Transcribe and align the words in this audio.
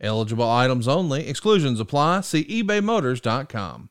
Eligible 0.00 0.48
items 0.48 0.86
only. 0.86 1.28
Exclusions 1.28 1.80
apply. 1.80 2.20
See 2.22 2.44
ebaymotors.com. 2.44 3.90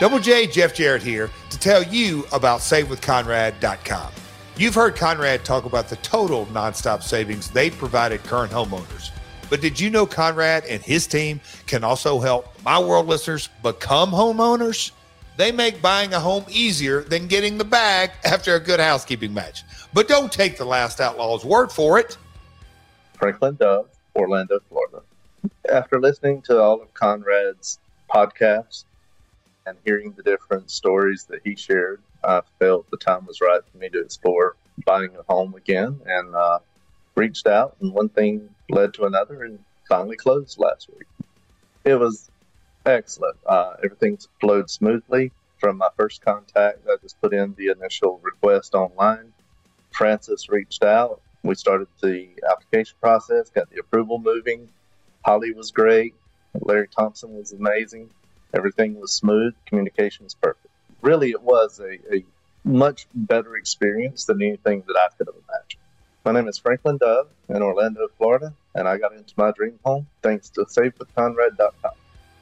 Double 0.00 0.18
J, 0.18 0.46
Jeff 0.46 0.74
Jarrett 0.74 1.02
here 1.02 1.30
to 1.50 1.58
tell 1.58 1.82
you 1.82 2.26
about 2.32 2.60
SaveWithConrad.com. 2.60 4.12
You've 4.56 4.74
heard 4.74 4.96
Conrad 4.96 5.44
talk 5.44 5.64
about 5.64 5.88
the 5.88 5.96
total 5.96 6.46
nonstop 6.46 7.02
savings 7.02 7.50
they've 7.50 7.76
provided 7.76 8.22
current 8.24 8.52
homeowners. 8.52 9.10
But 9.48 9.60
did 9.60 9.78
you 9.78 9.90
know 9.90 10.06
Conrad 10.06 10.64
and 10.64 10.82
his 10.82 11.06
team 11.06 11.40
can 11.66 11.84
also 11.84 12.18
help 12.20 12.48
my 12.64 12.78
world 12.78 13.06
listeners 13.06 13.48
become 13.62 14.10
homeowners? 14.10 14.90
They 15.36 15.52
make 15.52 15.80
buying 15.80 16.14
a 16.14 16.20
home 16.20 16.44
easier 16.48 17.02
than 17.02 17.28
getting 17.28 17.58
the 17.58 17.64
bag 17.64 18.10
after 18.24 18.54
a 18.54 18.60
good 18.60 18.80
housekeeping 18.80 19.32
match. 19.32 19.62
But 19.94 20.08
don't 20.08 20.32
take 20.32 20.58
the 20.58 20.64
last 20.64 21.00
outlaw's 21.00 21.44
word 21.44 21.70
for 21.70 21.98
it. 21.98 22.18
Franklin 23.14 23.56
Dove, 23.56 23.88
Orlando, 24.14 24.60
Florida. 24.68 25.02
After 25.70 26.00
listening 26.00 26.42
to 26.42 26.60
all 26.60 26.80
of 26.80 26.92
Conrad's 26.94 27.78
podcasts 28.12 28.84
and 29.66 29.76
hearing 29.84 30.12
the 30.12 30.22
different 30.22 30.70
stories 30.70 31.24
that 31.28 31.40
he 31.44 31.56
shared, 31.56 32.02
I 32.24 32.42
felt 32.58 32.90
the 32.90 32.96
time 32.96 33.26
was 33.26 33.40
right 33.40 33.60
for 33.70 33.78
me 33.78 33.88
to 33.90 34.00
explore 34.00 34.56
buying 34.86 35.16
a 35.16 35.32
home 35.32 35.54
again 35.54 36.00
and 36.04 36.34
uh, 36.34 36.58
reached 37.16 37.46
out. 37.46 37.76
And 37.80 37.92
one 37.92 38.08
thing 38.08 38.48
led 38.70 38.94
to 38.94 39.04
another 39.04 39.44
and 39.44 39.58
finally 39.88 40.16
closed 40.16 40.58
last 40.58 40.88
week. 40.88 41.06
It 41.84 41.94
was 41.94 42.30
excellent. 42.86 43.36
Uh, 43.46 43.74
everything 43.84 44.18
flowed 44.40 44.70
smoothly 44.70 45.32
from 45.58 45.78
my 45.78 45.88
first 45.96 46.24
contact. 46.24 46.78
I 46.88 46.96
just 47.02 47.20
put 47.20 47.32
in 47.32 47.54
the 47.56 47.68
initial 47.68 48.20
request 48.22 48.74
online. 48.74 49.32
Francis 49.92 50.48
reached 50.48 50.84
out. 50.84 51.20
We 51.42 51.54
started 51.54 51.88
the 52.00 52.28
application 52.48 52.96
process, 53.00 53.50
got 53.50 53.70
the 53.70 53.80
approval 53.80 54.18
moving. 54.18 54.68
Holly 55.24 55.52
was 55.52 55.70
great. 55.70 56.14
Larry 56.60 56.88
Thompson 56.88 57.36
was 57.36 57.52
amazing. 57.52 58.10
Everything 58.54 59.00
was 59.00 59.12
smooth. 59.12 59.54
Communication 59.66 60.24
was 60.24 60.34
perfect. 60.34 60.68
Really, 61.00 61.30
it 61.30 61.42
was 61.42 61.80
a, 61.80 62.14
a 62.14 62.24
much 62.64 63.06
better 63.14 63.56
experience 63.56 64.24
than 64.24 64.42
anything 64.42 64.84
that 64.86 64.96
I 64.96 65.08
could 65.16 65.26
have 65.26 65.36
imagined. 65.48 65.80
My 66.24 66.32
name 66.32 66.46
is 66.46 66.58
Franklin 66.58 66.98
Dove 66.98 67.28
in 67.48 67.62
Orlando, 67.62 68.06
Florida, 68.18 68.54
and 68.74 68.86
I 68.86 68.98
got 68.98 69.12
into 69.12 69.34
my 69.36 69.50
dream 69.50 69.78
home 69.84 70.06
thanks 70.22 70.48
to 70.50 70.60
SaveWithConrad.com. 70.64 71.92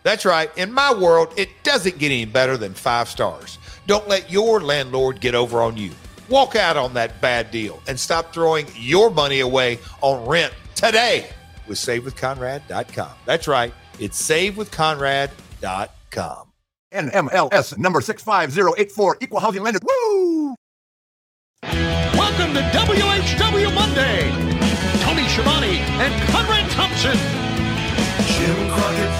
That's 0.02 0.24
right. 0.24 0.50
In 0.56 0.72
my 0.72 0.92
world, 0.92 1.32
it 1.36 1.48
doesn't 1.62 1.98
get 1.98 2.06
any 2.06 2.24
better 2.24 2.56
than 2.56 2.74
five 2.74 3.08
stars. 3.08 3.58
Don't 3.86 4.08
let 4.08 4.30
your 4.30 4.60
landlord 4.60 5.20
get 5.20 5.34
over 5.34 5.62
on 5.62 5.76
you. 5.76 5.90
Walk 6.30 6.54
out 6.54 6.76
on 6.76 6.94
that 6.94 7.20
bad 7.20 7.50
deal 7.50 7.82
and 7.88 7.98
stop 7.98 8.32
throwing 8.32 8.68
your 8.76 9.10
money 9.10 9.40
away 9.40 9.80
on 10.00 10.24
rent 10.26 10.54
today 10.76 11.28
with 11.66 11.78
SaveWithConrad.com. 11.78 13.10
That's 13.26 13.48
right. 13.48 13.74
It's 13.98 14.30
SaveWithConrad.com. 14.30 16.46
NMLS 16.92 17.78
number 17.78 18.00
65084, 18.00 19.18
equal 19.20 19.40
housing 19.40 19.62
lender. 19.62 19.80
Woo! 19.82 20.54
Welcome 21.62 22.54
to 22.54 22.60
WHW 22.60 23.74
Monday. 23.74 24.30
Tony 25.02 25.28
Schiavone 25.28 25.78
and 25.78 26.30
Conrad 26.30 26.70
Thompson. 26.70 27.39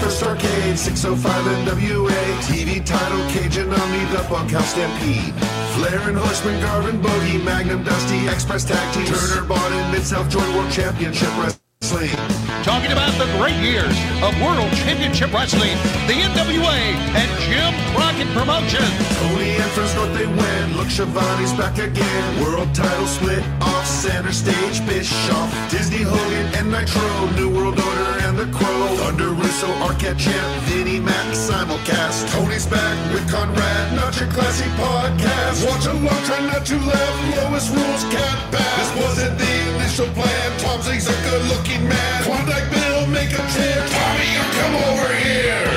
First 0.01 0.23
Arcade, 0.23 0.79
605 0.79 1.45
NWA. 1.65 2.21
TV 2.41 2.83
title, 2.83 3.19
Cajun 3.29 3.71
Omni, 3.71 4.05
The 4.05 4.25
Bunkhouse 4.27 4.71
Stampede. 4.71 5.33
Flair 5.75 6.09
and 6.09 6.17
Horseman, 6.17 6.59
Garvin, 6.59 6.99
Bogey, 6.99 7.37
Magnum, 7.37 7.83
Dusty, 7.83 8.27
Express 8.27 8.65
Tag 8.65 8.93
Team. 8.95 9.05
Turner, 9.05 9.45
Bond, 9.47 9.91
Mid 9.91 10.03
South 10.03 10.27
Joint 10.29 10.47
World 10.55 10.71
Championship 10.71 11.29
Wrestling. 11.37 11.70
Talking 11.81 12.91
about 12.93 13.11
the 13.17 13.25
great 13.41 13.57
years 13.57 13.97
of 14.21 14.37
World 14.39 14.71
Championship 14.77 15.33
Wrestling, 15.33 15.75
the 16.05 16.13
NWA, 16.13 16.77
and 17.17 17.29
Jim 17.41 17.73
Crockett 17.97 18.29
Promotions. 18.37 18.85
Tony 19.17 19.57
and 19.57 19.71
North, 19.97 20.13
they 20.13 20.27
win. 20.27 20.77
Look, 20.77 20.87
Schiavone's 20.87 21.53
back 21.53 21.79
again. 21.79 22.41
World 22.41 22.73
title 22.75 23.07
split 23.07 23.43
off 23.61 23.85
center 23.87 24.31
stage. 24.31 24.85
Bischoff, 24.85 25.49
Disney, 25.71 26.03
Hogan, 26.03 26.45
and 26.53 26.71
Nitro. 26.71 27.01
New 27.35 27.49
World 27.49 27.79
Order 27.79 28.11
and 28.29 28.37
the 28.37 28.45
Crow. 28.55 28.95
Thunder, 28.97 29.29
Russo, 29.29 29.67
Arquette, 29.81 30.19
Champ, 30.19 30.63
Vinnie, 30.69 30.99
Mac, 30.99 31.25
simulcast. 31.33 32.31
Tony's 32.31 32.67
back 32.67 32.95
with 33.11 33.27
Conrad, 33.29 33.95
not 33.95 34.17
your 34.19 34.29
classy 34.29 34.69
podcast. 34.77 35.65
Watch 35.67 35.87
along, 35.87 36.23
try 36.25 36.39
not 36.45 36.63
to 36.63 36.77
laugh. 36.77 37.37
Lowest 37.37 37.73
rules 37.75 38.03
can't 38.13 38.51
pass. 38.53 38.91
This 38.93 39.03
wasn't 39.03 39.37
the 39.39 39.80
initial 39.91 40.13
plan. 40.13 40.59
Tom 40.59 40.81
Zig's 40.81 41.07
a 41.07 41.29
good 41.29 41.43
looking 41.49 41.87
man. 41.87 42.23
Klondike 42.23 42.69
Bill, 42.71 43.07
make 43.07 43.31
a 43.31 43.43
chair. 43.51 43.85
Tommy, 43.87 44.27
you 44.31 44.43
come 44.55 44.75
over 44.87 45.13
here. 45.15 45.67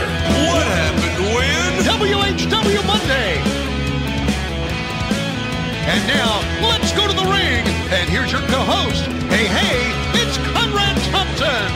What 0.46 0.66
happened 0.70 1.18
when? 1.34 1.82
WHW 1.82 2.86
Monday. 2.86 3.42
And 5.90 6.06
now, 6.06 6.40
let's 6.62 6.92
go 6.92 7.08
to 7.08 7.12
the 7.12 7.24
ring. 7.24 7.66
And 7.90 8.08
here's 8.08 8.30
your 8.30 8.42
co-host. 8.42 9.04
Hey, 9.32 9.46
hey, 9.46 9.90
it's 10.22 10.38
Conrad 10.52 10.96
Thompson. 11.10 11.70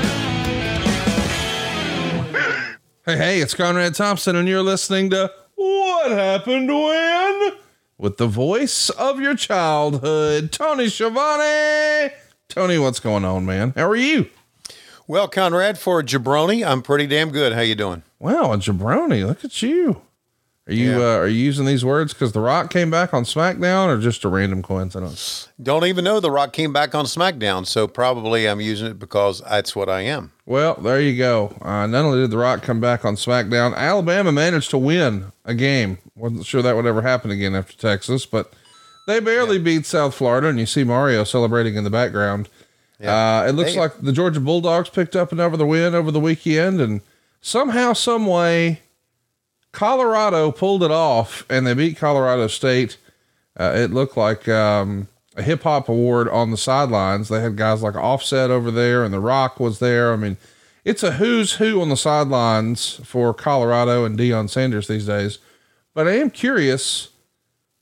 Hey, 3.05 3.17
hey, 3.17 3.41
it's 3.41 3.55
Conrad 3.55 3.95
Thompson, 3.95 4.37
and 4.37 4.47
you're 4.47 4.63
listening 4.63 5.11
to 5.11 5.33
What 5.57 6.13
Happened 6.13 6.69
When? 6.69 7.53
With 7.97 8.17
the 8.17 8.29
voice 8.29 8.91
of 8.91 9.21
your 9.21 9.35
childhood, 9.35 10.53
Tony 10.53 10.89
Schiavone. 10.89 12.13
Tony, 12.59 12.77
what's 12.77 12.99
going 12.99 13.25
on, 13.25 13.47
man? 13.47 13.73
How 13.77 13.89
are 13.89 13.95
you? 13.95 14.27
Well, 15.07 15.29
Conrad, 15.29 15.79
for 15.79 16.01
a 16.01 16.03
jabroni, 16.03 16.67
I'm 16.69 16.83
pretty 16.83 17.07
damn 17.07 17.31
good. 17.31 17.53
How 17.53 17.61
you 17.61 17.77
doing? 17.77 18.03
Wow, 18.19 18.53
a 18.53 18.57
jabroni. 18.59 19.25
Look 19.25 19.45
at 19.45 19.63
you. 19.63 20.03
Are 20.67 20.73
you 20.73 20.99
Yeah. 20.99 21.07
uh, 21.07 21.19
are 21.19 21.29
you 21.29 21.37
using 21.39 21.67
these 21.67 21.85
words 21.85 22.13
because 22.13 22.33
The 22.33 22.41
Rock 22.41 22.69
came 22.71 22.91
back 22.91 23.15
on 23.15 23.23
SmackDown, 23.23 23.87
or 23.87 24.01
just 24.01 24.25
a 24.25 24.29
random 24.29 24.65
coincidence? 24.65 25.47
Don't 25.63 25.85
even 25.85 26.03
know 26.03 26.19
The 26.19 26.33
Rock 26.33 26.53
came 26.53 26.73
back 26.73 26.97
on 26.97 27.05
SmackDown, 27.05 27.65
so 27.65 27.87
probably 27.87 28.49
I'm 28.49 28.61
using 28.61 28.89
it 28.89 28.99
because 28.99 29.41
that's 29.43 29.77
what 29.77 29.89
I 29.89 30.01
am. 30.01 30.33
Well, 30.45 30.75
there 30.83 31.01
you 31.01 31.17
go. 31.17 31.57
Uh, 31.63 31.87
not 31.87 32.05
only 32.07 32.19
did 32.23 32.33
The 32.33 32.39
Rock 32.39 32.63
come 32.63 32.81
back 32.81 33.05
on 33.05 33.15
SmackDown, 33.15 33.73
Alabama 33.77 34.33
managed 34.33 34.71
to 34.71 34.79
win 34.79 35.31
a 35.45 35.55
game. 35.55 35.99
wasn't 36.17 36.45
sure 36.45 36.63
that 36.63 36.75
would 36.75 36.87
ever 36.87 37.03
happen 37.03 37.31
again 37.31 37.55
after 37.55 37.77
Texas, 37.77 38.27
but 38.27 38.53
they 39.09 39.21
barely 39.21 39.59
beat 39.59 39.87
South 39.87 40.15
Florida, 40.15 40.49
and 40.49 40.61
you 40.61 40.67
see 40.67 40.85
Mario 40.85 41.25
celebrating 41.25 41.77
in 41.77 41.83
the 41.83 41.91
background. 41.91 42.49
Uh, 43.03 43.47
it 43.49 43.53
looks 43.53 43.73
They- 43.73 43.79
like 43.81 44.01
the 44.03 44.13
Georgia 44.13 44.39
Bulldogs 44.41 44.91
picked 44.91 45.17
up 45.17 45.33
another 45.33 45.65
win 45.65 45.95
over 45.95 46.11
the 46.11 46.21
weekend, 46.21 46.81
and 46.81 47.01
somehow, 47.41 47.95
some 47.95 48.27
way, 48.27 48.83
Colorado 49.73 50.51
pulled 50.51 50.83
it 50.83 50.91
off, 50.91 51.45
and 51.49 51.67
they 51.67 51.75
beat 51.75 51.97
Colorado 51.97 52.47
State. 52.49 52.97
Uh, 53.59 53.73
it 53.75 53.93
looked 53.93 54.17
like 54.17 54.49
um, 54.49 55.09
a 55.37 55.43
hip 55.43 55.63
hop 55.63 55.89
award 55.89 56.29
on 56.29 56.51
the 56.51 56.57
sidelines. 56.57 57.29
They 57.29 57.41
had 57.41 57.57
guys 57.57 57.83
like 57.83 57.95
Offset 57.97 58.51
over 58.51 58.71
there, 58.71 59.05
and 59.05 59.13
The 59.15 59.21
Rock 59.21 59.59
was 59.61 59.79
there. 59.79 60.13
I 60.13 60.17
mean, 60.17 60.37
it's 60.85 61.03
a 61.03 61.13
who's 61.13 61.55
who 61.55 61.81
on 61.81 61.89
the 61.89 61.97
sidelines 61.97 63.01
for 63.05 63.33
Colorado 63.35 64.05
and 64.05 64.19
Deion 64.19 64.49
Sanders 64.51 64.87
these 64.89 65.07
days. 65.07 65.39
But 65.95 66.09
I 66.09 66.13
am 66.17 66.31
curious. 66.31 67.09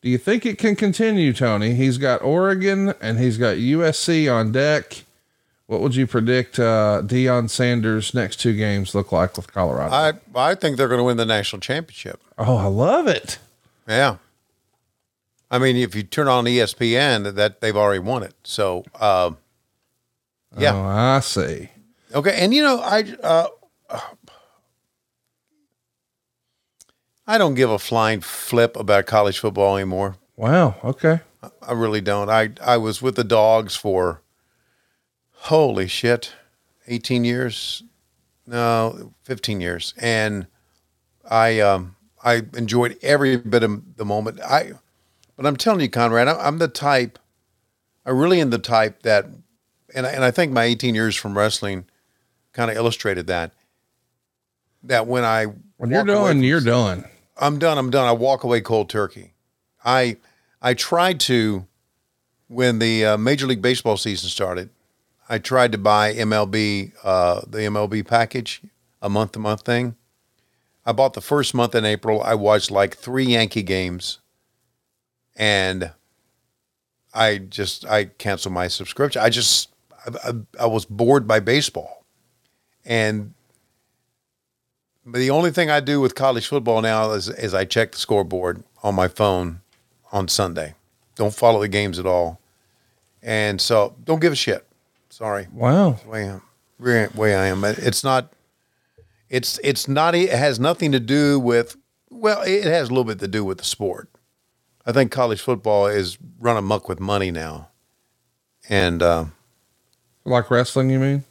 Do 0.07 0.13
you 0.13 0.19
think 0.19 0.47
it 0.47 0.57
can 0.57 0.77
continue, 0.77 1.33
Tony? 1.33 1.75
He's 1.75 1.99
got 1.99 2.23
Oregon 2.23 2.95
and 3.01 3.19
he's 3.19 3.39
got 3.39 3.57
USC 3.57 4.33
on 4.33 4.53
deck. 4.53 5.03
What 5.67 5.81
would 5.81 5.97
you 5.97 6.07
predict 6.07 6.61
uh, 6.61 7.03
Deion 7.05 7.51
Sanders' 7.51 8.15
next 8.15 8.37
two 8.37 8.55
games 8.55 8.95
look 8.95 9.11
like 9.11 9.37
with 9.37 9.53
Colorado? 9.53 9.93
I 9.93 10.13
I 10.33 10.55
think 10.55 10.77
they're 10.77 10.87
going 10.87 11.01
to 11.01 11.05
win 11.05 11.17
the 11.17 11.27
national 11.27 11.59
championship. 11.59 12.23
oh, 12.39 12.57
I 12.57 12.67
love 12.67 13.09
it. 13.09 13.41
Yeah. 13.89 14.19
I 15.51 15.59
mean, 15.59 15.75
if 15.75 15.97
you 15.97 16.05
turn 16.05 16.29
on 16.29 16.45
ESPN, 16.45 17.35
that 17.35 17.61
they've 17.61 17.77
already 17.77 17.99
won 17.99 18.23
it. 18.23 18.35
So, 18.45 18.85
uh, 18.95 19.33
yeah. 20.57 20.73
Oh, 20.73 20.87
I 20.87 21.19
see. 21.19 21.71
Okay, 22.15 22.37
and 22.39 22.55
you 22.55 22.63
know, 22.63 22.79
I 22.79 23.13
uh, 23.25 23.49
I 27.27 27.39
don't 27.39 27.55
give 27.55 27.71
a 27.71 27.79
flying 27.79 28.21
flip 28.21 28.77
about 28.77 29.07
college 29.07 29.39
football 29.41 29.77
anymore. 29.77 30.17
Wow. 30.37 30.77
Okay. 30.85 31.21
I 31.63 31.73
really 31.73 32.01
don't. 32.01 32.29
I 32.31 32.51
I 32.63 32.77
was 32.77 33.03
with 33.03 33.17
the 33.17 33.25
dogs 33.25 33.77
for 33.77 34.23
holy 35.33 35.87
shit, 35.89 36.33
eighteen 36.89 37.25
years. 37.25 37.83
no, 38.47 39.13
15 39.25 39.61
years. 39.61 39.93
And 39.99 40.47
I, 41.29 41.59
um, 41.61 41.97
I 42.23 42.43
enjoyed 42.55 42.97
every 43.03 43.37
bit 43.37 43.63
of 43.65 43.97
the 43.97 44.05
moment. 44.05 44.41
I, 44.41 44.73
but 45.37 45.47
I'm 45.47 45.57
telling 45.57 45.81
you, 45.81 45.89
Conrad, 45.91 46.29
I'm, 46.29 46.39
I'm 46.39 46.59
the 46.59 46.69
type, 46.69 47.19
I 48.05 48.11
really 48.11 48.41
am 48.41 48.51
the 48.51 48.59
type 48.59 49.03
that, 49.03 49.27
and 49.95 50.07
I, 50.07 50.11
and 50.11 50.25
I 50.25 50.31
think 50.31 50.53
my 50.53 50.65
18 50.65 50.95
years 50.95 51.17
from 51.17 51.37
wrestling 51.37 51.87
kind 52.53 52.71
of 52.71 52.77
illustrated 52.77 53.27
that, 53.27 53.53
that 54.85 55.07
when 55.09 55.25
I, 55.25 55.47
When 55.79 55.91
you're 55.91 56.05
done, 56.05 56.43
you're 56.45 56.61
done. 56.61 57.05
I'm 57.37 57.59
done. 57.59 57.79
I'm 57.79 57.91
done. 57.91 58.07
I 58.07 58.13
walk 58.13 58.45
away 58.45 58.61
cold 58.61 58.89
turkey. 58.89 59.35
I 59.85 60.17
I 60.63 60.75
tried 60.75 61.21
to 61.21 61.67
when 62.49 62.79
the 62.79 63.05
uh, 63.05 63.17
Major 63.17 63.47
League 63.47 63.63
Baseball 63.63 63.97
season 63.97 64.31
started. 64.31 64.71
I 65.29 65.39
tried 65.39 65.73
to 65.73 65.79
buy 65.79 66.15
MLB 66.15 66.93
uh, 67.05 67.43
the 67.47 67.59
MLB 67.59 68.07
package, 68.07 68.63
a 69.03 69.09
month 69.09 69.33
to 69.33 69.39
month 69.39 69.63
thing. 69.63 69.97
I 70.85 70.93
bought 70.93 71.15
the 71.15 71.21
first 71.21 71.53
month 71.53 71.75
in 71.75 71.85
April. 71.85 72.23
I 72.23 72.35
watched 72.35 72.71
like 72.71 72.97
three 72.97 73.27
Yankee 73.27 73.65
games, 73.65 74.21
and 75.35 75.93
I 77.13 77.39
just 77.39 77.85
I 77.87 78.05
canceled 78.05 78.55
my 78.55 78.69
subscription. 78.69 79.21
I 79.21 79.31
just 79.31 79.71
I, 80.07 80.31
I, 80.31 80.65
I 80.65 80.67
was 80.67 80.85
bored 80.85 81.27
by 81.27 81.41
baseball, 81.41 82.05
and 82.85 83.35
the 85.07 85.31
only 85.31 85.51
thing 85.51 85.71
I 85.71 85.81
do 85.81 86.01
with 86.01 86.15
college 86.15 86.47
football 86.49 86.83
now 86.83 87.11
is, 87.13 87.29
is 87.29 87.55
I 87.55 87.65
check 87.65 87.93
the 87.93 87.99
scoreboard 87.99 88.63
on 88.83 88.95
my 88.95 89.09
phone 89.09 89.61
on 90.13 90.29
Sunday. 90.29 90.75
Don't 91.15 91.35
follow 91.35 91.61
the 91.61 91.69
games 91.69 91.99
at 91.99 92.07
all. 92.07 92.41
And 93.23 93.61
so 93.61 93.95
don't 94.05 94.21
give 94.21 94.33
a 94.33 94.37
shit. 94.37 94.67
Sorry. 95.09 95.47
Wow. 95.53 95.99
Way 96.07 96.25
I 96.29 96.33
am. 96.35 96.43
Way, 96.79 97.09
way 97.15 97.35
I 97.35 97.47
am. 97.47 97.65
It's 97.65 98.05
not 98.05 98.33
it's 99.31 99.59
it's 99.65 99.89
not 99.89 100.15
it 100.15 100.31
has 100.31 100.61
nothing 100.61 100.93
to 100.93 101.01
do 101.01 101.41
with 101.41 101.77
well, 102.11 102.43
it 102.43 102.65
has 102.65 102.89
a 102.89 102.91
little 102.93 103.05
bit 103.05 103.19
to 103.21 103.29
do 103.29 103.45
with 103.45 103.59
the 103.59 103.65
sport. 103.65 104.09
I 104.85 104.93
think 104.93 105.11
college 105.11 105.41
football 105.41 105.87
is 105.87 106.19
run 106.39 106.57
amuck 106.57 106.89
with 106.89 107.01
money 107.01 107.31
now. 107.31 107.71
And 108.69 109.03
uh, 109.03 109.25
Like 110.25 110.51
wrestling, 110.51 110.91
you 110.91 110.99
mean? 110.99 111.25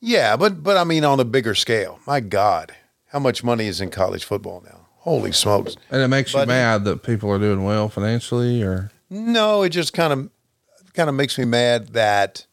yeah, 0.00 0.36
but 0.36 0.62
but 0.62 0.76
I 0.76 0.84
mean 0.84 1.04
on 1.04 1.20
a 1.20 1.24
bigger 1.24 1.54
scale. 1.54 2.00
My 2.06 2.20
God, 2.20 2.74
how 3.14 3.20
much 3.20 3.44
money 3.44 3.66
is 3.68 3.80
in 3.80 3.90
college 3.90 4.24
football 4.24 4.60
now? 4.66 4.88
Holy 4.98 5.30
smokes! 5.30 5.76
And 5.88 6.02
it 6.02 6.08
makes 6.08 6.34
you 6.34 6.44
mad 6.44 6.84
that 6.84 7.04
people 7.04 7.30
are 7.30 7.38
doing 7.38 7.62
well 7.62 7.88
financially 7.88 8.60
or 8.60 8.90
No, 9.08 9.62
it 9.62 9.68
just 9.68 9.92
kind 9.92 10.12
of 10.12 10.30
kind 10.94 11.08
of 11.08 11.14
makes 11.14 11.38
me 11.38 11.44
mad 11.44 11.88
that 11.90 12.44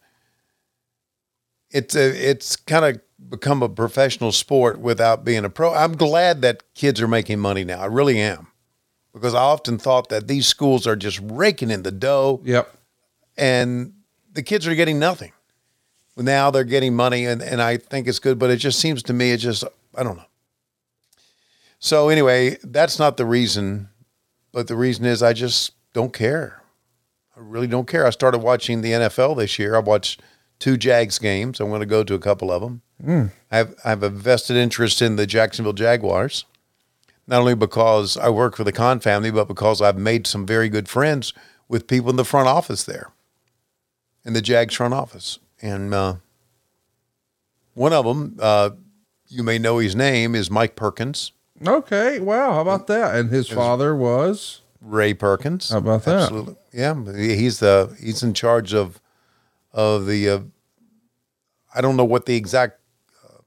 it's 1.72 1.96
a, 1.96 2.30
it's 2.30 2.56
kind 2.56 2.86
of 2.86 3.02
become 3.30 3.64
a 3.64 3.70
professional 3.70 4.32
sport 4.32 4.80
without 4.80 5.26
being 5.26 5.46
a 5.46 5.50
pro. 5.50 5.74
I'm 5.74 5.98
glad 5.98 6.42
that 6.44 6.62
kids 6.76 7.02
are 7.02 7.08
making 7.08 7.40
money 7.40 7.64
now. 7.64 7.80
I 7.80 7.86
really 7.86 8.20
am. 8.20 8.48
Because 9.14 9.34
I 9.34 9.42
often 9.42 9.78
thought 9.80 10.10
that 10.10 10.28
these 10.28 10.46
schools 10.48 10.86
are 10.86 10.96
just 10.96 11.20
raking 11.24 11.72
in 11.72 11.82
the 11.84 11.92
dough 11.92 12.40
Yep. 12.44 12.72
and 13.38 13.94
the 14.32 14.44
kids 14.44 14.68
are 14.68 14.76
getting 14.76 15.00
nothing. 15.00 15.32
Now 16.18 16.52
they're 16.52 16.64
getting 16.66 16.96
money, 16.96 17.26
and, 17.26 17.42
and 17.42 17.62
I 17.62 17.78
think 17.78 18.08
it's 18.08 18.20
good, 18.20 18.38
but 18.38 18.50
it 18.52 18.58
just 18.58 18.80
seems 18.80 19.02
to 19.04 19.14
me, 19.14 19.32
it 19.32 19.38
just, 19.38 19.64
I 19.96 20.04
don't 20.04 20.18
know. 20.18 20.26
So, 21.84 22.10
anyway, 22.10 22.58
that's 22.64 23.00
not 23.00 23.18
the 23.18 23.26
reason, 23.26 23.90
but 24.52 24.68
the 24.68 24.76
reason 24.76 25.04
is 25.06 25.24
I 25.24 25.34
just 25.34 25.72
don't 25.94 26.14
care. 26.14 26.62
I 27.36 27.40
really 27.40 27.66
don't 27.66 27.88
care. 27.88 28.06
I 28.06 28.12
started 28.12 28.38
watching 28.38 28.82
the 28.82 28.92
NFL 28.92 29.38
this 29.38 29.58
year. 29.58 29.76
I 29.76 29.80
watched 29.80 30.22
two 30.60 30.78
Jags 30.78 31.18
games. 31.18 31.60
I'm 31.60 31.70
going 31.70 31.80
to 31.80 31.88
go 31.88 32.04
to 32.04 32.14
a 32.14 32.20
couple 32.20 32.52
of 32.52 32.62
them. 32.62 32.84
I, 33.52 33.58
have, 33.58 33.76
I 33.84 33.90
have 33.90 34.04
a 34.04 34.10
vested 34.10 34.58
interest 34.58 35.02
in 35.02 35.16
the 35.16 35.26
Jacksonville 35.26 35.74
Jaguars, 35.74 36.46
not 37.26 37.40
only 37.40 37.56
because 37.56 38.16
I 38.16 38.30
work 38.30 38.56
for 38.56 38.64
the 38.64 38.72
Khan 38.72 39.00
family, 39.00 39.32
but 39.32 39.48
because 39.48 39.82
I've 39.82 39.98
made 39.98 40.28
some 40.28 40.46
very 40.46 40.70
good 40.70 40.88
friends 40.88 41.34
with 41.68 41.88
people 41.88 42.12
in 42.12 42.16
the 42.16 42.24
front 42.24 42.48
office 42.48 42.84
there, 42.84 43.10
in 44.24 44.34
the 44.34 44.42
Jags 44.42 44.76
front 44.76 44.94
office. 44.94 45.40
And 45.64 45.96
uh, 45.96 46.16
one 47.74 47.92
of 47.92 48.06
them, 48.06 48.38
uh, 48.40 48.70
you 49.30 49.42
may 49.42 49.58
know 49.58 49.80
his 49.80 49.96
name, 49.96 50.36
is 50.36 50.52
Mike 50.52 50.76
Perkins, 50.76 51.32
Okay. 51.66 52.20
Wow. 52.20 52.54
How 52.54 52.62
about 52.62 52.88
that? 52.88 53.16
And 53.16 53.30
his 53.30 53.48
father 53.48 53.96
was 53.96 54.62
Ray 54.82 55.14
Perkins. 55.14 55.70
How 55.70 55.78
about 55.78 56.04
that? 56.06 56.16
Absolutely, 56.24 56.56
yeah. 56.74 56.96
He's 57.14 57.60
the 57.60 57.96
he's 58.00 58.24
in 58.24 58.34
charge 58.34 58.74
of 58.74 59.00
of 59.72 60.06
the. 60.06 60.30
Uh, 60.30 60.40
I 61.74 61.82
don't 61.82 61.96
know 61.96 62.06
what 62.06 62.26
the 62.26 62.36
exact 62.36 62.80
uh, 63.24 63.38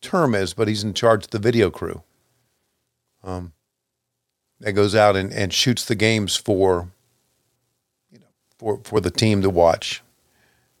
term 0.00 0.34
is, 0.34 0.54
but 0.54 0.68
he's 0.68 0.84
in 0.84 0.94
charge 0.94 1.24
of 1.24 1.30
the 1.30 1.38
video 1.38 1.70
crew. 1.70 2.02
Um, 3.24 3.52
that 4.60 4.72
goes 4.72 4.94
out 4.94 5.16
and, 5.16 5.32
and 5.32 5.52
shoots 5.52 5.84
the 5.84 5.94
games 5.94 6.36
for, 6.36 6.90
you 8.12 8.18
know, 8.18 8.26
for 8.58 8.80
for 8.84 9.00
the 9.00 9.10
team 9.10 9.42
to 9.42 9.50
watch. 9.50 10.02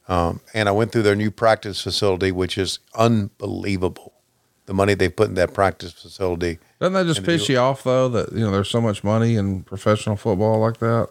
Um, 0.06 0.40
and 0.52 0.68
I 0.68 0.72
went 0.72 0.92
through 0.92 1.02
their 1.02 1.16
new 1.16 1.30
practice 1.30 1.80
facility, 1.80 2.30
which 2.30 2.58
is 2.58 2.78
unbelievable. 2.94 4.12
The 4.66 4.74
money 4.74 4.94
they 4.94 5.08
put 5.08 5.28
in 5.28 5.34
that 5.34 5.54
practice 5.54 5.92
facility. 5.92 6.58
Doesn't 6.92 7.06
that 7.06 7.12
just 7.14 7.24
piss 7.26 7.48
you- 7.48 7.58
off 7.58 7.82
though 7.82 8.08
that 8.10 8.32
you 8.32 8.40
know 8.40 8.50
there's 8.50 8.68
so 8.70 8.80
much 8.80 9.02
money 9.04 9.36
in 9.36 9.62
professional 9.62 10.16
football 10.16 10.58
like 10.60 10.78
that? 10.78 11.08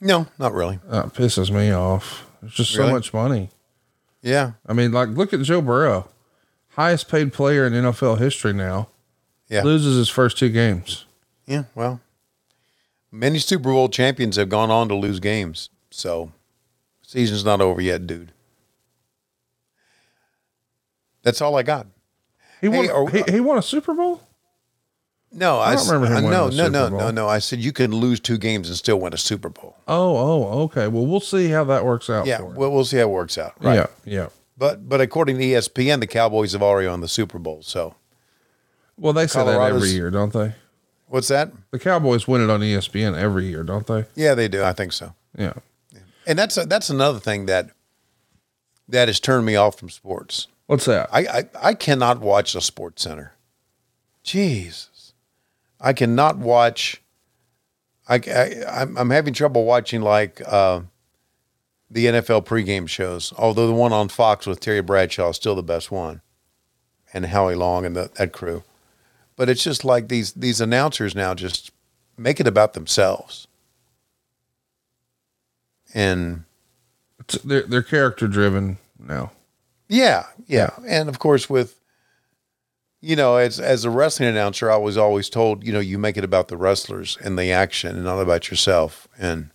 No, 0.00 0.26
not 0.38 0.52
really. 0.52 0.80
That 0.88 1.06
pisses 1.14 1.50
me 1.50 1.70
off. 1.72 2.26
There's 2.40 2.54
just 2.54 2.72
so 2.72 2.90
much 2.90 3.14
money. 3.14 3.50
Yeah, 4.20 4.52
I 4.66 4.72
mean, 4.72 4.92
like 4.92 5.10
look 5.10 5.32
at 5.32 5.42
Joe 5.42 5.60
Burrow, 5.62 6.08
highest 6.70 7.08
paid 7.08 7.32
player 7.32 7.66
in 7.66 7.72
NFL 7.72 8.18
history 8.18 8.52
now. 8.52 8.88
yeah. 9.48 9.62
Loses 9.62 9.96
his 9.96 10.08
first 10.08 10.38
two 10.38 10.48
games. 10.48 11.04
Yeah, 11.46 11.64
well, 11.74 12.00
many 13.10 13.38
Super 13.38 13.64
Bowl 13.64 13.88
champions 13.88 14.36
have 14.36 14.48
gone 14.48 14.70
on 14.70 14.88
to 14.88 14.94
lose 14.94 15.20
games, 15.20 15.70
so 15.90 16.32
season's 17.02 17.44
not 17.44 17.60
over 17.60 17.80
yet, 17.80 18.06
dude. 18.06 18.32
That's 21.22 21.40
all 21.40 21.56
I 21.56 21.62
got. 21.62 21.86
He 22.62 22.68
won. 22.68 23.08
Hey, 23.10 23.22
he, 23.26 23.32
he 23.32 23.40
won 23.40 23.58
a 23.58 23.62
Super 23.62 23.92
Bowl. 23.92 24.22
No, 25.34 25.58
I, 25.58 25.74
don't 25.74 25.86
remember 25.86 26.06
him 26.14 26.26
uh, 26.26 26.30
no, 26.30 26.46
a 26.46 26.50
no, 26.50 26.68
no, 26.68 26.90
Bowl. 26.90 26.98
no, 26.98 27.10
no. 27.10 27.28
I 27.28 27.38
said 27.38 27.58
you 27.60 27.72
can 27.72 27.90
lose 27.90 28.20
two 28.20 28.36
games 28.36 28.68
and 28.68 28.76
still 28.76 29.00
win 29.00 29.14
a 29.14 29.18
Super 29.18 29.48
Bowl. 29.48 29.76
Oh, 29.88 30.16
oh, 30.16 30.62
okay. 30.64 30.88
Well, 30.88 31.06
we'll 31.06 31.20
see 31.20 31.48
how 31.48 31.64
that 31.64 31.84
works 31.84 32.10
out. 32.10 32.26
Yeah, 32.26 32.42
well, 32.42 32.70
we'll 32.70 32.84
see 32.84 32.98
how 32.98 33.04
it 33.04 33.10
works 33.10 33.38
out. 33.38 33.54
Right. 33.60 33.74
yeah, 33.74 33.86
yeah. 34.04 34.28
But 34.56 34.88
but 34.88 35.00
according 35.00 35.38
to 35.38 35.44
ESPN, 35.44 36.00
the 36.00 36.06
Cowboys 36.06 36.52
have 36.52 36.62
already 36.62 36.88
won 36.88 37.00
the 37.00 37.08
Super 37.08 37.38
Bowl. 37.38 37.62
So 37.62 37.94
Well, 38.98 39.12
they 39.12 39.26
say 39.26 39.44
that 39.44 39.60
every 39.60 39.90
year, 39.90 40.10
don't 40.10 40.32
they? 40.32 40.54
what's 41.06 41.28
that? 41.28 41.52
The 41.70 41.78
Cowboys 41.78 42.26
win 42.28 42.42
it 42.42 42.50
on 42.50 42.60
ESPN 42.60 43.16
every 43.16 43.46
year, 43.46 43.62
don't 43.62 43.86
they? 43.86 44.06
Yeah, 44.14 44.34
they 44.34 44.48
do. 44.48 44.62
I 44.62 44.72
think 44.72 44.92
so. 44.92 45.14
Yeah. 45.36 45.54
And 46.26 46.38
that's 46.38 46.54
that's 46.66 46.90
another 46.90 47.18
thing 47.18 47.46
that 47.46 47.70
that 48.88 49.08
has 49.08 49.18
turned 49.18 49.46
me 49.46 49.56
off 49.56 49.78
from 49.78 49.88
sports. 49.90 50.46
What's 50.72 50.86
that? 50.86 51.10
I, 51.12 51.20
I, 51.26 51.44
I 51.60 51.74
cannot 51.74 52.20
watch 52.20 52.54
the 52.54 52.62
Sports 52.62 53.02
Center. 53.02 53.34
Jesus, 54.22 55.12
I 55.78 55.92
cannot 55.92 56.38
watch. 56.38 57.02
I, 58.08 58.14
I 58.14 58.80
I'm, 58.80 58.96
I'm 58.96 59.10
having 59.10 59.34
trouble 59.34 59.66
watching 59.66 60.00
like 60.00 60.40
uh, 60.46 60.80
the 61.90 62.06
NFL 62.06 62.46
pregame 62.46 62.88
shows. 62.88 63.34
Although 63.36 63.66
the 63.66 63.74
one 63.74 63.92
on 63.92 64.08
Fox 64.08 64.46
with 64.46 64.60
Terry 64.60 64.80
Bradshaw 64.80 65.28
is 65.28 65.36
still 65.36 65.54
the 65.54 65.62
best 65.62 65.90
one, 65.90 66.22
and 67.12 67.26
Howie 67.26 67.54
Long 67.54 67.84
and 67.84 67.94
the, 67.94 68.10
that 68.14 68.32
crew. 68.32 68.62
But 69.36 69.50
it's 69.50 69.62
just 69.62 69.84
like 69.84 70.08
these 70.08 70.32
these 70.32 70.62
announcers 70.62 71.14
now 71.14 71.34
just 71.34 71.70
make 72.16 72.40
it 72.40 72.46
about 72.46 72.72
themselves. 72.72 73.46
And 75.92 76.44
It's, 77.20 77.34
they're 77.42 77.64
they're 77.64 77.82
character 77.82 78.26
driven 78.26 78.78
now. 78.98 79.32
Yeah, 79.92 80.24
yeah, 80.52 80.70
and 80.86 81.08
of 81.08 81.18
course 81.18 81.48
with, 81.50 81.80
you 83.00 83.16
know, 83.16 83.36
as 83.36 83.58
as 83.58 83.84
a 83.84 83.90
wrestling 83.90 84.28
announcer, 84.28 84.70
I 84.70 84.76
was 84.76 84.96
always 84.96 85.28
told, 85.28 85.64
you 85.64 85.72
know, 85.72 85.80
you 85.80 85.98
make 85.98 86.16
it 86.16 86.24
about 86.24 86.48
the 86.48 86.56
wrestlers 86.56 87.16
and 87.24 87.38
the 87.38 87.50
action, 87.50 87.96
and 87.96 88.04
not 88.04 88.20
about 88.20 88.50
yourself. 88.50 89.08
And 89.18 89.50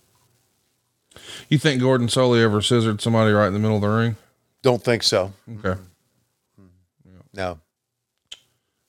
You 1.48 1.58
think 1.58 1.80
Gordon 1.80 2.08
Solie 2.08 2.42
ever 2.42 2.60
scissored 2.60 3.00
somebody 3.00 3.32
right 3.32 3.46
in 3.46 3.52
the 3.54 3.58
middle 3.58 3.76
of 3.76 3.82
the 3.82 3.88
ring? 3.88 4.16
don't 4.62 4.82
think 4.82 5.02
so. 5.04 5.32
Okay. 5.64 5.80
No, 7.32 7.60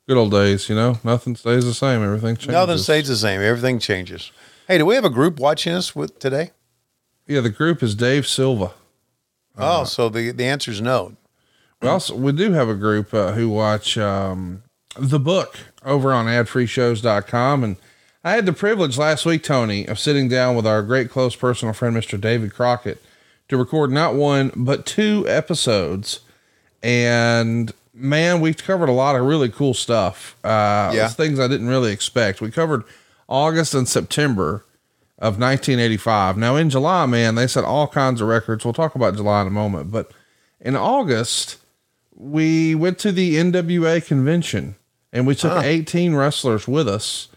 Good 0.08 0.18
old 0.18 0.32
days, 0.32 0.68
you 0.70 0.76
know. 0.76 0.98
Nothing 1.04 1.36
stays 1.36 1.66
the 1.66 1.74
same. 1.74 2.04
Everything 2.04 2.36
changes. 2.36 2.54
nothing 2.54 2.78
stays 2.80 3.08
the 3.08 3.16
same. 3.16 3.42
Everything 3.42 3.78
changes. 3.78 4.32
Hey, 4.68 4.80
do 4.80 4.86
we 4.88 4.96
have 4.96 5.06
a 5.06 5.10
group 5.12 5.40
watching 5.40 5.74
us 5.74 5.96
with 5.96 6.18
today? 6.18 6.52
Yeah, 7.28 7.42
the 7.42 7.52
group 7.52 7.84
is 7.84 7.94
Dave 7.94 8.26
Silva. 8.28 8.72
oh, 9.58 9.84
so 9.84 10.10
the 10.10 10.32
the 10.32 10.46
answer 10.46 10.72
is 10.72 10.82
no. 10.82 11.16
We 11.82 11.88
also 11.88 12.16
we 12.16 12.32
do 12.34 12.52
have 12.52 12.68
a 12.70 12.76
group 12.76 13.14
uh, 13.14 13.32
who 13.34 13.50
watch 13.50 13.98
um, 13.98 14.64
the 14.98 15.20
book 15.20 15.58
over 15.86 16.12
on 16.12 16.26
adfreeshows.com 16.26 17.64
and 17.64 17.76
I 18.22 18.32
had 18.32 18.46
the 18.46 18.52
privilege 18.54 18.98
last 18.98 19.26
week, 19.26 19.44
Tony, 19.44 19.86
of 19.86 19.98
sitting 19.98 20.28
down 20.28 20.58
with 20.58 20.68
our 20.68 20.82
great 20.82 21.10
close 21.10 21.38
personal 21.38 21.74
friend, 21.74 21.96
Mr. 21.96 22.20
David 22.20 22.54
Crockett, 22.54 23.02
to 23.48 23.56
record 23.56 23.92
not 23.92 24.14
one, 24.14 24.52
but 24.58 24.86
two 24.86 25.26
episodes. 25.30 26.20
And 26.84 27.72
man, 27.94 28.42
we 28.42 28.54
covered 28.54 28.90
a 28.90 28.94
lot 28.94 29.16
of 29.16 29.26
really 29.26 29.48
cool 29.48 29.74
stuff. 29.74 30.36
Uh, 30.44 30.92
Yeah. 30.94 31.08
things 31.08 31.40
I 31.40 31.48
didn't 31.48 31.70
really 31.70 31.94
expect. 31.94 32.42
We 32.42 32.52
covered 32.52 32.84
August 33.30 33.74
and 33.74 33.88
September 33.88 34.66
of 35.18 35.40
1985. 35.40 36.36
Now 36.38 36.58
in 36.58 36.70
July, 36.70 37.06
man, 37.06 37.36
they 37.36 37.48
set 37.48 37.64
all 37.64 37.88
kinds 37.88 38.20
of 38.20 38.28
records. 38.28 38.66
We'll 38.66 38.74
talk 38.74 38.96
about 38.96 39.16
July 39.16 39.42
in 39.42 39.48
a 39.48 39.52
moment, 39.52 39.92
but 39.92 40.12
in 40.60 40.76
August, 40.76 41.56
we 42.20 42.76
went 42.76 43.00
to 43.00 43.12
the 43.12 43.36
NWA 43.36 44.06
convention 44.06 44.76
and 45.12 45.26
we 45.26 45.34
took 45.34 45.64
18 45.64 46.14
wrestlers 46.14 46.68
with 46.68 46.88
us. 46.88 47.30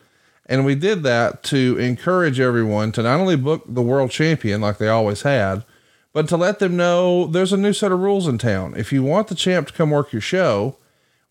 And 0.46 0.66
we 0.66 0.74
did 0.74 1.04
that 1.04 1.44
to 1.44 1.78
encourage 1.78 2.40
everyone 2.40 2.92
to 2.92 3.02
not 3.02 3.20
only 3.20 3.36
book 3.36 3.62
the 3.66 3.80
world 3.80 4.10
champion 4.10 4.60
like 4.60 4.78
they 4.78 4.88
always 4.88 5.22
had, 5.22 5.64
but 6.12 6.28
to 6.28 6.36
let 6.36 6.58
them 6.58 6.76
know 6.76 7.26
there's 7.26 7.52
a 7.52 7.56
new 7.56 7.72
set 7.72 7.92
of 7.92 8.00
rules 8.00 8.26
in 8.26 8.36
town. 8.38 8.74
If 8.76 8.92
you 8.92 9.02
want 9.02 9.28
the 9.28 9.34
champ 9.34 9.68
to 9.68 9.72
come 9.72 9.90
work 9.90 10.12
your 10.12 10.20
show, 10.20 10.76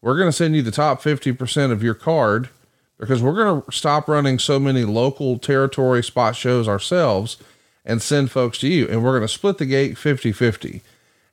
we're 0.01 0.17
going 0.17 0.29
to 0.29 0.35
send 0.35 0.55
you 0.55 0.61
the 0.61 0.71
top 0.71 1.03
50% 1.03 1.71
of 1.71 1.83
your 1.83 1.93
card 1.93 2.49
because 2.97 3.21
we're 3.21 3.35
going 3.35 3.61
to 3.61 3.71
stop 3.71 4.07
running 4.07 4.39
so 4.39 4.59
many 4.59 4.85
local 4.85 5.37
territory 5.37 6.03
spot 6.03 6.35
shows 6.35 6.67
ourselves 6.67 7.37
and 7.85 8.01
send 8.01 8.31
folks 8.31 8.57
to 8.59 8.67
you. 8.67 8.87
And 8.87 9.03
we're 9.03 9.11
going 9.11 9.27
to 9.27 9.27
split 9.27 9.57
the 9.57 9.65
gate 9.65 9.97
50 9.97 10.31
50. 10.31 10.81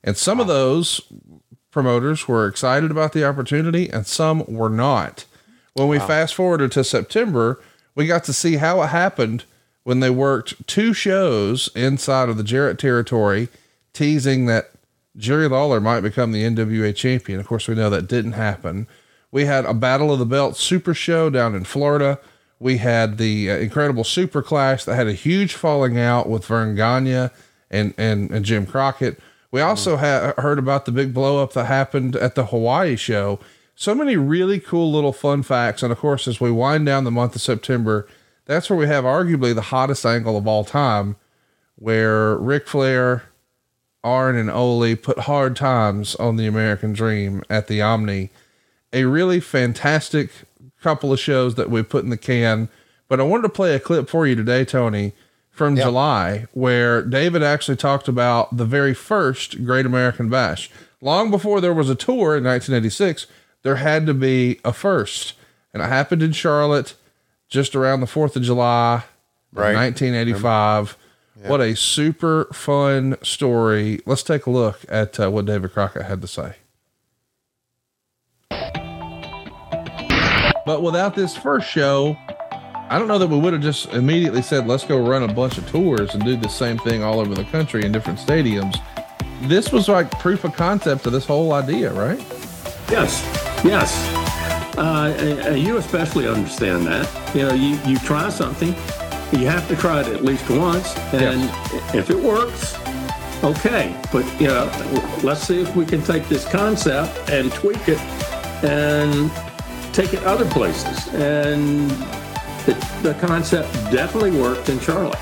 And 0.05 0.17
some 0.17 0.41
of 0.41 0.47
those 0.47 1.01
promoters 1.78 2.26
were 2.26 2.49
excited 2.49 2.90
about 2.90 3.12
the 3.12 3.25
opportunity 3.25 3.88
and 3.88 4.04
some 4.04 4.44
were 4.49 4.68
not. 4.68 5.26
When 5.75 5.87
we 5.87 6.00
fast 6.00 6.35
forwarded 6.35 6.73
to 6.73 6.82
September, 6.82 7.61
we 7.94 8.08
got 8.08 8.25
to 8.25 8.32
see 8.32 8.56
how 8.56 8.82
it 8.82 8.88
happened 8.88 9.44
when 9.85 10.00
they 10.00 10.11
worked 10.11 10.66
two 10.66 10.92
shows 10.92 11.68
inside 11.76 12.28
of 12.28 12.37
the 12.37 12.42
Jarrett 12.42 12.80
territory, 12.80 13.49
teasing 13.92 14.47
that 14.47 14.73
Jerry 15.16 15.47
Lawler 15.47 15.80
might 15.80 16.00
become 16.00 16.32
the 16.32 16.42
NWA 16.42 16.97
champion. 16.97 17.38
Of 17.38 17.47
course, 17.47 17.68
we 17.68 17.76
know 17.76 17.90
that 17.90 18.08
didn't 18.08 18.32
happen. 18.32 18.88
We 19.30 19.44
had 19.44 19.64
a 19.64 19.73
Battle 19.73 20.12
of 20.12 20.18
the 20.18 20.26
Belt 20.26 20.56
Super 20.56 20.94
Show 20.94 21.30
down 21.30 21.54
in 21.54 21.62
Florida. 21.62 22.18
We 22.58 22.78
had 22.78 23.18
the 23.18 23.52
uh, 23.52 23.56
incredible 23.58 24.02
Super 24.02 24.42
Clash 24.42 24.82
that 24.82 24.97
had 24.97 25.06
a 25.06 25.12
huge 25.12 25.54
falling 25.54 25.97
out 25.97 26.28
with 26.28 26.44
Verne 26.44 26.75
Gagne 26.75 27.30
and, 27.70 27.94
and, 27.97 28.32
and 28.32 28.44
Jim 28.44 28.66
Crockett. 28.66 29.20
We 29.50 29.61
mm. 29.61 29.67
also 29.67 29.97
had 29.97 30.35
heard 30.38 30.59
about 30.59 30.85
the 30.85 30.93
big 30.93 31.14
blow 31.14 31.43
up 31.43 31.52
that 31.52 31.64
happened 31.64 32.17
at 32.17 32.35
the 32.35 32.47
Hawaii 32.47 32.97
show. 32.97 33.38
So 33.75 33.95
many 33.95 34.17
really 34.17 34.59
cool 34.59 34.90
little 34.90 35.12
fun 35.12 35.43
facts. 35.43 35.83
And 35.83 35.93
of 35.93 35.99
course, 35.99 36.26
as 36.26 36.40
we 36.40 36.50
wind 36.50 36.87
down 36.87 37.05
the 37.05 37.11
month 37.11 37.35
of 37.37 37.43
September, 37.43 38.09
that's 38.45 38.69
where 38.69 38.78
we 38.78 38.87
have 38.87 39.05
arguably 39.05 39.55
the 39.55 39.61
hottest 39.62 40.05
angle 40.05 40.37
of 40.37 40.49
all 40.49 40.64
time, 40.64 41.17
where 41.76 42.37
Ric 42.37 42.67
Flair, 42.67 43.25
Arn, 44.02 44.37
and 44.37 44.50
Ole 44.50 44.97
put 44.97 45.21
hard 45.21 45.55
times 45.55 46.14
on 46.17 46.37
the 46.37 46.47
American 46.47 46.93
Dream 46.93 47.43
at 47.49 47.69
the 47.69 47.83
Omni. 47.83 48.31
A 48.93 49.05
really 49.05 49.38
fantastic 49.38 50.31
couple 50.83 51.12
of 51.12 51.21
shows 51.21 51.57
that 51.57 51.71
we 51.71 51.83
put 51.83 52.05
in 52.05 52.11
the 52.11 52.17
can. 52.17 52.69
But 53.09 53.21
I 53.21 53.25
wanted 53.25 53.43
to 53.43 53.49
play 53.50 53.75
a 53.75 53.81
clip 53.81 54.09
for 54.09 54.26
you 54.26 54.35
today, 54.35 54.64
Tony, 54.64 55.12
from 55.59 55.77
July, 55.77 56.47
where 56.53 57.03
David 57.03 57.43
actually 57.43 57.77
talked 57.77 58.09
about 58.09 58.57
the 58.57 58.65
very 58.65 58.95
first 58.95 59.65
Great 59.65 59.85
American 59.85 60.31
Bash. 60.31 60.71
Long 61.03 61.31
before 61.31 61.61
there 61.61 61.75
was 61.75 61.91
a 61.91 61.95
tour 61.95 62.37
in 62.37 62.45
1986, 62.45 63.27
there 63.62 63.77
had 63.77 64.07
to 64.07 64.15
be 64.15 64.59
a 64.65 64.73
first. 64.73 65.35
And 65.75 65.83
it 65.83 65.87
happened 65.87 66.23
in 66.23 66.33
Charlotte 66.33 66.95
just 67.49 67.77
around 67.77 68.00
the 68.00 68.07
4th 68.07 68.37
of 68.37 68.43
July, 68.43 69.05
Right. 69.53 69.75
1985. 69.75 70.97
What 71.47 71.61
a 71.61 71.75
super 71.77 72.47
fun 72.53 73.17
story. 73.23 74.00
Let's 74.07 74.23
take 74.23 74.47
a 74.47 74.50
look 74.50 74.85
at 74.88 75.19
uh, 75.21 75.31
what 75.31 75.47
David 75.47 75.73
Crockett 75.73 76.03
had 76.03 76.21
to 76.23 76.27
say. 76.27 76.55
But 80.67 80.83
without 80.83 81.15
this 81.15 81.37
first 81.37 81.69
show, 81.69 82.17
I 82.90 82.99
don't 82.99 83.07
know 83.07 83.18
that 83.18 83.26
we 83.26 83.38
would 83.38 83.52
have 83.52 83.61
just 83.61 83.92
immediately 83.92 84.40
said, 84.40 84.66
let's 84.66 84.85
go 84.85 84.99
run 84.99 85.23
a 85.23 85.33
bunch 85.33 85.59
of 85.59 85.68
tours 85.68 86.14
and 86.14 86.25
do 86.25 86.37
the 86.37 86.49
same 86.49 86.78
thing 86.78 87.02
all 87.02 87.21
over 87.21 87.35
the 87.35 87.45
country 87.45 87.85
in 87.85 87.92
different 87.92 88.18
stadiums. 88.18 88.80
This 89.42 89.71
was 89.71 89.88
like 89.88 90.11
proof 90.18 90.45
of 90.45 90.54
concept 90.54 91.04
of 91.04 91.12
this 91.12 91.26
whole 91.26 91.52
idea, 91.52 91.92
right? 91.92 92.18
Yes, 92.90 93.23
yes. 93.62 93.95
Uh, 94.78 95.14
and 95.18 95.62
you 95.62 95.76
especially 95.76 96.26
understand 96.26 96.87
that. 96.87 97.35
You 97.35 97.49
know, 97.49 97.54
you, 97.54 97.78
you 97.87 97.99
try 97.99 98.30
something, 98.30 98.68
you 99.38 99.47
have 99.47 99.68
to 99.68 99.76
try 99.76 100.00
it 100.00 100.07
at 100.07 100.25
least 100.25 100.49
once, 100.49 100.97
and 101.12 101.42
if 101.95 102.09
it 102.09 102.16
works, 102.16 102.75
okay. 103.45 103.95
But 104.11 104.25
you 104.40 104.47
know, 104.47 104.64
let's 105.23 105.42
see 105.42 105.61
if 105.61 105.76
we 105.76 105.85
can 105.85 106.02
take 106.02 106.26
this 106.28 106.50
concept 106.50 107.28
and 107.28 107.52
tweak 107.52 107.87
it 107.87 107.99
and 108.64 109.30
take 109.92 110.14
it 110.14 110.23
other 110.23 110.49
places. 110.50 111.09
And 111.09 111.90
the, 113.03 113.17
concept 113.19 113.73
definitely 113.91 114.31
worked 114.31 114.69
in 114.69 114.79
Charlotte. 114.79 115.19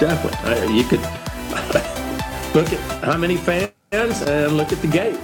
Definitely, 0.00 0.38
Uh, 0.50 0.70
you 0.70 0.82
could 0.84 1.00
look 2.54 2.72
at 2.72 3.04
how 3.04 3.18
many 3.18 3.36
fans 3.36 3.72
and 3.92 4.56
look 4.56 4.72
at 4.72 4.80
the 4.80 4.86
gate. 4.86 5.20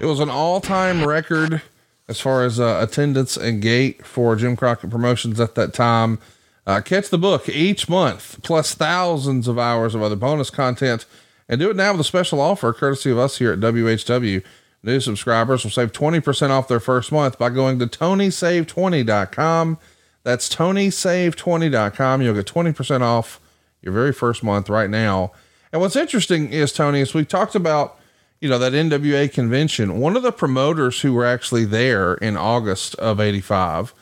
It 0.00 0.06
was 0.06 0.20
an 0.20 0.28
all-time 0.28 1.06
record 1.06 1.62
as 2.08 2.20
far 2.20 2.44
as 2.44 2.60
uh, 2.60 2.80
attendance 2.86 3.38
and 3.38 3.62
gate 3.62 4.04
for 4.04 4.36
Jim 4.36 4.54
Crockett 4.54 4.90
Promotions 4.90 5.40
at 5.40 5.54
that 5.54 5.72
time. 5.72 6.18
Uh, 6.66 6.82
catch 6.82 7.08
the 7.08 7.16
book 7.16 7.48
each 7.48 7.88
month, 7.88 8.38
plus 8.42 8.74
thousands 8.74 9.48
of 9.48 9.58
hours 9.58 9.94
of 9.94 10.02
other 10.02 10.16
bonus 10.16 10.50
content, 10.50 11.06
and 11.48 11.58
do 11.58 11.70
it 11.70 11.76
now 11.76 11.92
with 11.92 12.02
a 12.02 12.04
special 12.04 12.38
offer 12.38 12.72
courtesy 12.74 13.10
of 13.10 13.16
us 13.16 13.38
here 13.38 13.52
at 13.52 13.60
WHW. 13.60 14.44
New 14.82 15.00
subscribers 15.00 15.62
will 15.62 15.70
save 15.70 15.92
20% 15.92 16.50
off 16.50 16.68
their 16.68 16.80
first 16.80 17.12
month 17.12 17.38
by 17.38 17.48
going 17.50 17.78
to 17.78 17.86
TonySave20.com. 17.86 19.78
That's 20.24 20.54
TonySave20.com. 20.54 22.22
You'll 22.22 22.34
get 22.34 22.46
20% 22.46 23.00
off 23.00 23.40
your 23.80 23.92
very 23.92 24.12
first 24.12 24.42
month 24.42 24.68
right 24.68 24.90
now. 24.90 25.32
And 25.72 25.80
what's 25.80 25.96
interesting 25.96 26.52
is, 26.52 26.72
Tony, 26.72 27.00
is 27.00 27.14
we 27.14 27.24
talked 27.24 27.54
about 27.54 27.98
you 28.42 28.48
know, 28.48 28.58
that 28.58 28.72
NWA 28.72 29.32
convention, 29.32 30.00
one 30.00 30.16
of 30.16 30.24
the 30.24 30.32
promoters 30.32 31.00
who 31.02 31.12
were 31.12 31.24
actually 31.24 31.64
there 31.64 32.14
in 32.14 32.36
August 32.36 32.96
of 32.96 33.20
85 33.20 33.94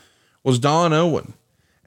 was 0.43 0.59
Don 0.59 0.95
Owen. 0.95 1.35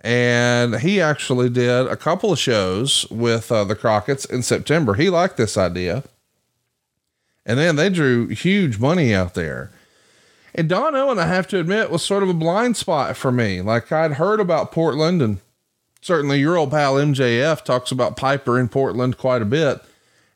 And 0.02 0.76
he 0.82 1.02
actually 1.02 1.50
did 1.50 1.88
a 1.88 1.96
couple 1.96 2.32
of 2.32 2.38
shows 2.38 3.08
with 3.10 3.52
uh, 3.52 3.64
the 3.64 3.76
Crockett's 3.76 4.26
in 4.26 4.44
September. 4.44 4.94
He 4.94 5.10
liked 5.10 5.36
this 5.36 5.58
idea. 5.58 6.04
And 7.46 7.60
then 7.60 7.76
they 7.76 7.90
drew 7.90 8.28
huge 8.28 8.80
money 8.80 9.14
out 9.14 9.34
there. 9.34 9.72
And 10.56 10.70
Don 10.70 10.96
Owen, 10.96 11.20
I 11.20 11.28
have 11.28 11.48
to 11.48 11.60
admit, 11.60 11.90
was 11.90 12.04
sort 12.04 12.24
of 12.24 12.30
a 12.30 12.34
blind 12.34 12.78
spot 12.78 13.18
for 13.18 13.32
me. 13.32 13.62
Like 13.62 13.92
I'd 13.92 14.14
heard 14.14 14.40
about 14.40 14.72
Portland 14.72 15.22
and 15.22 15.40
certainly 16.02 16.40
your 16.40 16.58
old 16.58 16.72
pal 16.72 16.96
MJF 16.96 17.64
talks 17.64 17.92
about 17.92 18.16
Piper 18.16 18.60
in 18.60 18.70
Portland 18.70 19.18
quite 19.18 19.42
a 19.42 19.46
bit. 19.46 19.82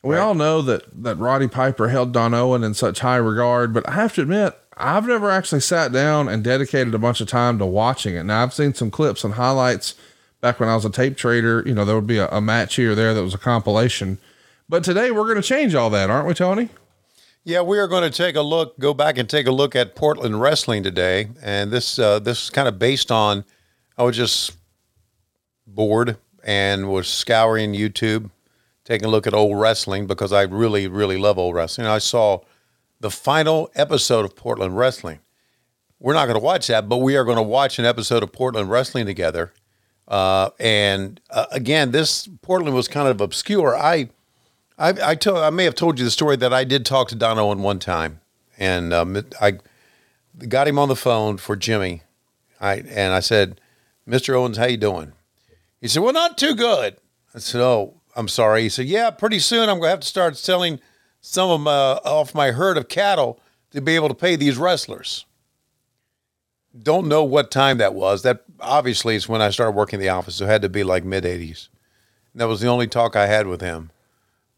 We 0.04 0.16
all 0.16 0.36
know 0.36 0.62
that 0.62 1.04
that 1.04 1.18
Roddy 1.18 1.48
Piper 1.48 1.90
held 1.90 2.14
Don 2.14 2.34
Owen 2.34 2.64
in 2.64 2.74
such 2.74 3.00
high 3.00 3.18
regard, 3.18 3.74
but 3.74 3.88
I 3.90 3.94
have 3.94 4.14
to 4.16 4.22
admit, 4.22 4.58
I've 4.78 5.08
never 5.08 5.30
actually 5.30 5.62
sat 5.62 5.92
down 5.92 6.30
and 6.30 6.44
dedicated 6.44 6.94
a 6.94 7.00
bunch 7.00 7.20
of 7.20 7.28
time 7.28 7.58
to 7.60 7.66
watching 7.66 8.16
it. 8.16 8.24
Now 8.24 8.44
I've 8.44 8.54
seen 8.54 8.74
some 8.74 8.92
clips 8.92 9.24
and 9.24 9.34
highlights 9.34 9.96
back 10.40 10.60
when 10.60 10.70
I 10.70 10.76
was 10.76 10.86
a 10.86 10.90
tape 10.90 11.18
trader. 11.18 11.64
You 11.66 11.74
know, 11.74 11.84
there 11.84 11.96
would 11.96 12.08
be 12.08 12.20
a, 12.20 12.30
a 12.30 12.40
match 12.40 12.76
here 12.76 12.92
or 12.92 12.96
there 12.96 13.14
that 13.14 13.24
was 13.24 13.34
a 13.34 13.40
compilation. 13.40 14.20
But 14.70 14.84
today 14.84 15.12
we're 15.12 15.24
going 15.24 15.42
to 15.42 15.42
change 15.42 15.76
all 15.76 15.90
that, 15.90 16.10
aren't 16.10 16.28
we, 16.28 16.34
Tony? 16.34 16.70
Yeah, 17.48 17.62
we 17.62 17.80
are 17.80 17.88
going 17.88 18.04
to 18.04 18.10
take 18.10 18.36
a 18.36 18.42
look, 18.42 18.78
go 18.78 18.94
back 18.94 19.18
and 19.18 19.30
take 19.30 19.48
a 19.48 19.54
look 19.54 19.74
at 19.74 19.96
Portland 19.96 20.42
wrestling 20.42 20.84
today, 20.84 21.30
and 21.42 21.72
this 21.72 21.98
uh, 21.98 22.20
this 22.20 22.44
is 22.44 22.50
kind 22.50 22.68
of 22.68 22.78
based 22.78 23.10
on. 23.10 23.46
I 23.98 24.04
was 24.04 24.18
just 24.18 24.58
bored 25.66 26.18
and 26.44 26.90
was 26.90 27.08
scouring 27.08 27.72
YouTube, 27.72 28.32
taking 28.84 29.08
a 29.08 29.10
look 29.10 29.26
at 29.28 29.34
old 29.34 29.58
wrestling 29.58 30.08
because 30.08 30.34
I 30.34 30.42
really 30.42 30.90
really 30.90 31.18
love 31.18 31.38
old 31.38 31.56
wrestling. 31.56 31.88
I 31.88 32.00
saw 32.00 32.42
the 33.00 33.10
final 33.10 33.72
episode 33.76 34.26
of 34.26 34.36
Portland 34.36 34.78
wrestling. 34.78 35.20
We're 36.02 36.16
not 36.16 36.26
going 36.26 36.38
to 36.38 36.44
watch 36.44 36.68
that, 36.68 36.90
but 36.90 36.98
we 36.98 37.16
are 37.16 37.24
going 37.24 37.38
to 37.38 37.44
watch 37.44 37.80
an 37.80 37.86
episode 37.86 38.24
of 38.24 38.34
Portland 38.34 38.70
wrestling 38.70 39.06
together. 39.06 39.54
Uh, 40.06 40.50
and 40.60 41.22
uh, 41.30 41.46
again, 41.54 41.92
this 41.92 42.28
Portland 42.42 42.76
was 42.76 42.90
kind 42.90 43.08
of 43.08 43.22
obscure. 43.22 43.74
I 43.74 44.10
I, 44.78 45.12
I 45.12 45.16
told 45.16 45.40
I 45.40 45.50
may 45.50 45.64
have 45.64 45.76
told 45.76 45.98
you 45.98 46.06
the 46.06 46.12
story 46.12 46.36
that 46.38 46.54
I 46.54 46.64
did 46.64 46.86
talk 46.86 47.08
to 47.10 47.16
Don 47.16 47.40
Owen 47.40 47.64
one 47.64 47.80
time, 47.80 48.22
and 48.58 48.94
um, 48.94 49.26
I 49.42 49.58
got 50.48 50.68
him 50.68 50.78
on 50.78 50.88
the 50.88 50.96
phone 50.96 51.38
for 51.38 51.56
Jimmy. 51.56 52.04
I 52.62 52.76
and 52.76 53.14
I 53.14 53.20
said, 53.20 53.60
"Mr. 54.08 54.36
Owens, 54.36 54.58
how 54.58 54.66
you 54.66 54.78
doing?" 54.78 55.14
He 55.82 55.88
said, 55.88 56.04
"Well, 56.04 56.14
not 56.14 56.38
too 56.38 56.54
good." 56.54 56.98
I 57.34 57.40
said, 57.40 57.62
"Oh, 57.62 57.96
I'm 58.16 58.28
sorry." 58.28 58.64
He 58.64 58.70
said, 58.70 58.86
"Yeah, 58.86 59.10
pretty 59.10 59.40
soon 59.40 59.64
I'm 59.64 59.78
going 59.78 59.88
to 59.88 59.90
have 59.90 60.00
to 60.02 60.08
start 60.08 60.38
selling 60.38 60.80
some 61.22 61.50
of 61.50 61.62
my, 61.62 61.72
off 61.72 62.36
my 62.36 62.52
herd 62.52 62.78
of 62.78 62.88
cattle 62.88 63.40
to 63.72 63.82
be 63.82 63.96
able 63.96 64.10
to 64.10 64.16
pay 64.16 64.36
these 64.36 64.58
wrestlers." 64.58 65.26
Don't 66.80 67.08
know 67.08 67.24
what 67.24 67.50
time 67.50 67.80
that 67.80 67.96
was. 67.96 68.22
That 68.22 68.44
obviously 68.60 69.16
is 69.16 69.28
when 69.28 69.42
I 69.42 69.50
started 69.50 69.72
working 69.72 70.00
in 70.00 70.02
the 70.02 70.10
office. 70.10 70.36
So 70.36 70.46
it 70.46 70.50
had 70.50 70.62
to 70.62 70.70
be 70.70 70.84
like 70.84 71.04
mid 71.04 71.24
'80s. 71.24 71.70
That 72.36 72.48
was 72.48 72.62
the 72.62 72.68
only 72.68 72.86
talk 72.86 73.16
I 73.16 73.26
had 73.26 73.48
with 73.48 73.62
him 73.62 73.90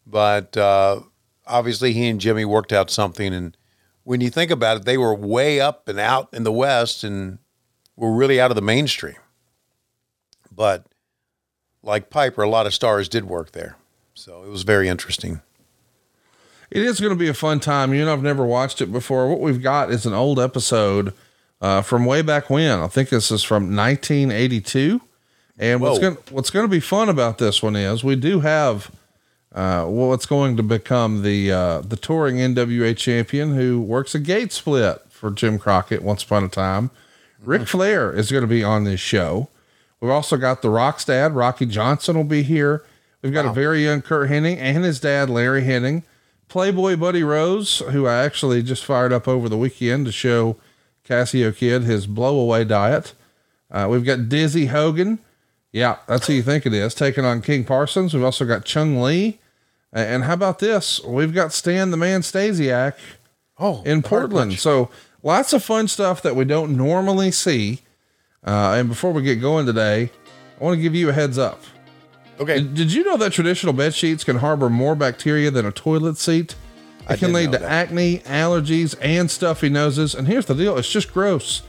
but 0.10 0.58
uh, 0.58 1.02
obviously 1.46 1.94
he 1.94 2.08
and 2.08 2.20
Jimmy 2.20 2.46
worked 2.46 2.74
out 2.74 2.90
something, 2.90 3.34
and 3.34 3.56
when 4.04 4.22
you 4.22 4.30
think 4.30 4.52
about 4.52 4.78
it, 4.78 4.86
they 4.86 4.98
were 4.98 5.14
way 5.14 5.60
up 5.60 5.88
and 5.88 6.00
out 6.00 6.30
in 6.34 6.44
the 6.44 6.52
West 6.52 7.04
and 7.04 7.38
were 7.96 8.12
really 8.12 8.40
out 8.40 8.52
of 8.52 8.56
the 8.56 8.62
mainstream. 8.62 9.18
But 10.52 10.86
like 11.84 12.10
Piper, 12.10 12.42
a 12.42 12.50
lot 12.50 12.66
of 12.66 12.74
stars 12.74 13.08
did 13.08 13.26
work 13.26 13.52
there. 13.52 13.78
So 14.14 14.44
it 14.44 14.50
was 14.50 14.64
very 14.64 14.88
interesting. 14.88 15.42
It 16.72 16.84
is 16.84 17.00
going 17.00 17.14
to 17.14 17.20
be 17.20 17.30
a 17.30 17.34
fun 17.34 17.60
time. 17.60 17.94
You 17.94 18.06
know, 18.06 18.14
I've 18.14 18.22
never 18.22 18.46
watched 18.46 18.82
it 18.82 18.92
before. 18.92 19.30
What 19.30 19.40
we've 19.40 19.62
got 19.62 19.92
is 19.92 20.06
an 20.06 20.14
old 20.14 20.40
episode 20.40 21.14
uh, 21.62 21.82
from 21.82 22.06
way 22.06 22.22
back 22.22 22.50
when. 22.50 22.80
I 22.80 22.88
think 22.88 23.10
this 23.10 23.32
is 23.32 23.44
from 23.44 23.76
1982. 23.76 25.02
And 25.58 25.82
what's 25.82 26.00
going 26.00 26.18
what's 26.30 26.50
going 26.50 26.64
to 26.64 26.70
be 26.70 26.80
fun 26.80 27.10
about 27.10 27.38
this 27.38 27.62
one 27.62 27.76
is 27.76 28.04
we 28.04 28.16
do 28.16 28.40
have 28.40 28.92
uh, 29.54 29.86
what's 29.86 30.26
going 30.26 30.58
to 30.58 30.64
become 30.64 31.24
the 31.24 31.52
uh, 31.52 31.82
the 31.82 31.96
touring 31.96 32.38
NWA 32.38 32.96
champion 32.96 33.56
who 33.56 33.82
works 33.82 34.14
a 34.14 34.20
gate 34.20 34.52
split 34.52 35.02
for 35.10 35.32
Jim 35.32 35.58
Crockett 35.58 36.04
once 36.04 36.24
upon 36.24 36.44
a 36.44 36.50
time. 36.50 36.92
Ric 37.44 37.68
Flair 37.68 38.12
is 38.12 38.32
going 38.32 38.44
to 38.44 38.48
be 38.48 38.64
on 38.64 38.84
this 38.84 39.00
show. 39.00 39.50
We've 40.00 40.12
also 40.12 40.38
got 40.38 40.62
the 40.62 40.70
Rock's 40.70 41.06
dad, 41.06 41.36
Rocky 41.36 41.66
Johnson, 41.66 42.16
will 42.16 42.24
be 42.24 42.44
here. 42.44 42.84
We've 43.22 43.34
got 43.34 43.46
a 43.46 43.52
very 43.52 43.84
young 43.84 44.02
Curt 44.02 44.30
Hennig 44.30 44.58
and 44.58 44.84
his 44.84 45.00
dad, 45.00 45.30
Larry 45.30 45.64
Hennig. 45.64 46.04
Playboy 46.48 46.96
Buddy 46.96 47.22
Rose, 47.22 47.80
who 47.92 48.08
I 48.08 48.24
actually 48.24 48.64
just 48.64 48.84
fired 48.84 49.14
up 49.14 49.28
over 49.28 49.48
the 49.48 49.58
weekend 49.58 50.06
to 50.08 50.12
show 50.12 50.58
Cassio 51.04 51.52
Kid 51.52 51.84
his 51.84 52.08
blowaway 52.08 52.68
diet. 52.68 53.14
Uh, 53.70 53.88
we've 53.90 54.06
got 54.06 54.30
Dizzy 54.30 54.68
Hogan. 54.68 55.20
Yeah, 55.72 55.98
that's 56.08 56.28
who 56.28 56.34
you 56.34 56.42
think 56.44 56.66
it 56.66 56.74
is, 56.74 56.94
taking 56.96 57.26
on 57.26 57.42
King 57.42 57.64
Parsons. 57.64 58.14
We've 58.14 58.24
also 58.24 58.46
got 58.46 58.66
Chung 58.66 59.02
Lee. 59.02 59.40
And 59.92 60.24
how 60.24 60.34
about 60.34 60.60
this? 60.60 61.04
We've 61.04 61.34
got 61.34 61.52
Stan 61.54 61.92
the 61.92 61.98
Man 61.98 62.22
Stasiak 62.22 62.94
Oh, 63.58 63.82
in 63.84 64.02
Portland. 64.02 64.60
So 64.60 64.90
lots 65.24 65.52
of 65.54 65.64
fun 65.64 65.88
stuff 65.88 66.22
that 66.22 66.36
we 66.36 66.46
don't 66.46 66.78
normally 66.78 67.32
see. 67.32 67.80
Uh, 68.46 68.76
and 68.78 68.88
before 68.88 69.12
we 69.12 69.22
get 69.22 69.42
going 69.42 69.66
today, 69.66 70.12
I 70.60 70.64
want 70.64 70.78
to 70.78 70.82
give 70.82 70.96
you 70.96 71.10
a 71.10 71.14
heads 71.14 71.38
up. 71.38 71.62
Okay. 72.40 72.60
Did, 72.62 72.74
did 72.74 72.94
you 72.94 73.04
know 73.04 73.18
that 73.18 73.34
traditional 73.34 73.74
bed 73.74 73.94
sheets 73.94 74.24
can 74.24 74.38
harbor 74.38 74.70
more 74.70 74.96
bacteria 74.96 75.52
than 75.52 75.66
a 75.66 75.72
toilet 75.72 76.18
seat? 76.18 76.56
It 77.02 77.14
I 77.14 77.16
can 77.18 77.34
lead 77.34 77.52
to 77.52 77.58
that. 77.58 77.70
acne, 77.70 78.20
allergies, 78.20 78.96
and 79.02 79.30
stuffy 79.30 79.68
noses. 79.70 80.16
And 80.16 80.28
here's 80.28 80.46
the 80.46 80.54
deal 80.54 80.78
it's 80.78 80.90
just 80.90 81.12
gross. 81.12 81.64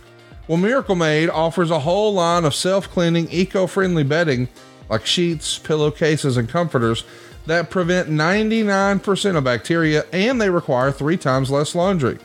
Well, 0.48 0.58
Miracle 0.58 0.96
Made 0.96 1.28
offers 1.30 1.70
a 1.70 1.80
whole 1.80 2.14
line 2.14 2.44
of 2.44 2.54
self 2.54 2.90
cleaning, 2.90 3.28
eco 3.30 3.66
friendly 3.66 4.02
bedding 4.02 4.48
like 4.88 5.06
sheets, 5.06 5.58
pillowcases, 5.58 6.36
and 6.36 6.48
comforters 6.48 7.04
that 7.46 7.70
prevent 7.70 8.08
99% 8.08 9.36
of 9.36 9.44
bacteria 9.44 10.04
and 10.12 10.40
they 10.40 10.50
require 10.50 10.92
three 10.92 11.16
times 11.16 11.50
less 11.50 11.74
laundry. 11.74 12.18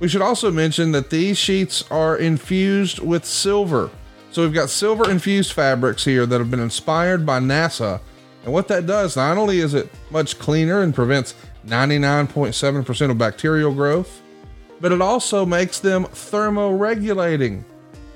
We 0.00 0.08
should 0.08 0.22
also 0.22 0.50
mention 0.50 0.92
that 0.92 1.10
these 1.10 1.38
sheets 1.38 1.84
are 1.90 2.16
infused 2.16 2.98
with 2.98 3.24
silver. 3.24 3.90
So 4.32 4.42
we've 4.42 4.54
got 4.54 4.70
silver 4.70 5.10
infused 5.10 5.52
fabrics 5.52 6.04
here 6.04 6.26
that 6.26 6.38
have 6.38 6.50
been 6.50 6.60
inspired 6.60 7.24
by 7.24 7.38
NASA. 7.38 8.00
And 8.44 8.52
what 8.52 8.68
that 8.68 8.86
does, 8.86 9.16
not 9.16 9.38
only 9.38 9.60
is 9.60 9.74
it 9.74 9.88
much 10.10 10.38
cleaner 10.38 10.80
and 10.82 10.94
prevents 10.94 11.34
99.7% 11.66 13.10
of 13.10 13.18
bacterial 13.18 13.72
growth, 13.72 14.21
but 14.82 14.92
it 14.92 15.00
also 15.00 15.46
makes 15.46 15.78
them 15.78 16.04
thermoregulating. 16.04 17.62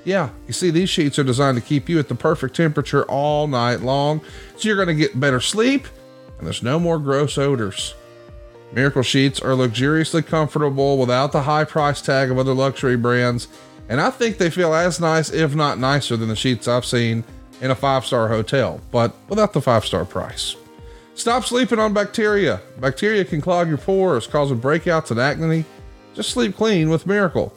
Yeah, 0.03 0.29
you 0.45 0.53
see, 0.53 0.69
these 0.69 0.89
sheets 0.89 1.17
are 1.17 1.23
designed 1.23 1.57
to 1.57 1.63
keep 1.63 1.89
you 1.89 1.97
at 1.97 2.07
the 2.09 2.15
perfect 2.15 2.55
temperature 2.55 3.03
all 3.05 3.47
night 3.47 3.81
long. 3.81 4.21
So 4.57 4.67
you're 4.67 4.75
going 4.75 4.87
to 4.89 4.93
get 4.93 5.19
better 5.19 5.41
sleep 5.41 5.87
and 6.37 6.45
there's 6.45 6.63
no 6.63 6.79
more 6.79 6.99
gross 6.99 7.37
odors. 7.37 7.95
Miracle 8.71 9.01
Sheets 9.01 9.39
are 9.39 9.55
luxuriously 9.55 10.21
comfortable 10.21 10.97
without 10.97 11.31
the 11.31 11.43
high 11.43 11.63
price 11.63 12.01
tag 12.01 12.29
of 12.29 12.37
other 12.37 12.53
luxury 12.53 12.97
brands, 12.97 13.47
and 13.89 14.01
I 14.01 14.09
think 14.09 14.37
they 14.37 14.49
feel 14.49 14.73
as 14.73 14.99
nice, 14.99 15.31
if 15.31 15.55
not 15.55 15.79
nicer, 15.79 16.17
than 16.17 16.27
the 16.27 16.35
sheets 16.35 16.67
I've 16.67 16.85
seen 16.85 17.23
in 17.61 17.71
a 17.71 17.75
five 17.75 18.05
star 18.05 18.27
hotel, 18.27 18.81
but 18.91 19.15
without 19.29 19.53
the 19.53 19.61
five 19.61 19.85
star 19.85 20.03
price. 20.05 20.57
Stop 21.15 21.45
sleeping 21.45 21.79
on 21.79 21.93
bacteria. 21.93 22.61
Bacteria 22.79 23.25
can 23.25 23.41
clog 23.41 23.69
your 23.69 23.77
pores, 23.77 24.27
causing 24.27 24.59
breakouts 24.59 25.09
and 25.11 25.19
acne. 25.19 25.65
Just 26.17 26.31
sleep 26.31 26.55
clean 26.55 26.89
with 26.89 27.05
Miracle. 27.05 27.53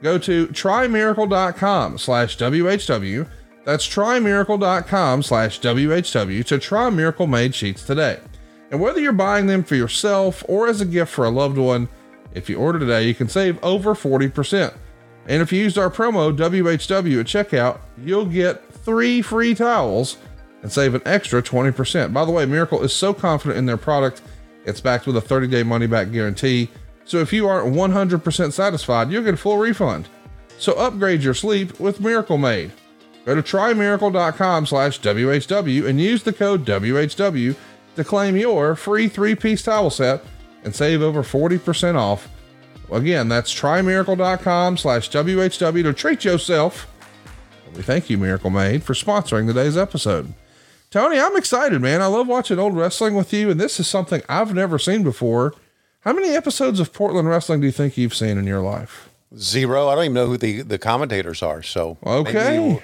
Go 0.00 0.18
to 0.18 0.46
trymiracle.com 0.46 1.98
slash 1.98 2.38
WHW. 2.38 3.28
That's 3.64 3.88
trymiracle.com 3.88 5.22
slash 5.24 5.60
WHW 5.60 6.44
to 6.44 6.58
try 6.60 6.90
Miracle 6.90 7.26
Made 7.26 7.56
Sheets 7.56 7.84
today. 7.84 8.20
And 8.70 8.80
whether 8.80 9.00
you're 9.00 9.10
buying 9.10 9.48
them 9.48 9.64
for 9.64 9.74
yourself 9.74 10.44
or 10.46 10.68
as 10.68 10.80
a 10.80 10.84
gift 10.84 11.10
for 11.12 11.24
a 11.24 11.28
loved 11.28 11.58
one, 11.58 11.88
if 12.34 12.48
you 12.48 12.56
order 12.56 12.78
today, 12.78 13.02
you 13.02 13.16
can 13.16 13.28
save 13.28 13.58
over 13.64 13.94
40%. 13.94 14.72
And 15.26 15.42
if 15.42 15.52
you 15.52 15.58
used 15.58 15.76
our 15.76 15.90
promo 15.90 16.36
WHW 16.36 17.18
at 17.18 17.26
checkout, 17.26 17.80
you'll 17.98 18.26
get 18.26 18.72
three 18.72 19.22
free 19.22 19.56
towels 19.56 20.18
and 20.62 20.70
save 20.70 20.94
an 20.94 21.02
extra 21.04 21.42
20%. 21.42 22.12
By 22.12 22.24
the 22.24 22.30
way, 22.30 22.46
Miracle 22.46 22.80
is 22.84 22.92
so 22.92 23.12
confident 23.12 23.58
in 23.58 23.66
their 23.66 23.76
product, 23.76 24.22
it's 24.64 24.80
backed 24.80 25.08
with 25.08 25.16
a 25.16 25.20
30 25.20 25.48
day 25.48 25.64
money 25.64 25.88
back 25.88 26.12
guarantee. 26.12 26.70
So 27.04 27.18
if 27.18 27.32
you 27.32 27.46
aren't 27.46 27.74
100% 27.74 28.52
satisfied, 28.52 29.10
you'll 29.10 29.24
get 29.24 29.34
a 29.34 29.38
full 29.38 29.58
refund. 29.58 30.08
So 30.58 30.72
upgrade 30.74 31.22
your 31.22 31.34
sleep 31.34 31.78
with 31.78 32.00
Miracle 32.00 32.38
Made. 32.38 32.72
Go 33.24 33.34
to 33.34 33.42
trymiracle.com 33.42 34.66
slash 34.66 35.00
WHW 35.00 35.86
and 35.86 36.00
use 36.00 36.22
the 36.22 36.32
code 36.32 36.64
WHW 36.64 37.56
to 37.96 38.04
claim 38.04 38.36
your 38.36 38.74
free 38.74 39.08
three 39.08 39.34
piece 39.34 39.62
towel 39.62 39.90
set 39.90 40.24
and 40.62 40.74
save 40.74 41.02
over 41.02 41.22
40% 41.22 41.96
off. 41.96 42.28
Again, 42.90 43.28
that's 43.28 43.54
trymiracle.com 43.54 44.76
slash 44.76 45.10
WHW 45.10 45.82
to 45.82 45.92
treat 45.92 46.24
yourself. 46.24 46.86
We 47.74 47.82
thank 47.82 48.08
you, 48.08 48.18
Miracle 48.18 48.50
Made, 48.50 48.82
for 48.84 48.92
sponsoring 48.94 49.46
today's 49.46 49.76
episode. 49.76 50.32
Tony, 50.90 51.18
I'm 51.18 51.36
excited, 51.36 51.80
man. 51.80 52.02
I 52.02 52.06
love 52.06 52.28
watching 52.28 52.58
old 52.58 52.76
wrestling 52.76 53.16
with 53.16 53.32
you, 53.32 53.50
and 53.50 53.58
this 53.58 53.80
is 53.80 53.88
something 53.88 54.22
I've 54.28 54.54
never 54.54 54.78
seen 54.78 55.02
before. 55.02 55.54
How 56.04 56.12
many 56.12 56.30
episodes 56.30 56.80
of 56.80 56.92
Portland 56.92 57.28
wrestling 57.28 57.60
do 57.60 57.66
you 57.66 57.72
think 57.72 57.96
you've 57.96 58.14
seen 58.14 58.36
in 58.38 58.46
your 58.46 58.60
life? 58.60 59.08
Zero. 59.36 59.88
I 59.88 59.94
don't 59.94 60.04
even 60.04 60.14
know 60.14 60.26
who 60.26 60.36
the, 60.36 60.62
the 60.62 60.78
commentators 60.78 61.42
are. 61.42 61.62
So 61.62 61.96
Okay. 62.04 62.32
maybe 62.34 62.58
we'll, 62.58 62.82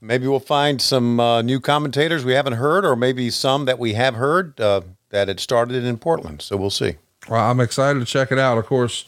maybe 0.00 0.26
we'll 0.26 0.40
find 0.40 0.80
some 0.80 1.20
uh, 1.20 1.42
new 1.42 1.60
commentators 1.60 2.24
we 2.24 2.32
haven't 2.32 2.54
heard, 2.54 2.84
or 2.84 2.96
maybe 2.96 3.30
some 3.30 3.66
that 3.66 3.78
we 3.78 3.92
have 3.92 4.14
heard 4.14 4.58
uh, 4.60 4.80
that 5.10 5.28
had 5.28 5.38
started 5.38 5.84
in 5.84 5.98
Portland. 5.98 6.40
So 6.42 6.56
we'll 6.56 6.70
see. 6.70 6.96
Well, 7.28 7.40
I'm 7.50 7.60
excited 7.60 7.98
to 8.00 8.06
check 8.06 8.32
it 8.32 8.38
out. 8.38 8.56
Of 8.58 8.66
course, 8.66 9.04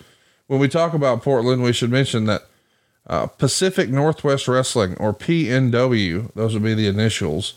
when 0.46 0.60
we 0.60 0.68
talk 0.68 0.92
about 0.92 1.22
Portland, 1.22 1.62
we 1.62 1.72
should 1.72 1.90
mention 1.90 2.24
that 2.26 2.42
uh, 3.06 3.26
Pacific 3.26 3.88
Northwest 3.88 4.46
Wrestling, 4.46 4.94
or 4.98 5.14
PNW, 5.14 6.34
those 6.34 6.52
would 6.52 6.62
be 6.62 6.74
the 6.74 6.86
initials. 6.86 7.54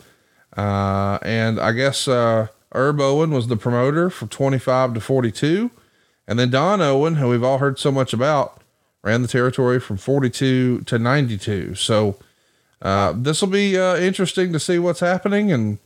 Uh, 0.56 1.20
and 1.22 1.60
I 1.60 1.74
guess 1.74 2.08
uh, 2.08 2.48
Herb 2.72 3.02
Owen 3.02 3.32
was 3.32 3.48
the 3.48 3.58
promoter 3.58 4.10
from 4.10 4.30
25 4.30 4.94
to 4.94 5.02
42. 5.02 5.70
And 6.28 6.40
then 6.40 6.50
Don 6.50 6.82
Owen, 6.82 7.16
who 7.16 7.30
we've 7.30 7.44
all 7.44 7.58
heard 7.58 7.80
so 7.80 7.92
much 7.92 8.14
about, 8.14 8.62
ran 9.04 9.22
the 9.22 9.28
territory 9.28 9.80
from 9.80 9.98
42 9.98 10.82
to 10.82 11.00
92. 11.00 11.76
So 11.76 12.18
uh, 12.82 13.14
this 13.16 13.42
will 13.42 13.50
be 13.50 13.78
uh, 13.78 13.98
interesting 13.98 14.54
to 14.54 14.60
see 14.60 14.80
what's 14.80 15.00
happening 15.00 15.52
and, 15.52 15.80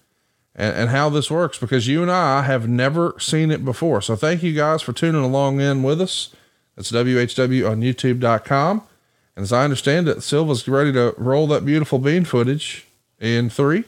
and 0.56 0.76
and 0.76 0.89
how 0.89 1.10
this 1.10 1.30
works 1.30 1.58
because 1.58 1.88
you 1.88 2.02
and 2.02 2.12
I 2.12 2.43
have 2.43 2.67
never 2.67 3.15
seen 3.19 3.52
it 3.52 3.65
before. 3.65 4.02
So 4.02 4.15
thank 4.15 4.43
you 4.43 4.54
guys 4.54 4.82
for 4.82 4.93
tuning 4.93 5.24
along 5.24 5.60
in 5.60 5.84
with 5.84 6.02
us. 6.02 6.34
It's 6.78 6.91
WHW 6.91 7.69
on 7.69 7.82
YouTube.com. 7.82 8.84
And 9.36 9.43
as 9.43 9.52
I 9.52 9.63
understand 9.63 10.08
it, 10.08 10.24
Silva's 10.24 10.67
ready 10.67 10.93
to 10.93 11.13
roll 11.17 11.48
that 11.48 11.65
beautiful 11.65 12.00
bean 12.00 12.24
footage 12.24 12.88
in 13.19 13.50
three, 13.50 13.84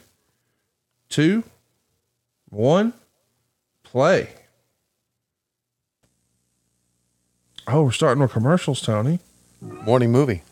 two, 1.10 1.43
one, 2.49 2.93
play. 3.83 4.29
Oh, 7.67 7.84
we're 7.84 7.91
starting 7.91 8.21
with 8.21 8.32
commercials, 8.32 8.82
Tony. 8.82 9.19
Morning 9.62 10.12
movie. 10.12 10.43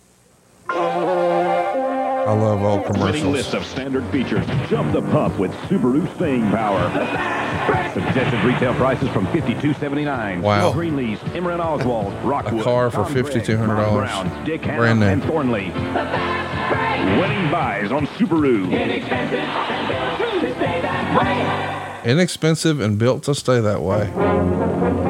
I 0.69 2.33
love 2.33 2.61
old 2.63 2.79
Winning 2.81 2.93
commercials. 2.93 3.33
list 3.33 3.53
of 3.53 3.63
standard 3.65 4.03
features. 4.07 4.45
Jump 4.67 4.91
the 4.93 5.01
pup 5.03 5.37
with 5.37 5.51
Subaru 5.69 6.13
staying 6.15 6.49
power. 6.49 6.89
Suggested 7.93 8.43
retail 8.43 8.73
prices 8.73 9.07
from 9.09 9.27
$52.79. 9.27 10.41
Wow. 10.41 10.73
Greenlease, 10.73 11.19
Imran 11.33 11.59
Oswald, 11.63 12.13
Rockwood. 12.25 12.63
car 12.63 12.89
for 12.91 13.03
$5,200. 13.05 13.67
Bob 13.67 13.93
Brown, 13.93 14.43
Dick 14.45 14.61
Hannum, 14.63 14.77
Brand 14.77 14.99
name. 14.99 15.09
and 15.09 15.23
Thornley. 15.23 15.69
Winning 17.21 17.51
buys 17.51 17.91
on 17.91 18.07
Subaru. 18.07 18.71
Inexpensive 22.03 22.79
and 22.81 22.97
built 22.99 23.23
to 23.23 23.35
stay 23.35 23.61
that 23.61 23.81
way. 23.83 24.09
From 24.13 24.97
the 24.97 25.04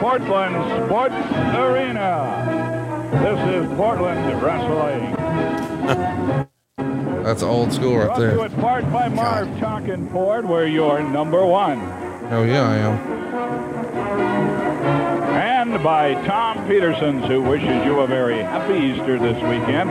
Portland 0.00 0.56
Sports 0.86 1.14
Arena, 1.54 3.10
this 3.22 3.38
is 3.54 3.66
Portland 3.76 4.42
Wrestling. 4.42 5.14
That's 7.22 7.42
old 7.42 7.70
school 7.70 7.98
right 7.98 8.18
there. 8.18 8.34
Brought 8.34 8.48
to 8.48 8.54
you 8.54 8.56
there. 8.56 8.62
part 8.62 8.90
by 8.90 9.08
Marv 9.08 9.46
Tonkin 9.60 10.08
Ford, 10.08 10.46
where 10.48 10.66
you're 10.66 11.02
number 11.02 11.44
one. 11.44 11.80
Oh 12.32 12.44
yeah, 12.44 12.66
I 12.66 12.76
am. 12.76 13.20
And 15.34 15.84
by 15.84 16.14
Tom 16.26 16.66
Petersons, 16.66 17.26
who 17.26 17.42
wishes 17.42 17.84
you 17.84 18.00
a 18.00 18.06
very 18.06 18.38
happy 18.38 18.78
Easter 18.78 19.18
this 19.18 19.36
weekend 19.42 19.90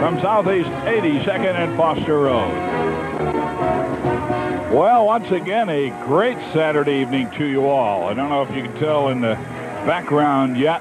from 0.00 0.18
Southeast 0.22 0.70
82nd 0.70 1.56
and 1.56 1.76
Foster 1.76 2.20
Road. 2.20 3.71
Well, 4.72 5.04
once 5.04 5.30
again, 5.30 5.68
a 5.68 5.90
great 6.06 6.38
Saturday 6.54 7.02
evening 7.02 7.30
to 7.32 7.44
you 7.44 7.66
all. 7.66 8.04
I 8.04 8.14
don't 8.14 8.30
know 8.30 8.40
if 8.40 8.56
you 8.56 8.62
can 8.62 8.74
tell 8.80 9.08
in 9.08 9.20
the 9.20 9.34
background 9.84 10.56
yet, 10.56 10.80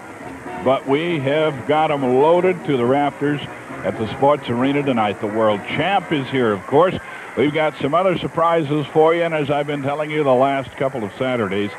but 0.63 0.87
we 0.87 1.19
have 1.19 1.67
got 1.67 1.89
them 1.89 2.01
loaded 2.01 2.63
to 2.67 2.77
the 2.77 2.85
rafters 2.85 3.41
at 3.83 3.97
the 3.97 4.09
sports 4.15 4.47
arena 4.47 4.81
tonight. 4.81 5.19
The 5.19 5.27
world 5.27 5.59
champ 5.67 6.13
is 6.13 6.25
here, 6.29 6.53
of 6.53 6.65
course. 6.67 6.95
We've 7.35 7.53
got 7.53 7.77
some 7.81 7.93
other 7.93 8.17
surprises 8.17 8.85
for 8.93 9.13
you, 9.13 9.23
and 9.23 9.33
as 9.33 9.49
I've 9.49 9.67
been 9.67 9.83
telling 9.83 10.09
you 10.09 10.23
the 10.23 10.33
last 10.33 10.71
couple 10.77 11.03
of 11.03 11.11
Saturdays, 11.17 11.71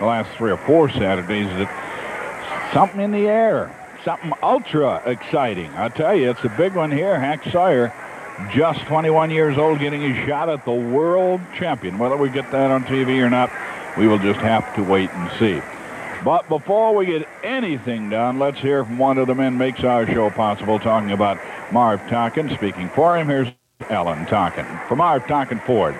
the 0.00 0.06
last 0.06 0.36
three 0.36 0.50
or 0.50 0.58
four 0.58 0.90
Saturdays, 0.90 1.46
that 1.46 2.72
something 2.74 3.00
in 3.00 3.12
the 3.12 3.28
air, 3.28 3.72
something 4.04 4.32
ultra 4.42 5.02
exciting. 5.06 5.70
I'll 5.76 5.88
tell 5.88 6.16
you, 6.16 6.30
it's 6.30 6.42
a 6.42 6.48
big 6.48 6.74
one 6.74 6.90
here. 6.90 7.20
Hank 7.20 7.44
Sawyer, 7.44 7.94
just 8.52 8.80
21 8.86 9.30
years 9.30 9.58
old, 9.58 9.78
getting 9.78 10.00
his 10.00 10.26
shot 10.26 10.48
at 10.48 10.64
the 10.64 10.72
world 10.72 11.40
champion. 11.56 11.98
Whether 11.98 12.16
we 12.16 12.30
get 12.30 12.50
that 12.52 12.70
on 12.70 12.84
TV 12.84 13.20
or 13.20 13.30
not, 13.30 13.50
we 13.96 14.08
will 14.08 14.18
just 14.18 14.40
have 14.40 14.74
to 14.76 14.82
wait 14.82 15.10
and 15.10 15.30
see. 15.38 15.60
But 16.24 16.48
before 16.48 16.94
we 16.94 17.06
get 17.06 17.28
anything 17.42 18.10
done, 18.10 18.38
let's 18.38 18.58
hear 18.58 18.84
from 18.84 18.98
one 18.98 19.18
of 19.18 19.26
the 19.26 19.34
men 19.34 19.56
makes 19.56 19.84
our 19.84 20.06
show 20.06 20.30
possible, 20.30 20.78
talking 20.78 21.12
about 21.12 21.38
Marv 21.72 22.00
Tonkin. 22.08 22.50
Speaking 22.54 22.90
for 22.90 23.16
him, 23.16 23.26
here's 23.26 23.48
Alan 23.88 24.26
Tonkin 24.26 24.66
from 24.86 24.98
Marv 24.98 25.26
Tonkin 25.26 25.60
Ford. 25.60 25.94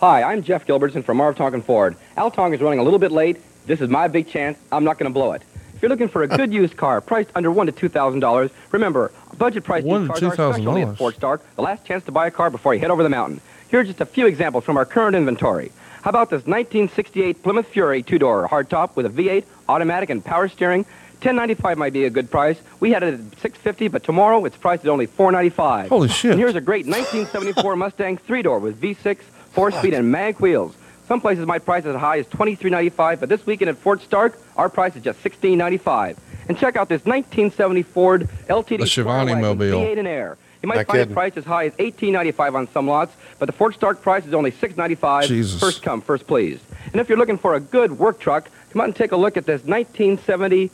Hi, 0.00 0.22
I'm 0.22 0.42
Jeff 0.42 0.66
Gilbertson 0.66 1.04
from 1.04 1.18
Marv 1.18 1.36
Tonkin 1.36 1.62
Ford. 1.62 1.96
Al 2.16 2.30
Tonkin's 2.30 2.62
running 2.62 2.78
a 2.78 2.82
little 2.82 2.98
bit 2.98 3.12
late. 3.12 3.36
This 3.66 3.80
is 3.80 3.88
my 3.88 4.08
big 4.08 4.28
chance. 4.28 4.58
I'm 4.72 4.82
not 4.82 4.98
going 4.98 5.08
to 5.08 5.14
blow 5.14 5.32
it. 5.32 5.42
If 5.82 5.86
you're 5.86 5.90
looking 5.96 6.10
for 6.10 6.22
a 6.22 6.28
good 6.28 6.52
used 6.62 6.76
car 6.76 7.00
priced 7.00 7.30
under 7.34 7.50
one 7.50 7.66
to 7.66 7.72
two 7.72 7.88
thousand 7.88 8.20
dollars, 8.20 8.52
remember 8.70 9.10
budget 9.36 9.64
price 9.64 9.82
used 9.84 10.06
cars 10.06 10.22
are 10.22 10.28
especially 10.28 10.82
$2,000. 10.82 10.92
at 10.92 10.96
Ford 10.96 11.16
Stark. 11.16 11.42
The 11.56 11.62
last 11.62 11.84
chance 11.84 12.04
to 12.04 12.12
buy 12.12 12.28
a 12.28 12.30
car 12.30 12.50
before 12.50 12.72
you 12.72 12.78
head 12.78 12.92
over 12.92 13.02
the 13.02 13.08
mountain. 13.08 13.40
Here 13.68 13.80
are 13.80 13.84
just 13.84 14.00
a 14.00 14.06
few 14.06 14.28
examples 14.28 14.62
from 14.62 14.76
our 14.76 14.84
current 14.84 15.16
inventory. 15.16 15.72
How 16.02 16.10
about 16.10 16.30
this 16.30 16.46
1968 16.46 17.42
Plymouth 17.42 17.66
Fury 17.66 18.00
two-door 18.04 18.46
hardtop 18.46 18.94
with 18.94 19.06
a 19.06 19.08
V8, 19.08 19.44
automatic, 19.68 20.08
and 20.10 20.24
power 20.24 20.46
steering? 20.46 20.82
1095 21.14 21.76
might 21.76 21.92
be 21.92 22.04
a 22.04 22.10
good 22.10 22.30
price. 22.30 22.60
We 22.78 22.92
had 22.92 23.02
it 23.02 23.14
at 23.14 23.20
650, 23.40 23.88
but 23.88 24.04
tomorrow 24.04 24.44
it's 24.44 24.56
priced 24.56 24.84
at 24.84 24.88
only 24.88 25.06
495. 25.06 25.88
Holy 25.88 26.08
shit. 26.08 26.30
And 26.30 26.38
here's 26.38 26.54
a 26.54 26.60
great 26.60 26.86
1974 26.86 27.74
Mustang 27.84 28.18
three-door 28.18 28.60
with 28.60 28.80
V6, 28.80 29.18
four-speed, 29.50 29.94
and 29.94 30.12
mag 30.12 30.38
wheels. 30.38 30.76
Some 31.08 31.20
places 31.20 31.46
might 31.46 31.64
price 31.64 31.84
as 31.84 31.96
high 31.96 32.18
as 32.18 32.26
23.95, 32.26 33.20
but 33.20 33.28
this 33.28 33.44
weekend 33.44 33.68
at 33.70 33.76
Fort 33.76 34.00
Stark, 34.02 34.38
our 34.56 34.68
price 34.68 34.96
is 34.96 35.02
just 35.02 35.22
16.95. 35.22 36.16
And 36.48 36.58
check 36.58 36.76
out 36.76 36.88
this 36.88 37.04
1970 37.04 37.82
Ford 37.82 38.28
LTD 38.48 38.78
The 38.78 39.36
Mobile. 39.36 39.64
V8 39.64 39.98
and 39.98 40.08
Air. 40.08 40.38
You 40.62 40.68
might 40.68 40.76
Not 40.76 40.86
find 40.86 40.98
kidding. 41.00 41.14
priced 41.14 41.36
as 41.36 41.44
high 41.44 41.66
as 41.66 41.72
18.95 41.74 42.54
on 42.54 42.68
some 42.68 42.86
lots, 42.86 43.14
but 43.38 43.46
the 43.46 43.52
Fort 43.52 43.74
Stark 43.74 44.00
price 44.00 44.24
is 44.26 44.32
only 44.32 44.52
6.95. 44.52 45.26
Jesus. 45.26 45.60
First 45.60 45.82
come, 45.82 46.00
first 46.00 46.26
pleased. 46.26 46.62
And 46.92 47.00
if 47.00 47.08
you're 47.08 47.18
looking 47.18 47.38
for 47.38 47.54
a 47.54 47.60
good 47.60 47.98
work 47.98 48.20
truck, 48.20 48.48
come 48.70 48.80
out 48.80 48.84
and 48.84 48.94
take 48.94 49.10
a 49.12 49.16
look 49.16 49.36
at 49.36 49.44
this 49.44 49.62
1970 49.64 50.70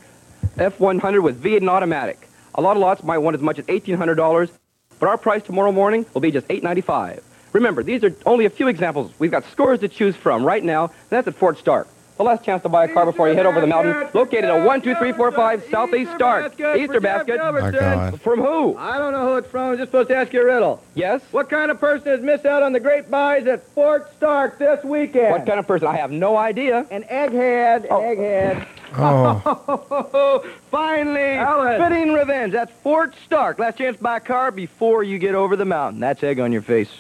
F100 0.56 1.22
with 1.22 1.42
V8 1.42 1.58
and 1.58 1.70
automatic. 1.70 2.28
A 2.54 2.60
lot 2.60 2.76
of 2.76 2.82
lots 2.82 3.02
might 3.02 3.18
want 3.18 3.34
as 3.34 3.40
much 3.42 3.58
as 3.58 3.64
$1,800, 3.66 4.50
but 4.98 5.08
our 5.08 5.16
price 5.16 5.42
tomorrow 5.42 5.72
morning 5.72 6.04
will 6.12 6.20
be 6.20 6.30
just 6.30 6.48
$8.95. 6.48 7.22
Remember, 7.52 7.82
these 7.82 8.04
are 8.04 8.14
only 8.26 8.44
a 8.44 8.50
few 8.50 8.68
examples. 8.68 9.12
We've 9.18 9.30
got 9.30 9.44
scores 9.50 9.80
to 9.80 9.88
choose 9.88 10.16
from 10.16 10.44
right 10.44 10.62
now, 10.62 10.84
and 10.86 10.92
that's 11.10 11.28
at 11.28 11.34
Fort 11.34 11.58
Stark. 11.58 11.88
The 12.18 12.24
last 12.24 12.44
chance 12.44 12.64
to 12.64 12.68
buy 12.68 12.86
a 12.86 12.92
car 12.92 13.06
before 13.06 13.28
you 13.28 13.36
head 13.36 13.46
over 13.46 13.60
the 13.60 13.68
mountain, 13.68 13.94
located 14.12 14.46
at 14.46 14.64
12345 14.64 15.66
Southeast 15.70 16.10
Stark. 16.16 16.52
Easter 16.76 17.00
basket. 17.00 17.36
My 17.38 17.70
God. 17.70 18.20
From 18.20 18.40
who? 18.40 18.76
I 18.76 18.98
don't 18.98 19.12
know 19.12 19.24
who 19.28 19.36
it's 19.36 19.46
from. 19.46 19.70
I'm 19.70 19.78
just 19.78 19.92
supposed 19.92 20.08
to 20.08 20.16
ask 20.16 20.32
you 20.32 20.42
a 20.42 20.44
riddle. 20.44 20.82
Yes? 20.96 21.22
What 21.30 21.48
kind 21.48 21.70
of 21.70 21.78
person 21.78 22.08
has 22.08 22.20
missed 22.20 22.44
out 22.44 22.64
on 22.64 22.72
the 22.72 22.80
great 22.80 23.08
buys 23.08 23.46
at 23.46 23.64
Fort 23.68 24.12
Stark 24.16 24.58
this 24.58 24.82
weekend? 24.82 25.30
What 25.30 25.46
kind 25.46 25.60
of 25.60 25.68
person? 25.68 25.86
I 25.86 25.96
have 25.96 26.10
no 26.10 26.36
idea. 26.36 26.84
An 26.90 27.04
egghead. 27.04 27.84
An 27.84 28.16
egghead. 28.16 28.66
Oh, 28.96 30.44
Finally, 30.72 31.20
Alan. 31.20 31.80
fitting 31.80 32.12
revenge. 32.14 32.52
That's 32.52 32.72
Fort 32.82 33.14
Stark. 33.26 33.60
Last 33.60 33.78
chance 33.78 33.96
to 33.96 34.02
buy 34.02 34.16
a 34.16 34.20
car 34.20 34.50
before 34.50 35.04
you 35.04 35.18
get 35.18 35.36
over 35.36 35.54
the 35.54 35.64
mountain. 35.64 36.00
That's 36.00 36.22
egg 36.24 36.40
on 36.40 36.50
your 36.52 36.62
face. 36.62 36.90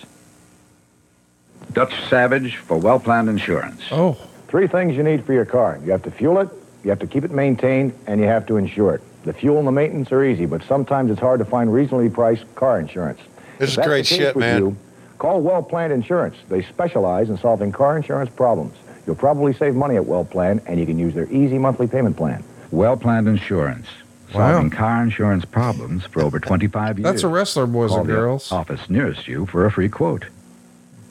Dutch 1.72 1.94
Savage 2.08 2.56
for 2.56 2.78
Well 2.78 2.98
Planned 3.00 3.28
Insurance. 3.28 3.82
oh, 3.90 4.16
Three 4.48 4.66
things 4.66 4.96
you 4.96 5.02
need 5.02 5.24
for 5.26 5.32
your 5.34 5.44
car. 5.44 5.78
You 5.84 5.92
have 5.92 6.02
to 6.04 6.10
fuel 6.10 6.38
it, 6.40 6.48
you 6.82 6.90
have 6.90 6.98
to 7.00 7.06
keep 7.06 7.22
it 7.24 7.30
maintained, 7.30 7.92
and 8.06 8.18
you 8.20 8.26
have 8.26 8.46
to 8.46 8.56
insure 8.56 8.94
it. 8.94 9.02
The 9.24 9.32
fuel 9.34 9.58
and 9.58 9.66
the 9.66 9.72
maintenance 9.72 10.10
are 10.10 10.24
easy, 10.24 10.46
but 10.46 10.62
sometimes 10.62 11.10
it's 11.10 11.20
hard 11.20 11.38
to 11.40 11.44
find 11.44 11.70
reasonably 11.72 12.08
priced 12.08 12.44
car 12.54 12.80
insurance. 12.80 13.20
This 13.58 13.74
If 13.74 13.78
is 13.80 13.86
great 13.86 14.06
shit, 14.06 14.36
man. 14.36 14.58
You, 14.62 14.76
call 15.18 15.42
Well 15.42 15.62
Planned 15.62 15.92
Insurance. 15.92 16.36
They 16.48 16.62
specialize 16.62 17.28
in 17.28 17.36
solving 17.36 17.72
car 17.72 17.96
insurance 17.96 18.30
problems. 18.30 18.74
You'll 19.06 19.16
probably 19.16 19.52
save 19.52 19.74
money 19.74 19.96
at 19.96 20.06
Well 20.06 20.24
Planned, 20.24 20.62
and 20.66 20.80
you 20.80 20.86
can 20.86 20.98
use 20.98 21.12
their 21.14 21.30
easy 21.30 21.58
monthly 21.58 21.86
payment 21.86 22.16
plan. 22.16 22.42
Well 22.70 22.96
Planned 22.96 23.28
Insurance. 23.28 23.86
Wow. 24.32 24.52
Solving 24.52 24.70
car 24.70 25.02
insurance 25.02 25.44
problems 25.44 26.04
for 26.04 26.22
over 26.22 26.38
25 26.40 26.98
years. 26.98 27.04
that's 27.04 27.22
a 27.22 27.28
wrestler, 27.28 27.66
boys 27.66 27.90
Call 27.90 28.00
and 28.00 28.08
the 28.08 28.12
girls. 28.14 28.50
office 28.52 28.88
nearest 28.88 29.26
you 29.28 29.44
for 29.46 29.66
a 29.66 29.70
free 29.70 29.88
quote. 29.90 30.24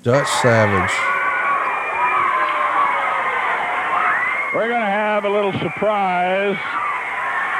Dutch 0.07 0.29
Savage. 0.41 0.95
We're 4.55 4.69
going 4.69 4.79
to 4.79 4.87
have 4.87 5.25
a 5.25 5.29
little 5.29 5.51
surprise 5.51 6.55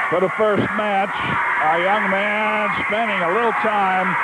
for 0.08 0.20
the 0.20 0.30
first 0.30 0.62
match. 0.72 1.12
Our 1.60 1.78
young 1.82 2.10
man 2.10 2.70
spending 2.88 3.20
a 3.20 3.34
little 3.34 3.52
time 3.60 4.16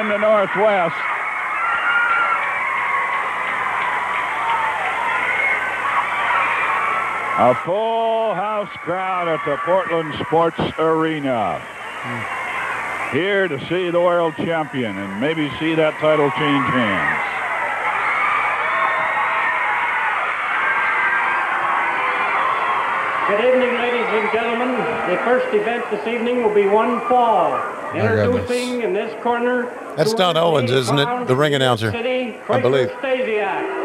in 0.00 0.08
the 0.08 0.16
Northwest. 0.16 0.96
A 7.36 7.54
full 7.66 8.32
house 8.32 8.72
crowd 8.84 9.28
at 9.28 9.44
the 9.44 9.58
Portland 9.66 10.14
Sports 10.14 10.60
Arena. 10.78 11.58
Hmm. 11.60 12.41
Here 13.12 13.46
to 13.46 13.58
see 13.68 13.90
the 13.90 14.00
world 14.00 14.34
champion 14.36 14.96
and 14.96 15.20
maybe 15.20 15.50
see 15.60 15.74
that 15.74 15.92
title 16.00 16.30
change 16.30 16.66
hands. 16.72 17.20
Good 23.28 23.44
evening, 23.52 23.76
ladies 23.76 24.08
and 24.08 24.32
gentlemen. 24.32 24.70
The 25.10 25.20
first 25.24 25.54
event 25.54 25.84
this 25.90 26.06
evening 26.06 26.42
will 26.42 26.54
be 26.54 26.66
one 26.66 27.00
fall. 27.06 27.52
Introducing 27.94 28.80
in 28.80 28.94
this 28.94 29.12
corner. 29.22 29.64
That's 29.94 30.14
Don 30.14 30.38
Owens, 30.38 30.70
isn't 30.70 30.98
it? 30.98 31.26
The 31.26 31.36
ring 31.36 31.54
announcer. 31.54 31.92
City, 31.92 32.38
I 32.48 32.60
believe. 32.62 32.88
Stasiak. 32.92 33.82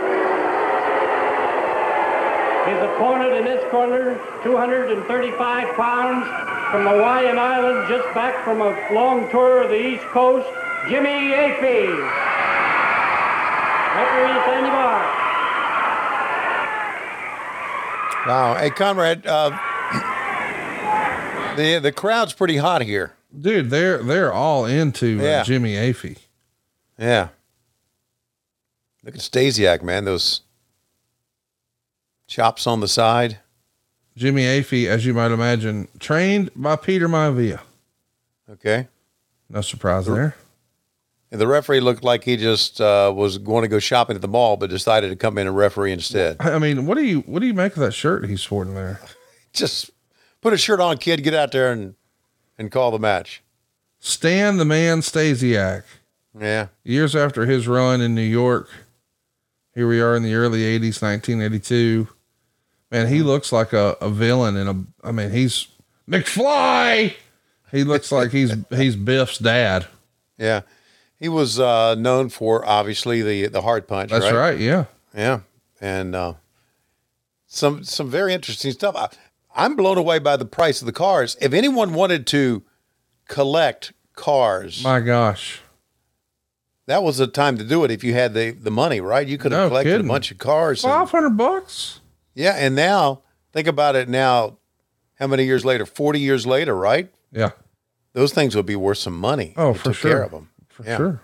His 2.72 2.82
opponent 2.82 3.34
in 3.34 3.44
this 3.44 3.70
corner, 3.72 4.16
235 4.46 5.76
pounds, 5.76 6.57
from 6.71 6.86
Hawaiian 6.86 7.38
Islands, 7.39 7.89
just 7.89 8.13
back 8.13 8.43
from 8.43 8.62
a 8.62 8.75
long 8.93 9.30
tour 9.32 9.63
of 9.63 9.69
the 9.69 9.80
East 9.88 10.03
Coast, 10.06 10.47
Jimmy 10.89 11.32
Apey. 11.32 11.88
Referee 13.95 14.41
Sandy 14.45 14.69
Barr. 14.69 15.13
Wow. 18.27 18.56
Hey, 18.60 18.69
Conrad, 18.69 19.25
uh, 19.25 19.49
the 21.56 21.80
the 21.80 21.91
crowd's 21.93 22.34
pretty 22.34 22.58
hot 22.58 22.82
here. 22.82 23.13
Dude, 23.39 23.69
they're 23.69 24.03
they're 24.03 24.34
all 24.34 24.65
into 24.65 25.19
uh, 25.19 25.23
Yeah. 25.23 25.43
Jimmy 25.43 25.75
Afey. 25.75 26.17
Yeah. 26.99 27.30
Look 29.03 29.15
at 29.15 29.21
Stasiak, 29.21 29.82
man. 29.82 30.03
Those 30.06 30.41
chops 32.27 32.67
on 32.67 32.82
the 32.82 32.88
side. 32.89 33.39
Jimmy 34.17 34.41
Afey, 34.45 34.88
as 34.88 35.06
you 35.06 35.13
might 35.13 35.32
imagine, 35.32 35.88
trained 35.99 36.49
by 36.56 36.75
Peter 36.75 37.08
Maivia. 37.08 37.60
Okay. 38.49 38.88
No 39.47 39.62
surprise 39.62 40.08
there. 40.08 40.36
And 41.32 41.39
the 41.39 41.47
referee 41.47 41.82
looked 41.82 42.03
like 42.03 42.23
he 42.23 42.36
just 42.36 42.82
uh, 42.82 43.13
was 43.15 43.38
going 43.38 43.62
to 43.62 43.67
go 43.67 43.77
shopping 43.77 44.15
at 44.15 44.23
the 44.23 44.27
mall, 44.27 44.58
but 44.58 44.71
decided 44.71 45.10
to 45.10 45.15
come 45.15 45.38
in 45.38 45.45
and 45.45 45.56
referee 45.56 45.91
instead. 45.91 46.38
I 46.39 46.58
mean, 46.58 46.88
what 46.88 46.95
do 46.95 47.03
you 47.03 47.19
what 47.21 47.41
do 47.41 47.45
you 47.45 47.53
make 47.53 47.73
of 47.73 47.80
that 47.80 47.93
shirt 47.93 48.27
he's 48.27 48.41
sporting 48.41 48.73
there? 48.73 48.99
Just 49.53 49.91
put 50.41 50.51
a 50.51 50.58
shirt 50.58 50.80
on, 50.80 50.97
kid. 50.97 51.21
Get 51.23 51.36
out 51.36 51.51
there 51.51 51.71
and 51.71 51.93
and 52.58 52.71
call 52.71 52.89
the 52.89 52.99
match. 52.99 53.43
Stan 53.99 54.58
the 54.58 54.65
Man 54.65 55.01
Stasiak. 55.01 55.84
Yeah. 56.39 56.67
Years 56.84 57.15
after 57.15 57.45
his 57.45 57.67
run 57.67 58.01
in 58.01 58.15
New 58.15 58.21
York, 58.21 58.69
here 59.75 59.88
we 59.88 60.01
are 60.01 60.15
in 60.15 60.23
the 60.23 60.34
early 60.34 60.62
80s, 60.62 61.03
1982. 61.03 62.08
Man, 62.91 63.08
he 63.08 63.21
looks 63.21 63.52
like 63.52 63.73
a, 63.73 63.97
a 64.00 64.10
villain 64.10 64.56
in 64.56 64.67
a, 64.67 65.08
I 65.08 65.12
mean, 65.12 65.32
he's 65.32 65.67
McFly. 66.10 67.13
He 67.71 67.84
looks 67.84 68.12
like 68.12 68.32
he's, 68.32 68.54
he's 68.69 68.95
Biff's 68.95 69.38
dad. 69.39 69.88
Yeah. 70.38 70.62
He 71.19 71.28
was 71.30 71.60
uh, 71.60 71.95
known 71.95 72.30
for 72.30 72.63
obviously 72.65 73.21
the 73.23 73.47
the 73.47 73.63
hard 73.63 73.88
punch. 73.88 74.12
That's 74.12 74.32
right. 74.32 74.60
Yeah. 74.60 74.86
Yeah, 75.15 75.39
and 75.82 76.13
uh, 76.15 76.34
some 77.47 77.84
some 77.84 78.08
very 78.08 78.34
interesting 78.36 78.71
stuff. 78.71 78.95
I, 78.95 79.10
I'm 79.56 79.76
blown 79.76 79.97
away 79.97 80.19
by 80.19 80.38
the 80.38 80.45
price 80.45 80.80
of 80.80 80.86
the 80.86 80.91
cars. 80.91 81.36
If 81.41 81.54
anyone 81.54 81.95
wanted 81.95 82.28
to 82.28 82.62
collect 83.28 83.93
cars, 84.15 84.84
My 84.84 85.00
gosh. 85.00 85.60
that 86.86 87.02
was 87.02 87.17
the 87.17 87.26
time 87.26 87.58
to 87.58 87.63
do 87.63 87.84
it. 87.84 87.89
If 87.89 88.04
you 88.04 88.13
had 88.13 88.36
the 88.36 88.52
the 88.52 88.69
money, 88.69 89.02
right? 89.02 89.26
You 89.28 89.39
could 89.39 89.52
have 89.52 89.62
No 89.63 89.67
collected 89.69 89.89
kidding. 89.93 90.06
a 90.06 90.10
bunch 90.10 90.30
of 90.30 90.38
cars. 90.38 90.84
Five 90.84 91.10
hundred 91.10 91.32
bucks. 91.32 92.00
Yeah, 92.38 92.54
and 92.56 92.76
now 92.76 93.21
think 93.52 93.67
about 93.67 93.95
it. 93.95 94.08
Now, 94.08 94.58
how 95.19 95.28
many 95.28 95.43
years 95.45 95.65
later? 95.65 95.86
Forty 95.86 96.19
years 96.19 96.45
later, 96.47 96.76
right? 96.76 97.12
Yeah. 97.32 97.52
Those 98.13 98.34
things 98.34 98.56
would 98.56 98.65
be 98.65 98.76
worth 98.76 98.97
some 99.00 99.17
money. 99.19 99.54
Oh, 99.58 99.73
for 99.73 99.93
sure. 99.93 100.12
Care 100.12 100.23
of 100.23 100.32
them. 100.32 100.50
For 100.69 100.84
sure. 100.84 101.21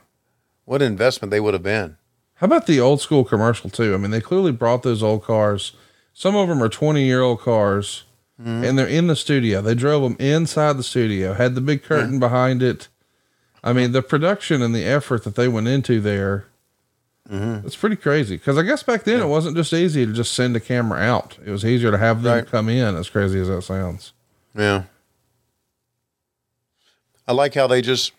What 0.65 0.81
investment 0.81 1.31
they 1.31 1.39
would 1.39 1.53
have 1.53 1.63
been. 1.63 1.97
How 2.35 2.45
about 2.45 2.67
the 2.67 2.79
old 2.79 3.01
school 3.01 3.23
commercial 3.23 3.69
too? 3.69 3.93
I 3.93 3.97
mean, 3.97 4.11
they 4.11 4.21
clearly 4.21 4.51
brought 4.51 4.83
those 4.83 5.01
old 5.01 5.23
cars. 5.23 5.73
Some 6.13 6.35
of 6.35 6.49
them 6.49 6.61
are 6.61 6.69
20 6.69 7.03
year 7.03 7.21
old 7.21 7.39
cars 7.41 8.03
Mm-hmm. 8.41 8.63
and 8.63 8.77
they're 8.79 8.87
in 8.87 9.05
the 9.05 9.15
studio. 9.15 9.61
They 9.61 9.75
drove 9.75 10.01
them 10.01 10.17
inside 10.19 10.75
the 10.77 10.83
studio, 10.83 11.33
had 11.33 11.53
the 11.53 11.61
big 11.61 11.83
curtain 11.83 12.19
behind 12.19 12.63
it. 12.63 12.87
I 13.63 13.73
mean, 13.73 13.91
the 13.91 14.01
production 14.01 14.63
and 14.63 14.73
the 14.73 14.83
effort 14.85 15.23
that 15.23 15.35
they 15.35 15.47
went 15.47 15.67
into 15.67 16.01
there, 16.01 16.47
Mm-hmm. 17.31 17.65
it's 17.65 17.75
pretty 17.77 17.95
crazy. 17.95 18.37
Cause 18.37 18.57
I 18.57 18.63
guess 18.63 18.83
back 18.83 19.03
then 19.05 19.21
it 19.21 19.27
wasn't 19.27 19.55
just 19.55 19.71
easy 19.71 20.05
to 20.05 20.11
just 20.11 20.33
send 20.33 20.55
a 20.57 20.59
camera 20.59 20.99
out. 20.99 21.37
It 21.45 21.51
was 21.51 21.63
easier 21.63 21.89
to 21.89 21.97
have 21.97 22.21
them 22.21 22.35
Right. 22.39 22.45
come 22.47 22.67
in 22.67 22.95
as 22.95 23.09
crazy 23.09 23.39
as 23.39 23.47
that 23.47 23.61
sounds. 23.61 24.11
Yeah. 24.53 24.83
I 27.27 27.31
like 27.31 27.53
how 27.53 27.67
they 27.67 27.81
just, 27.81 28.11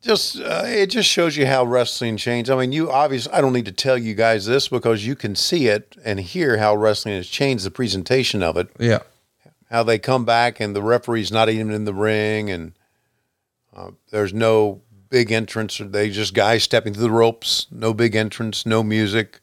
just 0.00 0.38
uh, 0.40 0.62
it 0.66 0.86
just 0.86 1.08
shows 1.08 1.36
you 1.36 1.46
how 1.46 1.64
wrestling 1.64 2.16
changed. 2.16 2.50
I 2.50 2.56
mean, 2.56 2.70
you 2.72 2.90
obviously, 2.90 3.32
I 3.32 3.40
don't 3.40 3.52
need 3.52 3.64
to 3.66 3.72
tell 3.72 3.98
you 3.98 4.14
guys 4.14 4.46
this 4.46 4.68
because 4.68 5.04
you 5.04 5.16
can 5.16 5.34
see 5.34 5.66
it 5.66 5.96
and 6.04 6.20
hear 6.20 6.58
how 6.58 6.76
wrestling 6.76 7.16
has 7.16 7.26
changed 7.28 7.64
the 7.66 7.70
presentation 7.72 8.42
of 8.42 8.56
it. 8.56 8.68
Yeah. 8.78 9.00
How 9.70 9.82
they 9.82 9.98
come 9.98 10.24
back 10.24 10.60
and 10.60 10.76
the 10.76 10.82
referee's 10.82 11.32
not 11.32 11.48
even 11.48 11.72
in 11.72 11.84
the 11.84 11.94
ring 11.94 12.50
and 12.50 12.72
uh, 13.74 13.90
there's 14.10 14.32
no 14.34 14.82
big 15.12 15.30
entrance. 15.30 15.80
Or 15.80 15.84
they 15.84 16.10
just 16.10 16.34
guys 16.34 16.64
stepping 16.64 16.94
through 16.94 17.04
the 17.04 17.10
ropes. 17.10 17.68
No 17.70 17.94
big 17.94 18.16
entrance. 18.16 18.66
No 18.66 18.82
music. 18.82 19.38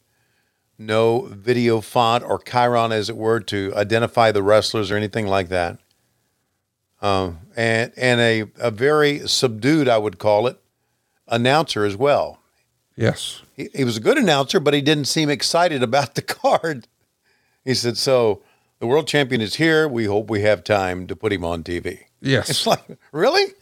No 0.78 1.22
video 1.32 1.80
font 1.80 2.26
or 2.26 2.40
chyron, 2.40 2.92
as 2.92 3.10
it 3.10 3.16
were, 3.16 3.40
to 3.42 3.74
identify 3.76 4.32
the 4.32 4.44
wrestlers 4.44 4.92
or 4.92 4.98
anything 4.98 5.28
like 5.28 5.50
that 5.50 5.80
um, 7.02 7.40
and 7.56 7.92
and 7.96 8.20
a, 8.20 8.46
a 8.60 8.72
very 8.72 9.28
subdued, 9.28 9.88
I 9.88 9.98
would 9.98 10.20
call 10.20 10.48
it, 10.48 10.60
announcer 11.28 11.86
as 11.86 11.96
well. 11.96 12.40
Yes. 12.96 13.42
He, 13.56 13.70
he 13.74 13.84
was 13.84 13.98
a 13.98 14.02
good 14.02 14.18
announcer, 14.18 14.60
but 14.60 14.74
he 14.74 14.82
didn't 14.82 15.06
seem 15.06 15.30
excited 15.30 15.82
about 15.82 16.16
the 16.16 16.22
card. 16.22 16.88
He 17.64 17.74
said, 17.74 17.98
"So 17.98 18.42
the 18.80 18.88
world 18.88 19.08
champion 19.08 19.42
is 19.42 19.56
here. 19.56 19.88
We 19.88 20.06
hope 20.06 20.30
we 20.30 20.42
have 20.42 20.64
time 20.64 21.08
to 21.08 21.16
put 21.16 21.32
him 21.32 21.46
on 21.46 21.64
TV." 21.64 22.02
Yes. 22.22 22.50
It's 22.50 22.68
like, 22.68 22.84
really? 23.14 23.54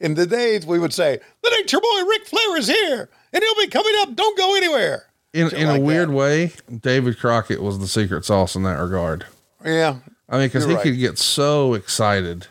In 0.00 0.14
the 0.14 0.26
days 0.26 0.66
we 0.66 0.78
would 0.78 0.92
say, 0.92 1.20
"The 1.42 1.50
nature 1.50 1.80
boy 1.80 2.04
Ric 2.08 2.26
Flair 2.26 2.56
is 2.58 2.66
here, 2.68 3.08
and 3.32 3.42
he'll 3.42 3.54
be 3.64 3.68
coming 3.68 3.94
up. 4.00 4.14
Don't 4.14 4.36
go 4.36 4.54
anywhere." 4.56 5.06
In, 5.32 5.50
Shit 5.50 5.58
in 5.58 5.68
like 5.68 5.80
a 5.80 5.84
weird 5.84 6.10
way, 6.10 6.52
David 6.80 7.18
Crockett 7.18 7.62
was 7.62 7.78
the 7.78 7.88
secret 7.88 8.24
sauce 8.24 8.54
in 8.54 8.62
that 8.62 8.78
regard. 8.78 9.26
Yeah, 9.64 9.96
I 10.28 10.38
mean, 10.38 10.48
because 10.48 10.66
he 10.66 10.74
right. 10.74 10.82
could 10.82 10.98
get 10.98 11.18
so 11.18 11.74
excited. 11.74 12.46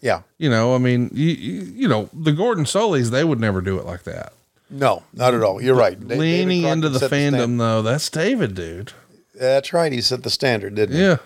yeah. 0.00 0.22
You 0.38 0.50
know, 0.50 0.74
I 0.74 0.78
mean, 0.78 1.10
you, 1.12 1.28
you, 1.30 1.60
you 1.62 1.88
know, 1.88 2.08
the 2.12 2.32
Gordon 2.32 2.64
Solies, 2.64 3.10
they 3.10 3.24
would 3.24 3.40
never 3.40 3.60
do 3.60 3.78
it 3.78 3.84
like 3.84 4.04
that. 4.04 4.32
No, 4.70 5.02
not 5.12 5.34
at 5.34 5.42
all. 5.42 5.62
You're 5.62 5.74
right. 5.76 5.98
Da- 5.98 6.06
David 6.08 6.18
Leaning 6.18 6.62
into 6.64 6.88
the 6.88 6.98
fandom, 7.00 7.08
standard. 7.08 7.58
though, 7.58 7.82
that's 7.82 8.08
David, 8.10 8.54
dude. 8.54 8.92
That's 9.34 9.72
right. 9.72 9.92
He 9.92 10.00
set 10.00 10.22
the 10.24 10.30
standard, 10.30 10.74
didn't 10.74 10.96
he? 10.96 11.02
Yeah. 11.02 11.16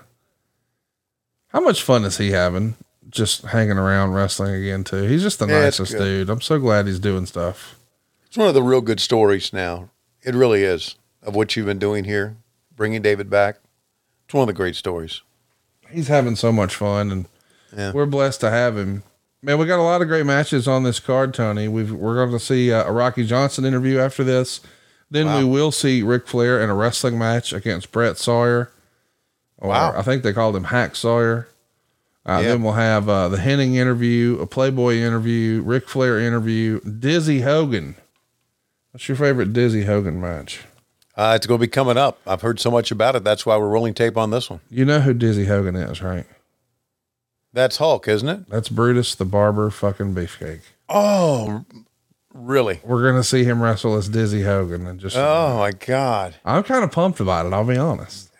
How 1.48 1.60
much 1.60 1.82
fun 1.82 2.04
is 2.04 2.18
he 2.18 2.30
having 2.30 2.76
just 3.12 3.42
hanging 3.42 3.78
around 3.78 4.12
wrestling 4.12 4.54
again, 4.54 4.82
too? 4.84 5.02
He's 5.04 5.22
just 5.22 5.38
the 5.38 5.46
Yeah, 5.46 5.60
nicest 5.62 5.92
dude. 5.96 6.28
I'm 6.28 6.40
so 6.40 6.58
glad 6.58 6.86
he's 6.86 6.98
doing 6.98 7.26
stuff. 7.26 7.78
It's 8.26 8.36
one 8.36 8.48
of 8.48 8.54
the 8.54 8.62
real 8.62 8.80
good 8.80 8.98
stories 9.00 9.52
now. 9.52 9.90
It 10.22 10.34
really 10.34 10.64
is 10.64 10.96
of 11.22 11.34
what 11.36 11.54
you've 11.54 11.66
been 11.66 11.78
doing 11.78 12.04
here, 12.04 12.36
bringing 12.74 13.02
David 13.02 13.30
back. 13.30 13.58
It's 14.24 14.34
one 14.34 14.42
of 14.42 14.46
the 14.48 14.52
great 14.52 14.74
stories. 14.76 15.20
He's 15.90 16.08
having 16.08 16.34
so 16.36 16.50
much 16.50 16.74
fun, 16.74 17.10
and 17.12 17.26
Yeah. 17.76 17.92
we're 17.92 18.06
blessed 18.06 18.40
to 18.40 18.50
have 18.50 18.76
him. 18.76 19.02
Man, 19.42 19.58
we 19.58 19.66
got 19.66 19.78
a 19.78 19.82
lot 19.82 20.00
of 20.02 20.08
great 20.08 20.24
matches 20.26 20.66
on 20.66 20.82
this 20.84 21.00
card, 21.00 21.34
Tony. 21.34 21.68
We've, 21.68 21.92
we're 21.92 22.14
going 22.14 22.30
to 22.30 22.38
see 22.44 22.72
uh, 22.72 22.84
a 22.84 22.92
Rocky 22.92 23.26
Johnson 23.26 23.64
interview 23.64 23.98
after 23.98 24.24
this. 24.24 24.60
Then 25.10 25.36
we 25.36 25.44
will 25.44 25.72
see 25.72 26.02
Ric 26.02 26.26
Flair 26.26 26.62
in 26.62 26.70
a 26.70 26.74
wrestling 26.74 27.18
match 27.18 27.52
against 27.52 27.92
Brett 27.92 28.16
Sawyer. 28.16 28.70
Or 29.58 29.68
Wow. 29.68 29.92
I 29.94 30.00
think 30.02 30.22
they 30.22 30.32
called 30.32 30.56
him 30.56 30.64
Hack 30.64 30.96
Sawyer. 30.96 31.48
Uh, 32.24 32.40
Yeah. 32.42 32.48
Then 32.48 32.62
we'll 32.62 32.72
have 32.74 33.08
uh, 33.08 33.28
the 33.28 33.36
Hennig 33.38 33.74
interview, 33.74 34.38
a 34.40 34.46
Playboy 34.46 34.96
interview, 34.96 35.62
Ric 35.62 35.88
Flair 35.88 36.20
interview, 36.20 36.80
Dizzy 36.80 37.40
Hogan. 37.40 37.96
What's 38.92 39.08
your 39.08 39.16
favorite 39.16 39.52
Dizzy 39.52 39.84
Hogan 39.84 40.20
match? 40.20 40.60
Uh, 41.16 41.34
it's 41.36 41.46
going 41.46 41.58
to 41.60 41.66
be 41.66 41.70
coming 41.70 41.96
up. 41.98 42.18
I've 42.26 42.40
heard 42.42 42.58
so 42.60 42.70
much 42.70 42.90
about 42.90 43.16
it. 43.16 43.24
That's 43.24 43.44
why 43.44 43.56
we're 43.56 43.68
rolling 43.68 43.94
tape 43.94 44.16
on 44.16 44.30
this 44.30 44.48
one. 44.48 44.60
You 44.70 44.84
know 44.84 45.00
who 45.00 45.12
Dizzy 45.12 45.44
Hogan 45.46 45.76
is, 45.76 46.00
right? 46.00 46.24
That's 47.52 47.76
Hulk, 47.76 48.08
isn't 48.08 48.28
it? 48.28 48.48
That's 48.48 48.68
Brutus 48.70 49.14
the 49.14 49.24
Barber 49.26 49.68
fucking 49.70 50.14
Beefcake. 50.14 50.60
Oh, 50.88 51.64
really? 52.32 52.80
We're 52.82 53.02
going 53.02 53.20
to 53.20 53.24
see 53.28 53.44
him 53.44 53.62
wrestle 53.62 53.94
as 53.96 54.08
Dizzy 54.08 54.42
Hogan 54.42 54.86
and 54.86 54.98
just, 54.98 55.16
Oh, 55.18 55.58
my 55.58 55.72
God. 55.72 56.36
I'm 56.46 56.62
kind 56.62 56.82
of 56.82 56.92
pumped 56.92 57.20
about 57.20 57.44
it. 57.46 57.52
I'll 57.52 57.64
be 57.66 57.76
honest. 57.76 58.30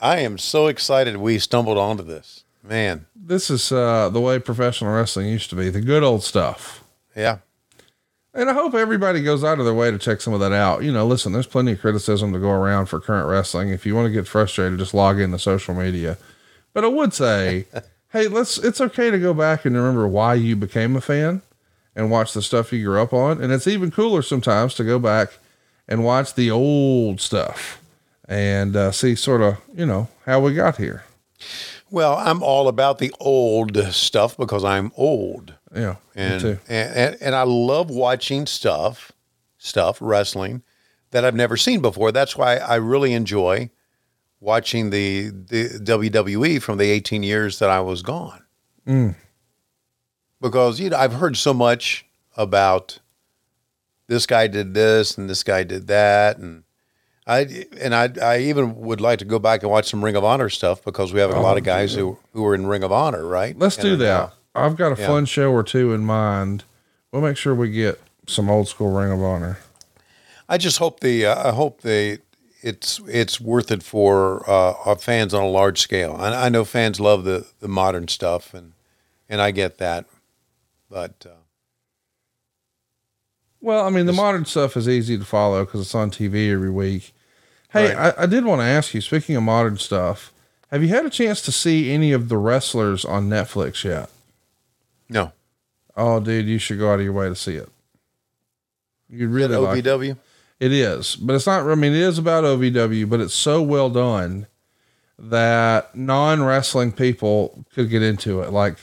I 0.00 0.18
am 0.18 0.36
so 0.38 0.66
excited 0.66 1.16
we 1.18 1.38
stumbled 1.38 1.78
onto 1.78 2.02
this. 2.02 2.39
Man. 2.70 3.06
This 3.16 3.50
is 3.50 3.72
uh, 3.72 4.10
the 4.10 4.20
way 4.20 4.38
professional 4.38 4.94
wrestling 4.94 5.26
used 5.26 5.50
to 5.50 5.56
be, 5.56 5.70
the 5.70 5.80
good 5.80 6.04
old 6.04 6.22
stuff. 6.22 6.84
Yeah. 7.16 7.38
And 8.32 8.48
I 8.48 8.52
hope 8.52 8.74
everybody 8.74 9.24
goes 9.24 9.42
out 9.42 9.58
of 9.58 9.64
their 9.64 9.74
way 9.74 9.90
to 9.90 9.98
check 9.98 10.20
some 10.20 10.32
of 10.32 10.38
that 10.38 10.52
out. 10.52 10.84
You 10.84 10.92
know, 10.92 11.04
listen, 11.04 11.32
there's 11.32 11.48
plenty 11.48 11.72
of 11.72 11.80
criticism 11.80 12.32
to 12.32 12.38
go 12.38 12.50
around 12.50 12.86
for 12.86 13.00
current 13.00 13.28
wrestling. 13.28 13.70
If 13.70 13.84
you 13.84 13.96
want 13.96 14.06
to 14.06 14.12
get 14.12 14.28
frustrated, 14.28 14.78
just 14.78 14.94
log 14.94 15.18
into 15.18 15.36
social 15.36 15.74
media. 15.74 16.16
But 16.72 16.84
I 16.84 16.86
would 16.86 17.12
say, 17.12 17.66
hey, 18.10 18.28
let's, 18.28 18.56
it's 18.56 18.80
okay 18.80 19.10
to 19.10 19.18
go 19.18 19.34
back 19.34 19.64
and 19.64 19.74
remember 19.74 20.06
why 20.06 20.34
you 20.34 20.54
became 20.54 20.94
a 20.94 21.00
fan 21.00 21.42
and 21.96 22.08
watch 22.08 22.34
the 22.34 22.40
stuff 22.40 22.72
you 22.72 22.84
grew 22.84 23.02
up 23.02 23.12
on. 23.12 23.42
And 23.42 23.52
it's 23.52 23.66
even 23.66 23.90
cooler 23.90 24.22
sometimes 24.22 24.74
to 24.74 24.84
go 24.84 25.00
back 25.00 25.38
and 25.88 26.04
watch 26.04 26.34
the 26.34 26.52
old 26.52 27.20
stuff 27.20 27.82
and 28.28 28.76
uh, 28.76 28.92
see 28.92 29.16
sort 29.16 29.42
of, 29.42 29.56
you 29.74 29.86
know, 29.86 30.06
how 30.24 30.38
we 30.38 30.54
got 30.54 30.76
here. 30.76 31.02
Well, 31.90 32.16
I'm 32.16 32.42
all 32.42 32.68
about 32.68 32.98
the 32.98 33.12
old 33.18 33.76
stuff 33.92 34.36
because 34.36 34.64
I'm 34.64 34.92
old. 34.96 35.54
Yeah. 35.74 35.92
me 35.92 35.96
and, 36.16 36.40
too. 36.40 36.58
and 36.68 36.96
and 36.96 37.16
and 37.20 37.34
I 37.34 37.42
love 37.42 37.90
watching 37.90 38.46
stuff, 38.46 39.12
stuff 39.58 39.98
wrestling 40.00 40.62
that 41.10 41.24
I've 41.24 41.34
never 41.34 41.56
seen 41.56 41.80
before. 41.80 42.12
That's 42.12 42.36
why 42.36 42.56
I 42.56 42.76
really 42.76 43.12
enjoy 43.12 43.70
watching 44.40 44.90
the 44.90 45.30
the 45.30 45.80
WWE 45.82 46.62
from 46.62 46.78
the 46.78 46.90
18 46.90 47.22
years 47.22 47.58
that 47.58 47.70
I 47.70 47.80
was 47.80 48.02
gone 48.02 48.42
Mm. 48.86 49.14
because 50.40 50.80
you 50.80 50.90
know 50.90 50.96
I've 50.96 51.12
heard 51.14 51.36
so 51.36 51.52
much 51.52 52.06
about 52.36 52.98
this 54.06 54.24
guy 54.26 54.46
did 54.46 54.72
this 54.74 55.18
and 55.18 55.28
this 55.28 55.42
guy 55.42 55.62
did 55.64 55.86
that 55.88 56.38
and 56.38 56.64
I 57.30 57.66
and 57.80 57.94
I 57.94 58.10
I 58.20 58.38
even 58.40 58.76
would 58.80 59.00
like 59.00 59.20
to 59.20 59.24
go 59.24 59.38
back 59.38 59.62
and 59.62 59.70
watch 59.70 59.88
some 59.88 60.04
Ring 60.04 60.16
of 60.16 60.24
Honor 60.24 60.48
stuff 60.48 60.82
because 60.84 61.12
we 61.12 61.20
have 61.20 61.30
a 61.30 61.40
lot 61.40 61.56
of 61.58 61.64
guys 61.64 61.94
who 61.94 62.18
who 62.32 62.44
are 62.46 62.54
in 62.54 62.66
Ring 62.66 62.82
of 62.82 62.90
Honor, 62.92 63.24
right? 63.24 63.56
Let's 63.58 63.76
And 63.76 63.84
do 63.84 63.90
now- 63.92 63.96
that. 63.98 64.32
I've 64.54 64.76
got 64.76 64.96
a 64.98 65.00
Yeah. 65.00 65.06
fun 65.06 65.26
show 65.26 65.52
or 65.52 65.62
two 65.62 65.92
in 65.92 66.04
mind. 66.04 66.64
We'll 67.12 67.22
make 67.22 67.36
sure 67.36 67.54
we 67.54 67.70
get 67.70 68.00
some 68.26 68.50
old 68.50 68.66
school 68.68 68.90
Ring 68.90 69.12
of 69.12 69.22
Honor. 69.22 69.58
I 70.48 70.58
just 70.58 70.78
hope 70.78 71.00
the 71.00 71.26
uh, 71.26 71.48
I 71.50 71.52
hope 71.52 71.82
they 71.82 72.18
it's 72.62 73.00
it's 73.06 73.40
worth 73.40 73.70
it 73.70 73.82
for 73.84 74.42
uh, 74.50 74.74
our 74.84 74.96
fans 74.96 75.32
on 75.32 75.42
a 75.44 75.48
large 75.48 75.80
scale. 75.80 76.16
I, 76.18 76.46
I 76.46 76.48
know 76.48 76.64
fans 76.64 76.98
love 76.98 77.22
the 77.24 77.46
the 77.60 77.68
modern 77.68 78.08
stuff, 78.08 78.52
and 78.54 78.72
and 79.28 79.40
I 79.40 79.52
get 79.52 79.78
that, 79.78 80.06
but 80.90 81.24
uh, 81.26 81.36
Well, 83.60 83.86
I 83.86 83.90
mean, 83.90 84.06
the 84.06 84.12
modern 84.12 84.44
stuff 84.46 84.76
is 84.76 84.88
easy 84.88 85.18
to 85.18 85.24
follow 85.24 85.64
because 85.64 85.80
it's 85.82 85.94
on 85.94 86.10
TV 86.10 86.50
every 86.52 86.70
week. 86.70 87.12
Hey, 87.72 87.94
Right. 87.94 88.14
I, 88.18 88.22
I 88.22 88.26
did 88.26 88.44
want 88.44 88.60
to 88.60 88.64
ask 88.66 88.94
you, 88.94 89.00
speaking 89.00 89.36
of 89.36 89.42
modern 89.42 89.78
stuff, 89.78 90.32
have 90.70 90.82
you 90.82 90.88
had 90.88 91.04
a 91.06 91.10
chance 91.10 91.40
to 91.42 91.52
see 91.52 91.90
any 91.92 92.12
of 92.12 92.28
the 92.28 92.36
wrestlers 92.38 93.04
on 93.04 93.28
Netflix 93.28 93.84
yet? 93.84 94.10
no. 95.08 95.32
Oh, 95.96 96.18
dude, 96.20 96.46
you 96.46 96.58
should 96.58 96.78
go 96.78 96.92
out 96.92 97.00
of 97.00 97.04
your 97.04 97.12
way 97.12 97.28
to 97.28 97.34
see 97.34 97.56
it. 97.56 97.68
You'd 99.10 99.28
really 99.30 99.56
like 99.56 99.78
it. 99.78 99.84
OVW. 99.84 100.16
It 100.60 100.72
is, 100.72 101.16
but 101.16 101.34
it's 101.34 101.46
not. 101.46 101.68
I 101.68 101.74
mean, 101.74 101.92
it 101.92 101.98
is 102.00 102.16
about 102.16 102.44
OVW, 102.44 103.08
but 103.10 103.20
it's 103.20 103.34
so 103.34 103.60
well 103.60 103.90
done 103.90 104.46
that 105.18 105.94
non 105.94 106.42
wrestling 106.44 106.92
people 106.92 107.64
could 107.74 107.90
get 107.90 108.02
into 108.02 108.40
it. 108.40 108.50
Like, 108.52 108.76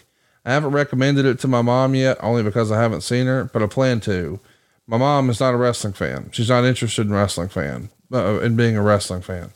I 0.45 0.51
haven't 0.51 0.71
recommended 0.71 1.25
it 1.25 1.39
to 1.39 1.47
my 1.47 1.61
mom 1.61 1.95
yet, 1.95 2.17
only 2.21 2.43
because 2.43 2.71
I 2.71 2.79
haven't 2.81 3.01
seen 3.01 3.25
her, 3.25 3.45
but 3.45 3.63
I 3.63 3.67
plan 3.67 3.99
to. 4.01 4.39
My 4.85 4.97
mom 4.97 5.29
is 5.29 5.39
not 5.39 5.53
a 5.53 5.57
wrestling 5.57 5.93
fan. 5.93 6.29
She's 6.33 6.49
not 6.49 6.65
interested 6.65 7.07
in 7.07 7.13
wrestling 7.13 7.49
fan, 7.49 7.89
uh, 8.11 8.39
in 8.39 8.55
being 8.55 8.77
a 8.77 8.81
wrestling 8.81 9.21
fan. 9.21 9.51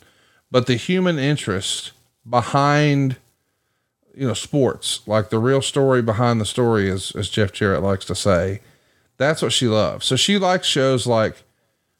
But 0.50 0.66
the 0.66 0.74
human 0.74 1.18
interest 1.18 1.92
behind, 2.28 3.16
you 4.14 4.26
know, 4.26 4.34
sports, 4.34 5.00
like 5.06 5.30
the 5.30 5.38
real 5.38 5.62
story 5.62 6.02
behind 6.02 6.40
the 6.40 6.46
story, 6.46 6.90
as 6.90 7.12
as 7.12 7.28
Jeff 7.28 7.52
Jarrett 7.52 7.82
likes 7.82 8.04
to 8.06 8.14
say, 8.14 8.60
that's 9.16 9.42
what 9.42 9.52
she 9.52 9.68
loves. 9.68 10.06
So 10.06 10.16
she 10.16 10.38
likes 10.38 10.66
shows 10.66 11.06
like 11.06 11.42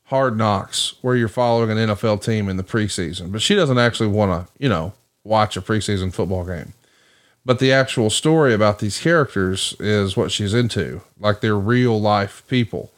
Hard 0.04 0.36
Knocks, 0.36 0.94
where 1.00 1.16
you're 1.16 1.28
following 1.28 1.70
an 1.70 1.88
NFL 1.88 2.22
team 2.22 2.48
in 2.48 2.58
the 2.58 2.62
preseason, 2.62 3.32
but 3.32 3.40
she 3.40 3.54
doesn't 3.54 3.78
actually 3.78 4.08
want 4.08 4.46
to, 4.46 4.52
you 4.58 4.68
know, 4.68 4.92
watch 5.24 5.56
a 5.56 5.62
preseason 5.62 6.12
football 6.12 6.44
game. 6.44 6.74
But 7.44 7.58
the 7.58 7.72
actual 7.72 8.10
story 8.10 8.54
about 8.54 8.78
these 8.78 9.00
characters 9.00 9.74
is 9.80 10.16
what 10.16 10.30
she's 10.30 10.54
into, 10.54 11.00
like 11.18 11.40
they're 11.40 11.58
real 11.58 12.00
life 12.00 12.42
people. 12.46 12.90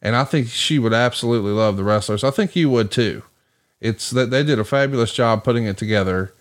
And 0.00 0.14
I 0.16 0.24
think 0.24 0.48
she 0.48 0.78
would 0.78 0.92
absolutely 0.92 1.50
love 1.52 1.76
the 1.76 1.84
wrestlers. 1.84 2.22
I 2.24 2.30
think 2.30 2.54
you 2.54 2.70
would 2.70 2.90
too. 2.90 3.22
It's 3.80 4.10
that 4.10 4.30
they 4.30 4.42
did 4.42 4.58
a 4.58 4.64
fabulous 4.64 5.12
job 5.12 5.44
putting 5.44 5.64
it 5.64 5.76
together. 5.76 6.34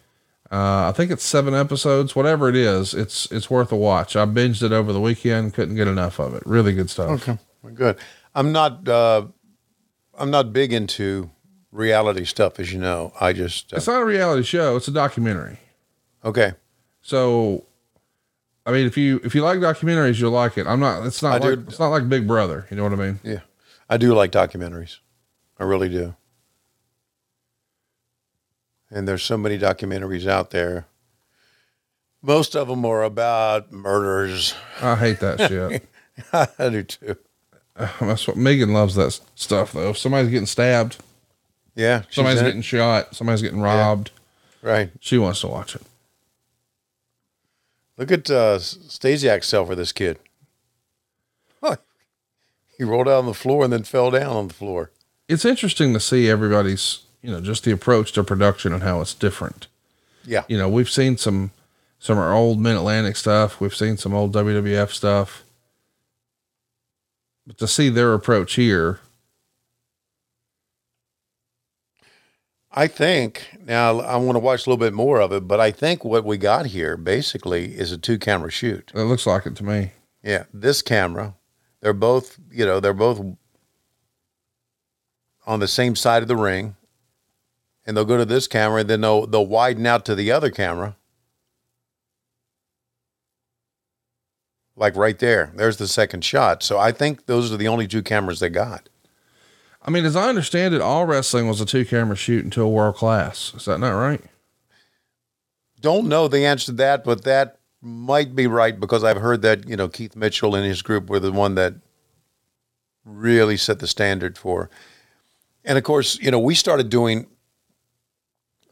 Uh, 0.52 0.88
I 0.88 0.94
think 0.96 1.12
it's 1.12 1.24
seven 1.24 1.54
episodes, 1.54 2.16
whatever 2.16 2.48
it 2.50 2.56
is. 2.56 2.94
It's 2.94 3.30
it's 3.32 3.50
worth 3.50 3.72
a 3.72 3.76
watch. 3.76 4.16
I 4.16 4.26
binged 4.26 4.64
it 4.64 4.72
over 4.72 4.94
the 4.94 5.02
weekend, 5.02 5.54
couldn't 5.54 5.76
get 5.76 5.88
enough 5.88 6.20
of 6.20 6.34
it. 6.34 6.44
Really 6.46 6.74
good 6.74 6.90
stuff. 6.90 7.10
Okay, 7.28 7.38
good. 7.74 7.98
I'm 8.34 8.52
not. 8.52 8.88
Uh, 8.88 9.28
I'm 10.18 10.32
not 10.32 10.54
big 10.54 10.72
into 10.74 11.30
reality 11.72 12.26
stuff, 12.26 12.60
as 12.60 12.72
you 12.72 12.80
know. 12.80 13.12
I 13.20 13.34
just. 13.34 13.74
Uh, 13.74 13.78
It's 13.78 13.88
not 13.88 14.02
a 14.02 14.06
reality 14.06 14.44
show. 14.44 14.76
It's 14.78 14.88
a 14.88 14.92
documentary. 14.92 15.60
okay. 16.24 16.54
So, 17.02 17.66
I 18.68 18.72
mean, 18.72 18.86
if 18.86 18.98
you 18.98 19.20
if 19.24 19.34
you 19.34 19.42
like 19.42 19.60
documentaries, 19.60 20.20
you'll 20.20 20.32
like 20.32 20.58
it. 20.58 20.68
I'm 20.68 20.80
not. 20.82 21.06
It's 21.06 21.24
not 21.24 21.42
I 21.42 21.48
like 21.48 21.56
do. 21.60 21.66
it's 21.70 21.80
not 21.80 21.88
like 21.88 22.10
Big 22.10 22.28
Brother. 22.28 22.68
You 22.70 22.76
know 22.78 22.84
what 22.84 22.92
I 22.92 22.98
mean? 22.98 23.20
Yeah, 23.24 23.40
I 23.90 23.96
do 23.98 24.14
like 24.14 24.32
documentaries. 24.32 24.98
I 25.58 25.64
really 25.64 25.88
do. 25.90 26.16
And 28.90 29.08
there's 29.08 29.24
so 29.24 29.38
many 29.38 29.58
documentaries 29.58 30.28
out 30.28 30.52
there. 30.52 30.86
Most 32.22 32.56
of 32.56 32.68
them 32.68 32.86
are 32.86 33.04
about 33.04 33.72
murders. 33.72 34.54
I 34.82 34.96
hate 34.96 35.20
that 35.20 35.40
shit. 35.48 35.88
I 36.34 36.70
do 36.70 36.84
too. 36.84 37.16
That's 38.02 38.28
what 38.28 38.38
Megan 38.38 38.74
loves. 38.74 38.96
That 38.96 39.20
stuff 39.36 39.72
though. 39.74 39.92
If 39.92 39.98
somebody's 39.98 40.32
getting 40.32 40.46
stabbed, 40.46 40.98
Yeah, 41.76 42.04
somebody's 42.10 42.40
in 42.42 42.46
it. 42.46 42.50
getting 42.50 42.62
shot, 42.64 43.16
somebody's 43.16 43.42
getting 43.42 43.62
robbed. 43.62 44.12
Right. 44.62 44.90
She 45.00 45.18
wants 45.18 45.42
to 45.42 45.48
watch 45.48 45.76
it. 45.76 45.84
Look 47.98 48.12
at 48.12 48.30
uh, 48.30 48.60
Stasiak's 48.60 49.48
cell 49.48 49.66
for 49.66 49.76
this 49.76 49.92
kid. 49.92 50.20
Huh. 51.62 51.78
He 52.78 52.84
rolled 52.84 53.08
out 53.08 53.20
on 53.20 53.26
the 53.26 53.34
floor 53.34 53.64
and 53.64 53.74
then 53.74 53.84
fell 53.84 54.12
down 54.12 54.36
on 54.36 54.48
the 54.48 54.54
floor. 54.54 54.92
It's 55.28 55.46
interesting 55.46 55.94
to 55.94 56.00
see 56.00 56.30
everybody's, 56.30 57.04
you 57.22 57.32
know, 57.32 57.42
just 57.42 57.64
the 57.64 57.72
approach 57.72 58.12
to 58.14 58.24
production 58.24 58.72
and 58.72 58.84
how 58.84 59.02
it's 59.02 59.14
different. 59.14 59.68
Yeah. 60.26 60.44
You 60.48 60.58
know, 60.58 60.70
we've 60.70 60.90
seen 60.90 61.18
some 61.18 61.52
some 62.00 62.18
of 62.18 62.24
our 62.24 62.34
old 62.34 62.60
Mid 62.60 62.76
Atlantic 62.76 63.16
stuff. 63.16 63.60
We've 63.60 63.76
seen 63.76 63.98
some 63.98 64.14
old 64.14 64.34
WWF 64.34 64.92
stuff. 64.92 65.44
But 67.48 67.58
to 67.58 67.68
see 67.68 67.90
their 67.90 68.14
approach 68.14 68.56
here, 68.56 69.00
I 72.72 72.88
think 72.88 73.58
now 73.66 74.00
I 74.02 74.18
want 74.18 74.36
to 74.36 74.40
watch 74.40 74.68
a 74.68 74.70
little 74.70 74.86
bit 74.86 74.94
more 74.94 75.20
of 75.22 75.32
it, 75.32 75.48
but 75.48 75.60
I 75.60 75.72
think 75.72 76.04
what 76.04 76.26
we 76.26 76.38
got 76.38 76.68
here 76.68 76.98
basically 76.98 77.74
is 77.74 77.92
a 77.92 77.98
two 77.98 78.20
camera 78.20 78.52
shoot. 78.52 78.92
it 78.94 79.04
looks 79.04 79.26
like 79.26 79.46
it 79.46 79.56
to 79.58 79.64
me. 79.64 79.92
Yeah, 80.22 80.44
this 80.54 80.82
camera, 80.82 81.36
they're 81.82 81.94
both, 81.94 82.38
you 82.52 82.66
know, 82.66 82.80
they're 82.80 82.94
both 82.94 83.22
on 85.48 85.62
the 85.62 85.68
same 85.68 85.96
side 85.96 86.22
of 86.22 86.28
the 86.28 86.36
ring. 86.36 86.76
And 87.86 87.96
they'll 87.96 88.04
go 88.04 88.18
to 88.18 88.26
this 88.26 88.48
camera 88.48 88.82
and 88.82 88.90
then 88.90 89.00
they'll 89.00 89.26
they'll 89.26 89.46
widen 89.46 89.86
out 89.86 90.04
to 90.06 90.16
the 90.16 90.30
other 90.30 90.52
camera. 90.52 90.98
Like 94.76 94.98
right 94.98 95.18
there. 95.18 95.54
There's 95.56 95.78
the 95.78 95.88
second 95.88 96.26
shot. 96.26 96.64
So 96.64 96.78
I 96.78 96.92
think 96.92 97.28
those 97.28 97.52
are 97.52 97.56
the 97.58 97.70
only 97.70 97.88
two 97.88 98.04
cameras 98.04 98.42
they 98.42 98.50
got. 98.50 98.90
I 99.88 99.90
mean, 99.90 100.04
as 100.04 100.18
I 100.18 100.28
understand 100.28 100.76
it, 100.76 100.82
all 100.82 101.06
wrestling 101.06 101.48
was 101.48 101.62
a 101.62 101.66
two 101.66 101.86
camera 101.86 102.18
shoot 102.18 102.44
until 102.44 102.74
world 102.74 102.96
class. 102.96 103.54
Is 103.56 103.66
that 103.66 103.80
not 103.80 103.92
right? 103.92 104.22
Don't 105.80 106.10
know 106.10 106.28
the 106.28 106.46
answer 106.46 106.68
to 106.68 106.72
that, 106.74 107.06
but 107.06 107.24
that 107.24 107.60
might 107.82 108.36
be 108.36 108.48
right 108.48 108.78
because 108.78 109.06
I've 109.06 109.22
heard 109.22 109.42
that, 109.44 109.68
you 109.68 109.78
know, 109.78 109.88
Keith 109.88 110.14
Mitchell 110.14 110.56
and 110.56 110.66
his 110.66 110.82
group 110.82 111.10
were 111.10 111.22
the 111.22 111.32
one 111.32 111.56
that 111.56 111.76
really 113.06 113.56
set 113.56 113.80
the 113.80 113.88
standard 113.88 114.38
for. 114.38 114.70
And 115.64 115.78
of 115.78 115.86
course, 115.86 116.20
you 116.20 116.32
know, 116.32 116.40
we 116.40 116.54
started 116.54 116.90
doing 116.90 117.28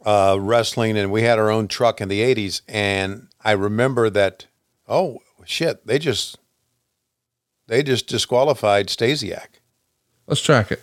uh, 0.06 0.38
wrestling 0.38 0.98
and 0.98 1.14
we 1.14 1.22
had 1.22 1.40
our 1.40 1.50
own 1.50 1.70
truck 1.70 2.02
in 2.02 2.10
the 2.10 2.20
80s. 2.20 2.62
And 2.68 3.30
I 3.42 3.54
remember 3.54 4.10
that, 4.10 4.48
oh, 4.86 5.20
shit, 5.46 5.88
they 5.88 5.98
just, 5.98 6.40
they 7.68 7.84
just 7.84 8.08
disqualified 8.08 8.88
Stasiak. 8.88 9.48
Let's 10.28 10.42
track 10.42 10.72
it. 10.74 10.82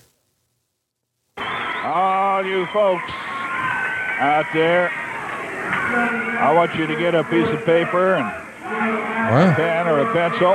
You 2.53 2.67
folks 2.67 3.11
out 4.21 4.45
there, 4.53 4.91
I 4.91 6.53
want 6.55 6.75
you 6.75 6.87
to 6.87 6.95
get 6.97 7.15
a 7.15 7.25
piece 7.25 7.49
of 7.49 7.65
paper 7.65 8.17
and 8.17 8.27
a 8.27 9.55
pen 9.57 9.89
or 9.89 10.01
a 10.01 10.13
pencil. 10.13 10.55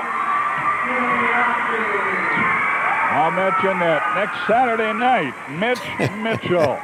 I'll 3.17 3.31
mention 3.31 3.79
that 3.79 4.13
next 4.13 4.37
Saturday 4.45 4.93
night, 4.93 5.33
Mitch 5.49 5.81
Mitchell. 6.21 6.77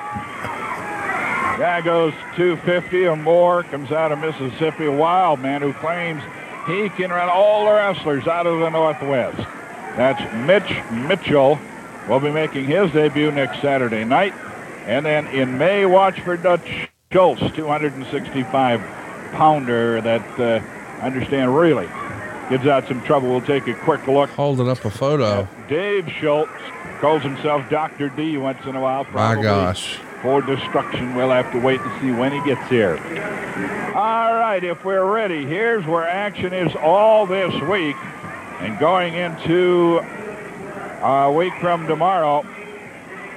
Guy 1.60 1.82
goes 1.82 2.14
250 2.36 3.06
or 3.06 3.16
more, 3.16 3.62
comes 3.62 3.92
out 3.92 4.12
of 4.12 4.18
Mississippi, 4.18 4.86
a 4.86 4.92
wild 4.92 5.42
man 5.42 5.62
who 5.62 5.74
claims 5.74 6.24
he 6.66 6.90
can 6.90 7.12
run 7.12 7.30
all 7.30 7.66
the 7.66 7.72
wrestlers 7.72 8.26
out 8.26 8.48
of 8.48 8.62
the 8.62 8.70
Northwest. 8.72 9.48
That's 9.96 10.34
Mitch 10.34 10.82
Mitchell. 10.92 11.60
Will 12.10 12.20
be 12.20 12.32
making 12.32 12.66
his 12.66 12.92
debut 12.92 13.30
next 13.32 13.62
Saturday 13.62 14.04
night. 14.06 14.34
And 14.86 15.06
then 15.06 15.28
in 15.28 15.58
May, 15.58 15.86
watch 15.86 16.20
for 16.22 16.36
Dutch 16.38 16.90
Schultz, 17.12 17.42
265 17.56 18.82
pounder 19.34 20.02
that 20.02 20.40
uh, 20.40 20.62
I 21.02 21.06
understand 21.06 21.56
really 21.56 21.88
gives 22.50 22.68
out 22.68 22.88
some 22.88 23.02
trouble. 23.04 23.30
We'll 23.30 23.42
take 23.42 23.68
a 23.68 23.74
quick 23.74 24.06
look. 24.08 24.30
Holding 24.32 24.70
up 24.70 24.84
a 24.86 24.90
photo. 24.90 25.48
Dave 25.68 26.10
Schultz 26.20 26.52
calls 27.00 27.22
himself 27.24 27.68
Dr. 27.70 28.10
D 28.10 28.38
once 28.38 28.64
in 28.66 28.76
a 28.76 28.82
while. 28.82 29.06
My 29.12 29.42
gosh. 29.42 29.98
For 30.22 30.42
destruction. 30.42 31.16
We'll 31.16 31.32
have 31.32 31.52
to 31.52 31.60
wait 31.60 31.82
and 31.82 32.02
see 32.02 32.12
when 32.12 32.32
he 32.32 32.44
gets 32.44 32.70
here. 32.70 32.98
All 33.96 34.34
right, 34.34 34.64
if 34.64 34.84
we're 34.86 35.06
ready, 35.06 35.46
here's 35.46 35.86
where 35.86 36.08
action 36.08 36.54
is 36.54 36.74
all 36.76 37.26
this 37.26 37.54
week. 37.64 37.96
And 38.60 38.80
going 38.80 39.16
into 39.16 40.00
a 41.02 41.32
week 41.32 41.54
from 41.60 41.88
tomorrow, 41.88 42.46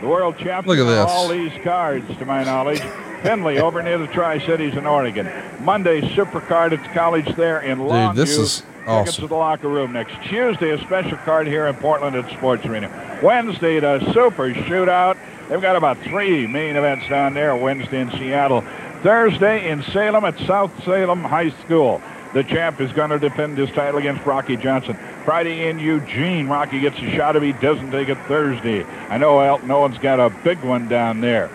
the 0.01 0.09
world 0.09 0.37
champion 0.39 0.77
Look 0.77 0.87
at 0.87 0.91
this. 0.91 1.07
all 1.11 1.29
these 1.29 1.53
cards, 1.63 2.07
to 2.19 2.25
my 2.27 2.45
knowledge. 2.45 2.81
Finley 3.23 3.59
over 3.59 3.83
near 3.83 3.99
the 3.99 4.07
Tri-Cities 4.09 4.77
in 4.77 4.87
Oregon. 4.87 5.29
Monday, 5.61 6.01
Supercard 6.01 6.73
at 6.73 6.83
the 6.83 6.89
college 6.91 7.35
there 7.35 7.61
in 7.61 7.79
Longview. 7.79 8.15
this 8.15 8.37
is 8.37 8.63
awesome. 8.87 9.05
Tickets 9.05 9.17
to 9.17 9.27
the 9.27 9.35
locker 9.35 9.69
room 9.69 9.93
next 9.93 10.15
Tuesday. 10.29 10.71
A 10.71 10.79
special 10.83 11.17
card 11.19 11.47
here 11.47 11.67
in 11.67 11.75
Portland 11.77 12.15
at 12.15 12.31
Sports 12.37 12.65
Arena. 12.67 13.19
Wednesday, 13.23 13.81
the 13.81 14.01
Super 14.13 14.53
Shootout. 14.53 15.17
They've 15.49 15.61
got 15.61 15.77
about 15.77 15.99
three 15.99 16.47
main 16.47 16.77
events 16.77 17.09
down 17.09 17.35
there. 17.35 17.57
Wednesday 17.57 18.01
in 18.01 18.11
Seattle. 18.13 18.63
Thursday 19.03 19.71
in 19.71 19.83
Salem 19.85 20.25
at 20.25 20.39
South 20.41 20.73
Salem 20.85 21.23
High 21.23 21.51
School. 21.65 22.03
The 22.35 22.45
champ 22.45 22.81
is 22.81 22.93
going 22.93 23.11
to 23.11 23.19
defend 23.19 23.57
his 23.57 23.71
title 23.71 23.99
against 23.99 24.27
Rocky 24.27 24.57
Johnson. 24.57 24.99
Friday 25.27 25.67
in 25.69 25.81
Eugene, 25.81 26.47
Rocky 26.47 26.79
gets 26.79 26.97
a 26.99 27.11
shot 27.11 27.35
if 27.35 27.43
he 27.43 27.51
doesn't 27.51 27.91
take 27.91 28.09
it 28.09 28.17
Thursday. 28.29 28.85
I 28.85 29.19
know 29.19 29.41
Elton 29.41 29.69
Owen's 29.73 29.99
got 29.99 30.21
a 30.21 30.31
big 30.31 30.63
one 30.63 30.87
down 30.89 31.21
there. 31.21 31.51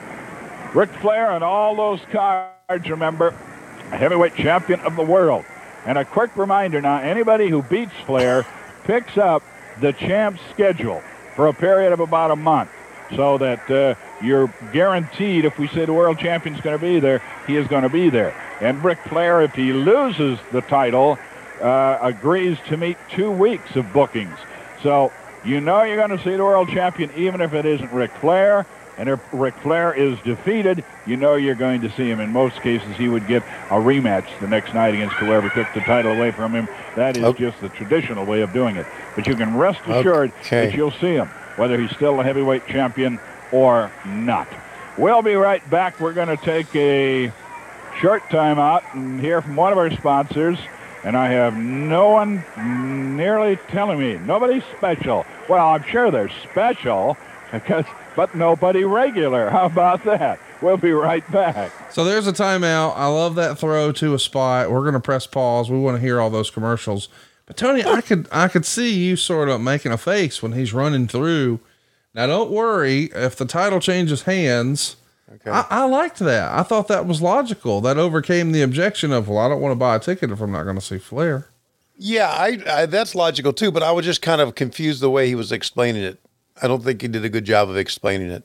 Ric 0.73 0.89
Flair 0.95 1.31
and 1.31 1.41
all 1.41 1.73
those 1.77 2.01
cards, 2.11 2.89
remember, 2.89 3.29
a 3.93 3.95
heavyweight 3.95 4.35
champion 4.35 4.81
of 4.81 4.97
the 4.97 5.05
world. 5.05 5.45
And 5.85 5.97
a 5.97 6.03
quick 6.03 6.35
reminder 6.35 6.81
now, 6.81 6.97
anybody 6.97 7.47
who 7.47 7.61
beats 7.61 7.93
Flair 8.05 8.45
picks 8.83 9.17
up 9.17 9.41
the 9.79 9.93
champ's 9.93 10.41
schedule 10.51 11.01
for 11.37 11.47
a 11.47 11.53
period 11.53 11.93
of 11.93 12.01
about 12.01 12.31
a 12.31 12.35
month 12.35 12.71
so 13.15 13.37
that 13.37 13.71
uh, 13.71 13.95
you're 14.21 14.53
guaranteed 14.73 15.45
if 15.45 15.57
we 15.57 15.69
say 15.69 15.85
the 15.85 15.93
world 15.93 16.19
champion's 16.19 16.59
going 16.59 16.77
to 16.77 16.85
be 16.85 16.99
there, 16.99 17.21
he 17.47 17.55
is 17.55 17.69
going 17.69 17.83
to 17.83 17.89
be 17.89 18.09
there. 18.09 18.35
And 18.59 18.83
Ric 18.83 18.99
Flair, 19.07 19.41
if 19.41 19.55
he 19.55 19.71
loses 19.71 20.39
the 20.51 20.59
title, 20.59 21.17
uh, 21.61 21.99
agrees 22.01 22.57
to 22.69 22.77
meet 22.77 22.97
two 23.09 23.31
weeks 23.31 23.75
of 23.75 23.91
bookings. 23.93 24.37
So 24.83 25.11
you 25.45 25.61
know 25.61 25.83
you're 25.83 25.97
going 25.97 26.17
to 26.17 26.23
see 26.23 26.35
the 26.35 26.43
world 26.43 26.69
champion 26.69 27.11
even 27.15 27.41
if 27.41 27.53
it 27.53 27.65
isn't 27.65 27.91
Ric 27.91 28.11
Flair. 28.19 28.65
And 28.97 29.09
if 29.09 29.19
Ric 29.31 29.55
Flair 29.63 29.93
is 29.93 30.19
defeated, 30.25 30.83
you 31.07 31.15
know 31.17 31.33
you're 31.35 31.55
going 31.55 31.81
to 31.81 31.89
see 31.95 32.07
him. 32.09 32.19
In 32.19 32.29
most 32.29 32.61
cases, 32.61 32.95
he 32.97 33.07
would 33.07 33.25
get 33.27 33.41
a 33.71 33.75
rematch 33.75 34.27
the 34.41 34.47
next 34.47 34.73
night 34.75 34.93
against 34.93 35.15
whoever 35.15 35.49
took 35.49 35.65
the 35.73 35.79
title 35.81 36.11
away 36.11 36.31
from 36.31 36.53
him. 36.53 36.67
That 36.95 37.15
is 37.15 37.23
Okay. 37.23 37.45
just 37.45 37.59
the 37.61 37.69
traditional 37.69 38.25
way 38.25 38.41
of 38.41 38.53
doing 38.53 38.75
it. 38.75 38.85
But 39.15 39.25
you 39.27 39.35
can 39.35 39.57
rest 39.57 39.79
assured 39.87 40.31
Okay. 40.41 40.67
that 40.67 40.75
you'll 40.75 40.91
see 40.91 41.13
him, 41.13 41.27
whether 41.55 41.79
he's 41.79 41.89
still 41.91 42.19
a 42.19 42.23
heavyweight 42.23 42.67
champion 42.67 43.19
or 43.51 43.91
not. 44.05 44.47
We'll 44.97 45.21
be 45.23 45.35
right 45.35 45.67
back. 45.69 45.99
We're 45.99 46.13
going 46.13 46.27
to 46.27 46.37
take 46.37 46.67
a 46.75 47.31
short 48.01 48.29
time 48.29 48.59
out 48.59 48.83
and 48.93 49.19
hear 49.19 49.41
from 49.41 49.55
one 49.55 49.71
of 49.71 49.79
our 49.79 49.89
sponsors. 49.91 50.59
And 51.03 51.17
I 51.17 51.29
have 51.29 51.57
no 51.57 52.09
one 52.09 52.43
nearly 53.17 53.57
telling 53.69 53.99
me, 53.99 54.17
nobody 54.19 54.61
special. 54.77 55.25
Well, 55.49 55.69
I'm 55.69 55.83
sure 55.83 56.11
they're 56.11 56.29
special, 56.51 57.17
because, 57.51 57.85
but 58.15 58.35
nobody 58.35 58.83
regular. 58.83 59.49
How 59.49 59.65
about 59.65 60.03
that? 60.03 60.39
We'll 60.61 60.77
be 60.77 60.91
right 60.91 61.29
back. 61.31 61.71
So 61.91 62.03
there's 62.03 62.27
a 62.27 62.33
timeout. 62.33 62.93
I 62.95 63.07
love 63.07 63.33
that 63.35 63.57
throw 63.57 63.91
to 63.93 64.13
a 64.13 64.19
spot. 64.19 64.69
We're 64.69 64.81
going 64.81 64.93
to 64.93 64.99
press 64.99 65.25
pause. 65.25 65.71
We 65.71 65.79
want 65.79 65.97
to 65.97 66.01
hear 66.01 66.21
all 66.21 66.29
those 66.29 66.51
commercials. 66.51 67.09
But 67.47 67.57
Tony, 67.57 67.83
I 67.83 68.01
could 68.01 68.29
I 68.31 68.47
could 68.47 68.65
see 68.65 68.93
you 68.93 69.15
sort 69.15 69.49
of 69.49 69.59
making 69.59 69.91
a 69.91 69.97
face 69.97 70.41
when 70.41 70.53
he's 70.53 70.71
running 70.71 71.07
through. 71.07 71.59
Now 72.13 72.27
don't 72.27 72.51
worry 72.51 73.09
if 73.13 73.35
the 73.35 73.45
title 73.45 73.79
changes 73.79 74.21
hands. 74.23 74.95
I, 75.45 75.65
I 75.69 75.85
liked 75.85 76.19
that. 76.19 76.51
I 76.51 76.63
thought 76.63 76.87
that 76.89 77.05
was 77.05 77.21
logical. 77.21 77.81
That 77.81 77.97
overcame 77.97 78.51
the 78.51 78.61
objection 78.61 79.11
of, 79.11 79.27
well, 79.29 79.37
I 79.39 79.47
don't 79.49 79.61
want 79.61 79.71
to 79.71 79.77
buy 79.77 79.95
a 79.95 79.99
ticket 79.99 80.31
if 80.31 80.41
I'm 80.41 80.51
not 80.51 80.63
going 80.63 80.75
to 80.75 80.81
see 80.81 80.97
Flair. 80.97 81.47
Yeah, 81.97 82.27
I, 82.29 82.57
I 82.67 82.85
that's 82.87 83.13
logical 83.13 83.53
too, 83.53 83.71
but 83.71 83.83
I 83.83 83.91
was 83.91 84.05
just 84.05 84.21
kind 84.21 84.41
of 84.41 84.55
confused 84.55 85.01
the 85.01 85.09
way 85.11 85.27
he 85.27 85.35
was 85.35 85.51
explaining 85.51 86.03
it. 86.03 86.19
I 86.61 86.67
don't 86.67 86.83
think 86.83 87.01
he 87.01 87.07
did 87.07 87.23
a 87.23 87.29
good 87.29 87.45
job 87.45 87.69
of 87.69 87.77
explaining 87.77 88.31
it. 88.31 88.43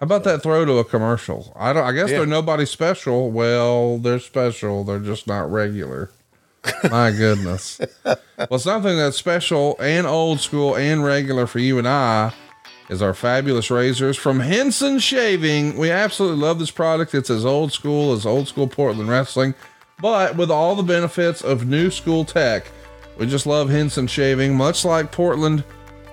How 0.00 0.04
about 0.04 0.24
that 0.24 0.42
throw 0.42 0.64
to 0.64 0.78
a 0.78 0.84
commercial? 0.84 1.52
I 1.56 1.72
don't. 1.72 1.84
I 1.84 1.92
guess 1.92 2.10
Yeah. 2.10 2.18
they're 2.18 2.26
nobody 2.26 2.66
special. 2.66 3.30
Well, 3.30 3.98
they're 3.98 4.18
special. 4.20 4.84
They're 4.84 4.98
just 4.98 5.26
not 5.26 5.50
regular. 5.50 6.10
My 6.90 7.10
goodness. 7.16 7.80
well, 8.50 8.58
something 8.58 8.96
that's 8.96 9.16
special 9.16 9.76
and 9.80 10.06
old 10.06 10.40
school 10.40 10.76
and 10.76 11.04
regular 11.04 11.46
for 11.46 11.58
you 11.60 11.78
and 11.78 11.86
I 11.88 12.32
is 12.88 13.02
our 13.02 13.14
fabulous 13.14 13.70
razors 13.70 14.16
from 14.16 14.40
Henson 14.40 14.98
Shaving. 14.98 15.76
We 15.76 15.90
absolutely 15.90 16.38
love 16.38 16.58
this 16.58 16.70
product. 16.70 17.14
It's 17.14 17.30
as 17.30 17.44
old 17.44 17.72
school 17.72 18.12
as 18.12 18.24
old 18.24 18.48
school 18.48 18.66
Portland 18.66 19.10
wrestling, 19.10 19.54
but 20.00 20.36
with 20.36 20.50
all 20.50 20.74
the 20.74 20.82
benefits 20.82 21.42
of 21.42 21.66
new 21.66 21.90
school 21.90 22.24
tech. 22.24 22.70
We 23.18 23.26
just 23.26 23.46
love 23.46 23.68
Henson 23.68 24.06
Shaving, 24.06 24.56
much 24.56 24.84
like 24.84 25.12
Portland. 25.12 25.64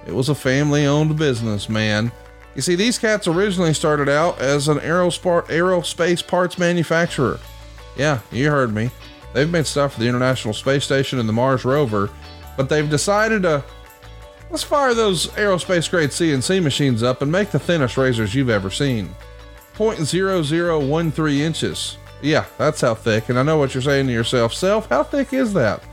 It 0.08 0.14
was 0.14 0.30
a 0.30 0.36
family 0.36 0.86
owned 0.86 1.18
business, 1.18 1.70
man. 1.70 2.12
You 2.56 2.62
see, 2.62 2.76
these 2.76 2.98
cats 2.98 3.28
originally 3.28 3.74
started 3.74 4.10
out 4.10 4.40
as 4.40 4.68
an 4.68 4.80
aerospace 4.80 6.26
parts 6.26 6.58
manufacturer. 6.58 7.40
Yeah, 7.96 8.20
you 8.32 8.50
heard 8.50 8.74
me. 8.74 8.92
They've 9.34 9.50
made 9.50 9.66
stuff 9.66 9.94
for 9.94 10.00
the 10.00 10.08
International 10.08 10.54
Space 10.54 10.86
Station 10.86 11.20
and 11.20 11.28
the 11.28 11.34
Mars 11.34 11.66
rover, 11.66 12.10
but 12.56 12.70
they've 12.70 12.90
decided 12.90 13.44
to 13.44 13.64
let's 14.56 14.64
fire 14.64 14.94
those 14.94 15.28
aerospace 15.32 15.92
grade 15.92 16.12
CNC 16.12 16.64
machines 16.64 17.04
up 17.04 17.22
and 17.22 17.30
make 17.30 17.52
the 17.52 17.60
thinnest 17.60 17.98
razors 17.98 18.34
you've 18.34 18.50
ever 18.50 18.70
seen. 18.70 19.14
0.0013 19.76 21.40
inches. 21.40 21.98
Yeah, 22.22 22.46
that's 22.58 22.80
how 22.80 22.96
thick. 22.96 23.28
And 23.28 23.38
I 23.38 23.44
know 23.44 23.58
what 23.58 23.74
you're 23.74 23.84
saying 23.84 24.08
to 24.08 24.14
yourself, 24.14 24.54
self, 24.54 24.88
how 24.88 25.04
thick 25.04 25.34
is 25.34 25.52
that? 25.56 25.84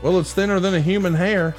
Well, 0.00 0.20
it's 0.20 0.32
thinner 0.32 0.60
than 0.60 0.76
a 0.76 0.80
human 0.80 1.14
hair. 1.14 1.56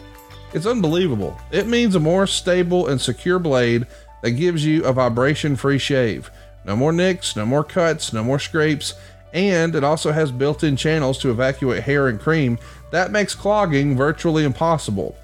It's 0.53 0.65
unbelievable. 0.65 1.37
It 1.51 1.67
means 1.67 1.93
a 1.93 1.99
more 1.99 2.25
stable 2.25 2.87
and 2.87 3.01
secure 3.01 3.37
blade 3.37 3.85
that 4.21 4.31
gives 4.31 4.65
you 4.65 4.85
a 4.85 4.93
vibration 4.93 5.57
free 5.57 5.77
shave. 5.77 6.31
No 6.63 6.77
more 6.77 6.93
nicks, 6.93 7.35
no 7.35 7.45
more 7.45 7.65
cuts, 7.65 8.13
no 8.13 8.23
more 8.23 8.39
scrapes, 8.39 8.93
and 9.33 9.75
it 9.75 9.83
also 9.83 10.13
has 10.13 10.31
built 10.31 10.63
in 10.63 10.77
channels 10.77 11.17
to 11.17 11.31
evacuate 11.31 11.83
hair 11.83 12.07
and 12.07 12.17
cream. 12.17 12.57
That 12.91 13.11
makes 13.11 13.35
clogging 13.35 13.97
virtually 13.97 14.45
impossible. 14.45 15.17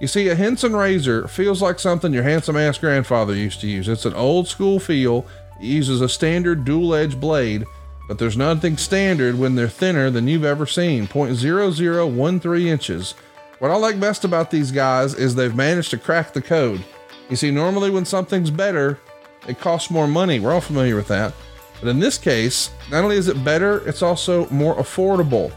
You 0.00 0.08
see, 0.08 0.28
a 0.28 0.34
Henson 0.34 0.74
razor 0.74 1.28
feels 1.28 1.62
like 1.62 1.78
something 1.78 2.12
your 2.12 2.24
handsome 2.24 2.56
ass 2.56 2.78
grandfather 2.78 3.34
used 3.34 3.60
to 3.60 3.68
use. 3.68 3.88
It's 3.88 4.04
an 4.06 4.14
old 4.14 4.48
school 4.48 4.80
feel. 4.80 5.26
It 5.60 5.66
uses 5.66 6.00
a 6.00 6.08
standard 6.08 6.64
dual 6.64 6.94
edge 6.94 7.18
blade, 7.18 7.64
but 8.08 8.18
there's 8.18 8.36
nothing 8.36 8.76
standard 8.76 9.38
when 9.38 9.54
they're 9.54 9.68
thinner 9.68 10.10
than 10.10 10.26
you've 10.26 10.44
ever 10.44 10.66
seen 10.66 11.06
0.0013 11.06 12.66
inches. 12.66 13.14
What 13.60 13.70
I 13.70 13.76
like 13.76 14.00
best 14.00 14.24
about 14.24 14.50
these 14.50 14.72
guys 14.72 15.14
is 15.14 15.34
they've 15.34 15.54
managed 15.54 15.90
to 15.90 15.98
crack 15.98 16.32
the 16.32 16.42
code. 16.42 16.84
You 17.30 17.36
see, 17.36 17.50
normally 17.50 17.90
when 17.90 18.04
something's 18.04 18.50
better, 18.50 18.98
it 19.46 19.60
costs 19.60 19.90
more 19.90 20.08
money. 20.08 20.40
We're 20.40 20.52
all 20.52 20.60
familiar 20.60 20.96
with 20.96 21.08
that. 21.08 21.32
But 21.80 21.88
in 21.88 22.00
this 22.00 22.18
case, 22.18 22.70
not 22.90 23.04
only 23.04 23.16
is 23.16 23.28
it 23.28 23.44
better, 23.44 23.86
it's 23.88 24.02
also 24.02 24.48
more 24.50 24.74
affordable. 24.76 25.52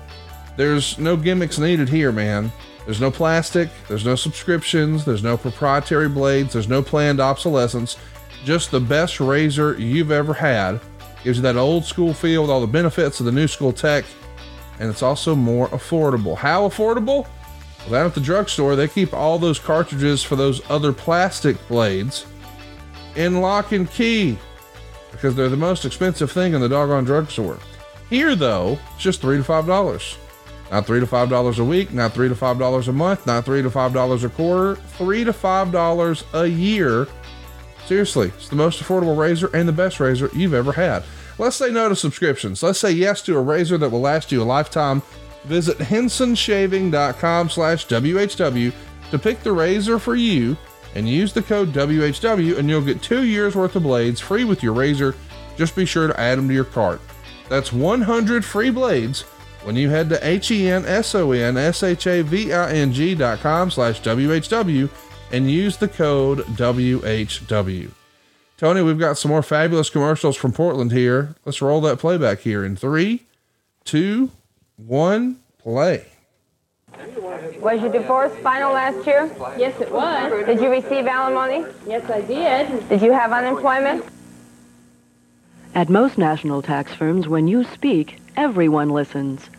There's 0.57 0.97
no 0.97 1.17
gimmicks 1.17 1.57
needed 1.57 1.89
here, 1.89 2.11
man. 2.11 2.51
There's 2.87 3.01
no 3.01 3.11
plastic, 3.11 3.67
there's 3.89 4.05
no 4.05 4.15
subscriptions, 4.15 5.03
there's 5.03 5.21
no 5.21 5.35
proprietary 5.35 6.07
blades, 6.07 6.53
there's 6.53 6.69
no 6.69 6.81
planned 6.81 7.19
obsolescence. 7.19 7.97
Just 8.45 8.71
the 8.71 8.79
best 8.79 9.19
razor 9.19 9.77
you've 9.77 10.09
ever 10.09 10.33
had. 10.33 10.79
Gives 11.21 11.39
you 11.39 11.41
that 11.41 11.57
old 11.57 11.83
school 11.83 12.13
feel 12.13 12.43
with 12.43 12.49
all 12.49 12.61
the 12.61 12.67
benefits 12.67 13.19
of 13.19 13.25
the 13.25 13.31
new 13.33 13.45
school 13.45 13.73
tech, 13.73 14.05
and 14.79 14.89
it's 14.89 15.03
also 15.03 15.35
more 15.35 15.67
affordable. 15.67 16.37
How 16.37 16.69
affordable? 16.69 17.27
Well, 17.81 17.89
down 17.89 18.05
at 18.05 18.15
the 18.15 18.21
drugstore, 18.21 18.77
they 18.77 18.87
keep 18.87 19.13
all 19.13 19.37
those 19.37 19.59
cartridges 19.59 20.23
for 20.23 20.37
those 20.37 20.61
other 20.71 20.93
plastic 20.93 21.57
blades 21.67 22.25
in 23.17 23.41
lock 23.41 23.73
and 23.73 23.91
key 23.91 24.37
because 25.11 25.35
they're 25.35 25.49
the 25.49 25.57
most 25.57 25.83
expensive 25.83 26.31
thing 26.31 26.53
in 26.53 26.61
the 26.61 26.69
doggone 26.69 27.03
drugstore. 27.03 27.59
Here, 28.09 28.33
though, 28.33 28.79
it's 28.93 29.03
just 29.03 29.19
three 29.19 29.35
to 29.35 29.43
five 29.43 29.67
dollars. 29.67 30.17
Not 30.71 30.85
three 30.85 30.99
to 30.99 31.07
five 31.07 31.29
dollars 31.29 31.59
a 31.59 31.63
week, 31.63 31.93
not 31.93 32.13
three 32.13 32.27
to 32.27 32.35
five 32.35 32.59
dollars 32.59 32.87
a 32.87 32.93
month, 32.93 33.25
not 33.25 33.45
three 33.45 33.61
to 33.61 33.69
five 33.69 33.93
dollars 33.93 34.23
a 34.23 34.29
quarter, 34.29 34.75
three 34.75 35.23
to 35.23 35.31
five 35.33 35.71
dollars 35.71 36.23
a 36.33 36.45
year. 36.45 37.07
Seriously, 37.85 38.27
it's 38.35 38.49
the 38.49 38.55
most 38.55 38.83
affordable 38.83 39.17
razor 39.17 39.49
and 39.53 39.67
the 39.67 39.73
best 39.73 39.99
razor 39.99 40.29
you've 40.33 40.53
ever 40.53 40.73
had. 40.73 41.03
Let's 41.37 41.55
say 41.55 41.71
no 41.71 41.87
to 41.87 41.95
subscriptions. 41.95 42.61
Let's 42.61 42.79
say 42.79 42.91
yes 42.91 43.21
to 43.23 43.37
a 43.37 43.41
razor 43.41 43.77
that 43.77 43.89
will 43.89 44.01
last 44.01 44.31
you 44.31 44.41
a 44.41 44.43
lifetime. 44.43 45.01
Visit 45.45 45.77
hensonshaving.com 45.77 47.49
slash 47.49 47.87
WHW 47.87 48.73
to 49.11 49.19
pick 49.19 49.41
the 49.41 49.53
razor 49.53 49.99
for 49.99 50.15
you 50.15 50.57
and 50.95 51.07
use 51.07 51.31
the 51.31 51.41
code 51.41 51.71
WHW 51.71 52.57
and 52.57 52.69
you'll 52.69 52.81
get 52.81 53.01
two 53.01 53.23
years 53.23 53.55
worth 53.55 53.75
of 53.75 53.83
blades 53.83 54.19
free 54.19 54.43
with 54.43 54.61
your 54.63 54.73
razor. 54.73 55.15
Just 55.55 55.75
be 55.75 55.85
sure 55.85 56.07
to 56.07 56.19
add 56.19 56.37
them 56.37 56.49
to 56.49 56.53
your 56.53 56.65
cart. 56.65 56.99
That's 57.47 57.71
100 57.71 58.43
free 58.43 58.71
blades 58.71 59.23
when 59.67 59.75
you 59.75 59.89
head 59.89 60.07
to 60.07 60.17
H-E-N-S-O-N-S-H-A-V-I-N-G 60.25 63.15
dot 63.15 63.39
com 63.39 63.69
slash 63.69 64.01
WHW 64.01 64.89
and 65.33 65.51
use 65.51 65.75
the 65.75 65.89
code 65.89 66.39
WHW. 66.55 67.91
Tony, 68.55 68.81
we've 68.81 68.97
got 68.97 69.17
some 69.17 69.29
more 69.29 69.43
fabulous 69.43 69.89
commercials 69.89 70.37
from 70.37 70.53
Portland 70.53 70.93
here. 70.93 71.35
Let's 71.43 71.61
roll 71.61 71.81
that 71.81 71.99
playback 71.99 72.39
here 72.39 72.63
in 72.63 72.77
three, 72.77 73.25
two, 73.83 74.31
one, 74.77 75.41
play. 75.57 76.05
Was 77.59 77.81
your 77.81 77.91
divorce 77.91 78.33
final 78.37 78.71
last 78.71 79.05
year? 79.05 79.29
Yes, 79.57 79.81
it 79.81 79.91
was. 79.91 80.45
Did 80.45 80.61
you 80.61 80.69
receive 80.69 81.07
alimony? 81.07 81.65
Yes, 81.85 82.09
I 82.09 82.21
did. 82.21 82.87
Did 82.87 83.01
you 83.01 83.11
have 83.11 83.33
unemployment? 83.33 84.05
At 85.75 85.89
most 85.89 86.17
national 86.17 86.61
tax 86.61 86.93
firms, 86.93 87.27
when 87.27 87.49
you 87.49 87.65
speak, 87.65 88.21
everyone 88.37 88.91
listens. 88.91 89.49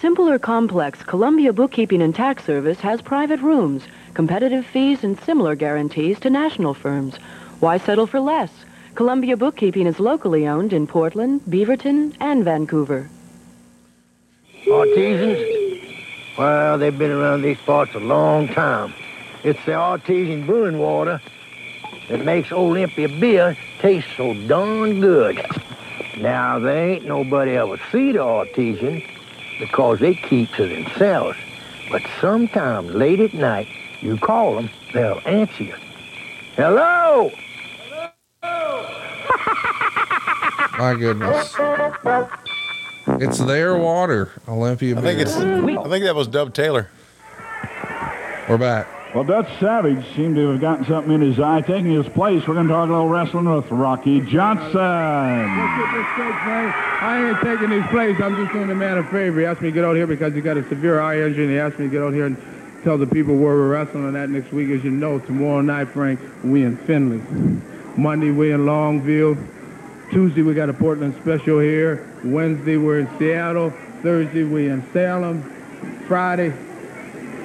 Simple 0.00 0.28
or 0.28 0.38
complex, 0.38 1.02
Columbia 1.02 1.52
Bookkeeping 1.52 2.02
and 2.02 2.14
Tax 2.14 2.44
Service 2.44 2.80
has 2.80 3.00
private 3.00 3.40
rooms, 3.40 3.84
competitive 4.14 4.66
fees, 4.66 5.04
and 5.04 5.18
similar 5.20 5.54
guarantees 5.54 6.18
to 6.20 6.30
national 6.30 6.74
firms. 6.74 7.16
Why 7.60 7.78
settle 7.78 8.06
for 8.06 8.20
less? 8.20 8.50
Columbia 8.94 9.36
Bookkeeping 9.36 9.86
is 9.86 10.00
locally 10.00 10.46
owned 10.46 10.72
in 10.72 10.86
Portland, 10.86 11.42
Beaverton, 11.48 12.14
and 12.20 12.44
Vancouver. 12.44 13.08
Artisans? 14.70 15.38
Well, 16.36 16.78
they've 16.78 16.98
been 16.98 17.10
around 17.10 17.42
these 17.42 17.58
parts 17.58 17.94
a 17.94 18.00
long 18.00 18.48
time. 18.48 18.92
It's 19.44 19.64
the 19.64 19.74
artesian 19.74 20.46
brewing 20.46 20.78
water 20.78 21.20
that 22.08 22.24
makes 22.24 22.50
Olympia 22.50 23.08
beer 23.08 23.56
taste 23.80 24.08
so 24.16 24.34
darn 24.46 25.00
good. 25.00 25.44
Now, 26.18 26.58
there 26.58 26.90
ain't 26.90 27.06
nobody 27.06 27.52
ever 27.52 27.78
see 27.90 28.12
the 28.12 28.22
artesian 28.22 29.02
because 29.62 30.00
they 30.00 30.14
keep 30.14 30.50
to 30.54 30.66
themselves. 30.66 31.38
But 31.90 32.02
sometime 32.20 32.88
late 32.88 33.20
at 33.20 33.32
night, 33.32 33.68
you 34.00 34.18
call 34.18 34.56
them, 34.56 34.68
they'll 34.92 35.20
answer 35.24 35.62
you. 35.62 35.76
Hello? 36.56 37.30
My 40.78 40.96
goodness. 40.98 41.54
It's 43.20 43.38
their 43.38 43.76
water, 43.76 44.32
Olympia. 44.48 44.98
I 44.98 45.00
think 45.00 45.18
beer. 45.18 45.26
it's. 45.26 45.36
I 45.36 45.88
think 45.88 46.04
that 46.04 46.16
was 46.16 46.26
Dub 46.26 46.54
Taylor. 46.54 46.90
We're 48.48 48.58
back. 48.58 48.88
Well, 49.14 49.24
Dutch 49.24 49.48
Savage 49.60 50.02
seemed 50.16 50.36
to 50.36 50.48
have 50.52 50.60
gotten 50.62 50.86
something 50.86 51.12
in 51.12 51.20
his 51.20 51.38
eye, 51.38 51.60
taking 51.60 51.92
his 51.92 52.08
place. 52.08 52.48
We're 52.48 52.54
going 52.54 52.66
to 52.68 52.72
talk 52.72 52.88
a 52.88 52.92
little 52.92 53.10
wrestling 53.10 53.44
with 53.44 53.70
Rocky 53.70 54.22
Johnson. 54.22 54.80
I 54.80 55.44
ain't 57.28 57.38
taking 57.42 57.68
his 57.70 57.84
place. 57.90 58.18
I'm 58.22 58.34
just 58.36 58.54
doing 58.54 58.68
the 58.68 58.74
man 58.74 58.96
a 58.96 59.04
favor. 59.04 59.40
He 59.40 59.44
asked 59.44 59.60
me 59.60 59.68
to 59.68 59.74
get 59.74 59.84
out 59.84 59.96
here 59.96 60.06
because 60.06 60.32
he 60.32 60.40
got 60.40 60.56
a 60.56 60.66
severe 60.66 60.98
eye 60.98 61.20
injury, 61.20 61.44
and 61.44 61.52
he 61.52 61.58
asked 61.58 61.78
me 61.78 61.88
to 61.88 61.90
get 61.90 62.02
out 62.02 62.14
here 62.14 62.24
and 62.24 62.38
tell 62.84 62.96
the 62.96 63.06
people 63.06 63.34
where 63.34 63.54
we're 63.54 63.68
wrestling 63.68 64.06
on 64.06 64.14
that 64.14 64.30
next 64.30 64.50
week. 64.50 64.70
As 64.70 64.82
you 64.82 64.90
know, 64.90 65.18
tomorrow 65.18 65.60
night, 65.60 65.88
Frank, 65.88 66.18
we 66.42 66.62
in 66.64 66.78
Finley. 66.78 67.20
Monday, 67.98 68.30
we 68.30 68.52
in 68.52 68.60
Longview. 68.60 69.36
Tuesday, 70.10 70.40
we 70.40 70.54
got 70.54 70.70
a 70.70 70.72
Portland 70.74 71.14
special 71.20 71.58
here. 71.58 72.08
Wednesday, 72.24 72.78
we're 72.78 73.00
in 73.00 73.18
Seattle. 73.18 73.74
Thursday, 74.02 74.44
we 74.44 74.68
in 74.68 74.82
Salem. 74.94 75.42
Friday, 76.08 76.54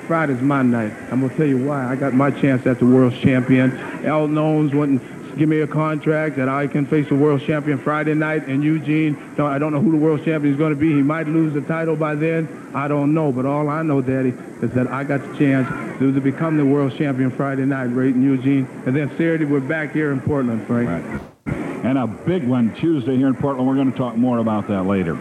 Friday's 0.08 0.42
my 0.42 0.62
night. 0.62 0.94
I'm 1.12 1.22
gonna 1.22 1.36
tell 1.36 1.46
you 1.46 1.58
why. 1.58 1.86
I 1.86 1.96
got 1.96 2.14
my 2.14 2.32
chance 2.32 2.66
at 2.66 2.80
the 2.80 2.86
world 2.86 3.14
champion. 3.14 3.78
Elton 4.06 4.38
Owens 4.38 4.74
wouldn't 4.74 5.02
give 5.38 5.50
me 5.50 5.60
a 5.60 5.68
contract 5.68 6.36
that 6.38 6.50
I 6.50 6.68
can 6.68 6.86
face 6.86 7.08
the 7.10 7.16
world 7.16 7.42
champion 7.42 7.78
Friday 7.78 8.14
night 8.14 8.48
in 8.50 8.62
Eugene. 8.62 9.36
No, 9.38 9.46
I 9.46 9.60
don't 9.60 9.72
know 9.72 9.80
who 9.80 9.92
the 9.92 9.98
world 9.98 10.26
champion 10.26 10.54
is 10.54 10.58
going 10.58 10.74
to 10.74 10.80
be. 10.80 10.94
He 10.94 11.02
might 11.02 11.28
lose 11.28 11.54
the 11.54 11.62
title 11.62 11.96
by 11.96 12.16
then. 12.16 12.72
I 12.74 12.88
don't 12.88 13.14
know. 13.14 13.32
But 13.32 13.46
all 13.46 13.70
I 13.70 13.84
know, 13.84 14.02
Daddy, 14.02 14.34
is 14.62 14.72
that 14.72 14.88
I 14.88 15.04
got 15.04 15.22
the 15.22 15.38
chance 15.38 15.68
to, 16.00 16.12
to 16.12 16.22
become 16.22 16.58
the 16.58 16.66
world 16.66 16.98
champion 16.98 17.30
Friday 17.30 17.66
night 17.66 17.88
right 17.88 18.14
in 18.14 18.24
Eugene. 18.24 18.68
And 18.86 18.96
then 18.96 19.10
Saturday, 19.12 19.46
we're 19.46 19.60
back 19.60 19.94
here 19.94 20.12
in 20.12 20.22
Portland, 20.22 20.66
Frank. 20.66 21.22
And 21.46 21.98
a 21.98 22.08
big 22.08 22.48
one 22.48 22.74
Tuesday 22.76 23.16
here 23.16 23.28
in 23.28 23.36
Portland. 23.36 23.68
We're 23.68 23.76
going 23.76 23.92
to 23.92 23.98
talk 23.98 24.16
more 24.16 24.40
about 24.40 24.68
that 24.70 24.84
later. 24.84 25.18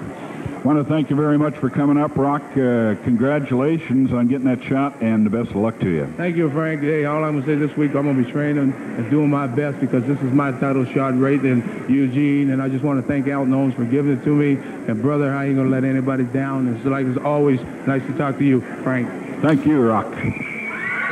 Want 0.67 0.85
to 0.85 0.93
thank 0.93 1.11
you 1.11 1.15
very 1.17 1.39
much 1.39 1.55
for 1.59 1.71
coming 1.71 1.97
up, 1.97 2.17
Rock. 2.17 2.43
Uh, 2.53 2.97
congratulations 3.05 4.13
on 4.13 4.27
getting 4.27 4.47
that 4.47 4.65
shot, 4.65 5.01
and 5.01 5.25
the 5.25 5.31
best 5.31 5.51
of 5.51 5.57
luck 5.57 5.79
to 5.79 5.89
you. 5.89 6.13
Thank 6.17 6.35
you, 6.35 6.51
Frank. 6.51 6.83
Hey, 6.83 7.05
all 7.05 7.23
I'm 7.23 7.41
gonna 7.41 7.47
say 7.47 7.55
this 7.55 7.77
week, 7.77 7.95
I'm 7.95 8.05
gonna 8.05 8.21
be 8.21 8.31
training 8.31 8.73
and 8.73 9.09
doing 9.09 9.31
my 9.31 9.47
best 9.47 9.79
because 9.79 10.05
this 10.07 10.19
is 10.19 10.33
my 10.33 10.51
title 10.51 10.85
shot 10.87 11.17
right 11.21 11.43
in 11.43 11.87
Eugene, 11.89 12.51
and 12.51 12.61
I 12.61 12.69
just 12.69 12.83
want 12.83 13.01
to 13.01 13.07
thank 13.07 13.29
Al 13.29 13.47
Knowles 13.47 13.75
for 13.75 13.85
giving 13.85 14.19
it 14.19 14.25
to 14.25 14.35
me. 14.35 14.55
And 14.89 15.01
brother, 15.01 15.33
I 15.33 15.47
ain't 15.47 15.57
gonna 15.57 15.71
let 15.71 15.85
anybody 15.85 16.25
down. 16.25 16.75
It's 16.75 16.85
like 16.85 17.07
it's 17.07 17.19
always 17.19 17.61
nice 17.87 18.03
to 18.03 18.13
talk 18.19 18.37
to 18.39 18.45
you, 18.45 18.61
Frank. 18.83 19.09
Thank 19.43 19.67
you, 19.67 19.81
Rock. 19.81 20.13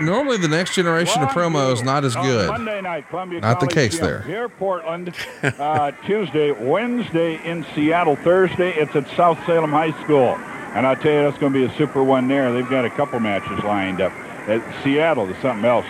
Normally, 0.03 0.37
the 0.37 0.49
next 0.49 0.75
generation 0.75 1.23
of 1.23 1.31
promo 1.31 1.73
is 1.73 1.83
not 1.83 2.05
as 2.05 2.15
good. 2.15 2.49
Monday 2.49 2.81
night, 2.81 3.09
Columbia 3.09 3.41
Not 3.41 3.61
the 3.61 3.67
case 3.67 3.97
Gym 3.97 4.07
there. 4.07 4.21
Here, 4.23 4.49
Portland, 4.49 5.15
uh, 5.43 5.93
Tuesday, 6.07 6.51
Wednesday 6.53 7.43
in 7.45 7.65
Seattle, 7.75 8.17
Thursday 8.17 8.75
it's 8.75 8.95
at 8.97 9.09
South 9.17 9.39
Salem 9.47 9.71
High 9.71 9.93
School. 10.05 10.37
And 10.75 10.87
I 10.87 10.95
tell 10.97 11.13
you, 11.13 11.23
that's 11.23 11.39
going 11.39 11.53
to 11.53 11.59
be 11.59 11.65
a 11.73 11.77
super 11.77 12.03
one 12.03 12.27
there. 12.27 12.53
They've 12.53 12.69
got 12.69 12.85
a 12.85 12.91
couple 12.91 13.21
matches 13.21 13.63
lined 13.65 14.01
up. 14.01 14.13
At 14.49 14.63
Seattle 14.83 15.29
is 15.29 15.41
something 15.41 15.65
else, 15.65 15.87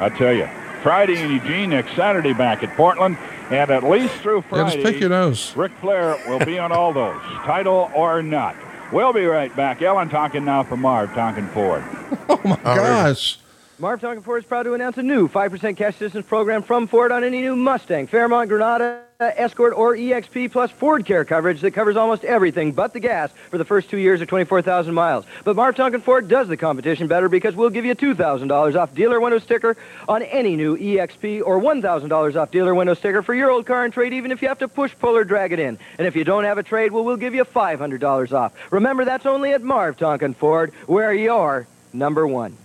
I 0.00 0.08
tell 0.08 0.32
you. 0.32 0.48
Friday 0.82 1.20
in 1.22 1.30
Eugene, 1.30 1.70
next 1.70 1.94
Saturday 1.94 2.32
back 2.32 2.62
at 2.62 2.76
Portland, 2.76 3.16
and 3.50 3.70
at 3.70 3.84
least 3.84 4.14
through 4.16 4.38
Yeah, 4.38 4.48
Friday, 4.50 4.82
just 4.82 4.84
pick 4.84 5.00
your 5.00 5.10
nose. 5.10 5.56
Ric 5.56 5.72
Flair 5.80 6.18
will 6.28 6.44
be 6.44 6.58
on 6.58 6.72
all 6.72 6.92
those, 6.92 7.20
title 7.44 7.90
or 7.94 8.22
not. 8.22 8.56
We'll 8.92 9.12
be 9.12 9.24
right 9.26 9.54
back. 9.56 9.82
Ellen 9.82 10.08
talking 10.08 10.44
now 10.44 10.62
for 10.62 10.76
Marv, 10.76 11.12
talking 11.14 11.46
Ford. 11.48 11.82
Oh 12.28 12.40
my 12.44 12.56
gosh. 12.62 13.38
Marv 13.78 14.00
Tonkin 14.00 14.22
Ford 14.22 14.42
is 14.42 14.48
proud 14.48 14.62
to 14.62 14.72
announce 14.72 14.96
a 14.96 15.02
new 15.02 15.28
5% 15.28 15.76
cash 15.76 15.96
assistance 15.96 16.24
program 16.24 16.62
from 16.62 16.86
Ford 16.86 17.12
on 17.12 17.22
any 17.24 17.42
new 17.42 17.54
Mustang, 17.54 18.06
Fairmont, 18.06 18.48
Granada, 18.48 19.02
Escort, 19.20 19.74
or 19.74 19.94
EXP 19.94 20.50
plus 20.50 20.70
Ford 20.70 21.04
Care 21.04 21.26
coverage 21.26 21.60
that 21.60 21.72
covers 21.72 21.94
almost 21.94 22.24
everything 22.24 22.72
but 22.72 22.94
the 22.94 23.00
gas 23.00 23.30
for 23.50 23.58
the 23.58 23.66
first 23.66 23.90
two 23.90 23.98
years 23.98 24.22
or 24.22 24.24
24,000 24.24 24.94
miles. 24.94 25.26
But 25.44 25.56
Marv 25.56 25.76
Tonkin 25.76 26.00
Ford 26.00 26.26
does 26.26 26.48
the 26.48 26.56
competition 26.56 27.06
better 27.06 27.28
because 27.28 27.54
we'll 27.54 27.68
give 27.68 27.84
you 27.84 27.94
$2,000 27.94 28.76
off 28.76 28.94
dealer 28.94 29.20
window 29.20 29.38
sticker 29.38 29.76
on 30.08 30.22
any 30.22 30.56
new 30.56 30.78
EXP 30.78 31.42
or 31.44 31.60
$1,000 31.60 32.36
off 32.36 32.50
dealer 32.50 32.74
window 32.74 32.94
sticker 32.94 33.20
for 33.20 33.34
your 33.34 33.50
old 33.50 33.66
car 33.66 33.84
and 33.84 33.92
trade 33.92 34.14
even 34.14 34.32
if 34.32 34.40
you 34.40 34.48
have 34.48 34.60
to 34.60 34.68
push, 34.68 34.94
pull, 34.98 35.14
or 35.14 35.24
drag 35.24 35.52
it 35.52 35.58
in. 35.58 35.78
And 35.98 36.06
if 36.06 36.16
you 36.16 36.24
don't 36.24 36.44
have 36.44 36.56
a 36.56 36.62
trade, 36.62 36.92
well, 36.92 37.04
we'll 37.04 37.18
give 37.18 37.34
you 37.34 37.44
$500 37.44 38.32
off. 38.32 38.54
Remember, 38.72 39.04
that's 39.04 39.26
only 39.26 39.52
at 39.52 39.60
Marv 39.60 39.98
Tonkin 39.98 40.32
Ford, 40.32 40.72
where 40.86 41.12
you're 41.12 41.66
number 41.92 42.26
one. 42.26 42.56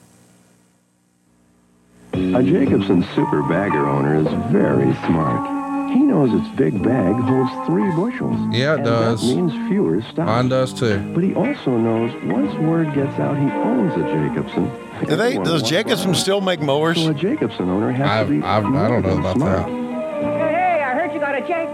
A 2.14 2.43
Jacobsen 2.43 3.03
Super 3.16 3.41
Bagger 3.43 3.86
owner 3.88 4.16
is 4.20 4.28
very 4.51 4.93
smart. 5.05 5.91
He 5.91 5.99
knows 5.99 6.32
its 6.34 6.47
big 6.55 6.82
bag 6.84 7.14
holds 7.16 7.51
three 7.68 7.89
bushels. 7.95 8.38
Yeah, 8.53 8.74
it 8.74 8.76
and 8.78 8.86
does. 8.86 9.22
That 9.22 9.36
means 9.36 9.51
fewer 9.70 10.01
stops. 10.01 10.18
Mine 10.18 10.49
does 10.49 10.74
too. 10.74 10.99
But 11.14 11.24
he 11.24 11.34
also 11.34 11.78
knows 11.78 12.12
once 12.26 12.53
word 12.59 12.93
gets 12.93 13.18
out 13.20 13.38
he 13.38 13.45
owns 13.51 13.93
a 13.93 14.03
Jacobsen. 14.03 14.72
Do 15.07 15.16
they? 15.16 15.36
Does 15.36 15.64
Jacobsen 15.64 16.14
still 16.16 16.41
make 16.41 16.62
mowers? 16.62 16.97
So 17.01 17.09
a 17.09 17.14
Jacobsen 17.14 17.70
owner 17.70 17.91
has 17.91 18.07
I've, 18.09 18.28
to 18.28 18.32
be 18.34 18.41
I've, 18.41 18.66
I 18.66 18.88
don't 18.88 19.01
know 19.03 19.18
about 19.20 19.36
smart. 19.38 19.68
that. 19.68 19.70
Hey, 19.70 20.84
I 20.84 20.93
heard 20.93 21.14
you 21.14 21.20
got 21.20 21.36
a 21.36 21.41
check. 21.47 21.68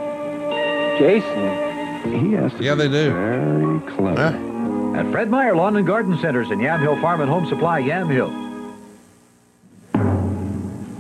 Jason. 1.00 2.26
He 2.26 2.34
has 2.34 2.54
to 2.54 2.64
Yeah, 2.64 2.76
they 2.76 2.88
do. 2.88 3.12
very 3.12 3.80
clever. 3.96 4.96
At 4.98 5.12
Fred 5.12 5.30
Meyer 5.30 5.56
Lawn 5.56 5.76
and 5.76 5.86
Garden 5.86 6.18
Centers 6.20 6.50
in 6.50 6.60
Yamhill 6.60 7.00
Farm 7.02 7.22
and 7.22 7.30
Home 7.30 7.48
Supply, 7.48 7.82
Yamhill. 7.82 8.47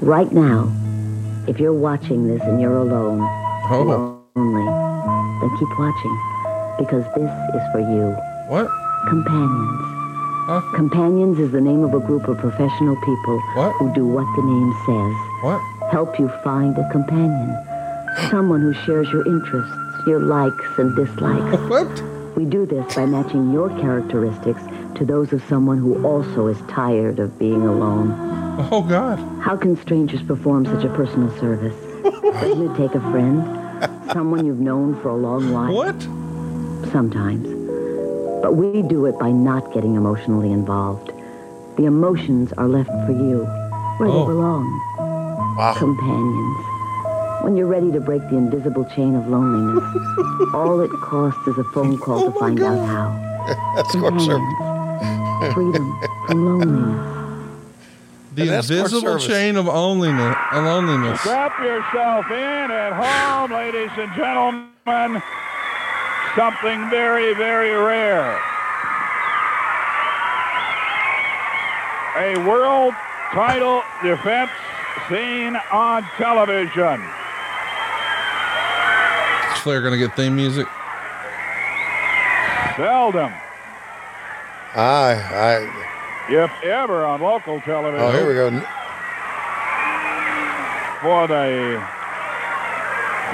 Right 0.01 0.31
now, 0.31 0.71
if 1.47 1.59
you're 1.59 1.73
watching 1.73 2.27
this 2.27 2.41
and 2.43 2.61
you're 2.61 2.77
alone, 2.77 3.21
Oh. 3.69 3.81
lonely, 3.83 4.65
then 5.41 5.57
keep 5.57 5.79
watching 5.79 6.17
because 6.77 7.03
this 7.15 7.31
is 7.55 7.61
for 7.71 7.79
you. 7.79 8.15
What? 8.47 8.69
Companions. 9.09 9.81
Companions 10.75 11.39
is 11.39 11.51
the 11.51 11.59
name 11.59 11.83
of 11.83 11.93
a 11.95 11.99
group 11.99 12.27
of 12.27 12.37
professional 12.37 12.95
people 12.97 13.39
who 13.79 13.91
do 13.95 14.05
what 14.05 14.27
the 14.35 14.43
name 14.43 14.73
says. 14.85 15.15
What? 15.43 15.61
Help 15.91 16.19
you 16.19 16.29
find 16.43 16.77
a 16.77 16.87
companion. 16.91 17.57
Someone 18.29 18.61
who 18.61 18.73
shares 18.73 19.11
your 19.11 19.25
interests, 19.27 19.75
your 20.05 20.19
likes 20.21 20.77
and 20.77 20.95
dislikes. 20.95 21.57
What? 21.69 22.03
We 22.35 22.45
do 22.45 22.67
this 22.67 22.93
by 22.95 23.07
matching 23.07 23.51
your 23.51 23.69
characteristics 23.81 24.61
to 24.93 25.05
those 25.05 25.33
of 25.33 25.43
someone 25.49 25.79
who 25.79 26.05
also 26.05 26.45
is 26.47 26.61
tired 26.69 27.17
of 27.17 27.39
being 27.39 27.63
alone. 27.65 28.13
Oh, 28.59 28.69
oh, 28.71 28.81
God. 28.81 29.19
How 29.41 29.55
can 29.55 29.77
strangers 29.77 30.21
perform 30.23 30.65
such 30.65 30.83
a 30.83 30.89
personal 30.89 31.29
service? 31.39 31.75
Doesn't 32.03 32.71
it 32.71 32.77
take 32.77 32.95
a 32.95 33.01
friend? 33.11 33.43
Someone 34.11 34.45
you've 34.45 34.59
known 34.59 34.99
for 35.01 35.09
a 35.09 35.15
long 35.15 35.51
while? 35.51 35.73
What? 35.73 36.01
Sometimes. 36.91 37.45
But 38.41 38.55
we 38.55 38.81
do 38.81 39.05
it 39.05 39.19
by 39.19 39.31
not 39.31 39.73
getting 39.73 39.95
emotionally 39.95 40.51
involved. 40.51 41.11
The 41.77 41.85
emotions 41.85 42.51
are 42.53 42.67
left 42.67 42.89
for 43.05 43.11
you, 43.11 43.45
where 43.97 44.09
Oh. 44.09 44.21
they 44.21 44.27
belong. 44.33 45.75
Companions. 45.77 46.57
When 47.43 47.55
you're 47.57 47.67
ready 47.67 47.91
to 47.91 47.99
break 47.99 48.21
the 48.29 48.37
invisible 48.37 48.85
chain 48.95 49.15
of 49.15 49.27
loneliness, 49.27 49.83
all 50.53 50.79
it 50.81 50.91
costs 51.01 51.47
is 51.47 51.57
a 51.59 51.63
phone 51.65 51.97
call 51.99 52.19
Oh 52.25 52.31
to 52.31 52.39
find 52.39 52.59
out 52.61 52.85
how. 52.87 53.77
Escort 53.77 54.19
service. 54.21 55.53
Freedom 55.53 55.99
from 56.27 56.45
loneliness. 56.45 57.16
The 58.37 58.53
invisible 58.53 59.17
chain 59.17 59.55
of 59.55 59.65
loneliness. 59.65 60.35
Of 60.51 60.63
loneliness. 60.63 61.19
Strap 61.21 61.59
yourself 61.59 62.29
in 62.29 62.69
at 62.69 62.93
home, 62.93 63.51
ladies 63.51 63.89
and 63.97 64.13
gentlemen. 64.13 65.23
Something 66.35 66.87
very, 66.91 67.33
very 67.33 67.71
rare. 67.71 68.39
A 72.17 72.37
world 72.47 72.93
title 73.33 73.81
defense 74.03 74.51
seen 75.09 75.57
on 75.71 76.03
television. 76.17 77.01
Is 79.51 79.61
Flair 79.61 79.81
gonna 79.81 79.97
get 79.97 80.15
theme 80.15 80.35
music? 80.35 80.67
Seldom, 82.75 83.33
I, 84.75 85.13
I. 85.33 85.96
if 86.29 86.51
ever, 86.63 87.05
on 87.05 87.21
local 87.21 87.61
television. 87.61 88.05
Oh, 88.05 88.11
here 88.11 88.27
we 88.27 88.33
go. 88.33 88.49
for 91.01 91.27
the 91.27 91.79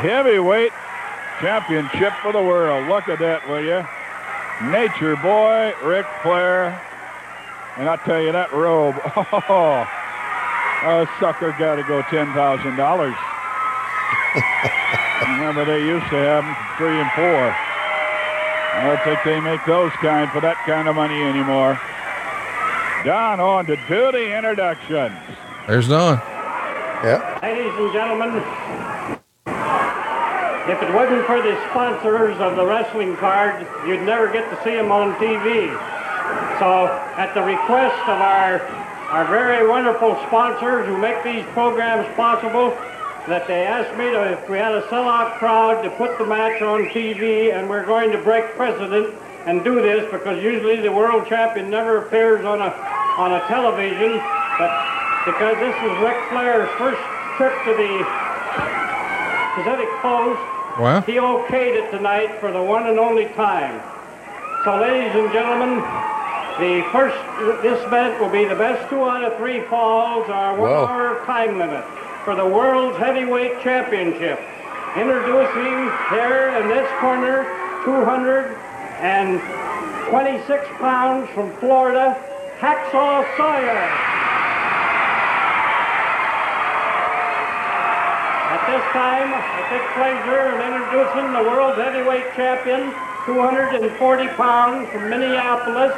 heavyweight 0.01 0.71
championship 1.39 2.13
for 2.21 2.31
the 2.31 2.41
world. 2.41 2.87
Look 2.89 3.07
at 3.09 3.19
that, 3.19 3.47
will 3.47 3.63
you? 3.63 3.85
Nature 4.69 5.15
boy, 5.17 5.73
Ric 5.83 6.05
Flair. 6.21 6.79
And 7.77 7.89
I 7.89 7.95
tell 7.97 8.21
you, 8.21 8.31
that 8.31 8.53
robe, 8.53 8.95
oh, 9.15 9.87
a 10.85 11.07
sucker 11.19 11.51
got 11.57 11.75
to 11.75 11.83
go 11.83 12.01
$10,000. 12.03 12.33
Remember, 15.37 15.65
they 15.65 15.85
used 15.85 16.05
to 16.09 16.17
have 16.17 16.43
them 16.43 16.55
three 16.77 16.99
and 16.99 17.09
four. 17.11 17.55
I 18.73 18.87
don't 18.87 19.01
think 19.03 19.19
they 19.23 19.39
make 19.39 19.63
those 19.65 19.91
kind 19.93 20.29
for 20.31 20.41
that 20.41 20.57
kind 20.65 20.87
of 20.87 20.95
money 20.95 21.21
anymore. 21.21 21.79
Don 23.05 23.41
on 23.41 23.65
to 23.65 23.75
do 23.75 24.11
the 24.11 24.37
introductions. 24.37 25.15
There's 25.67 25.89
Don. 25.89 26.17
Yeah. 27.03 27.39
Ladies 27.43 27.73
and 27.75 27.91
gentlemen, 27.91 28.37
if 30.71 30.81
it 30.81 30.93
wasn't 30.93 31.25
for 31.25 31.41
the 31.41 31.59
sponsors 31.69 32.37
of 32.39 32.55
the 32.55 32.65
wrestling 32.65 33.17
card, 33.17 33.67
you'd 33.85 34.03
never 34.03 34.31
get 34.31 34.49
to 34.49 34.63
see 34.63 34.75
them 34.75 34.89
on 34.89 35.15
TV. 35.15 35.67
So, 36.59 36.87
at 37.17 37.33
the 37.33 37.41
request 37.41 37.99
of 38.07 38.21
our 38.21 38.61
our 39.11 39.25
very 39.25 39.67
wonderful 39.67 40.15
sponsors 40.25 40.87
who 40.87 40.97
make 40.97 41.23
these 41.23 41.43
programs 41.53 42.07
possible 42.15 42.69
that 43.27 43.45
they 43.47 43.67
asked 43.67 43.95
me 43.97 44.05
to, 44.05 44.31
if 44.31 44.49
we 44.49 44.57
had 44.57 44.73
a 44.73 44.81
sellout 44.83 45.37
crowd, 45.37 45.83
to 45.83 45.89
put 45.91 46.17
the 46.17 46.25
match 46.25 46.61
on 46.61 46.85
TV, 46.85 47.53
and 47.53 47.69
we're 47.69 47.85
going 47.85 48.11
to 48.11 48.17
break 48.23 48.45
precedent 48.55 49.13
and 49.45 49.63
do 49.63 49.81
this 49.81 50.09
because 50.11 50.41
usually 50.41 50.79
the 50.81 50.91
world 50.91 51.27
champion 51.27 51.69
never 51.69 51.97
appears 52.05 52.45
on 52.45 52.61
a 52.61 52.71
on 53.17 53.33
a 53.33 53.39
television, 53.47 54.17
but 54.57 54.71
because 55.25 55.55
this 55.59 55.75
is 55.85 55.93
Ric 56.01 56.17
Flair's 56.29 56.69
first 56.77 57.01
trip 57.37 57.53
to 57.65 57.73
the 57.77 58.03
Pacific 59.55 59.89
Coast, 60.01 60.41
Wow. 60.79 61.01
he 61.01 61.13
okayed 61.13 61.75
it 61.77 61.91
tonight 61.91 62.39
for 62.39 62.51
the 62.51 62.61
one 62.61 62.87
and 62.87 62.97
only 62.97 63.25
time. 63.37 63.79
So, 64.65 64.77
ladies 64.81 65.13
and 65.13 65.31
gentlemen, 65.31 65.77
the 66.59 66.81
first 66.91 67.15
this 67.61 67.83
event 67.85 68.19
will 68.19 68.29
be 68.29 68.45
the 68.45 68.55
best 68.55 68.89
two 68.89 69.03
out 69.03 69.23
of 69.23 69.37
three 69.37 69.61
falls 69.69 70.27
are 70.29 70.57
one-hour 70.57 71.23
time 71.25 71.59
limit 71.59 71.83
for 72.25 72.35
the 72.35 72.45
World's 72.45 72.97
Heavyweight 72.97 73.61
Championship. 73.61 74.39
Introducing 74.95 75.91
here 76.09 76.53
in 76.61 76.67
this 76.69 76.89
corner, 76.99 77.43
226 79.03 80.63
pounds 80.79 81.27
from 81.35 81.51
Florida, 81.59 82.15
Hacksaw 82.63 83.27
Sawyer. 83.35 83.83
At 88.47 88.63
this 88.63 88.85
time, 88.95 89.27
I 89.35 89.59
take 89.67 89.83
pleasure 89.99 90.55
in 90.55 90.71
introducing 90.71 91.35
the 91.35 91.43
world's 91.43 91.83
heavyweight 91.83 92.31
champion, 92.39 92.95
240 93.27 94.27
pounds 94.39 94.87
from 94.87 95.09
Minneapolis, 95.09 95.91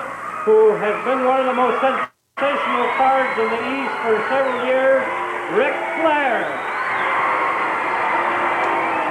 who 0.49 0.74
has 0.82 0.97
been 1.06 1.30
one 1.30 1.41
of 1.41 1.45
the 1.45 1.53
most 1.53 1.78
sensational 1.86 2.89
cards 2.97 3.38
in 3.38 3.53
the 3.53 3.62
East 3.70 3.93
for 4.01 4.18
several 4.34 4.66
years, 4.66 5.06
Ric 5.53 5.78
Flair. 6.01 6.41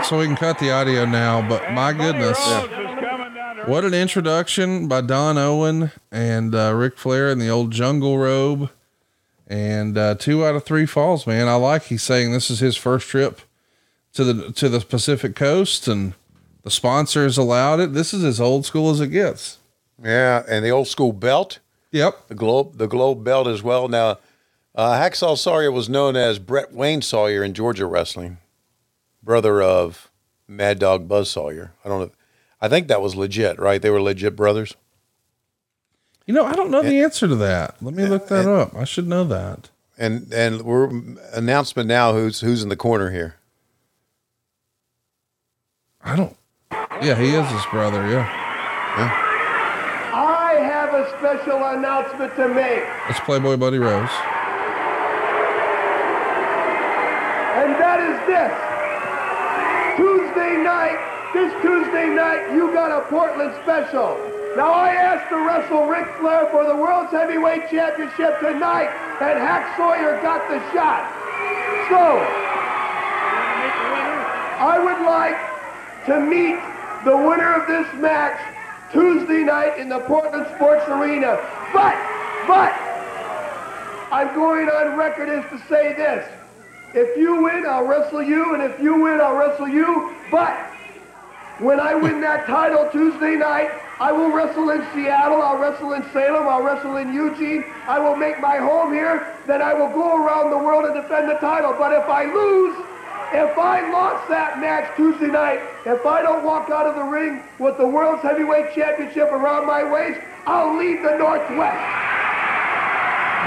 So 0.03 0.19
we 0.19 0.27
can 0.27 0.35
cut 0.35 0.59
the 0.59 0.73
audio 0.73 1.07
now, 1.07 1.49
but 1.49 1.71
my 1.71 1.93
goodness. 1.93 2.37
What 3.67 3.87
an 3.87 3.95
introduction 3.95 4.89
by 4.89 5.01
Don 5.01 5.39
Owen 5.39 5.91
and 6.13 6.55
uh, 6.55 6.75
Ric 6.75 6.99
Flair 6.99 7.31
in 7.31 7.39
the 7.39 7.49
old 7.49 7.71
jungle 7.71 8.19
robe. 8.19 8.71
And 9.47 9.97
uh, 9.97 10.17
two 10.17 10.45
out 10.45 10.55
of 10.55 10.65
three 10.65 10.85
falls, 10.85 11.27
man. 11.27 11.49
I 11.49 11.55
like 11.55 11.85
he's 11.85 12.03
saying 12.03 12.33
this 12.33 12.51
is 12.51 12.61
his 12.61 12.77
first 12.77 13.09
trip 13.09 13.41
to 14.13 14.23
the 14.23 14.53
to 14.53 14.69
the 14.69 14.81
Pacific 14.81 15.35
coast 15.35 15.89
and 15.89 16.13
the 16.63 16.71
sponsors 16.71 17.39
allowed 17.39 17.81
it. 17.81 17.95
This 17.95 18.13
is 18.13 18.23
as 18.23 18.39
old 18.39 18.67
school 18.67 18.91
as 18.91 19.01
it 19.01 19.09
gets. 19.09 19.59
Yeah, 20.03 20.43
and 20.47 20.63
the 20.63 20.71
old 20.71 20.87
school 20.87 21.15
belt. 21.15 21.59
Yep. 21.91 22.29
The 22.29 22.35
globe 22.35 22.77
the 22.77 22.87
globe 22.87 23.25
belt 23.25 23.47
as 23.47 23.63
well. 23.63 23.89
Now, 23.89 24.19
uh, 24.75 24.93
Hacksaw 25.01 25.39
Sawyer 25.39 25.73
was 25.73 25.89
known 25.89 26.17
as 26.17 26.39
Brett 26.39 26.75
Wayne 26.75 27.01
Sawyer 27.01 27.43
in 27.43 27.55
Georgia 27.55 27.87
wrestling, 27.87 28.37
brother 29.23 29.63
of 29.63 30.11
Mad 30.47 30.79
Dog 30.79 31.09
Buzz 31.09 31.31
Sawyer. 31.31 31.73
I 31.83 31.89
don't 31.89 32.01
know. 32.01 32.11
I 32.61 32.69
think 32.69 32.89
that 32.89 33.03
was 33.03 33.15
legit, 33.15 33.59
right? 33.59 33.81
They 33.83 33.91
were 33.91 34.01
legit 34.01 34.37
brothers. 34.37 34.75
You 36.27 36.33
know, 36.35 36.45
I 36.47 36.53
don't 36.55 36.71
know 36.71 36.83
the 36.83 37.01
answer 37.03 37.29
to 37.29 37.37
that. 37.37 37.77
Let 37.83 37.95
me 37.95 38.07
look 38.07 38.29
that 38.29 38.47
up. 38.47 38.75
I 38.75 38.85
should 38.85 39.07
know 39.07 39.25
that. 39.25 39.69
And 39.99 40.33
and 40.33 40.63
we're 40.63 40.89
announcement 41.35 41.87
now. 41.89 42.13
Who's 42.15 42.41
who's 42.41 42.63
in 42.63 42.69
the 42.71 42.77
corner 42.77 43.11
here? 43.11 43.37
I 46.03 46.17
don't. 46.17 46.37
Yeah, 47.03 47.17
he 47.17 47.35
is 47.35 47.47
his 47.51 47.65
brother. 47.71 48.09
Yeah. 48.11 48.27
I 50.15 50.55
have 50.61 50.95
a 50.95 51.09
special 51.19 51.63
announcement 51.65 52.35
to 52.37 52.49
make, 52.49 52.83
That's 53.09 53.21
Playboy 53.21 53.57
Buddy 53.57 53.79
Rose. 53.79 54.09
and 57.57 57.75
that 57.81 58.01
is 58.01 58.19
this. 58.27 58.55
Tuesday 59.97 60.63
night, 60.63 60.99
this 61.35 61.53
Tuesday 61.63 62.15
night, 62.15 62.55
you 62.55 62.73
got 62.73 62.95
a 62.95 63.03
Portland 63.11 63.53
special. 63.65 64.15
Now, 64.57 64.73
I 64.73 64.95
asked 64.95 65.29
to 65.31 65.37
wrestle 65.43 65.87
Ric 65.87 66.07
Flair 66.21 66.47
for 66.53 66.65
the 66.65 66.77
World's 66.77 67.11
Heavyweight 67.11 67.69
Championship 67.71 68.39
tonight, 68.39 68.87
and 69.21 69.37
Hack 69.43 69.77
Sawyer 69.77 70.23
got 70.23 70.47
the 70.49 70.63
shot. 70.71 71.03
So, 71.91 72.23
I 74.63 74.79
would 74.79 75.03
like 75.05 75.35
to 76.07 76.21
meet 76.23 76.63
the 77.05 77.17
winner 77.17 77.53
of 77.53 77.67
this 77.67 77.93
match 78.01 78.39
Tuesday 78.93 79.43
night 79.43 79.77
in 79.77 79.89
the 79.89 79.99
Portland 80.07 80.47
Sports 80.55 80.85
Arena. 80.87 81.35
But, 81.73 81.99
but, 82.47 82.71
I'm 84.13 84.33
going 84.37 84.69
on 84.69 84.97
record 84.97 85.29
as 85.29 85.45
to 85.51 85.59
say 85.67 85.95
this. 85.95 86.29
If 86.95 87.17
you 87.19 87.43
win, 87.43 87.67
I'll 87.67 87.85
wrestle 87.85 88.23
you, 88.23 88.55
and 88.55 88.63
if 88.63 88.81
you 88.81 89.03
win, 89.03 89.21
I'll 89.21 89.35
wrestle 89.35 89.67
you. 89.67 90.15
But 90.31 90.74
when 91.59 91.79
I 91.79 91.95
win 91.95 92.21
that 92.23 92.47
title 92.47 92.89
Tuesday 92.91 93.37
night, 93.37 93.71
I 94.01 94.11
will 94.11 94.33
wrestle 94.33 94.71
in 94.71 94.85
Seattle, 94.93 95.41
I'll 95.41 95.57
wrestle 95.57 95.93
in 95.93 96.03
Salem, 96.13 96.49
I'll 96.49 96.63
wrestle 96.63 96.97
in 96.97 97.15
Eugene. 97.15 97.65
I 97.87 98.01
will 98.01 98.17
make 98.17 98.41
my 98.41 98.57
home 98.57 98.93
here, 98.93 99.37
then 99.47 99.63
I 99.63 99.73
will 99.73 99.89
go 99.89 100.17
around 100.17 100.51
the 100.51 100.59
world 100.59 100.85
and 100.85 100.95
defend 100.95 101.31
the 101.31 101.35
title. 101.35 101.73
But 101.79 101.93
if 101.93 102.09
I 102.09 102.25
lose, 102.25 102.77
if 103.33 103.57
I 103.57 103.89
lost 103.93 104.29
that 104.29 104.59
match 104.59 104.97
Tuesday 104.97 105.29
night, 105.29 105.61
if 105.87 106.05
I 106.05 106.23
don't 106.23 106.45
walk 106.45 106.71
out 106.71 106.87
of 106.87 106.97
the 106.97 107.05
ring 107.05 107.43
with 107.61 107.79
the 107.79 107.87
World's 107.87 108.23
Heavyweight 108.23 108.75
Championship 108.75 109.31
around 109.31 109.67
my 109.67 109.85
waist, 109.85 110.21
I'll 110.47 110.77
leave 110.77 111.03
the 111.03 111.17
Northwest. 111.17 111.79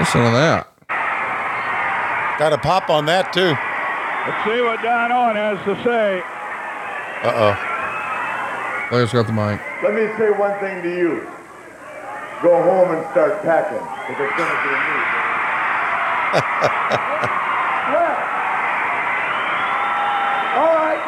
Listen 0.00 0.24
to 0.24 0.30
that. 0.32 0.66
Got 2.38 2.54
a 2.54 2.58
pop 2.58 2.88
on 2.88 3.04
that 3.04 3.32
too. 3.34 3.52
Let's 4.24 4.44
see 4.44 4.62
what 4.62 4.82
Don 4.82 5.12
Owen 5.12 5.36
has 5.36 5.58
to 5.66 5.84
say. 5.84 6.22
Uh 7.22 7.77
Blair's 8.90 9.12
got 9.12 9.26
the 9.26 9.32
mic. 9.32 9.60
Let 9.82 9.92
me 9.92 10.08
say 10.16 10.30
one 10.30 10.58
thing 10.60 10.82
to 10.82 10.88
you. 10.88 11.28
Go 12.40 12.62
home 12.62 12.96
and 12.96 13.04
start 13.10 13.42
packing, 13.42 13.84
because 14.08 14.24
it's 14.24 14.36
going 14.38 14.48
to 14.48 14.62
be 14.64 14.70
me. 14.72 14.96
well, 17.92 18.16
all 20.56 20.72
right. 20.72 21.02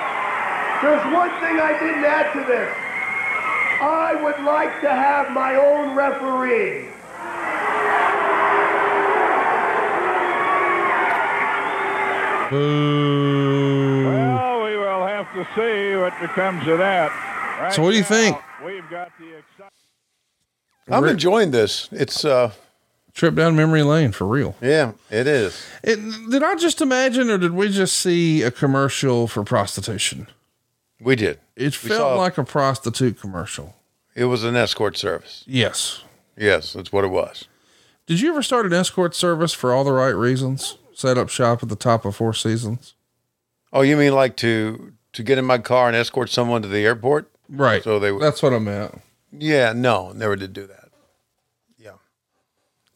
There's 0.82 1.04
one 1.14 1.30
thing 1.40 1.56
I 1.58 1.72
didn't 1.80 2.04
add 2.04 2.32
to 2.34 2.44
this. 2.44 2.68
I 3.80 4.14
would 4.22 4.44
like 4.44 4.82
to 4.82 4.90
have 4.90 5.30
my 5.30 5.54
own 5.54 5.96
referee. 5.96 6.88
Boo. 12.50 14.04
Well, 14.04 14.64
we 14.64 14.76
will 14.76 15.06
have 15.06 15.32
to 15.32 15.46
see 15.54 15.96
what 15.96 16.12
becomes 16.20 16.68
of 16.68 16.76
that. 16.78 17.29
Right 17.60 17.72
So 17.72 17.82
what 17.82 17.90
do 17.90 17.96
you 17.96 18.02
now, 18.02 18.08
think? 18.08 18.36
We've 18.64 18.88
got 18.90 19.10
the 19.18 19.26
excitement. 19.38 19.72
I'm 20.88 21.04
Rick- 21.04 21.12
enjoying 21.12 21.50
this. 21.50 21.88
It's 21.92 22.24
uh 22.24 22.52
Trip 23.12 23.34
down 23.34 23.56
memory 23.56 23.82
lane 23.82 24.12
for 24.12 24.24
real. 24.26 24.54
yeah, 24.62 24.92
it 25.10 25.26
is. 25.26 25.66
It, 25.82 25.96
did 26.30 26.44
I 26.44 26.54
just 26.54 26.80
imagine, 26.80 27.28
or 27.28 27.38
did 27.38 27.50
we 27.52 27.68
just 27.68 27.96
see 27.96 28.42
a 28.42 28.52
commercial 28.52 29.26
for 29.26 29.42
prostitution? 29.42 30.28
We 31.00 31.16
did. 31.16 31.40
It 31.56 31.82
We 31.82 31.88
felt 31.90 32.16
like 32.18 32.38
a 32.38 32.44
prostitute 32.44 33.20
commercial. 33.20 33.74
It 34.14 34.26
was 34.26 34.44
an 34.44 34.54
escort 34.54 34.96
service. 34.96 35.42
Yes. 35.46 36.04
Yes, 36.36 36.72
that's 36.72 36.92
what 36.92 37.04
it 37.04 37.08
was. 37.08 37.46
Did 38.06 38.20
you 38.20 38.30
ever 38.30 38.42
start 38.44 38.64
an 38.64 38.72
escort 38.72 39.14
service 39.16 39.52
for 39.52 39.72
all 39.74 39.82
the 39.82 39.92
right 39.92 40.08
reasons? 40.14 40.78
Set 40.94 41.18
up 41.18 41.28
shop 41.28 41.62
at 41.64 41.68
the 41.68 41.76
top 41.76 42.04
of 42.04 42.14
Four 42.14 42.32
Seasons? 42.32 42.94
Oh, 43.72 43.80
you 43.82 43.96
mean 43.96 44.14
like 44.14 44.36
to 44.36 44.92
to 45.14 45.22
get 45.24 45.36
in 45.36 45.44
my 45.44 45.58
car 45.58 45.88
and 45.88 45.96
escort 45.96 46.30
someone 46.30 46.62
to 46.62 46.68
the 46.68 46.84
airport? 46.86 47.28
Right. 47.50 47.82
So 47.82 47.98
they 47.98 48.16
That's 48.16 48.42
what 48.42 48.52
I 48.54 48.58
meant. 48.58 49.00
Yeah, 49.32 49.72
no, 49.72 50.12
never 50.12 50.36
did 50.36 50.52
do 50.52 50.66
that. 50.66 50.88
Yeah. 51.76 51.94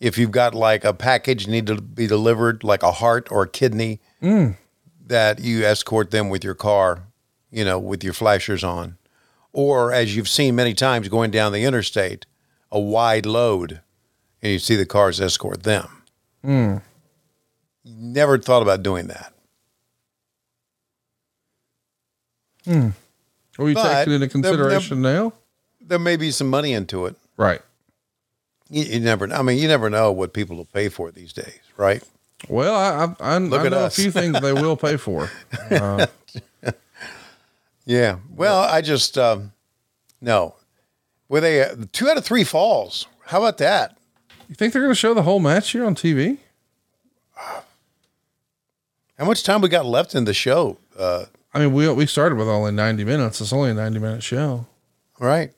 If 0.00 0.16
you've 0.16 0.30
got 0.30 0.54
like 0.54 0.84
a 0.84 0.94
package 0.94 1.46
need 1.48 1.66
to 1.66 1.80
be 1.80 2.06
delivered, 2.06 2.62
like 2.64 2.82
a 2.82 2.92
heart 2.92 3.28
or 3.30 3.42
a 3.42 3.48
kidney, 3.48 4.00
Mm. 4.22 4.56
that 5.06 5.40
you 5.40 5.64
escort 5.64 6.10
them 6.10 6.30
with 6.30 6.42
your 6.44 6.54
car, 6.54 7.02
you 7.50 7.64
know, 7.64 7.78
with 7.78 8.02
your 8.02 8.14
flashers 8.14 8.64
on. 8.64 8.96
Or 9.52 9.92
as 9.92 10.16
you've 10.16 10.28
seen 10.28 10.54
many 10.56 10.72
times 10.74 11.08
going 11.08 11.30
down 11.30 11.52
the 11.52 11.64
interstate, 11.64 12.26
a 12.72 12.80
wide 12.80 13.26
load, 13.26 13.80
and 14.42 14.52
you 14.52 14.58
see 14.58 14.76
the 14.76 14.86
cars 14.86 15.20
escort 15.20 15.62
them. 15.62 16.02
Mm. 16.44 16.82
Never 17.84 18.38
thought 18.38 18.62
about 18.62 18.82
doing 18.82 19.06
that. 19.08 19.32
Hmm. 22.64 22.88
Are 23.58 23.68
you 23.68 23.74
But 23.74 23.82
taking 24.04 24.12
into 24.14 24.18
there- 24.18 24.18
there- 24.18 24.28
consideration 24.28 25.02
now? 25.02 25.32
There 25.80 25.98
may 25.98 26.16
be 26.16 26.30
some 26.30 26.48
money 26.48 26.72
into 26.72 27.06
it. 27.06 27.14
Right. 27.36 27.60
You, 28.70 28.84
you 28.84 29.00
never. 29.00 29.30
I 29.32 29.42
mean, 29.42 29.58
you 29.58 29.68
never 29.68 29.90
know 29.90 30.10
what 30.12 30.32
people 30.32 30.56
will 30.56 30.64
pay 30.64 30.88
for 30.88 31.10
these 31.10 31.32
days, 31.32 31.60
right? 31.76 32.02
Well, 32.48 32.74
I 32.74 33.04
I, 33.22 33.32
I, 33.32 33.34
I 33.36 33.38
know 33.38 33.56
us. 33.80 33.96
a 33.98 34.00
few 34.02 34.10
things 34.10 34.40
they 34.40 34.52
will 34.52 34.76
pay 34.76 34.96
for. 34.96 35.30
Uh, 35.70 36.06
Yeah. 37.86 38.16
Well, 38.34 38.60
I 38.60 38.80
just 38.80 39.18
um, 39.18 39.52
no. 40.22 40.54
Were 41.28 41.40
they 41.42 41.62
uh, 41.62 41.76
two 41.92 42.08
out 42.08 42.16
of 42.16 42.24
three 42.24 42.44
falls? 42.44 43.06
How 43.26 43.38
about 43.38 43.58
that? 43.58 43.98
you 44.48 44.54
think 44.54 44.72
they're 44.72 44.80
going 44.82 44.90
to 44.92 44.98
show 44.98 45.12
the 45.14 45.22
whole 45.22 45.38
match 45.40 45.70
here 45.72 45.84
on 45.84 45.94
TV? 45.94 46.38
How 49.18 49.24
much 49.26 49.42
time 49.42 49.60
we 49.60 49.68
got 49.68 49.84
left 49.86 50.14
in 50.14 50.24
the 50.24 50.34
show? 50.34 50.78
Uh, 50.98 51.26
I 51.54 51.60
mean, 51.60 51.72
we 51.72 51.88
we 51.92 52.06
started 52.06 52.36
with 52.36 52.48
only 52.48 52.72
ninety 52.72 53.04
minutes. 53.04 53.40
It's 53.40 53.52
only 53.52 53.70
a 53.70 53.74
ninety 53.74 53.98
minute 53.98 54.22
show. 54.22 54.66
right. 55.18 55.52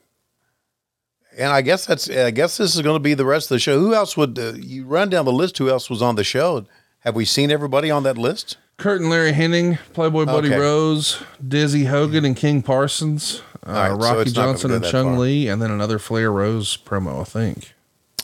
And 1.38 1.48
I 1.52 1.60
guess 1.60 1.84
that's. 1.84 2.08
I 2.08 2.30
guess 2.30 2.56
this 2.56 2.74
is 2.74 2.80
going 2.80 2.96
to 2.96 3.00
be 3.00 3.12
the 3.12 3.26
rest 3.26 3.50
of 3.50 3.56
the 3.56 3.58
show. 3.58 3.78
Who 3.78 3.94
else 3.94 4.16
would 4.16 4.38
uh, 4.38 4.54
you 4.54 4.84
run 4.86 5.10
down 5.10 5.26
the 5.26 5.32
list? 5.32 5.58
Who 5.58 5.68
else 5.68 5.90
was 5.90 6.00
on 6.00 6.16
the 6.16 6.24
show? 6.24 6.64
Have 7.00 7.14
we 7.14 7.26
seen 7.26 7.50
everybody 7.50 7.90
on 7.90 8.04
that 8.04 8.16
list? 8.16 8.56
Curt 8.78 9.00
and 9.02 9.10
Larry 9.10 9.32
Hennig, 9.32 9.78
Playboy 9.92 10.24
Buddy 10.24 10.48
Okay. 10.48 10.58
Rose, 10.58 11.22
Dizzy 11.46 11.84
Hogan 11.84 12.24
and 12.24 12.36
King 12.36 12.62
Parsons, 12.62 13.42
uh, 13.66 13.70
right, 13.72 13.88
so 13.90 13.96
Rocky 13.96 14.20
it's 14.22 14.32
Johnson 14.32 14.70
and 14.70 14.84
Chung 14.84 15.10
far. 15.12 15.18
Lee, 15.20 15.48
and 15.48 15.60
then 15.62 15.70
another 15.70 15.98
Flair 15.98 16.30
Rose 16.32 16.76
promo, 16.76 17.20
I 17.20 17.24
think. 17.24 17.74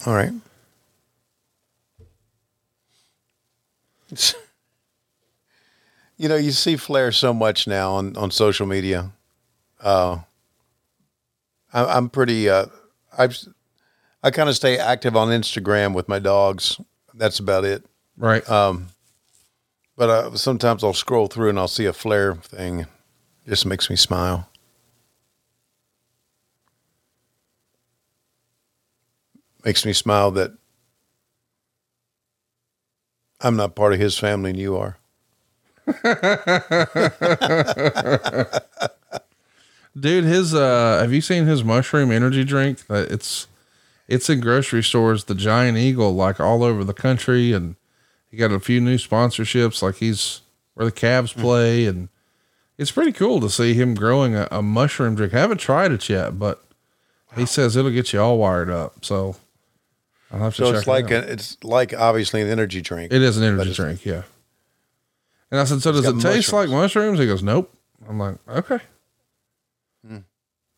All 0.06 0.14
right. 0.14 0.32
You 6.22 6.28
know, 6.28 6.36
you 6.36 6.52
see 6.52 6.76
Flair 6.76 7.10
so 7.10 7.34
much 7.34 7.66
now 7.66 7.94
on, 7.94 8.16
on 8.16 8.30
social 8.30 8.64
media. 8.64 9.10
Uh, 9.80 10.18
I, 11.72 11.84
I'm 11.84 12.08
pretty. 12.10 12.48
Uh, 12.48 12.66
I've 13.18 13.36
I 14.22 14.30
kind 14.30 14.48
of 14.48 14.54
stay 14.54 14.78
active 14.78 15.16
on 15.16 15.30
Instagram 15.30 15.94
with 15.94 16.08
my 16.08 16.20
dogs. 16.20 16.80
That's 17.12 17.40
about 17.40 17.64
it. 17.64 17.84
Right. 18.16 18.48
Um, 18.48 18.90
but 19.96 20.10
uh, 20.10 20.36
sometimes 20.36 20.84
I'll 20.84 20.94
scroll 20.94 21.26
through 21.26 21.48
and 21.48 21.58
I'll 21.58 21.66
see 21.66 21.86
a 21.86 21.92
Flair 21.92 22.36
thing. 22.36 22.80
It 22.82 23.48
just 23.48 23.66
makes 23.66 23.90
me 23.90 23.96
smile. 23.96 24.48
Makes 29.64 29.84
me 29.84 29.92
smile 29.92 30.30
that 30.30 30.52
I'm 33.40 33.56
not 33.56 33.74
part 33.74 33.92
of 33.92 33.98
his 33.98 34.16
family 34.16 34.50
and 34.50 34.58
you 34.58 34.76
are. 34.76 34.98
Dude, 39.98 40.24
his 40.24 40.54
uh 40.54 40.98
have 41.00 41.12
you 41.12 41.20
seen 41.20 41.46
his 41.46 41.62
mushroom 41.62 42.10
energy 42.10 42.44
drink? 42.44 42.78
Uh, 42.88 43.04
It's 43.10 43.46
it's 44.08 44.28
in 44.30 44.40
grocery 44.40 44.82
stores, 44.82 45.24
the 45.24 45.34
Giant 45.34 45.76
Eagle, 45.78 46.14
like 46.14 46.40
all 46.40 46.62
over 46.64 46.82
the 46.84 46.94
country, 46.94 47.52
and 47.52 47.76
he 48.30 48.36
got 48.36 48.50
a 48.52 48.58
few 48.60 48.80
new 48.80 48.96
sponsorships, 48.96 49.82
like 49.82 49.96
he's 49.96 50.40
where 50.74 50.86
the 50.86 50.92
Cavs 50.92 51.34
play, 51.36 51.84
and 51.86 52.08
it's 52.78 52.90
pretty 52.90 53.12
cool 53.12 53.40
to 53.40 53.50
see 53.50 53.74
him 53.74 53.94
growing 53.94 54.34
a, 54.34 54.48
a 54.50 54.62
mushroom 54.62 55.14
drink. 55.14 55.34
I 55.34 55.40
haven't 55.40 55.58
tried 55.58 55.92
it 55.92 56.08
yet, 56.08 56.38
but 56.38 56.64
he 57.36 57.44
says 57.46 57.76
it'll 57.76 57.90
get 57.90 58.12
you 58.12 58.20
all 58.20 58.38
wired 58.38 58.70
up. 58.70 59.04
So 59.04 59.36
I'll 60.32 60.40
have 60.40 60.54
to 60.56 60.64
So 60.64 60.70
check 60.72 60.78
it's 60.78 60.86
like 60.86 61.10
it 61.10 61.24
a, 61.24 61.32
it's 61.32 61.58
like 61.62 61.92
obviously 61.94 62.40
an 62.40 62.48
energy 62.48 62.80
drink. 62.80 63.12
It 63.12 63.20
is 63.22 63.36
an 63.36 63.44
energy 63.44 63.74
drink, 63.74 64.06
yeah. 64.06 64.22
And 65.52 65.60
I 65.60 65.64
said, 65.64 65.82
so 65.82 65.92
does 65.92 66.04
it 66.06 66.18
taste 66.18 66.52
like 66.52 66.68
mushrooms? 66.70 67.18
He 67.20 67.26
goes, 67.26 67.42
nope. 67.42 67.72
I'm 68.08 68.18
like, 68.18 68.36
okay. 68.48 68.78
Hmm. 70.04 70.18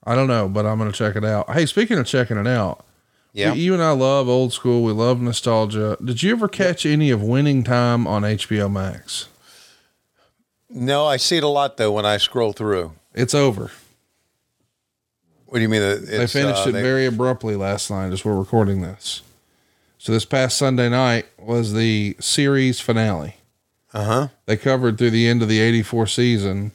I 0.03 0.14
don't 0.16 0.27
know, 0.27 0.49
but 0.49 0.66
I'm 0.66 0.79
going 0.79 0.91
to 0.91 0.97
check 0.99 1.14
it 1.16 1.25
out. 1.25 1.49
Hey, 1.51 1.64
speaking 1.64 1.97
of 1.97 2.07
checking 2.07 2.37
it 2.37 2.47
out, 2.49 2.85
Yeah. 3.33 3.53
we- 3.53 3.61
you 3.61 3.72
and 3.72 3.83
I 3.83 3.93
love 3.93 4.29
old 4.29 4.53
school. 4.53 4.83
We 4.83 4.91
love 4.93 5.20
nostalgia. 5.22 5.97
Did 6.05 6.22
you 6.25 6.33
ever 6.33 6.49
catch 6.49 6.85
any 6.85 7.11
of 7.11 7.22
Winning 7.22 7.62
Time 7.62 8.07
on 8.07 8.22
HBO 8.22 8.70
Max? 8.70 9.29
No, 10.68 11.07
I 11.07 11.18
see 11.18 11.37
it 11.37 11.45
a 11.45 11.49
lot 11.49 11.77
though 11.77 11.93
when 11.93 12.05
I 12.05 12.16
scroll 12.16 12.53
through. 12.53 12.93
It's 13.14 13.33
over. 13.35 13.70
What 15.47 15.59
do 15.59 15.62
you 15.62 15.68
mean? 15.68 15.83
that 15.83 16.05
they 16.07 16.27
finished 16.27 16.66
uh, 16.66 16.70
it 16.70 16.72
they- 16.72 16.83
very 16.83 17.07
abruptly 17.07 17.55
last 17.55 17.91
night 17.93 18.12
as 18.12 18.25
we're 18.25 18.35
recording 18.37 18.83
this. 18.83 19.22
So 19.99 20.11
this 20.11 20.25
past 20.25 20.59
Sunday 20.59 20.89
night 20.89 21.27
was 21.39 21.72
the 21.75 22.16
series 22.18 22.81
finale. 22.81 23.37
Uh 23.95 24.05
huh. 24.05 24.28
They 24.47 24.57
covered 24.57 24.99
through 24.99 25.11
the 25.11 25.26
end 25.28 25.40
of 25.40 25.49
the 25.49 25.61
84 25.61 26.07
season, 26.09 26.72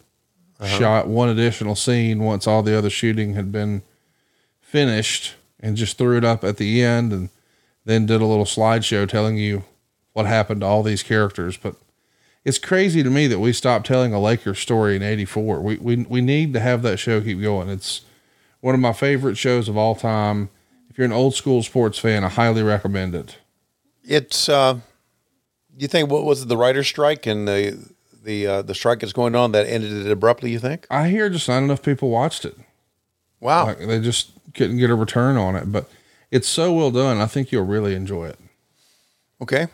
Uh-huh. 0.59 0.77
shot 0.79 1.07
one 1.07 1.29
additional 1.29 1.75
scene 1.75 2.23
once 2.23 2.47
all 2.47 2.63
the 2.63 2.75
other 2.77 2.89
shooting 2.89 3.33
had 3.33 3.51
been 3.51 3.83
finished 4.61 5.35
and 5.59 5.75
just 5.75 5.97
threw 5.97 6.17
it 6.17 6.23
up 6.23 6.43
at 6.43 6.57
the 6.57 6.81
end 6.81 7.11
and 7.11 7.29
then 7.85 8.05
did 8.05 8.21
a 8.21 8.25
little 8.25 8.45
slideshow 8.45 9.07
telling 9.07 9.37
you 9.37 9.63
what 10.13 10.25
happened 10.25 10.61
to 10.61 10.67
all 10.67 10.81
these 10.83 11.03
characters. 11.03 11.57
But 11.57 11.75
it's 12.45 12.57
crazy 12.57 13.03
to 13.03 13.09
me 13.09 13.27
that 13.27 13.39
we 13.39 13.51
stopped 13.51 13.85
telling 13.85 14.13
a 14.13 14.19
Lakers 14.19 14.59
story 14.59 14.95
in 14.95 15.03
84. 15.03 15.59
We, 15.61 15.77
we, 15.77 15.95
we 15.97 16.21
need 16.21 16.53
to 16.53 16.59
have 16.59 16.81
that 16.83 16.97
show 16.97 17.19
keep 17.21 17.41
going. 17.41 17.67
It's 17.69 18.01
one 18.61 18.73
of 18.75 18.79
my 18.81 18.93
favorite 18.93 19.37
shows 19.37 19.67
of 19.67 19.75
all 19.77 19.95
time. 19.95 20.49
If 20.89 20.97
you're 20.97 21.05
an 21.05 21.11
old 21.11 21.35
school 21.35 21.63
sports 21.63 21.99
fan, 21.99 22.23
I 22.23 22.29
highly 22.29 22.63
recommend 22.63 23.13
it. 23.15 23.37
It's. 24.03 24.47
Uh, 24.49 24.79
you 25.79 25.87
think 25.87 26.11
what 26.11 26.23
was 26.23 26.43
it? 26.43 26.47
The 26.47 26.57
writer's 26.57 26.87
strike 26.87 27.25
and 27.25 27.47
the 27.47 27.77
the 28.23 28.47
uh, 28.47 28.61
the 28.61 28.75
strike 28.75 28.99
that's 28.99 29.13
going 29.13 29.35
on 29.35 29.51
that 29.53 29.67
ended 29.67 29.93
it 30.05 30.11
abruptly. 30.11 30.51
You 30.51 30.59
think? 30.59 30.85
I 30.89 31.09
hear 31.09 31.29
just 31.29 31.47
not 31.47 31.63
enough 31.63 31.81
people 31.81 32.09
watched 32.09 32.45
it. 32.45 32.57
Wow. 33.39 33.67
Like, 33.67 33.79
they 33.79 33.99
just 33.99 34.31
couldn't 34.53 34.77
get 34.77 34.89
a 34.89 34.95
return 34.95 35.37
on 35.37 35.55
it, 35.55 35.71
but 35.71 35.89
it's 36.31 36.47
so 36.47 36.73
well 36.73 36.91
done. 36.91 37.17
I 37.17 37.25
think 37.25 37.51
you'll 37.51 37.65
really 37.65 37.95
enjoy 37.95 38.27
it. 38.27 38.39
Okay. 39.41 39.67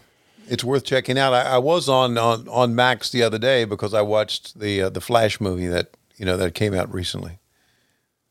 It's 0.47 0.63
worth 0.63 0.83
checking 0.83 1.17
out. 1.17 1.33
I, 1.33 1.41
I 1.41 1.57
was 1.57 1.89
on, 1.89 2.17
on 2.17 2.47
on 2.49 2.75
Max 2.75 3.09
the 3.09 3.23
other 3.23 3.39
day 3.39 3.65
because 3.65 3.93
I 3.93 4.01
watched 4.01 4.59
the 4.59 4.83
uh, 4.83 4.89
the 4.89 5.01
Flash 5.01 5.41
movie 5.41 5.67
that 5.67 5.89
you 6.17 6.25
know 6.25 6.37
that 6.37 6.53
came 6.53 6.73
out 6.73 6.93
recently. 6.93 7.39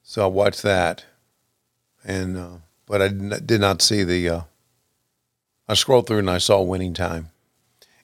So 0.05 0.22
I 0.22 0.27
watched 0.27 0.62
that, 0.62 1.05
and 2.05 2.37
uh, 2.37 2.57
but 2.87 3.03
I 3.03 3.09
did 3.09 3.22
not, 3.22 3.47
did 3.47 3.61
not 3.61 3.83
see 3.83 4.05
the. 4.05 4.29
Uh, 4.29 4.41
I 5.66 5.75
scrolled 5.75 6.07
through 6.07 6.18
and 6.18 6.31
I 6.31 6.39
saw 6.39 6.61
Winning 6.61 6.93
Time. 6.93 7.31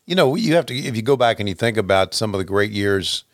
You 0.07 0.15
know, 0.17 0.35
you 0.35 0.55
have 0.55 0.67
to 0.67 0.75
if 0.75 0.97
you 0.97 1.03
go 1.03 1.17
back 1.17 1.39
and 1.41 1.49
you 1.49 1.55
think 1.55 1.77
about 1.77 2.15
some 2.15 2.35
of 2.35 2.39
the 2.39 2.45
great 2.45 2.71
years 2.73 3.25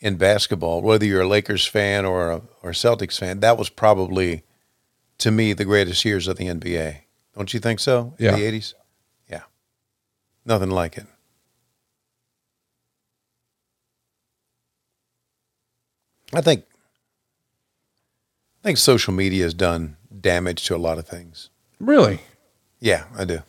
in 0.00 0.16
basketball, 0.16 0.80
whether 0.80 1.04
you're 1.04 1.22
a 1.22 1.28
Lakers 1.28 1.66
fan 1.66 2.04
or 2.04 2.30
a, 2.30 2.42
or 2.62 2.70
Celtics 2.70 3.18
fan, 3.18 3.40
that 3.40 3.58
was 3.58 3.68
probably 3.68 4.42
to 5.18 5.30
me 5.30 5.52
the 5.52 5.64
greatest 5.64 6.04
years 6.04 6.28
of 6.28 6.36
the 6.36 6.46
NBA. 6.46 6.98
Don't 7.36 7.52
you 7.52 7.60
think 7.60 7.80
so? 7.80 8.14
In 8.18 8.26
Yeah. 8.26 8.36
the 8.36 8.44
eighties. 8.44 8.74
Yeah. 9.28 9.42
Nothing 10.44 10.70
like 10.70 10.96
it. 10.96 11.06
I 16.32 16.40
think 16.40 16.64
I 18.62 18.68
think 18.68 18.78
social 18.78 19.12
media 19.14 19.44
has 19.44 19.54
done 19.54 19.96
damage 20.20 20.64
to 20.66 20.76
a 20.76 20.78
lot 20.78 20.98
of 20.98 21.06
things. 21.06 21.48
Really? 21.80 22.20
Yeah, 22.80 23.04
I 23.16 23.24
do. 23.24 23.40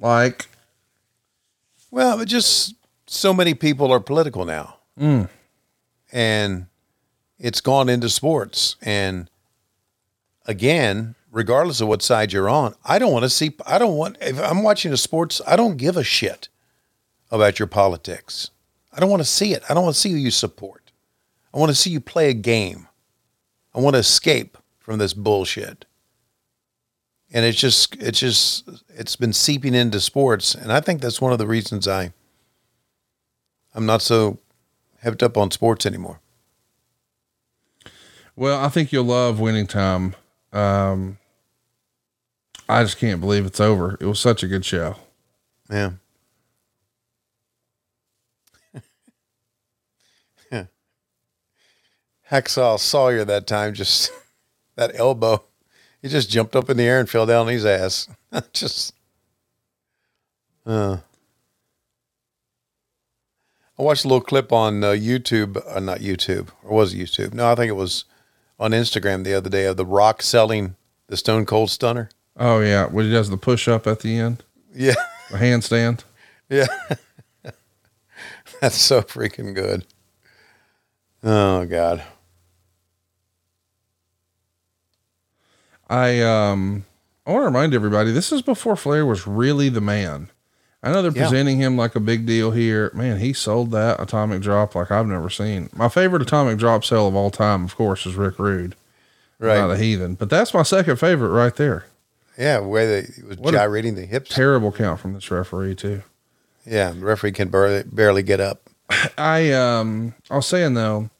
Like, 0.00 0.46
Well, 1.90 2.24
just 2.24 2.74
so 3.06 3.32
many 3.32 3.54
people 3.54 3.92
are 3.92 4.00
political 4.00 4.44
now. 4.44 4.76
Mm. 4.98 5.28
And 6.12 6.66
it's 7.38 7.60
gone 7.60 7.88
into 7.88 8.08
sports. 8.08 8.76
And 8.82 9.30
again, 10.46 11.14
regardless 11.30 11.80
of 11.80 11.88
what 11.88 12.02
side 12.02 12.32
you're 12.32 12.48
on, 12.48 12.74
I 12.84 12.98
don't 12.98 13.12
want 13.12 13.24
to 13.24 13.30
see, 13.30 13.54
I 13.66 13.78
don't 13.78 13.96
want, 13.96 14.18
if 14.20 14.38
I'm 14.40 14.62
watching 14.62 14.92
a 14.92 14.96
sports, 14.96 15.40
I 15.46 15.56
don't 15.56 15.76
give 15.76 15.96
a 15.96 16.04
shit 16.04 16.48
about 17.30 17.58
your 17.58 17.68
politics. 17.68 18.50
I 18.92 19.00
don't 19.00 19.10
want 19.10 19.20
to 19.22 19.28
see 19.28 19.52
it. 19.52 19.62
I 19.68 19.74
don't 19.74 19.84
want 19.84 19.94
to 19.94 20.00
see 20.00 20.10
who 20.10 20.16
you 20.16 20.30
support. 20.30 20.92
I 21.52 21.58
want 21.58 21.70
to 21.70 21.76
see 21.76 21.90
you 21.90 22.00
play 22.00 22.30
a 22.30 22.34
game. 22.34 22.88
I 23.74 23.80
want 23.80 23.94
to 23.94 24.00
escape 24.00 24.58
from 24.78 24.98
this 24.98 25.12
bullshit. 25.12 25.84
And 27.32 27.44
it's 27.44 27.58
just, 27.58 27.94
it's 27.96 28.20
just, 28.20 28.68
it's 28.88 29.16
been 29.16 29.32
seeping 29.34 29.74
into 29.74 30.00
sports. 30.00 30.54
And 30.54 30.72
I 30.72 30.80
think 30.80 31.00
that's 31.02 31.20
one 31.20 31.32
of 31.32 31.38
the 31.38 31.46
reasons 31.46 31.86
I, 31.86 32.12
I'm 33.74 33.84
not 33.86 34.00
so 34.02 34.38
hepped 35.04 35.22
up 35.22 35.36
on 35.36 35.50
sports 35.50 35.84
anymore. 35.86 36.20
well, 38.34 38.64
I 38.64 38.68
think 38.68 38.92
you'll 38.92 39.04
love 39.04 39.40
Winning 39.40 39.66
Time. 39.66 40.14
Um, 40.52 41.18
I 42.68 42.82
just 42.82 42.98
can't 42.98 43.20
believe 43.20 43.46
it's 43.46 43.60
over. 43.60 43.96
It 44.00 44.06
was 44.06 44.20
such 44.20 44.42
a 44.42 44.46
good 44.48 44.64
show. 44.64 44.96
Yeah. 45.70 45.92
Yeah. 50.50 50.64
Hacksaw 52.30 52.78
Sawyer 52.78 53.24
that 53.24 53.46
time 53.46 53.74
just 53.74 54.10
that 54.76 54.92
elbow, 54.94 55.44
he 56.02 56.08
just 56.08 56.30
jumped 56.30 56.54
up 56.56 56.70
in 56.70 56.76
the 56.76 56.84
air 56.84 57.00
and 57.00 57.08
fell 57.08 57.26
down 57.26 57.46
on 57.46 57.52
his 57.52 57.64
ass. 57.66 58.08
just, 58.52 58.94
uh, 60.66 60.98
I 63.78 63.82
watched 63.82 64.04
a 64.04 64.08
little 64.08 64.20
clip 64.20 64.52
on 64.52 64.82
uh, 64.82 64.88
YouTube, 64.88 65.62
uh, 65.74 65.80
not 65.80 66.00
YouTube, 66.00 66.48
or 66.64 66.76
was 66.76 66.92
it 66.94 66.98
YouTube? 66.98 67.32
No, 67.34 67.50
I 67.50 67.54
think 67.54 67.68
it 67.68 67.72
was 67.76 68.04
on 68.58 68.72
Instagram 68.72 69.24
the 69.24 69.34
other 69.34 69.48
day 69.50 69.66
of 69.66 69.76
The 69.76 69.86
Rock 69.86 70.22
selling 70.22 70.74
the 71.06 71.16
Stone 71.16 71.46
Cold 71.46 71.70
Stunner. 71.70 72.10
Oh 72.36 72.60
yeah. 72.60 72.86
When 72.86 73.04
he 73.06 73.10
does 73.12 73.30
the 73.30 73.36
push 73.36 73.68
up 73.68 73.86
at 73.86 74.00
the 74.00 74.18
end, 74.18 74.44
Yeah. 74.74 74.94
the 75.30 75.38
handstand. 75.38 76.04
Yeah. 76.50 76.66
That's 78.62 78.76
so 78.76 79.02
freaking 79.02 79.54
good. 79.54 79.84
Oh 81.22 81.66
God. 81.66 82.02
I 85.88 86.20
um 86.22 86.84
I 87.26 87.32
want 87.32 87.42
to 87.42 87.46
remind 87.46 87.74
everybody 87.74 88.10
this 88.12 88.32
is 88.32 88.42
before 88.42 88.76
Flair 88.76 89.04
was 89.06 89.26
really 89.26 89.68
the 89.68 89.80
man. 89.80 90.30
I 90.82 90.92
know 90.92 91.02
they're 91.02 91.10
Yeah. 91.12 91.22
presenting 91.28 91.58
him 91.58 91.76
like 91.76 91.94
a 91.96 92.00
big 92.00 92.24
deal 92.24 92.52
here. 92.52 92.90
Man, 92.94 93.18
he 93.18 93.32
sold 93.32 93.70
that 93.72 94.00
atomic 94.00 94.42
drop 94.42 94.74
like 94.74 94.90
I've 94.90 95.06
never 95.06 95.28
seen. 95.28 95.68
My 95.74 95.88
favorite 95.88 96.22
atomic 96.22 96.58
drop 96.58 96.84
sale 96.84 97.08
of 97.08 97.14
all 97.16 97.30
time, 97.30 97.64
of 97.64 97.74
course, 97.76 98.06
is 98.06 98.14
Rick 98.14 98.38
Rude. 98.38 98.76
Right. 99.40 99.58
Not 99.58 99.70
a 99.72 99.76
heathen. 99.76 100.14
But 100.14 100.30
that's 100.30 100.54
my 100.54 100.62
second 100.62 100.96
favorite 100.96 101.30
right 101.30 101.54
there. 101.54 101.86
Yeah, 102.36 102.58
where 102.60 102.86
they 103.02 103.12
he 103.12 103.22
was 103.22 103.38
What 103.38 103.52
gyrating 103.54 103.94
the 103.96 104.06
hips. 104.06 104.30
Terrible 104.34 104.70
count 104.72 105.00
from 105.00 105.12
this 105.14 105.30
referee 105.30 105.74
too. 105.74 106.02
Yeah, 106.64 106.90
the 106.92 107.00
referee 107.00 107.32
can 107.32 107.48
barely, 107.48 107.82
barely 107.84 108.22
get 108.22 108.40
up. 108.40 108.68
I 109.18 109.52
um 109.52 110.14
I 110.30 110.36
was 110.36 110.46
saying 110.46 110.74
though, 110.74 111.10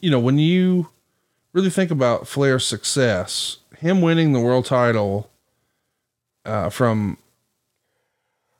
you 0.00 0.10
know, 0.10 0.20
when 0.20 0.38
you 0.38 0.88
really 1.52 1.70
think 1.70 1.90
about 1.90 2.28
Flair's 2.28 2.66
success, 2.66 3.58
him 3.76 4.00
winning 4.00 4.32
the 4.32 4.40
world 4.40 4.64
title 4.64 5.30
uh 6.44 6.70
from 6.70 7.18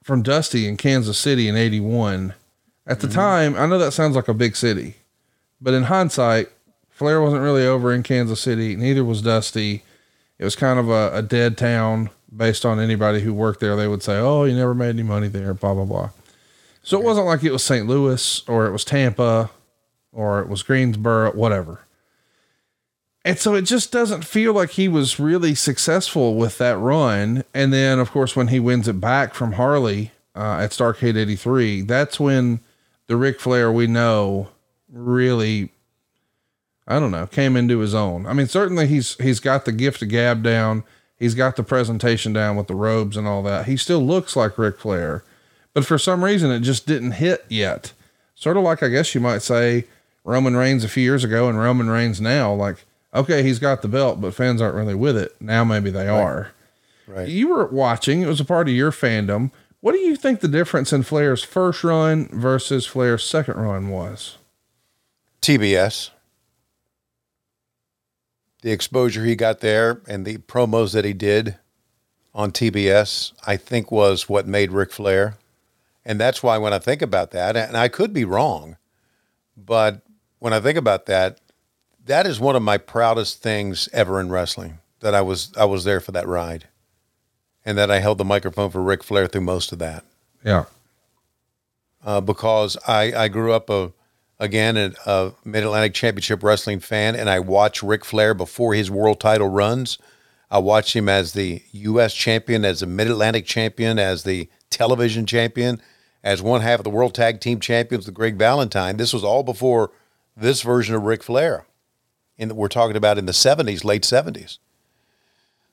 from 0.02 0.22
Dusty 0.22 0.66
in 0.66 0.76
Kansas 0.76 1.18
City 1.18 1.48
in 1.48 1.56
81. 1.56 2.34
At 2.86 3.00
the 3.00 3.08
time, 3.08 3.54
I 3.56 3.66
know 3.66 3.78
that 3.78 3.92
sounds 3.92 4.16
like 4.16 4.28
a 4.28 4.32
big 4.32 4.56
city, 4.56 4.94
but 5.60 5.74
in 5.74 5.84
hindsight, 5.84 6.48
Flair 6.88 7.20
wasn't 7.20 7.42
really 7.42 7.66
over 7.66 7.92
in 7.92 8.02
Kansas 8.02 8.40
City, 8.40 8.74
neither 8.74 9.04
was 9.04 9.20
Dusty. 9.20 9.82
It 10.38 10.44
was 10.44 10.56
kind 10.56 10.78
of 10.78 10.88
a, 10.88 11.10
a 11.12 11.20
dead 11.20 11.58
town 11.58 12.08
based 12.34 12.64
on 12.64 12.80
anybody 12.80 13.20
who 13.20 13.34
worked 13.34 13.60
there. 13.60 13.76
They 13.76 13.88
would 13.88 14.02
say, 14.02 14.18
Oh, 14.18 14.44
you 14.44 14.56
never 14.56 14.74
made 14.74 14.90
any 14.90 15.02
money 15.02 15.28
there, 15.28 15.52
blah, 15.52 15.74
blah, 15.74 15.84
blah. 15.84 16.10
So 16.82 16.98
it 16.98 17.04
wasn't 17.04 17.26
like 17.26 17.44
it 17.44 17.52
was 17.52 17.62
St. 17.62 17.86
Louis 17.86 18.42
or 18.48 18.66
it 18.66 18.72
was 18.72 18.84
Tampa 18.84 19.50
or 20.12 20.40
it 20.40 20.48
was 20.48 20.62
Greensboro, 20.62 21.32
whatever. 21.32 21.80
And 23.24 23.38
so 23.38 23.54
it 23.54 23.62
just 23.62 23.92
doesn't 23.92 24.24
feel 24.24 24.52
like 24.52 24.70
he 24.70 24.88
was 24.88 25.18
really 25.18 25.54
successful 25.54 26.36
with 26.36 26.58
that 26.58 26.78
run. 26.78 27.44
And 27.52 27.72
then, 27.72 27.98
of 27.98 28.10
course, 28.10 28.36
when 28.36 28.48
he 28.48 28.60
wins 28.60 28.88
it 28.88 29.00
back 29.00 29.34
from 29.34 29.52
Harley 29.52 30.12
uh, 30.34 30.58
at 30.60 30.70
Starcade 30.70 31.16
83, 31.16 31.82
that's 31.82 32.20
when 32.20 32.60
the 33.06 33.16
Ric 33.16 33.40
Flair 33.40 33.72
we 33.72 33.86
know 33.86 34.48
really, 34.90 35.70
I 36.86 36.98
don't 36.98 37.10
know, 37.10 37.26
came 37.26 37.56
into 37.56 37.80
his 37.80 37.94
own. 37.94 38.26
I 38.26 38.32
mean, 38.32 38.46
certainly 38.46 38.86
he's 38.86 39.14
he's 39.16 39.40
got 39.40 39.64
the 39.64 39.72
gift 39.72 40.00
of 40.02 40.08
gab 40.08 40.42
down. 40.42 40.84
He's 41.18 41.34
got 41.34 41.56
the 41.56 41.64
presentation 41.64 42.32
down 42.32 42.56
with 42.56 42.68
the 42.68 42.76
robes 42.76 43.16
and 43.16 43.26
all 43.26 43.42
that. 43.42 43.66
He 43.66 43.76
still 43.76 44.00
looks 44.00 44.36
like 44.36 44.56
Ric 44.56 44.78
Flair, 44.78 45.24
but 45.74 45.84
for 45.84 45.98
some 45.98 46.22
reason 46.22 46.50
it 46.50 46.60
just 46.60 46.86
didn't 46.86 47.12
hit 47.12 47.44
yet. 47.48 47.92
Sort 48.36 48.56
of 48.56 48.62
like 48.62 48.82
I 48.82 48.88
guess 48.88 49.14
you 49.14 49.20
might 49.20 49.42
say 49.42 49.84
Roman 50.24 50.56
Reigns 50.56 50.84
a 50.84 50.88
few 50.88 51.02
years 51.02 51.24
ago 51.24 51.48
and 51.48 51.58
Roman 51.58 51.88
Reigns 51.88 52.20
now. 52.20 52.52
Like, 52.52 52.84
okay, 53.14 53.42
he's 53.42 53.58
got 53.58 53.82
the 53.82 53.88
belt, 53.88 54.20
but 54.20 54.34
fans 54.34 54.60
aren't 54.60 54.76
really 54.76 54.94
with 54.94 55.16
it. 55.16 55.34
Now 55.40 55.64
maybe 55.64 55.90
they 55.90 56.08
are. 56.08 56.52
Right. 57.06 57.28
You 57.28 57.48
were 57.48 57.66
watching, 57.66 58.22
it 58.22 58.26
was 58.26 58.40
a 58.40 58.44
part 58.44 58.68
of 58.68 58.74
your 58.74 58.92
fandom. 58.92 59.50
What 59.80 59.92
do 59.92 59.98
you 59.98 60.16
think 60.16 60.40
the 60.40 60.48
difference 60.48 60.92
in 60.92 61.04
Flair's 61.04 61.42
first 61.42 61.84
run 61.84 62.28
versus 62.28 62.84
Flair's 62.84 63.24
second 63.24 63.56
run 63.56 63.88
was? 63.88 64.36
TBS. 65.40 66.10
The 68.62 68.72
exposure 68.72 69.24
he 69.24 69.36
got 69.36 69.60
there 69.60 70.02
and 70.08 70.26
the 70.26 70.38
promos 70.38 70.92
that 70.92 71.04
he 71.04 71.12
did 71.12 71.56
on 72.34 72.50
TBS, 72.50 73.32
I 73.46 73.56
think 73.56 73.90
was 73.90 74.28
what 74.28 74.46
made 74.46 74.72
Ric 74.72 74.90
Flair. 74.90 75.36
And 76.04 76.20
that's 76.20 76.42
why 76.42 76.58
when 76.58 76.72
I 76.72 76.78
think 76.78 77.00
about 77.00 77.30
that, 77.30 77.56
and 77.56 77.76
I 77.76 77.88
could 77.88 78.12
be 78.12 78.24
wrong, 78.24 78.76
but 79.56 80.02
when 80.38 80.52
I 80.52 80.60
think 80.60 80.76
about 80.76 81.06
that, 81.06 81.38
that 82.08 82.26
is 82.26 82.40
one 82.40 82.56
of 82.56 82.62
my 82.62 82.76
proudest 82.78 83.42
things 83.42 83.88
ever 83.92 84.20
in 84.20 84.28
wrestling. 84.30 84.78
That 85.00 85.14
I 85.14 85.20
was 85.20 85.52
I 85.56 85.64
was 85.64 85.84
there 85.84 86.00
for 86.00 86.12
that 86.12 86.26
ride. 86.26 86.66
And 87.64 87.78
that 87.78 87.90
I 87.90 88.00
held 88.00 88.18
the 88.18 88.24
microphone 88.24 88.70
for 88.70 88.82
Ric 88.82 89.02
Flair 89.04 89.26
through 89.26 89.42
most 89.42 89.72
of 89.72 89.78
that 89.78 90.02
Yeah. 90.42 90.64
uh, 92.04 92.20
because 92.20 92.76
I, 92.86 93.12
I 93.14 93.28
grew 93.28 93.52
up 93.52 93.68
a 93.70 93.92
again 94.38 94.76
a, 94.76 94.92
a 95.06 95.32
Mid 95.44 95.64
Atlantic 95.64 95.94
Championship 95.94 96.42
Wrestling 96.42 96.80
fan, 96.80 97.14
and 97.14 97.28
I 97.28 97.40
watched 97.40 97.82
Ric 97.82 98.04
Flair 98.04 98.34
before 98.34 98.74
his 98.74 98.90
world 98.90 99.20
title 99.20 99.48
runs. 99.48 99.98
I 100.50 100.58
watched 100.58 100.96
him 100.96 101.08
as 101.10 101.32
the 101.34 101.62
U.S. 101.72 102.14
champion, 102.14 102.64
as 102.64 102.80
the 102.80 102.86
Mid 102.86 103.08
Atlantic 103.08 103.44
champion, 103.44 103.98
as 103.98 104.22
the 104.24 104.48
television 104.70 105.26
champion, 105.26 105.82
as 106.24 106.40
one 106.40 106.62
half 106.62 106.80
of 106.80 106.84
the 106.84 106.90
World 106.90 107.14
Tag 107.14 107.38
Team 107.40 107.60
Champions, 107.60 108.06
the 108.06 108.12
Greg 108.12 108.36
Valentine. 108.36 108.96
This 108.96 109.12
was 109.12 109.24
all 109.24 109.42
before 109.42 109.90
this 110.34 110.62
version 110.62 110.94
of 110.94 111.02
Ric 111.02 111.22
Flair, 111.22 111.66
in 112.38 112.54
we're 112.56 112.68
talking 112.68 112.96
about 112.96 113.18
in 113.18 113.26
the 113.26 113.32
'70s, 113.32 113.84
late 113.84 114.02
'70s. 114.02 114.58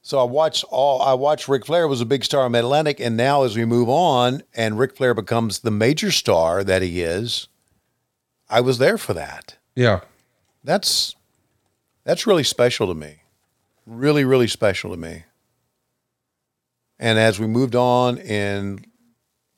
So 0.01 0.19
I 0.19 0.23
watched 0.23 0.63
all. 0.69 1.01
I 1.01 1.13
watched 1.13 1.47
Ric 1.47 1.65
Flair 1.65 1.87
was 1.87 2.01
a 2.01 2.05
big 2.05 2.23
star 2.23 2.45
in 2.45 2.51
Mid 2.51 2.63
Atlantic, 2.63 2.99
and 2.99 3.15
now 3.17 3.43
as 3.43 3.55
we 3.55 3.65
move 3.65 3.89
on, 3.89 4.43
and 4.53 4.77
Ric 4.77 4.95
Flair 4.95 5.13
becomes 5.13 5.59
the 5.59 5.71
major 5.71 6.11
star 6.11 6.63
that 6.63 6.81
he 6.81 7.01
is, 7.01 7.47
I 8.49 8.61
was 8.61 8.77
there 8.77 8.97
for 8.97 9.13
that. 9.13 9.57
Yeah. 9.75 10.01
That's 10.63 11.15
that's 12.03 12.27
really 12.27 12.43
special 12.43 12.87
to 12.87 12.93
me. 12.93 13.23
Really, 13.85 14.23
really 14.23 14.47
special 14.47 14.91
to 14.91 14.97
me. 14.97 15.23
And 16.99 17.19
as 17.19 17.39
we 17.39 17.47
moved 17.47 17.75
on 17.75 18.17
in 18.17 18.85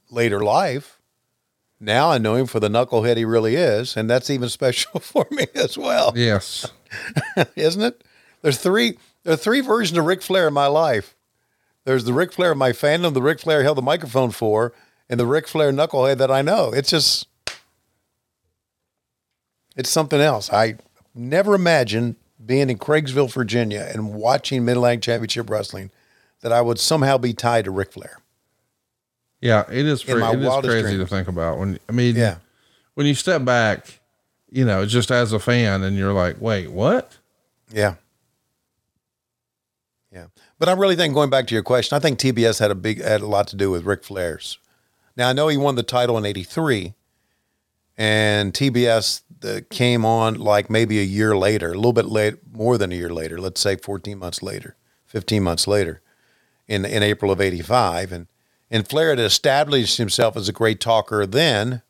later 0.09 0.39
life, 0.41 0.99
now 1.79 2.09
I 2.09 2.17
know 2.17 2.35
him 2.35 2.47
for 2.47 2.59
the 2.59 2.69
knucklehead 2.69 3.17
he 3.17 3.25
really 3.25 3.55
is, 3.55 3.95
and 3.95 4.09
that's 4.09 4.29
even 4.29 4.49
special 4.59 4.99
for 4.99 5.27
me 5.29 5.47
as 5.55 5.77
well. 5.77 6.13
Yes. 6.15 6.71
Isn't 7.55 7.81
it? 7.81 8.03
There's 8.41 8.57
three 8.57 8.97
there 9.23 9.33
are 9.33 9.37
three 9.37 9.61
versions 9.61 9.97
of 9.97 10.05
Ric 10.05 10.21
Flair 10.21 10.47
in 10.47 10.53
my 10.53 10.67
life. 10.67 11.15
There's 11.83 12.03
the 12.05 12.13
Ric 12.13 12.33
Flair 12.33 12.51
of 12.51 12.57
my 12.57 12.71
fandom, 12.71 13.13
the 13.13 13.21
Ric 13.21 13.39
Flair 13.39 13.63
held 13.63 13.77
the 13.77 13.81
microphone 13.81 14.31
for, 14.31 14.73
and 15.09 15.19
the 15.19 15.25
Ric 15.25 15.47
Flair 15.47 15.71
knucklehead 15.71 16.17
that 16.17 16.31
I 16.31 16.41
know. 16.41 16.71
It's 16.71 16.89
just 16.89 17.27
it's 19.75 19.89
something 19.89 20.19
else. 20.19 20.51
I 20.51 20.75
never 21.13 21.55
imagined 21.55 22.15
being 22.43 22.69
in 22.69 22.77
Craigsville, 22.77 23.31
Virginia, 23.31 23.89
and 23.93 24.13
watching 24.13 24.65
Mid 24.65 24.77
Atlantic 24.77 25.03
Championship 25.03 25.49
Wrestling 25.49 25.91
that 26.41 26.51
I 26.51 26.61
would 26.61 26.79
somehow 26.79 27.17
be 27.17 27.33
tied 27.33 27.65
to 27.65 27.71
Ric 27.71 27.93
Flair. 27.93 28.19
Yeah, 29.41 29.65
it 29.71 29.85
is. 29.85 30.07
My 30.07 30.31
it 30.33 30.39
is 30.39 30.59
crazy 30.65 30.97
to 30.97 31.05
think 31.05 31.27
about. 31.27 31.59
When 31.59 31.79
I 31.87 31.91
mean, 31.91 32.15
Yeah. 32.15 32.37
when 32.95 33.05
you 33.05 33.13
step 33.13 33.45
back, 33.45 33.99
you 34.49 34.65
know, 34.65 34.85
just 34.85 35.11
as 35.11 35.33
a 35.33 35.39
fan, 35.39 35.83
and 35.83 35.97
you're 35.97 36.13
like, 36.13 36.41
wait, 36.41 36.71
what? 36.71 37.17
Yeah. 37.71 37.95
Yeah. 40.11 40.27
But 40.57 40.69
I 40.69 40.73
really 40.73 40.95
think 40.95 41.13
going 41.13 41.29
back 41.29 41.47
to 41.47 41.53
your 41.53 41.63
question, 41.63 41.95
I 41.95 41.99
think 41.99 42.17
TBS 42.17 42.59
had 42.59 42.71
a 42.71 42.75
big 42.75 43.01
had 43.01 43.21
a 43.21 43.27
lot 43.27 43.47
to 43.49 43.55
do 43.55 43.69
with 43.69 43.85
Ric 43.85 44.03
Flair's. 44.03 44.57
Now 45.15 45.29
I 45.29 45.33
know 45.33 45.47
he 45.47 45.57
won 45.57 45.75
the 45.75 45.83
title 45.83 46.17
in 46.17 46.25
'83, 46.25 46.93
and 47.97 48.53
TBS 48.53 49.21
the, 49.39 49.57
uh, 49.57 49.61
came 49.69 50.05
on 50.05 50.35
like 50.35 50.69
maybe 50.69 50.99
a 50.99 51.03
year 51.03 51.35
later, 51.35 51.71
a 51.71 51.75
little 51.75 51.93
bit 51.93 52.05
late, 52.05 52.35
more 52.51 52.77
than 52.77 52.91
a 52.91 52.95
year 52.95 53.11
later. 53.11 53.39
Let's 53.39 53.61
say 53.61 53.75
14 53.75 54.17
months 54.17 54.41
later, 54.41 54.75
15 55.05 55.43
months 55.43 55.67
later, 55.67 56.01
in 56.67 56.85
in 56.85 57.03
April 57.03 57.31
of 57.31 57.41
'85, 57.41 58.11
and 58.11 58.27
and 58.71 58.87
Flair 58.87 59.09
had 59.09 59.19
established 59.19 59.97
himself 59.97 60.35
as 60.35 60.49
a 60.49 60.53
great 60.53 60.79
talker 60.79 61.25
then. 61.25 61.81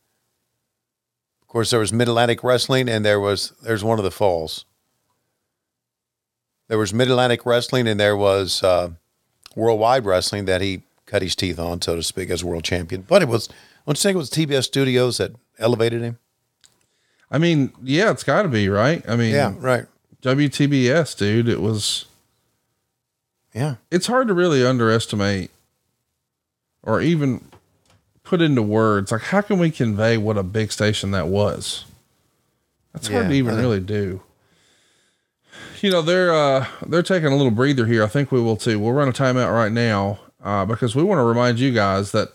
Of 1.47 1.51
course, 1.51 1.69
there 1.69 1.79
was 1.79 1.93
Mid 1.93 2.09
Atlantic 2.09 2.43
Wrestling, 2.43 2.89
and 2.89 3.05
there 3.05 3.21
was 3.21 3.53
there's 3.63 3.83
one 3.83 3.99
of 3.99 4.03
the 4.03 4.11
falls. 4.11 4.65
There 6.67 6.77
was 6.77 6.93
Mid 6.93 7.09
Atlantic 7.09 7.45
Wrestling, 7.45 7.87
and 7.87 7.97
there 7.97 8.17
was 8.17 8.61
uh, 8.61 8.89
Worldwide 9.55 10.05
Wrestling 10.05 10.43
that 10.45 10.59
he 10.59 10.81
cut 11.05 11.21
his 11.21 11.37
teeth 11.37 11.57
on, 11.57 11.81
so 11.81 11.95
to 11.95 12.03
speak, 12.03 12.29
as 12.29 12.43
world 12.43 12.65
champion. 12.65 13.05
But 13.07 13.21
it 13.21 13.29
was, 13.29 13.47
don't 13.85 13.97
you 13.97 14.01
think 14.01 14.15
it 14.15 14.17
was 14.17 14.29
TBS 14.29 14.65
Studios 14.65 15.17
that 15.19 15.31
elevated 15.57 16.01
him? 16.01 16.19
I 17.31 17.37
mean, 17.37 17.71
yeah, 17.81 18.11
it's 18.11 18.25
got 18.25 18.41
to 18.41 18.49
be 18.49 18.67
right. 18.67 19.01
I 19.07 19.15
mean, 19.15 19.33
Yeah, 19.33 19.53
right. 19.57 19.85
WTBS, 20.21 21.17
dude. 21.17 21.47
It 21.47 21.61
was. 21.61 22.05
Yeah. 23.53 23.75
It's 23.89 24.07
hard 24.07 24.27
to 24.27 24.33
really 24.33 24.65
underestimate, 24.65 25.51
or 26.83 26.99
even 26.99 27.46
put 28.27 28.41
into 28.41 28.61
words. 28.61 29.11
Like, 29.11 29.21
how 29.21 29.41
can 29.41 29.57
we 29.59 29.71
convey 29.71 30.17
what 30.17 30.37
a 30.37 30.43
big 30.43 30.71
station 30.71 31.11
that 31.11 31.27
was? 31.27 31.85
That's 32.93 33.07
hard 33.07 33.23
Yeah, 33.25 33.29
to 33.29 33.35
even 33.35 33.51
think- 33.53 33.61
really 33.61 33.79
do. 33.79 34.21
You 35.81 35.91
know, 35.91 36.01
they're 36.01 36.33
uh 36.33 36.65
they're 36.87 37.03
taking 37.03 37.31
a 37.31 37.35
little 37.35 37.51
breather 37.51 37.85
here. 37.85 38.03
I 38.03 38.07
think 38.07 38.31
we 38.31 38.41
will 38.41 38.57
too. 38.57 38.79
We'll 38.79 38.93
run 38.93 39.07
a 39.07 39.13
timeout 39.13 39.53
right 39.53 39.71
now 39.71 40.19
uh, 40.43 40.65
because 40.65 40.95
we 40.95 41.03
want 41.03 41.19
to 41.19 41.23
remind 41.23 41.59
you 41.59 41.71
guys 41.71 42.11
that 42.11 42.29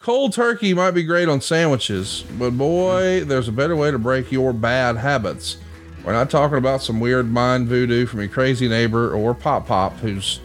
cold 0.00 0.32
turkey 0.32 0.74
might 0.74 0.90
be 0.92 1.02
great 1.02 1.28
on 1.28 1.40
sandwiches, 1.40 2.24
but 2.38 2.50
boy, 2.50 3.24
there's 3.24 3.48
a 3.48 3.52
better 3.52 3.74
way 3.76 3.90
to 3.90 3.98
break 3.98 4.30
your 4.30 4.52
bad 4.52 4.96
habits. 4.96 5.56
We're 6.04 6.12
not 6.12 6.30
talking 6.30 6.58
about 6.58 6.82
some 6.82 7.00
weird 7.00 7.30
mind 7.30 7.66
voodoo 7.68 8.06
from 8.06 8.20
your 8.20 8.28
crazy 8.28 8.68
neighbor 8.68 9.12
or 9.12 9.34
Pop 9.34 9.66
Pop, 9.66 9.94
who's 9.98 10.40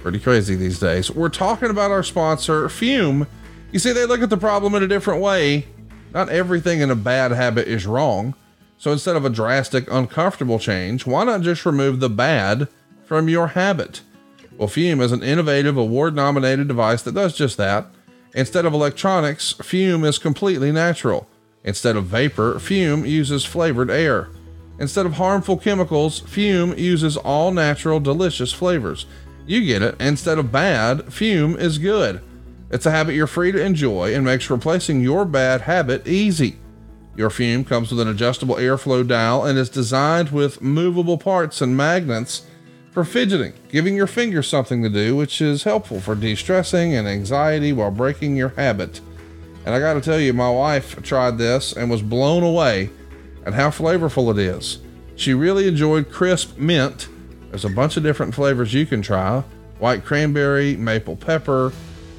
pretty 0.00 0.18
crazy 0.18 0.54
these 0.54 0.78
days. 0.78 1.10
We're 1.10 1.28
talking 1.28 1.70
about 1.70 1.90
our 1.90 2.02
sponsor, 2.02 2.66
Füm. 2.68 3.26
You 3.72 3.78
see, 3.78 3.92
they 3.92 4.04
look 4.04 4.20
at 4.20 4.30
the 4.30 4.36
problem 4.36 4.74
in 4.74 4.82
a 4.82 4.88
different 4.88 5.22
way. 5.22 5.66
Not 6.12 6.28
everything 6.28 6.80
in 6.80 6.90
a 6.90 6.94
bad 6.94 7.32
habit 7.32 7.66
is 7.66 7.86
wrong. 7.86 8.34
So 8.76 8.92
instead 8.92 9.16
of 9.16 9.24
a 9.24 9.30
drastic, 9.30 9.90
uncomfortable 9.90 10.58
change, 10.58 11.06
why 11.06 11.24
not 11.24 11.40
just 11.40 11.64
remove 11.64 12.00
the 12.00 12.10
bad 12.10 12.68
from 13.04 13.28
your 13.28 13.48
habit? 13.48 14.02
Well, 14.58 14.68
Füm 14.68 15.00
is 15.00 15.12
an 15.12 15.22
innovative, 15.22 15.78
award 15.78 16.14
nominated 16.14 16.68
device 16.68 17.02
that 17.02 17.14
does 17.14 17.34
just 17.34 17.56
that. 17.56 17.86
Instead 18.34 18.66
of 18.66 18.74
electronics, 18.74 19.54
Füm 19.54 20.04
is 20.04 20.18
completely 20.18 20.70
natural. 20.70 21.26
Instead 21.64 21.96
of 21.96 22.06
vapor, 22.06 22.54
Füm 22.54 23.08
uses 23.08 23.44
flavored 23.44 23.90
air. 23.90 24.28
Instead 24.78 25.06
of 25.06 25.14
harmful 25.14 25.56
chemicals, 25.56 26.20
Füm 26.22 26.76
uses 26.76 27.16
all 27.16 27.52
natural, 27.52 28.00
delicious 28.00 28.52
flavors. 28.52 29.06
You 29.46 29.64
get 29.64 29.80
it. 29.80 30.00
Instead 30.00 30.38
of 30.38 30.52
bad, 30.52 31.06
Füm 31.06 31.58
is 31.58 31.78
good. 31.78 32.20
It's 32.72 32.86
a 32.86 32.90
habit 32.90 33.14
you're 33.14 33.26
free 33.26 33.52
to 33.52 33.62
enjoy 33.62 34.14
and 34.14 34.24
makes 34.24 34.48
replacing 34.48 35.02
your 35.02 35.26
bad 35.26 35.60
habit 35.60 36.08
easy. 36.08 36.56
Your 37.14 37.28
Füm 37.28 37.66
comes 37.66 37.90
with 37.90 38.00
an 38.00 38.08
adjustable 38.08 38.54
airflow 38.54 39.06
dial 39.06 39.44
and 39.44 39.58
is 39.58 39.68
designed 39.68 40.30
with 40.30 40.62
movable 40.62 41.18
parts 41.18 41.60
and 41.60 41.76
magnets 41.76 42.46
for 42.90 43.04
fidgeting, 43.04 43.52
giving 43.68 43.94
your 43.94 44.06
fingers 44.06 44.48
something 44.48 44.82
to 44.82 44.88
do, 44.88 45.14
which 45.14 45.42
is 45.42 45.64
helpful 45.64 46.00
for 46.00 46.14
de 46.14 46.34
stressing 46.34 46.94
and 46.94 47.06
anxiety 47.06 47.74
while 47.74 47.90
breaking 47.90 48.36
your 48.36 48.50
habit. 48.50 49.02
And 49.66 49.74
I 49.74 49.78
got 49.78 49.94
to 49.94 50.00
tell 50.00 50.18
you, 50.18 50.32
my 50.32 50.50
wife 50.50 51.00
tried 51.02 51.36
this 51.36 51.74
and 51.74 51.90
was 51.90 52.00
blown 52.00 52.42
away 52.42 52.88
at 53.44 53.52
how 53.52 53.68
flavorful 53.68 54.30
it 54.30 54.38
is. 54.38 54.78
She 55.14 55.34
really 55.34 55.68
enjoyed 55.68 56.10
crisp 56.10 56.56
mint. 56.56 57.08
There's 57.50 57.66
a 57.66 57.70
bunch 57.70 57.98
of 57.98 58.02
different 58.02 58.34
flavors 58.34 58.72
you 58.72 58.86
can 58.86 59.02
try 59.02 59.44
white 59.78 60.04
cranberry, 60.04 60.76
maple 60.76 61.16
pepper, 61.16 61.72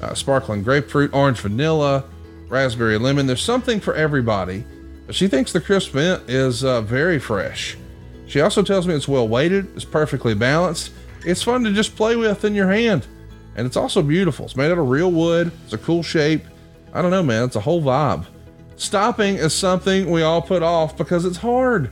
uh, 0.04 0.14
sparkling 0.14 0.64
grapefruit, 0.64 1.14
orange 1.14 1.40
vanilla, 1.40 2.04
raspberry 2.48 2.98
lemon. 2.98 3.26
There's 3.26 3.42
something 3.42 3.80
for 3.80 3.96
everybody. 3.96 4.64
But 5.06 5.16
she 5.16 5.28
thinks 5.28 5.52
the 5.52 5.62
crisp 5.62 5.96
mint 5.96 6.30
is 6.30 6.64
uh, 6.64 6.82
very 6.82 7.20
fresh. 7.20 7.78
She 8.26 8.42
also 8.42 8.64
tells 8.64 8.88
me 8.88 8.94
it's 8.94 9.08
well 9.08 9.28
weighted, 9.28 9.76
it's 9.76 9.86
perfectly 9.86 10.34
balanced, 10.34 10.92
it's 11.26 11.44
fun 11.44 11.64
to 11.66 11.74
just 11.74 11.96
play 11.96 12.16
with 12.16 12.46
in 12.46 12.56
your 12.56 12.70
hand, 12.70 13.06
and 13.56 13.68
it's 13.68 13.78
also 13.78 14.02
beautiful. 14.02 14.46
It's 14.46 14.56
made 14.56 14.72
out 14.72 14.78
of 14.78 14.90
real 14.90 15.12
wood, 15.12 15.52
it's 15.66 15.74
a 15.74 15.78
cool 15.78 16.04
shape. 16.04 16.44
I 16.94 17.02
don't 17.02 17.12
know, 17.12 17.24
man, 17.24 17.44
it's 17.44 17.56
a 17.56 17.62
whole 17.62 17.82
vibe. 17.82 18.26
Stopping 18.76 19.36
is 19.36 19.54
something 19.54 20.10
we 20.10 20.24
all 20.24 20.42
put 20.42 20.64
off 20.64 20.98
because 20.98 21.26
it's 21.26 21.38
hard. 21.38 21.92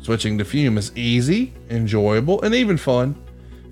Switching 0.00 0.38
to 0.38 0.44
Füm 0.44 0.78
is 0.78 0.96
easy, 0.96 1.52
enjoyable, 1.68 2.40
and 2.42 2.54
even 2.54 2.76
fun. 2.76 3.20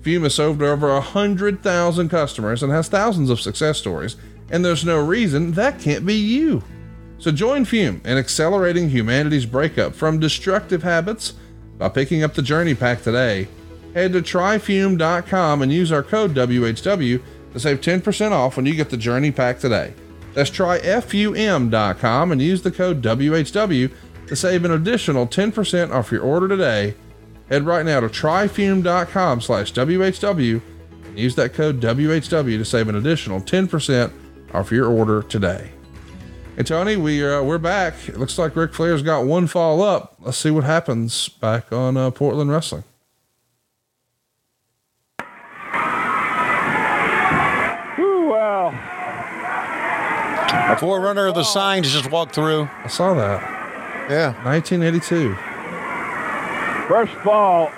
Füm 0.05 0.21
has 0.21 0.35
served 0.35 0.61
over 0.61 0.93
100,000 0.93 2.09
customers 2.09 2.61
and 2.61 2.71
has 2.71 2.87
thousands 2.87 3.31
of 3.31 3.39
success 3.39 3.79
stories, 3.79 4.17
and 4.51 4.63
there's 4.63 4.85
no 4.85 5.03
reason 5.03 5.53
that 5.53 5.79
can't 5.79 6.05
be 6.05 6.13
you. 6.13 6.61
So 7.17 7.31
join 7.31 7.65
Füm 7.65 8.05
in 8.05 8.17
accelerating 8.17 8.89
humanity's 8.89 9.47
breakup 9.47 9.95
from 9.95 10.19
destructive 10.19 10.83
habits 10.83 11.33
by 11.79 11.89
picking 11.89 12.21
up 12.21 12.35
the 12.35 12.43
Journey 12.43 12.75
Pack 12.75 13.01
today. 13.01 13.47
Head 13.95 14.13
to 14.13 14.21
tryfum.com 14.21 15.61
and 15.63 15.73
use 15.73 15.91
our 15.91 16.03
code 16.03 16.35
WHW 16.35 17.21
to 17.53 17.59
save 17.59 17.81
10% 17.81 18.31
off 18.31 18.57
when 18.57 18.67
you 18.67 18.75
get 18.75 18.91
the 18.91 18.97
Journey 18.97 19.31
Pack 19.31 19.59
today. 19.59 19.91
That's 20.35 20.51
tryfum.com 20.51 22.31
and 22.31 22.41
use 22.41 22.61
the 22.61 22.71
code 22.71 23.01
WHW 23.01 23.91
to 24.27 24.35
save 24.35 24.65
an 24.65 24.71
additional 24.71 25.25
10% 25.25 25.91
off 25.91 26.11
your 26.11 26.21
order 26.21 26.47
today. 26.47 26.93
Head 27.49 27.63
right 27.63 27.85
now 27.85 27.99
to 27.99 28.07
tryfum.com 28.07 29.41
slash 29.41 29.71
WHW 29.73 30.61
and 31.05 31.19
use 31.19 31.35
that 31.35 31.53
code 31.53 31.79
WHW 31.79 32.57
to 32.57 32.65
save 32.65 32.87
an 32.89 32.95
additional 32.95 33.39
10% 33.39 34.11
off 34.53 34.71
your 34.71 34.87
order 34.87 35.21
today. 35.21 35.71
And 36.57 36.65
Tony, 36.65 36.95
we 36.95 37.23
uh, 37.25 37.43
we're 37.43 37.57
back. 37.57 37.93
It 38.07 38.17
looks 38.17 38.39
like 38.39 38.55
Ric 38.55 38.73
Flair's 38.73 39.03
got 39.03 39.25
one 39.25 39.45
fall 39.45 39.83
up. 39.83 40.15
Let's 40.21 40.37
see 40.37 40.51
what 40.51 40.63
happens 40.63 41.27
back 41.27 41.71
on 41.71 41.97
uh, 41.97 42.11
Portland 42.11 42.49
Wrestling. 42.49 42.85
Ooh, 47.99 48.29
well. 48.29 48.69
A 50.47 50.77
forerunner 50.79 51.27
of 51.27 51.35
the 51.35 51.43
signs 51.43 51.91
just 51.91 52.09
walked 52.09 52.33
through. 52.33 52.69
I 52.83 52.87
saw 52.87 53.13
that. 53.15 53.41
Yeah. 54.09 54.31
1982. 54.45 55.54
First 56.87 57.13
fall, 57.23 57.71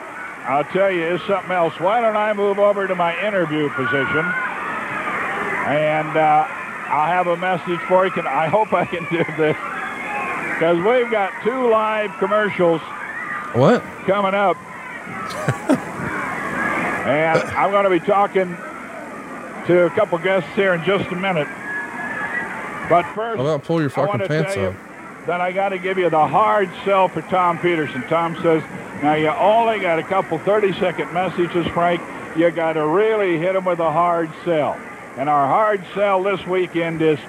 I'll 0.44 0.64
tell 0.66 0.92
you, 0.92 1.04
is 1.04 1.22
something 1.28 1.52
else. 1.52 1.80
Why 1.80 2.02
don't 2.02 2.18
I 2.18 2.34
move 2.34 2.60
over 2.60 2.88
to 2.88 2.96
my 2.96 3.18
interview 3.26 3.70
position? 3.70 4.26
And 5.68 6.16
uh, 6.16 6.46
I'll 6.90 7.08
have 7.08 7.28
a 7.28 7.38
message 7.38 7.80
for 7.88 8.06
you. 8.06 8.12
Can 8.12 8.28
I 8.28 8.48
hope 8.48 8.74
I 8.74 8.86
can 8.86 9.04
do 9.10 9.24
this 9.38 9.58
because 10.58 10.78
we've 10.78 11.12
got 11.12 11.32
two 11.44 11.70
live 11.70 12.12
commercials. 12.18 12.82
What? 13.54 13.84
Coming 14.08 14.34
up, 14.34 14.58
and 17.06 17.40
I'm 17.40 17.72
going 17.72 17.84
to 17.84 17.90
be 17.90 18.00
talking 18.00 18.56
to 19.68 19.86
a 19.86 19.90
couple 19.92 20.18
guests 20.18 20.50
here 20.56 20.74
in 20.74 20.84
just 20.84 21.12
a 21.12 21.16
minute. 21.16 21.48
But 22.90 23.04
first, 23.14 23.40
about 23.40 23.64
pull 23.64 23.82
your 23.82 23.90
fucking 23.90 24.28
pants 24.28 24.56
tell 24.56 24.64
you 24.64 24.70
up? 24.70 24.76
that 25.28 25.42
I 25.42 25.52
got 25.52 25.70
to 25.70 25.78
give 25.78 25.98
you 25.98 26.10
the 26.10 26.28
hard 26.28 26.72
sell 26.86 27.08
for 27.08 27.22
Tom 27.22 27.60
Peterson. 27.60 28.02
Tom 28.04 28.36
says, 28.42 28.64
now 29.02 29.14
you 29.14 29.30
only 29.30 29.80
got 29.80 30.00
a 30.00 30.04
couple 30.04 30.40
30-second 30.40 31.14
messages, 31.14 31.68
Frank. 31.68 32.02
You 32.38 32.52
got 32.52 32.74
to 32.74 32.86
really 32.86 33.38
hit 33.38 33.54
them 33.54 33.66
with 33.66 33.80
a 33.80 33.92
hard 33.92 34.30
sell. 34.46 34.80
And 35.18 35.30
our 35.30 35.48
hard 35.48 35.84
sell 35.96 36.22
this 36.22 36.46
weekend 36.46 37.02
is 37.02 37.20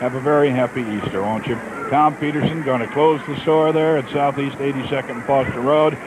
have 0.00 0.14
a 0.14 0.20
very 0.20 0.50
happy 0.50 0.82
Easter, 0.82 1.22
won't 1.22 1.46
you? 1.46 1.54
Tom 1.90 2.16
Peterson 2.16 2.62
going 2.62 2.80
to 2.80 2.86
close 2.88 3.20
the 3.26 3.38
store 3.40 3.72
there 3.72 3.98
at 3.98 4.10
Southeast 4.10 4.56
82nd 4.56 5.10
and 5.10 5.24
Foster 5.24 5.60
Road 5.60 5.98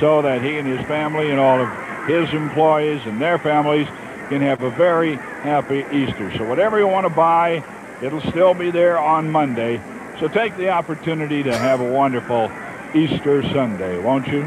so 0.00 0.22
that 0.22 0.42
he 0.42 0.56
and 0.58 0.66
his 0.66 0.84
family 0.86 1.30
and 1.30 1.38
all 1.38 1.60
of 1.60 1.68
his 2.06 2.32
employees 2.32 3.02
and 3.04 3.20
their 3.20 3.38
families 3.38 3.86
can 4.28 4.40
have 4.40 4.62
a 4.62 4.70
very 4.70 5.16
happy 5.16 5.84
Easter. 5.92 6.36
So 6.38 6.44
whatever 6.48 6.78
you 6.78 6.86
want 6.86 7.06
to 7.06 7.10
buy, 7.10 7.62
it'll 8.00 8.20
still 8.22 8.54
be 8.54 8.70
there 8.70 8.98
on 8.98 9.30
Monday. 9.30 9.80
So 10.18 10.28
take 10.28 10.56
the 10.56 10.70
opportunity 10.70 11.42
to 11.42 11.56
have 11.56 11.80
a 11.80 11.92
wonderful 11.92 12.50
Easter 12.94 13.42
Sunday, 13.52 13.98
won't 13.98 14.26
you? 14.28 14.42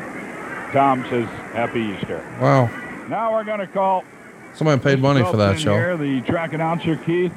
Tom 0.72 1.06
says, 1.10 1.28
Happy 1.54 1.82
Easter. 1.82 2.18
Wow. 2.42 2.66
Now 3.08 3.32
we're 3.34 3.44
going 3.44 3.60
to 3.60 3.68
call 3.68 4.04
Somebody 4.56 4.82
paid 4.82 5.00
money 5.00 5.22
for 5.24 5.38
that 5.38 5.60
show. 5.60 5.74
Here, 5.74 5.98
the 5.98 6.22
track 6.22 6.54
announcer, 6.54 6.96
Keith, 6.96 7.34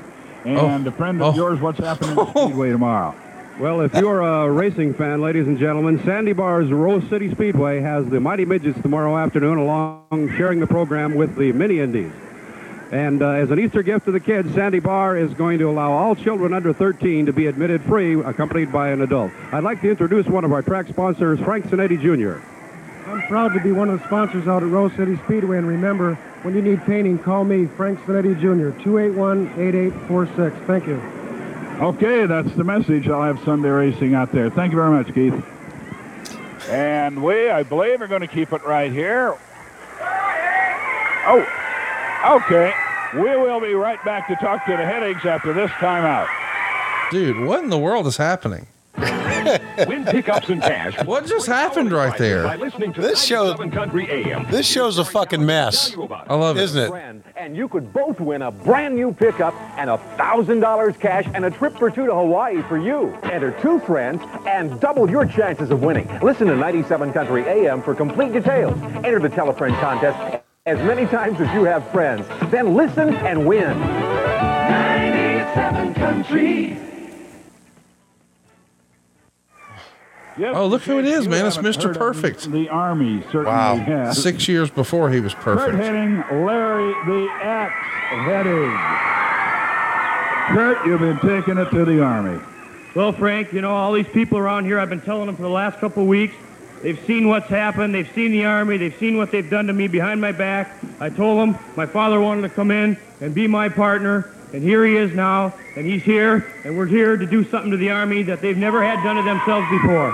oh. 0.47 0.49
and 0.49 0.87
Oh. 0.87 0.91
a 0.91 0.93
friend 0.93 1.21
of 1.21 1.35
Oh. 1.35 1.37
yours. 1.37 1.61
What's 1.61 1.79
happening 1.79 2.17
at 2.19 2.29
Speedway 2.31 2.71
tomorrow? 2.71 3.15
Well, 3.59 3.81
if 3.81 3.93
you're 3.95 4.21
a 4.21 4.49
racing 4.51 4.95
fan, 4.95 5.21
ladies 5.21 5.49
and 5.49 5.59
gentlemen, 5.59 6.01
Sandy 6.05 6.33
Barr's 6.33 6.71
Rose 6.71 7.03
City 7.11 7.29
Speedway 7.33 7.81
has 7.81 8.07
the 8.07 8.21
Mighty 8.21 8.45
Midgets 8.45 8.81
tomorrow 8.83 9.19
afternoon, 9.19 9.59
along 9.59 10.33
sharing 10.37 10.61
the 10.61 10.67
program 10.69 11.17
with 11.17 11.35
the 11.37 11.51
Mini 11.53 11.81
Indies. 11.81 12.13
And 12.91 13.23
uh, 13.23 13.31
as 13.31 13.51
an 13.51 13.59
Easter 13.59 13.83
gift 13.83 14.07
to 14.07 14.13
the 14.13 14.21
kids, 14.21 14.55
Sandy 14.55 14.79
Barr 14.79 15.17
is 15.17 15.35
going 15.35 15.59
to 15.59 15.69
allow 15.69 15.93
all 15.93 16.15
children 16.15 16.55
under 16.55 16.73
13 16.73 17.27
to 17.27 17.33
be 17.33 17.47
admitted 17.47 17.83
free, 17.83 18.19
accompanied 18.19 18.73
by 18.73 18.89
an 18.89 19.03
adult. 19.03 19.31
I'd 19.53 19.65
like 19.65 19.83
to 19.83 19.91
introduce 19.91 20.27
one 20.27 20.45
of 20.45 20.53
our 20.53 20.63
track 20.63 20.89
sponsors, 20.89 21.39
Frank 21.41 21.67
Zanetti 21.67 22.01
Jr. 22.01 22.41
I'm 23.09 23.23
proud 23.23 23.53
to 23.55 23.61
be 23.61 23.73
one 23.73 23.91
of 23.91 24.01
the 24.01 24.07
sponsors 24.07 24.49
out 24.49 24.63
at 24.63 24.71
Rose 24.71 24.93
City 24.95 25.17
Speedway. 25.25 25.59
And 25.59 25.67
remember, 25.67 26.15
when 26.43 26.55
you 26.55 26.63
need 26.63 26.83
painting, 26.85 27.19
call 27.19 27.45
me, 27.45 27.67
Frank 27.67 27.99
Zanetti 28.01 28.39
Jr., 28.41 28.71
281-8846. 28.83 30.67
Thank 30.67 30.87
you. 30.87 30.97
Okay, 31.85 32.27
that's 32.27 32.53
the 32.55 32.65
message. 32.65 33.09
I'll 33.09 33.23
have 33.23 33.43
Sunday 33.45 33.69
racing 33.69 34.15
out 34.15 34.33
there. 34.33 34.51
Thank 34.51 34.73
you 34.73 34.77
very 34.77 34.91
much, 34.91 35.15
Keith. 35.15 35.45
And 36.69 37.23
we, 37.23 37.51
I 37.51 37.63
believe, 37.63 38.01
are 38.03 38.09
going 38.09 38.23
to 38.23 38.27
keep 38.27 38.53
it 38.53 38.65
right 38.65 38.91
here. 38.91 39.37
Oh, 41.31 41.47
okay. 42.27 42.73
We 43.15 43.23
will 43.37 43.61
be 43.61 43.75
right 43.75 44.03
back 44.05 44.29
to 44.29 44.37
talk 44.37 44.65
to 44.67 44.73
the 44.73 44.85
headaches 44.85 45.25
after 45.25 45.53
this 45.53 45.71
timeout. 45.73 46.29
Dude, 47.11 47.47
what 47.47 47.65
in 47.65 47.71
the 47.71 47.79
world 47.79 48.07
is 48.07 48.17
happening? 48.19 48.67
Win 49.87 50.05
pickups 50.05 50.49
and 50.49 50.61
cash. 50.61 51.03
What 51.05 51.25
just 51.25 51.47
happened 51.47 51.93
right 51.93 52.19
there? 52.19 52.59
This 52.91 53.23
show, 53.25 53.55
Country 53.57 54.11
AM. 54.11 54.51
this 54.51 54.67
show's 54.67 54.99
a 54.99 55.05
fucking 55.05 55.45
mess. 55.47 55.97
I 55.97 56.35
love 56.35 56.59
it. 56.59 56.65
Isn't 56.65 56.93
it? 56.93 57.23
And 57.37 57.57
you 57.57 57.69
could 57.69 57.93
both 57.93 58.21
win 58.21 58.43
a 58.43 58.51
brand 58.51 58.97
new 58.97 59.13
pickup 59.13 59.55
and 59.79 59.89
a 59.89 59.97
thousand 60.17 60.61
dollars 60.61 60.97
cash 60.99 61.25
and 61.33 61.45
a 61.45 61.51
trip 61.51 61.79
for 61.79 61.91
two 61.91 62.05
to 62.07 62.15
Hawaii 62.15 62.61
for 62.63 62.77
you. 62.77 63.15
Enter 63.23 63.53
two 63.63 63.79
friends 63.81 64.21
and 64.47 64.79
double 64.81 65.09
your 65.09 65.25
chances 65.25 65.71
of 65.71 65.83
winning. 65.83 66.09
Listen 66.21 66.49
to 66.49 66.57
97 66.57 67.13
Country 67.13 67.45
AM 67.45 67.81
for 67.81 67.95
complete 67.95 68.33
details. 68.33 68.77
Enter 68.97 69.21
the 69.21 69.29
Telefriend 69.31 69.77
contest 69.77 70.38
as 70.69 70.79
many 70.87 71.07
times 71.07 71.41
as 71.41 71.51
you 71.55 71.65
have 71.65 71.91
friends. 71.91 72.27
Then 72.51 72.75
listen 72.75 73.15
and 73.15 73.47
win. 73.47 73.81
97 73.81 75.95
Country. 75.95 76.77
Yes, 80.37 80.55
Oh, 80.55 80.67
look 80.67 80.83
who 80.83 80.99
it 80.99 81.07
is, 81.07 81.25
you 81.25 81.31
man. 81.31 81.47
It's 81.47 81.57
Mr. 81.57 81.97
Perfect. 81.97 82.43
The, 82.43 82.51
the 82.51 82.69
Army 82.69 83.23
certainly 83.33 83.47
Wow. 83.47 83.77
has. 83.77 84.23
Six 84.23 84.47
years 84.47 84.71
before 84.71 85.09
he 85.11 85.21
was 85.21 85.33
Curt 85.35 85.59
perfect. 85.59 85.83
Hennig, 85.83 86.31
Larry 86.47 86.93
the 87.07 87.29
Axe 87.43 87.75
Hennig. 88.13 88.77
Curt, 90.55 90.87
you've 90.87 91.01
been 91.01 91.19
taking 91.19 91.59
it 91.59 91.71
to 91.71 91.85
the 91.85 92.01
Army. 92.05 92.39
Well, 92.95 93.13
Frank, 93.13 93.53
you 93.53 93.61
know, 93.63 93.75
all 93.75 93.93
these 93.93 94.07
people 94.09 94.39
around 94.39 94.65
here, 94.67 94.79
I've 94.79 94.89
been 94.91 95.01
telling 95.01 95.27
them 95.27 95.35
for 95.37 95.43
the 95.43 95.51
last 95.51 95.79
couple 95.81 96.03
of 96.05 96.09
weeks, 96.09 96.35
they've 96.83 96.99
seen 97.07 97.29
what's 97.29 97.49
happened, 97.49 97.95
they've 97.95 98.11
seen 98.15 98.33
the 98.33 98.45
Army, 98.45 98.77
they've 98.77 98.97
seen 98.99 99.17
what 99.17 99.31
they've 99.31 99.49
done 99.49 99.67
to 99.67 99.73
me 99.73 99.89
behind 99.89 100.21
my 100.21 100.33
back. 100.33 100.77
I 101.01 101.11
told 101.11 101.39
them 101.41 101.59
my 101.77 101.87
father 101.87 102.21
wanted 102.21 102.43
to 102.43 102.49
come 102.49 102.71
in 102.71 102.97
and 103.21 103.35
be 103.35 103.47
my 103.47 103.69
partner, 103.69 104.31
And 104.53 104.63
here 104.63 104.85
he 104.85 104.97
is 104.97 105.13
now, 105.13 105.53
and 105.77 105.85
he's 105.85 106.03
here, 106.03 106.47
and 106.65 106.77
we're 106.77 106.87
here 106.87 107.19
to 107.19 107.27
do 107.27 107.45
something 107.45 107.71
to 107.71 107.77
the 107.77 107.91
Army 107.91 108.23
that 108.25 108.41
they've 108.41 108.57
never 108.57 108.83
had 108.83 109.03
done 109.05 109.17
to 109.17 109.23
themselves 109.23 109.69
before. 109.69 110.11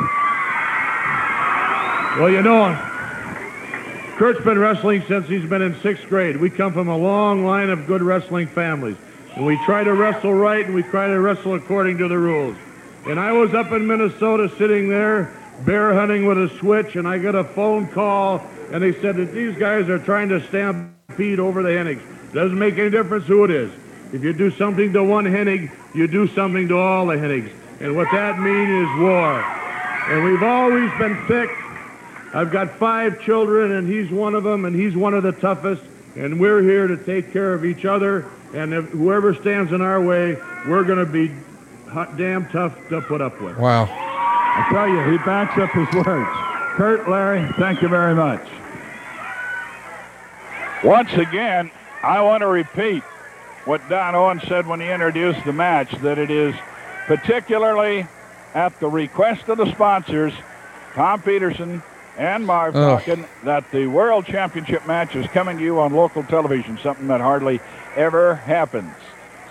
Well, 2.18 2.30
you 2.30 2.42
know, 2.42 2.74
Curt's 4.16 4.44
been 4.44 4.58
wrestling 4.58 5.04
since 5.06 5.28
he's 5.28 5.48
been 5.48 5.62
in 5.62 5.80
sixth 5.82 6.08
grade. 6.08 6.36
We 6.36 6.50
come 6.50 6.72
from 6.72 6.88
a 6.88 6.96
long 6.96 7.44
line 7.44 7.70
of 7.70 7.86
good 7.86 8.02
wrestling 8.02 8.48
families. 8.48 8.96
And 9.36 9.46
we 9.46 9.56
try 9.64 9.84
to 9.84 9.92
wrestle 9.92 10.34
right, 10.34 10.64
and 10.64 10.74
we 10.74 10.82
try 10.82 11.06
to 11.06 11.20
wrestle 11.20 11.54
according 11.54 11.98
to 11.98 12.08
the 12.08 12.18
rules. 12.18 12.56
And 13.06 13.20
I 13.20 13.32
was 13.32 13.54
up 13.54 13.70
in 13.70 13.86
Minnesota 13.86 14.50
sitting 14.58 14.88
there, 14.88 15.32
bear 15.60 15.94
hunting 15.94 16.26
with 16.26 16.38
a 16.38 16.48
switch, 16.58 16.96
and 16.96 17.06
I 17.06 17.18
get 17.18 17.34
a 17.34 17.44
phone 17.44 17.88
call, 17.88 18.42
and 18.72 18.82
they 18.82 18.92
said 19.00 19.16
that 19.16 19.32
these 19.32 19.56
guys 19.56 19.88
are 19.88 19.98
trying 19.98 20.28
to 20.30 20.46
stampede 20.48 21.38
over 21.38 21.62
the 21.62 21.70
Hennigs. 21.70 22.02
Doesn't 22.32 22.58
make 22.58 22.78
any 22.78 22.90
difference 22.90 23.26
who 23.26 23.44
it 23.44 23.50
is. 23.50 23.70
If 24.12 24.22
you 24.22 24.32
do 24.32 24.50
something 24.50 24.92
to 24.92 25.02
one 25.02 25.24
Hennig, 25.24 25.70
you 25.94 26.06
do 26.06 26.26
something 26.28 26.68
to 26.68 26.78
all 26.78 27.06
the 27.06 27.16
Hennigs. 27.16 27.52
And 27.80 27.96
what 27.96 28.08
that 28.12 28.38
means 28.38 28.88
is 28.88 29.00
war. 29.00 29.42
And 30.08 30.24
we've 30.24 30.42
always 30.42 30.90
been 30.98 31.16
thick. 31.26 31.50
I've 32.34 32.50
got 32.50 32.70
five 32.78 33.20
children, 33.20 33.72
and 33.72 33.88
he's 33.88 34.10
one 34.10 34.34
of 34.34 34.44
them, 34.44 34.64
and 34.64 34.74
he's 34.74 34.96
one 34.96 35.14
of 35.14 35.22
the 35.22 35.32
toughest. 35.32 35.82
And 36.16 36.40
we're 36.40 36.62
here 36.62 36.86
to 36.86 36.96
take 36.96 37.32
care 37.32 37.54
of 37.54 37.64
each 37.64 37.84
other. 37.84 38.26
And 38.54 38.72
whoever 38.72 39.34
stands 39.34 39.72
in 39.72 39.80
our 39.80 40.00
way, 40.00 40.36
we're 40.66 40.84
going 40.84 41.04
to 41.04 41.06
be 41.06 41.34
hot, 41.88 42.16
damn 42.16 42.48
tough 42.50 42.76
to 42.90 43.00
put 43.00 43.20
up 43.20 43.40
with. 43.40 43.56
Wow. 43.58 44.13
I 44.56 44.68
tell 44.70 44.88
you, 44.88 45.10
he 45.10 45.18
backs 45.18 45.58
up 45.58 45.70
his 45.70 46.04
words. 46.04 46.30
Curt, 46.76 47.08
Larry, 47.08 47.48
thank 47.58 47.82
you 47.82 47.88
very 47.88 48.14
much. 48.14 48.40
Once 50.84 51.12
again, 51.14 51.70
I 52.02 52.20
want 52.20 52.42
to 52.42 52.46
repeat 52.46 53.02
what 53.64 53.86
Don 53.88 54.14
Owen 54.14 54.40
said 54.46 54.66
when 54.66 54.80
he 54.80 54.90
introduced 54.90 55.44
the 55.44 55.52
match, 55.52 55.90
that 56.02 56.18
it 56.18 56.30
is 56.30 56.54
particularly 57.06 58.06
at 58.54 58.78
the 58.80 58.88
request 58.88 59.48
of 59.48 59.58
the 59.58 59.70
sponsors, 59.72 60.32
Tom 60.94 61.22
Peterson 61.22 61.82
and 62.18 62.46
Marv 62.46 62.76
Oh. 62.76 63.00
That 63.42 63.70
the 63.72 63.86
World 63.86 64.26
Championship 64.26 64.86
match 64.86 65.16
is 65.16 65.26
coming 65.28 65.58
to 65.58 65.64
you 65.64 65.80
on 65.80 65.92
local 65.92 66.22
television, 66.22 66.78
something 66.78 67.08
that 67.08 67.20
hardly 67.20 67.60
ever 67.96 68.36
happens. 68.36 68.94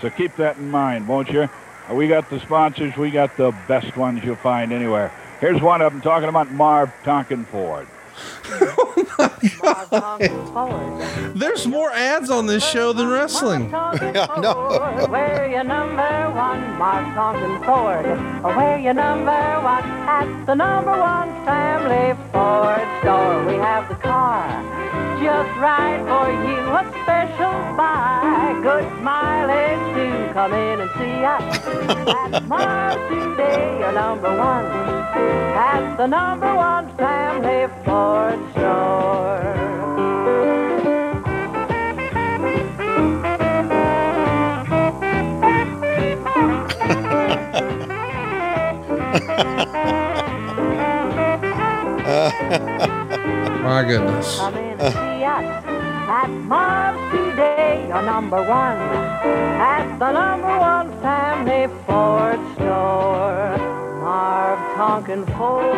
So 0.01 0.10
keep 0.10 0.36
that 0.38 0.58
in 0.58 0.70
mind, 0.70 1.08
won't 1.08 1.30
you? 1.30 1.49
We 1.91 2.07
got 2.07 2.29
the 2.29 2.39
sponsors. 2.39 2.95
We 2.95 3.11
got 3.11 3.36
the 3.38 3.51
best 3.67 3.97
ones 3.97 4.23
you'll 4.23 4.36
find 4.38 4.71
anywhere. 4.71 5.11
Here's 5.39 5.61
one 5.61 5.81
of 5.81 5.91
them 5.91 6.01
talking 6.01 6.29
about 6.29 6.51
Marv 6.51 6.91
Tonkin 7.03 7.45
Ford. 7.45 7.88
There's 11.36 11.67
more 11.67 11.91
ads 11.91 12.29
on 12.29 12.45
this 12.45 12.63
show 12.63 12.93
than 12.93 13.09
wrestling. 13.09 13.71
Where 15.09 15.49
you 15.49 15.63
number 15.63 16.31
one, 16.34 16.77
Marv 16.77 17.13
Tonkin 17.15 17.63
Ford. 17.63 18.05
Where 18.55 18.79
you 18.79 18.93
number 18.93 19.61
one, 19.61 19.84
at 19.84 20.45
the 20.45 20.55
number 20.55 20.97
one 20.97 21.29
family 21.45 22.15
Ford 22.31 22.88
store. 23.01 23.45
We 23.45 23.55
have 23.55 23.89
the 23.89 23.95
car 23.95 25.12
just 25.24 25.57
right 25.57 26.03
for 26.03 26.28
you. 26.30 26.59
A 26.59 26.84
special 27.01 27.55
buy, 27.78 28.59
good 28.61 28.86
mileage 29.01 29.95
to 29.95 30.34
come 30.34 30.53
in 30.53 30.82
and 30.82 30.91
see 30.97 31.24
us. 31.24 31.43
At 32.34 32.45
Marv's 32.45 32.97
today, 33.09 33.80
you're 33.80 33.93
number 33.93 34.38
one. 34.38 34.65
At 35.55 35.95
the 35.95 36.07
number 36.07 36.53
one 36.53 36.93
family 36.97 37.74
Ford 37.86 38.39
store. 38.51 39.53
My 53.63 53.86
goodness. 53.88 55.12
At 56.10 56.30
Marv's 56.30 57.12
today, 57.12 57.86
your 57.88 58.01
number 58.01 58.38
one. 58.38 58.78
At 58.78 59.97
the 59.99 60.12
number 60.12 60.60
one 60.60 60.91
family 61.01 61.68
Ford 61.86 62.39
store. 62.56 63.58
Marv 64.01 64.60
Tonkin 64.76 65.26
Ford. 65.38 65.74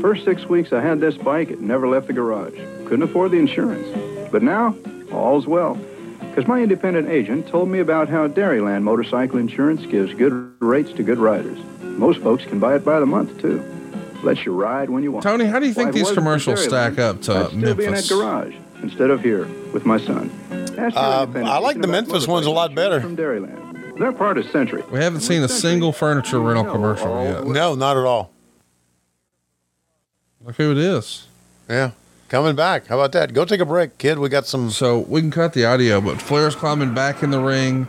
First 0.00 0.24
six 0.24 0.46
weeks 0.46 0.72
I 0.72 0.80
had 0.80 1.00
this 1.00 1.16
bike, 1.16 1.50
it 1.50 1.60
never 1.60 1.88
left 1.88 2.06
the 2.06 2.12
garage. 2.12 2.54
Couldn't 2.86 3.02
afford 3.02 3.32
the 3.32 3.38
insurance. 3.38 3.88
But 4.30 4.42
now, 4.42 4.76
all's 5.12 5.46
well. 5.46 5.74
Because 6.20 6.46
my 6.46 6.62
independent 6.62 7.08
agent 7.08 7.48
told 7.48 7.68
me 7.68 7.80
about 7.80 8.08
how 8.08 8.28
Dairyland 8.28 8.84
motorcycle 8.84 9.38
insurance 9.38 9.84
gives 9.86 10.14
good 10.14 10.54
rates 10.60 10.92
to 10.92 11.02
good 11.02 11.18
riders. 11.18 11.58
Most 11.82 12.20
folks 12.20 12.44
can 12.44 12.60
buy 12.60 12.76
it 12.76 12.84
by 12.84 13.00
the 13.00 13.06
month, 13.06 13.40
too. 13.40 13.60
Lets 14.22 14.44
you 14.44 14.52
ride 14.52 14.90
when 14.90 15.02
you 15.02 15.12
want. 15.12 15.22
Tony, 15.22 15.44
how 15.44 15.58
do 15.60 15.66
you 15.66 15.72
think 15.74 15.92
Why, 15.92 16.00
these 16.00 16.10
commercials 16.10 16.62
stack 16.64 16.98
up 16.98 17.22
to 17.22 17.32
I'd 17.34 17.46
still 17.48 17.50
be 17.50 17.56
in 17.56 17.60
that 17.76 17.76
Memphis? 17.78 18.08
garage 18.10 18.54
instead 18.82 19.10
of 19.10 19.22
here 19.22 19.46
with 19.72 19.86
my 19.86 19.98
son. 19.98 20.30
Uh, 20.76 21.26
I 21.44 21.58
like 21.58 21.80
the 21.80 21.86
Memphis 21.88 22.26
ones 22.26 22.46
a 22.46 22.50
lot 22.50 22.74
better. 22.74 23.00
From 23.00 23.16
Dairyland. 23.16 23.96
They're 23.98 24.12
part 24.12 24.38
of 24.38 24.46
Century. 24.50 24.82
We 24.90 25.00
haven't 25.00 25.20
seen 25.22 25.42
a 25.42 25.48
single 25.48 25.92
furniture 25.92 26.38
rental 26.40 26.64
commercial 26.64 27.22
yet. 27.24 27.46
No, 27.46 27.74
not 27.74 27.96
at 27.96 28.04
all. 28.04 28.30
Look 30.44 30.56
who 30.56 30.70
it 30.72 30.78
is. 30.78 31.26
Yeah. 31.68 31.90
Coming 32.28 32.54
back. 32.54 32.86
How 32.86 32.96
about 32.96 33.12
that? 33.12 33.32
Go 33.32 33.44
take 33.44 33.60
a 33.60 33.64
break, 33.66 33.98
kid. 33.98 34.18
We 34.18 34.28
got 34.28 34.46
some. 34.46 34.70
So 34.70 34.98
we 35.00 35.20
can 35.20 35.30
cut 35.30 35.52
the 35.52 35.64
audio, 35.64 36.00
but 36.00 36.20
Flair's 36.20 36.54
climbing 36.54 36.94
back 36.94 37.22
in 37.22 37.30
the 37.30 37.40
ring. 37.40 37.88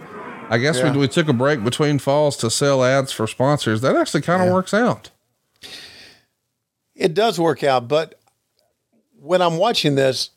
I 0.49 0.57
guess 0.57 0.77
Yeah. 0.79 0.91
we, 0.93 0.99
we 0.99 1.07
took 1.07 1.27
a 1.27 1.33
break 1.33 1.63
between 1.63 1.99
falls 1.99 2.35
to 2.37 2.49
sell 2.49 2.83
ads 2.83 3.11
for 3.11 3.27
sponsors. 3.27 3.81
That 3.81 3.95
actually 3.95 4.21
kind 4.21 4.41
of 4.41 4.51
works 4.51 4.73
out. 4.73 5.11
It 6.99 7.13
does 7.13 7.39
work 7.39 7.63
out, 7.63 7.87
but 7.87 8.19
when 9.17 9.41
I'm 9.41 9.55
watching 9.57 9.95
this, 9.95 10.31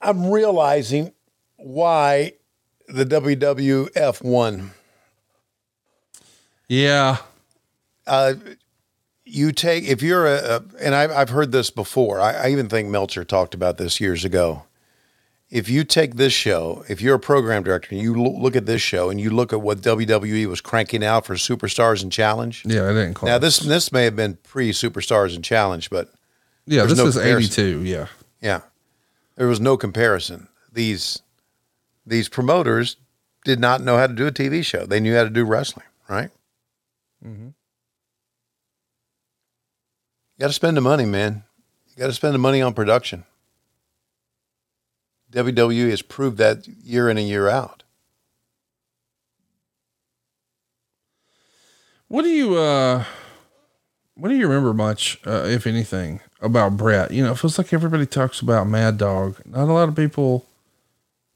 I'm 0.00 0.30
realizing 0.30 1.12
why 1.58 2.32
the 2.88 3.04
WWF 3.04 4.24
won. 4.24 4.70
Yeah. 6.68 7.18
Uh, 8.06 8.34
you 9.26 9.52
take 9.52 9.84
if 9.84 10.00
you're 10.02 10.26
a, 10.26 10.56
a 10.56 10.62
and 10.80 10.94
I've, 10.94 11.10
I've 11.10 11.28
heard 11.28 11.52
this 11.52 11.68
before. 11.68 12.18
I, 12.18 12.32
I 12.32 12.48
even 12.48 12.70
think 12.70 12.88
Meltzer 12.88 13.22
talked 13.22 13.52
about 13.52 13.76
this 13.76 14.00
years 14.00 14.24
ago. 14.24 14.64
If 15.50 15.68
you 15.68 15.82
take 15.82 16.14
this 16.14 16.32
show, 16.32 16.84
if 16.88 17.00
you're 17.00 17.16
a 17.16 17.20
program 17.20 17.64
director 17.64 17.88
and 17.90 18.00
you 18.00 18.14
look 18.14 18.54
at 18.54 18.66
this 18.66 18.80
show 18.80 19.10
and 19.10 19.20
you 19.20 19.30
look 19.30 19.52
at 19.52 19.60
what 19.60 19.78
WWE 19.78 20.46
was 20.46 20.60
cranking 20.60 21.02
out 21.04 21.26
for 21.26 21.34
Superstars 21.34 22.04
and 22.04 22.12
Challenge, 22.12 22.62
Yeah, 22.64 22.88
it 22.88 22.94
didn't 22.94 23.20
now 23.22 23.38
this 23.38 23.58
this 23.58 23.90
may 23.90 24.04
have 24.04 24.14
been 24.14 24.36
pre 24.44 24.70
Superstars 24.70 25.34
and 25.34 25.42
Challenge, 25.44 25.90
but 25.90 26.12
yeah, 26.66 26.84
this 26.84 26.96
no 26.96 27.06
is 27.06 27.16
comparison. 27.16 27.64
82. 27.64 27.84
Yeah. 27.84 28.06
Yeah. 28.40 28.60
There 29.36 29.48
was 29.48 29.60
no 29.60 29.76
comparison. 29.76 30.46
These 30.72 31.20
these 32.06 32.28
promoters 32.28 32.96
did 33.44 33.58
not 33.58 33.82
know 33.82 33.96
how 33.96 34.06
to 34.06 34.14
do 34.14 34.26
a 34.26 34.32
TV 34.32 34.64
show. 34.64 34.86
They 34.86 35.00
knew 35.00 35.16
how 35.16 35.24
to 35.24 35.30
do 35.30 35.44
wrestling, 35.44 35.86
right? 36.08 36.30
Mm-hmm. 37.26 37.46
You 37.46 37.54
got 40.38 40.46
to 40.48 40.52
spend 40.52 40.76
the 40.76 40.80
money, 40.80 41.06
man. 41.06 41.44
You 41.88 42.00
got 42.00 42.06
to 42.06 42.12
spend 42.12 42.34
the 42.34 42.38
money 42.38 42.62
on 42.62 42.72
production. 42.72 43.24
WWE 45.30 45.90
has 45.90 46.02
proved 46.02 46.38
that 46.38 46.66
year 46.66 47.08
in 47.08 47.16
and 47.18 47.28
year 47.28 47.48
out. 47.48 47.82
What 52.08 52.22
do 52.22 52.28
you 52.28 52.56
uh 52.56 53.04
what 54.14 54.28
do 54.28 54.34
you 54.36 54.46
remember 54.46 54.74
much, 54.74 55.18
uh, 55.26 55.44
if 55.46 55.66
anything, 55.66 56.20
about 56.42 56.76
Brett? 56.76 57.10
You 57.10 57.24
know, 57.24 57.32
it 57.32 57.38
feels 57.38 57.56
like 57.56 57.72
everybody 57.72 58.04
talks 58.04 58.40
about 58.40 58.66
Mad 58.68 58.98
Dog. 58.98 59.40
Not 59.46 59.62
a 59.68 59.72
lot 59.72 59.88
of 59.88 59.96
people 59.96 60.44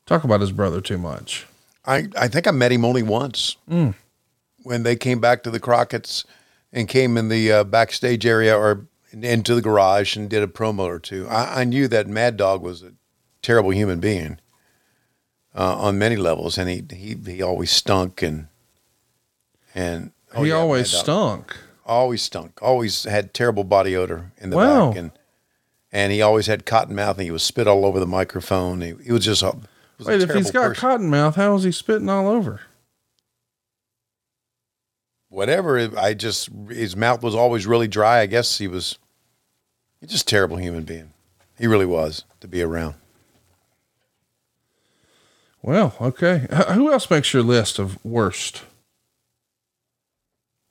talk 0.05 0.23
about 0.23 0.43
his 0.43 0.53
brother 0.53 0.83
too 0.83 0.99
much. 0.99 1.47
I, 1.87 2.09
I 2.19 2.29
think 2.29 2.47
I 2.47 2.51
met 2.51 2.73
him 2.73 2.85
only 2.85 3.03
once 3.03 3.57
Mm. 3.71 3.95
when 4.65 4.83
they 4.83 4.97
came 4.97 5.19
back 5.19 5.43
to 5.45 5.51
the 5.51 5.61
Crockett's 5.61 6.25
and 6.75 6.87
came 6.89 7.17
in 7.17 7.29
the 7.29 7.51
uh, 7.53 7.65
backstage 7.65 8.27
area 8.27 8.55
or 8.59 8.87
into 9.13 9.55
the 9.55 9.63
garage 9.63 10.15
and 10.17 10.29
did 10.29 10.43
a 10.43 10.47
promo 10.47 10.81
or 10.81 10.99
two. 10.99 11.27
I, 11.29 11.61
I 11.61 11.65
knew 11.65 11.89
that 11.89 12.07
Mad 12.07 12.37
Dog 12.37 12.61
was 12.63 12.83
a 12.83 12.93
terrible 13.45 13.71
human 13.71 14.01
being 14.01 14.39
uh, 15.55 15.77
on 15.79 15.99
many 15.99 16.17
levels, 16.17 16.59
and 16.59 16.69
he 16.69 16.85
he 16.91 17.15
he 17.33 17.43
always 17.43 17.71
stunk 17.71 18.23
and 18.23 18.49
and 19.75 20.11
oh 20.35 20.43
he 20.43 20.49
yeah, 20.51 20.57
always 20.57 20.91
stunk. 20.91 21.57
Always 21.87 22.23
stunk. 22.23 22.61
Always 22.63 23.05
had 23.05 23.33
terrible 23.35 23.63
body 23.63 23.95
odor 23.95 24.33
in 24.39 24.51
the 24.51 24.57
Wow. 24.57 24.89
back, 24.89 24.97
and 24.99 25.11
and 25.93 26.13
he 26.13 26.23
always 26.23 26.47
had 26.47 26.65
cotton 26.67 26.95
mouth, 26.97 27.19
and 27.19 27.25
he 27.25 27.31
was 27.31 27.43
spit 27.43 27.69
all 27.69 27.85
over 27.85 28.01
the 28.01 28.07
microphone. 28.07 28.81
He, 28.81 28.95
he 29.05 29.13
was 29.13 29.25
just 29.25 29.43
a 29.43 29.55
was 29.99 30.09
a 30.09 30.11
Wait, 30.11 30.23
if 30.23 30.33
he's 30.35 30.51
got 30.51 30.69
person. 30.69 30.81
cotton 30.81 31.11
mouth, 31.11 31.37
how 31.37 31.55
is 31.55 31.63
he 31.65 31.71
spitting 31.73 32.09
all 32.09 32.27
over? 32.27 32.61
whatever. 35.29 35.91
I 35.99 36.15
just 36.15 36.49
his 36.69 36.97
mouth 36.97 37.23
was 37.23 37.35
always 37.35 37.67
really 37.67 37.89
dry. 37.89 38.21
I 38.21 38.27
guess 38.27 38.59
he 38.59 38.69
was 38.69 38.99
he's 40.01 40.11
just 40.11 40.23
a 40.23 40.31
terrible 40.31 40.57
human 40.57 40.85
being. 40.85 41.13
He 41.59 41.67
really 41.67 41.87
was 41.87 42.25
to 42.41 42.49
be 42.49 42.63
around. 42.63 42.95
Well, 45.65 45.95
okay. 45.99 46.47
Who 46.75 46.93
else 46.93 47.09
makes 47.09 47.33
your 47.33 47.43
list 47.43 47.79
of 47.79 48.05
worst? 48.05 48.65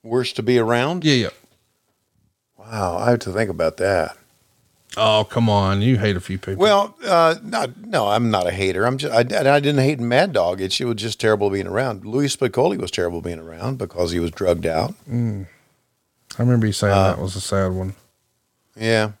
Worst 0.04 0.36
to 0.36 0.42
be 0.42 0.56
around? 0.56 1.04
Yeah, 1.04 1.14
yeah. 1.14 1.30
Wow, 2.56 2.98
I 2.98 3.10
have 3.10 3.18
to 3.20 3.32
think 3.32 3.50
about 3.50 3.76
that. 3.78 4.16
Oh, 4.96 5.26
come 5.28 5.48
on. 5.50 5.82
You 5.82 5.98
hate 5.98 6.14
a 6.14 6.20
few 6.20 6.38
people. 6.38 6.62
Well, 6.62 6.94
uh, 7.04 7.34
not, 7.42 7.76
no, 7.76 8.06
I'm 8.06 8.30
not 8.30 8.46
a 8.46 8.52
hater. 8.52 8.86
I'm 8.86 8.96
just, 8.96 9.12
I, 9.12 9.18
I 9.18 9.58
didn't 9.58 9.78
hate 9.78 9.98
Mad 9.98 10.32
Dog. 10.32 10.60
It, 10.60 10.80
it 10.80 10.84
was 10.84 10.94
just 10.94 11.20
terrible 11.20 11.50
being 11.50 11.66
around. 11.66 12.04
Louis 12.04 12.34
Spicolli 12.34 12.78
was 12.78 12.92
terrible 12.92 13.20
being 13.20 13.40
around 13.40 13.78
because 13.78 14.12
he 14.12 14.20
was 14.20 14.30
drugged 14.30 14.64
out. 14.64 14.94
Mm. 15.10 15.48
I 16.38 16.42
remember 16.42 16.68
you 16.68 16.72
saying 16.72 16.94
Uh, 16.94 17.16
that 17.16 17.18
was 17.20 17.34
a 17.34 17.40
sad 17.40 17.72
one. 17.72 17.96
Yeah. 18.76 19.12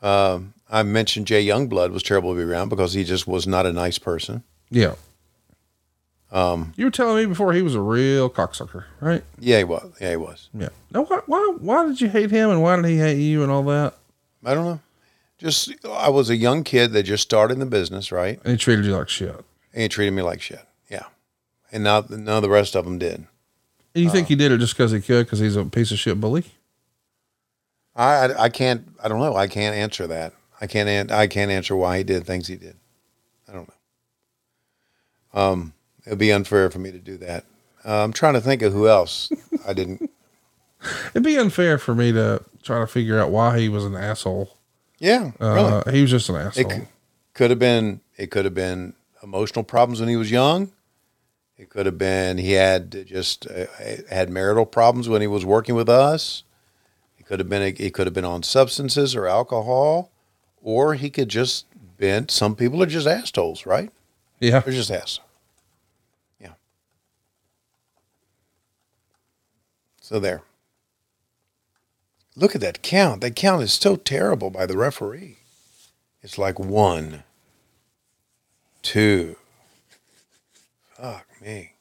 Um, 0.00 0.54
I 0.70 0.82
mentioned 0.84 1.26
Jay 1.26 1.44
Youngblood 1.44 1.90
was 1.92 2.02
terrible 2.02 2.32
to 2.32 2.38
be 2.38 2.50
around 2.50 2.70
because 2.70 2.94
he 2.94 3.04
just 3.04 3.26
was 3.26 3.46
not 3.46 3.66
a 3.66 3.74
nice 3.74 3.98
person. 3.98 4.42
Yeah. 4.70 4.94
Um, 6.32 6.72
You 6.76 6.84
were 6.84 6.90
telling 6.92 7.16
me 7.16 7.26
before 7.26 7.52
he 7.52 7.62
was 7.62 7.74
a 7.74 7.80
real 7.80 8.30
cocksucker, 8.30 8.84
right? 9.00 9.24
yeah, 9.38 9.58
he 9.58 9.64
was. 9.64 9.92
Yeah, 10.00 10.10
he 10.10 10.16
was. 10.16 10.48
Yeah. 10.54 10.68
No, 10.92 11.02
why, 11.04 11.20
why, 11.26 11.54
why 11.58 11.86
did 11.86 12.00
you 12.00 12.08
hate 12.08 12.30
him 12.30 12.50
and 12.50 12.62
why 12.62 12.76
did 12.76 12.84
he 12.86 12.98
hate 12.98 13.18
you 13.18 13.42
and 13.42 13.50
all 13.50 13.64
that? 13.64 13.94
I 14.44 14.54
don't 14.54 14.64
know. 14.64 14.80
Just, 15.38 15.72
I 15.86 16.08
was 16.08 16.30
a 16.30 16.36
young 16.36 16.62
kid 16.62 16.92
that 16.92 17.02
just 17.02 17.22
started 17.24 17.54
in 17.54 17.60
the 17.60 17.66
business, 17.66 18.12
right? 18.12 18.38
And 18.44 18.52
he 18.52 18.56
treated 18.58 18.84
you 18.84 18.96
like 18.96 19.08
shit. 19.08 19.34
And 19.72 19.82
he 19.82 19.88
treated 19.88 20.12
me 20.12 20.22
like 20.22 20.40
shit. 20.40 20.64
Yeah. 20.88 21.04
And 21.72 21.82
now 21.82 22.04
none 22.08 22.28
of 22.28 22.42
the 22.42 22.50
rest 22.50 22.76
of 22.76 22.84
them 22.84 22.98
did. 22.98 23.24
And 23.94 24.04
you 24.04 24.08
Uh. 24.08 24.12
think 24.12 24.28
he 24.28 24.36
did 24.36 24.52
it 24.52 24.58
just 24.58 24.74
because 24.76 24.92
he 24.92 25.00
could, 25.00 25.26
because 25.26 25.40
he's 25.40 25.56
a 25.56 25.64
piece 25.64 25.90
of 25.90 25.98
shit 25.98 26.20
bully? 26.20 26.44
I, 27.96 28.04
I 28.28 28.42
I 28.44 28.48
can't 28.50 28.86
I 29.02 29.08
don't 29.08 29.18
know 29.18 29.34
I 29.34 29.48
can't 29.48 29.74
answer 29.74 30.06
that 30.06 30.32
I 30.60 30.68
can't 30.68 30.88
an, 30.88 31.10
I 31.10 31.26
can't 31.26 31.50
answer 31.50 31.74
why 31.74 31.98
he 31.98 32.04
did 32.04 32.24
things 32.24 32.46
he 32.46 32.54
did 32.54 32.68
I 32.68 32.68
don't 32.68 32.76
know 32.76 32.79
um 35.34 35.72
it'd 36.06 36.18
be 36.18 36.32
unfair 36.32 36.70
for 36.70 36.78
me 36.78 36.90
to 36.92 36.98
do 36.98 37.16
that. 37.18 37.44
Uh, 37.84 38.02
I'm 38.04 38.12
trying 38.12 38.34
to 38.34 38.40
think 38.40 38.62
of 38.62 38.72
who 38.72 38.88
else 38.88 39.30
I 39.66 39.72
didn't. 39.72 40.10
It'd 41.10 41.22
be 41.22 41.36
unfair 41.38 41.76
for 41.76 41.94
me 41.94 42.10
to 42.12 42.42
try 42.62 42.80
to 42.80 42.86
figure 42.86 43.18
out 43.20 43.30
why 43.30 43.58
he 43.58 43.68
was 43.68 43.84
an 43.84 43.94
asshole. 43.94 44.56
yeah 44.98 45.32
Uh, 45.40 45.82
really. 45.84 45.96
He 45.96 46.02
was 46.02 46.10
just 46.10 46.28
an 46.30 46.36
it 46.36 46.40
asshole. 46.46 46.70
c- 46.70 46.80
could 47.34 47.50
have 47.50 47.58
been 47.58 48.00
it 48.16 48.30
could 48.30 48.44
have 48.46 48.54
been 48.54 48.94
emotional 49.22 49.62
problems 49.62 50.00
when 50.00 50.08
he 50.08 50.16
was 50.16 50.30
young. 50.30 50.70
It 51.58 51.68
could 51.68 51.84
have 51.86 51.98
been 51.98 52.38
he 52.38 52.52
had 52.52 53.06
just 53.06 53.46
uh, 53.46 53.66
had 54.10 54.30
marital 54.30 54.64
problems 54.64 55.08
when 55.08 55.20
he 55.20 55.26
was 55.26 55.44
working 55.44 55.74
with 55.74 55.88
us. 55.90 56.42
It 57.18 57.26
could 57.26 57.38
have 57.40 57.48
been 57.50 57.76
he 57.76 57.90
could 57.90 58.06
have 58.06 58.14
been 58.14 58.24
on 58.24 58.42
substances 58.42 59.14
or 59.14 59.26
alcohol 59.26 60.10
or 60.62 60.94
he 60.94 61.10
could 61.10 61.28
just 61.28 61.66
been 61.98 62.28
some 62.30 62.56
people 62.56 62.82
are 62.82 62.86
just 62.86 63.06
assholes 63.06 63.66
right 63.66 63.90
Yeah. 64.40 64.60
they're 64.60 64.72
just 64.72 64.90
ass. 64.90 65.20
yeah 66.40 66.52
so 70.00 70.18
there 70.18 70.42
look 72.36 72.54
at 72.54 72.60
that 72.62 72.82
count 72.82 73.20
that 73.20 73.36
count 73.36 73.62
is 73.62 73.72
so 73.72 73.96
terrible 73.96 74.50
by 74.50 74.66
the 74.66 74.76
referee 74.76 75.38
it's 76.22 76.38
like 76.38 76.58
one 76.58 77.22
two 78.82 79.36
fuck 80.96 81.26
me 81.42 81.72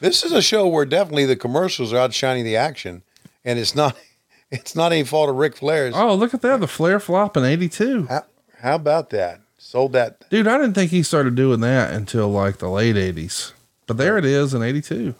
this 0.00 0.24
is 0.24 0.32
a 0.32 0.42
show 0.42 0.66
where 0.66 0.84
definitely 0.86 1.26
the 1.26 1.36
commercials 1.36 1.92
are 1.92 1.98
outshining 1.98 2.44
the 2.44 2.56
action 2.56 3.02
and 3.44 3.58
it's 3.58 3.74
not 3.74 3.94
it's 4.50 4.74
not 4.74 4.90
any 4.92 5.04
fault 5.04 5.28
of 5.28 5.36
Ric 5.36 5.54
Flair's 5.56 5.94
Oh, 5.94 6.14
look 6.14 6.32
at 6.34 6.40
that. 6.42 6.60
The 6.60 6.66
flare 6.66 6.98
flop 7.00 7.36
in 7.36 7.44
82. 7.44 8.06
how, 8.06 8.24
how 8.60 8.74
about 8.76 9.10
that 9.10 9.41
sold 9.64 9.92
that 9.92 10.28
Dude, 10.28 10.48
I 10.48 10.58
didn't 10.58 10.74
think 10.74 10.90
he 10.90 11.02
started 11.02 11.34
doing 11.36 11.60
that 11.60 11.92
until 11.94 12.28
like 12.28 12.58
the 12.58 12.68
late 12.68 12.96
80s. 12.96 13.52
But 13.86 13.96
there 13.96 14.18
it 14.18 14.24
is 14.24 14.52
in 14.54 14.62
82. 14.62 15.14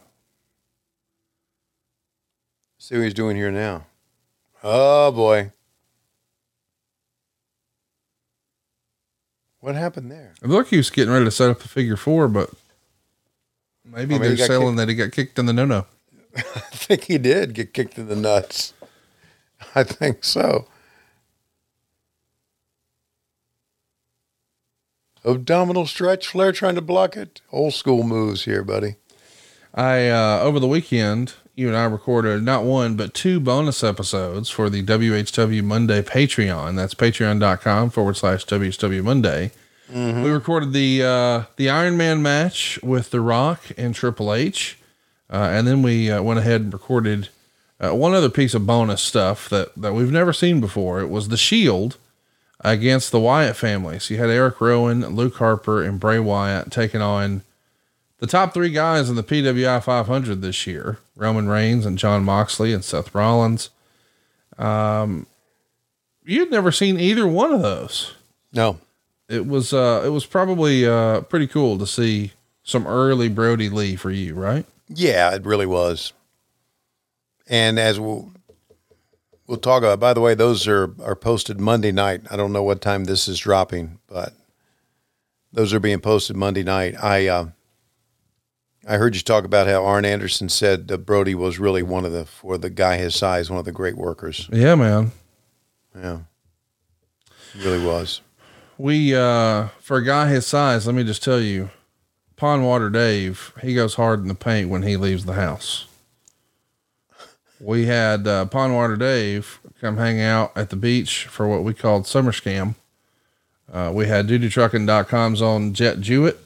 see 2.79 2.97
what 2.97 3.05
he's 3.05 3.15
doing 3.15 3.37
here 3.37 3.51
now 3.53 3.87
oh 4.65 5.13
boy 5.13 5.53
what 9.61 9.75
happened 9.75 10.11
there 10.11 10.35
It 10.43 10.49
looked 10.49 10.67
like 10.67 10.71
he 10.71 10.77
was 10.77 10.91
getting 10.91 11.13
ready 11.13 11.25
to 11.25 11.31
set 11.31 11.51
up 11.51 11.65
a 11.65 11.69
figure 11.69 11.97
four, 11.97 12.27
but 12.29 12.51
maybe 13.85 14.17
Oh, 14.17 14.19
they're 14.19 14.31
he 14.33 14.37
selling 14.39 14.71
kicked. 14.71 14.77
that 14.79 14.89
he 14.89 14.95
got 14.97 15.13
kicked 15.13 15.39
in 15.39 15.47
the 15.47 15.53
no 15.53 15.65
no. 15.65 15.87
I 16.37 16.41
think 16.43 17.05
he 17.05 17.19
did 17.19 17.55
get 17.55 17.73
kicked 17.75 17.99
in 17.99 18.09
the 18.09 18.17
nuts. 18.17 18.75
I 19.75 19.85
think 19.85 20.25
so. 20.25 20.67
Abdominal 25.25 25.87
stretch, 25.87 26.29
Flair 26.29 26.53
trying 26.53 26.75
to 26.75 26.81
block 26.81 27.17
it. 27.17 27.41
Old 27.53 27.75
school 27.75 28.03
moves 28.03 28.45
here, 28.45 28.63
buddy. 28.65 28.97
I 29.75 30.09
uh 30.09 30.41
over 30.41 30.61
the 30.61 30.69
weekend, 30.69 31.35
you 31.55 31.69
and 31.69 31.77
I 31.77 31.85
recorded 31.85 32.43
not 32.43 32.65
one 32.65 32.97
but 32.97 33.15
two 33.15 33.41
bonus 33.41 33.83
episodes 33.83 34.51
for 34.51 34.69
the 34.69 34.83
WHW 34.83 35.63
Monday 35.65 36.03
Patreon. 36.03 36.77
That's 36.77 36.95
patreon.com 36.95 37.91
forward 37.91 38.17
slash 38.17 38.45
WHW 38.47 39.03
Monday. 39.03 39.53
We 39.95 40.31
recorded 40.31 40.73
the 40.73 41.03
uh 41.03 41.45
the 41.57 41.71
Iron 41.71 41.97
Man 41.97 42.23
match 42.23 42.79
with 42.83 43.11
The 43.11 43.21
Rock 43.21 43.61
and 43.77 43.95
Triple 43.95 44.35
H. 44.35 44.79
Uh, 45.31 45.49
and 45.51 45.67
then 45.67 45.83
we 45.83 46.11
uh, 46.11 46.21
went 46.23 46.39
ahead 46.39 46.61
and 46.61 46.73
recorded 46.73 47.31
uh, 47.81 47.95
one 47.95 48.13
other 48.13 48.29
piece 48.29 48.53
of 48.53 48.67
bonus 48.67 49.01
stuff 49.01 49.49
that, 49.49 49.75
that 49.77 49.95
we've 49.95 50.13
never 50.13 50.33
seen 50.33 50.61
before. 50.61 51.01
It 51.01 51.09
was 51.09 51.29
the 51.29 51.39
Shield 51.39 51.97
against 52.63 53.11
the 53.11 53.21
Wyatt 53.21 53.57
family. 53.57 53.99
So 53.99 54.15
you 54.15 54.21
had 54.21 54.31
Eric 54.31 54.61
Rowan, 54.61 55.07
Luke 55.09 55.37
Harper, 55.37 55.83
and 55.83 56.01
Bray 56.01 56.19
Wyatt 56.19 56.71
taking 56.71 57.03
on 57.03 57.43
the 58.19 58.27
top 58.27 58.55
three 58.55 58.71
guys 58.71 59.11
in 59.11 59.17
the 59.17 59.25
PWI 59.25 59.83
500 59.83 60.43
this 60.43 60.67
year 60.67 60.99
Roman 61.17 61.49
Reigns 61.49 61.85
and 61.85 61.99
Jon 61.99 62.25
Moxley 62.25 62.73
and 62.73 62.85
Seth 62.85 63.15
Rollins. 63.15 63.71
Um, 64.59 65.27
you'd 66.25 66.51
never 66.51 66.71
seen 66.71 67.01
either 67.01 67.27
one 67.27 67.53
of 67.53 67.63
those. 67.63 68.15
No. 68.53 68.79
It 69.29 69.47
was, 69.47 69.73
uh, 69.73 70.03
it 70.05 70.11
was 70.11 70.27
probably, 70.27 70.87
uh, 70.87 71.23
pretty 71.23 71.47
cool 71.47 71.79
to 71.79 71.87
see 71.87 72.33
some 72.63 72.87
early 72.87 73.29
Brodie 73.29 73.69
Lee 73.71 73.97
for 73.97 74.11
you, 74.11 74.35
right? 74.35 74.67
Yeah, 74.89 75.35
it 75.35 75.45
really 75.45 75.67
was. 75.67 76.13
And 77.49 77.79
as 77.79 77.99
we'll 77.99 78.31
we'll 79.53 79.61
talk 79.61 79.83
about, 79.83 80.01
by 80.01 80.15
the 80.15 80.21
way, 80.23 80.35
those 80.35 80.67
are 80.67 80.95
are 81.03 81.15
posted 81.15 81.61
Monday 81.61 81.93
night. 81.93 82.23
I 82.31 82.37
don't 82.37 82.55
know 82.55 82.63
what 82.63 82.81
time 82.81 83.05
this 83.05 83.29
is 83.29 83.39
dropping, 83.39 83.99
but 84.07 84.33
those 85.53 85.75
are 85.75 85.79
being 85.79 86.01
posted 86.01 86.37
Monday 86.37 86.63
night. 86.63 86.95
I 86.99 87.29
uh, 87.29 87.49
I 88.89 88.97
heard 88.97 89.15
you 89.15 89.21
talk 89.21 89.45
about 89.45 89.67
how 89.67 89.85
Arn 89.85 90.07
Anderson 90.07 90.49
said 90.49 90.89
that 90.89 91.05
Brodie 91.05 91.35
was 91.35 91.59
really 91.59 91.83
one 91.83 92.07
of 92.07 92.13
the 92.13 92.25
for 92.25 92.57
the 92.57 92.71
guy 92.71 92.97
his 92.97 93.15
size, 93.15 93.51
one 93.51 93.59
of 93.59 93.67
the 93.67 93.73
great 93.73 93.97
workers. 93.97 94.49
Yeah, 94.51 94.75
man. 94.75 95.13
Yeah, 95.95 96.21
he 97.53 97.63
really 97.63 97.85
was. 97.85 98.23
We, 98.79 99.15
uh, 99.15 99.69
for 99.81 99.99
a 99.99 100.05
guy 100.05 100.29
his 100.29 100.47
size, 100.47 100.87
let 100.87 100.95
me 100.95 101.05
just 101.05 101.23
tell 101.23 101.39
you, 101.39 101.69
Pond 102.37 102.65
Water 102.65 102.89
Dave, 102.89 103.53
he 103.61 103.75
goes 103.75 103.97
hard 103.97 104.21
in 104.21 104.29
the 104.29 104.35
paint 104.35 104.71
when 104.71 104.83
he 104.83 104.97
leaves 104.97 105.27
the 105.27 105.35
house. 105.35 105.87
We 107.63 107.87
had 107.87 108.27
uh, 108.27 108.47
Pondwater 108.47 108.99
Dave 108.99 109.61
come 109.81 109.97
hang 109.97 110.21
out 110.21 110.51
at 110.57 110.71
the 110.71 110.77
beach 110.77 111.27
for 111.27 111.47
what 111.49 111.63
we 111.63 111.73
called 111.75 112.07
summer 112.07 112.33
scam. 112.33 112.75
Uh, 113.73 113.91
we 113.95 114.07
had 114.09 114.27
dutytrucking.com's 114.27 115.41
on 115.41 115.73
Jet 115.73 116.01
Jewett. 116.01 116.39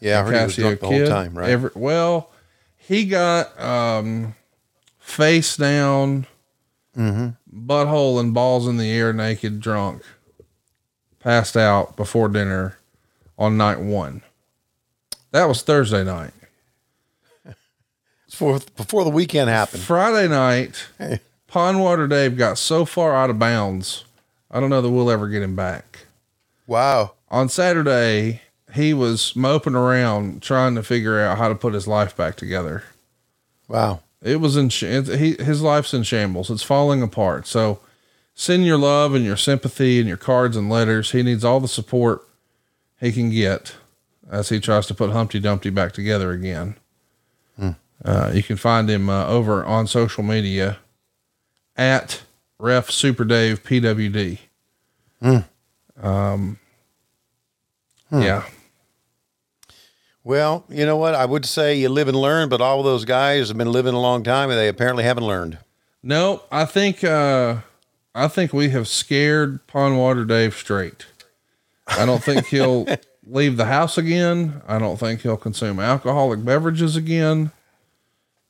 Yeah, 0.00 0.20
I 0.20 0.24
heard 0.24 0.36
he 0.36 0.44
was 0.44 0.56
drunk 0.56 0.80
the 0.80 0.86
whole 0.86 1.06
time, 1.06 1.36
right? 1.36 1.50
Every, 1.50 1.70
well, 1.74 2.30
he 2.76 3.04
got 3.04 3.58
um, 3.60 4.34
face 4.98 5.56
down, 5.56 6.26
Mm-hmm. 6.96 7.66
butthole 7.70 8.18
and 8.18 8.34
balls 8.34 8.66
in 8.66 8.76
the 8.76 8.90
air, 8.90 9.12
naked, 9.12 9.60
drunk, 9.60 10.02
passed 11.20 11.56
out 11.56 11.94
before 11.94 12.28
dinner 12.28 12.76
on 13.38 13.56
night 13.56 13.78
one. 13.78 14.22
That 15.30 15.44
was 15.46 15.62
Thursday 15.62 16.02
night. 16.02 16.32
Before 18.38 18.60
before 18.76 19.04
the 19.04 19.10
weekend 19.10 19.50
happened. 19.50 19.82
Friday 19.82 20.28
night, 20.28 20.88
Pondwater 21.50 22.08
Dave 22.08 22.36
got 22.36 22.56
so 22.56 22.84
far 22.84 23.16
out 23.16 23.30
of 23.30 23.38
bounds. 23.38 24.04
I 24.48 24.60
don't 24.60 24.70
know 24.70 24.80
that 24.80 24.90
we'll 24.90 25.10
ever 25.10 25.28
get 25.28 25.42
him 25.42 25.56
back. 25.56 26.06
Wow. 26.68 27.14
On 27.30 27.48
Saturday, 27.48 28.42
he 28.74 28.94
was 28.94 29.34
moping 29.34 29.74
around 29.74 30.42
trying 30.42 30.76
to 30.76 30.82
figure 30.82 31.18
out 31.18 31.38
how 31.38 31.48
to 31.48 31.54
put 31.54 31.74
his 31.74 31.88
life 31.88 32.16
back 32.16 32.36
together. 32.36 32.84
Wow. 33.66 34.00
It 34.22 34.40
was 34.40 34.56
in, 34.56 34.68
sh- 34.68 34.84
he, 34.84 35.34
his 35.34 35.62
life's 35.62 35.94
in 35.94 36.02
shambles. 36.02 36.50
It's 36.50 36.62
falling 36.62 37.02
apart. 37.02 37.46
So 37.46 37.80
send 38.34 38.66
your 38.66 38.78
love 38.78 39.14
and 39.14 39.24
your 39.24 39.36
sympathy 39.36 39.98
and 39.98 40.08
your 40.08 40.16
cards 40.16 40.56
and 40.56 40.70
letters. 40.70 41.10
He 41.10 41.22
needs 41.22 41.44
all 41.44 41.60
the 41.60 41.68
support 41.68 42.26
he 43.00 43.12
can 43.12 43.30
get 43.30 43.74
as 44.30 44.48
he 44.48 44.60
tries 44.60 44.86
to 44.86 44.94
put 44.94 45.10
Humpty 45.10 45.40
Dumpty 45.40 45.70
back 45.70 45.92
together 45.92 46.30
again. 46.32 46.76
Hmm. 47.56 47.70
Uh, 48.08 48.30
you 48.32 48.42
can 48.42 48.56
find 48.56 48.88
him 48.88 49.10
uh, 49.10 49.26
over 49.26 49.62
on 49.66 49.86
social 49.86 50.22
media 50.22 50.78
at 51.76 52.22
Ref 52.58 52.90
Super 52.90 53.24
Dave 53.24 53.62
PWD. 53.62 54.38
Hmm. 55.20 55.38
Um, 56.00 56.58
Hmm. 58.08 58.22
yeah, 58.22 58.44
Well, 60.24 60.64
you 60.70 60.86
know 60.86 60.96
what? 60.96 61.14
I 61.14 61.26
would 61.26 61.44
say 61.44 61.74
you 61.74 61.90
live 61.90 62.08
and 62.08 62.16
learn, 62.16 62.48
but 62.48 62.62
all 62.62 62.78
of 62.78 62.84
those 62.86 63.04
guys 63.04 63.48
have 63.48 63.58
been 63.58 63.70
living 63.72 63.92
a 63.94 64.00
long 64.00 64.22
time 64.22 64.48
and 64.48 64.58
they 64.58 64.68
apparently 64.68 65.04
haven't 65.04 65.26
learned. 65.26 65.58
No, 66.02 66.42
I 66.50 66.64
think 66.64 67.04
uh, 67.04 67.56
I 68.14 68.28
think 68.28 68.54
we 68.54 68.70
have 68.70 68.88
scared 68.88 69.66
Pond 69.66 69.98
Water 69.98 70.24
Dave 70.24 70.54
straight. 70.54 71.04
I 71.86 72.06
don't 72.06 72.22
think 72.24 72.46
he'll 72.46 72.86
leave 73.26 73.56
the 73.58 73.66
house 73.66 73.98
again. 73.98 74.62
I 74.66 74.78
don't 74.78 74.98
think 74.98 75.20
he'll 75.22 75.36
consume 75.36 75.78
alcoholic 75.80 76.42
beverages 76.44 76.96
again. 76.96 77.50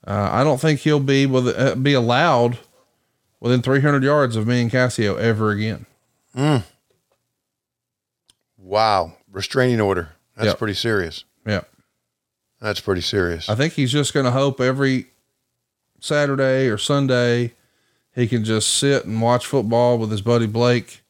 Uh, 0.09 0.30
I 0.32 0.43
don't 0.43 0.59
think 0.60 0.80
he'll 0.80 1.01
be 1.01 1.26
with 1.26 1.47
uh, 1.48 1.74
be 1.74 1.93
allowed 1.93 2.56
within 3.40 3.60
300 3.60 4.02
yards 4.02 4.36
of 4.36 4.47
me 4.47 4.62
and 4.62 4.70
Cassio 4.70 5.16
ever 5.16 5.51
again. 5.51 5.85
Mm. 6.35 6.64
Wow. 8.56 9.12
Restraining 9.30 9.80
order. 9.82 10.10
That's 10.35 10.47
Yep. 10.48 10.59
pretty 10.59 10.74
serious. 10.74 11.24
Yeah. 11.47 11.60
That's 12.60 12.80
pretty 12.80 13.02
serious. 13.02 13.48
I 13.51 13.55
think 13.55 13.74
he's 13.74 13.93
just 13.93 14.14
going 14.14 14.24
to 14.24 14.32
hope 14.32 14.60
every 14.60 15.06
Saturday 16.01 16.68
or 16.68 16.78
Sunday 16.78 17.52
he 18.14 18.26
can 18.26 18.44
just 18.44 18.70
sit 18.76 19.05
and 19.05 19.20
watch 19.20 19.47
football 19.47 19.98
with 19.98 20.10
his 20.10 20.22
buddy 20.22 20.47
Blake 20.47 21.02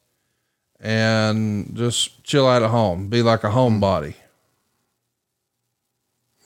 and 0.81 1.75
just 1.77 2.23
chill 2.25 2.47
out 2.49 2.63
at 2.63 2.71
home, 2.71 3.09
be 3.09 3.23
like 3.23 3.45
a 3.45 3.49
homebody. 3.51 4.15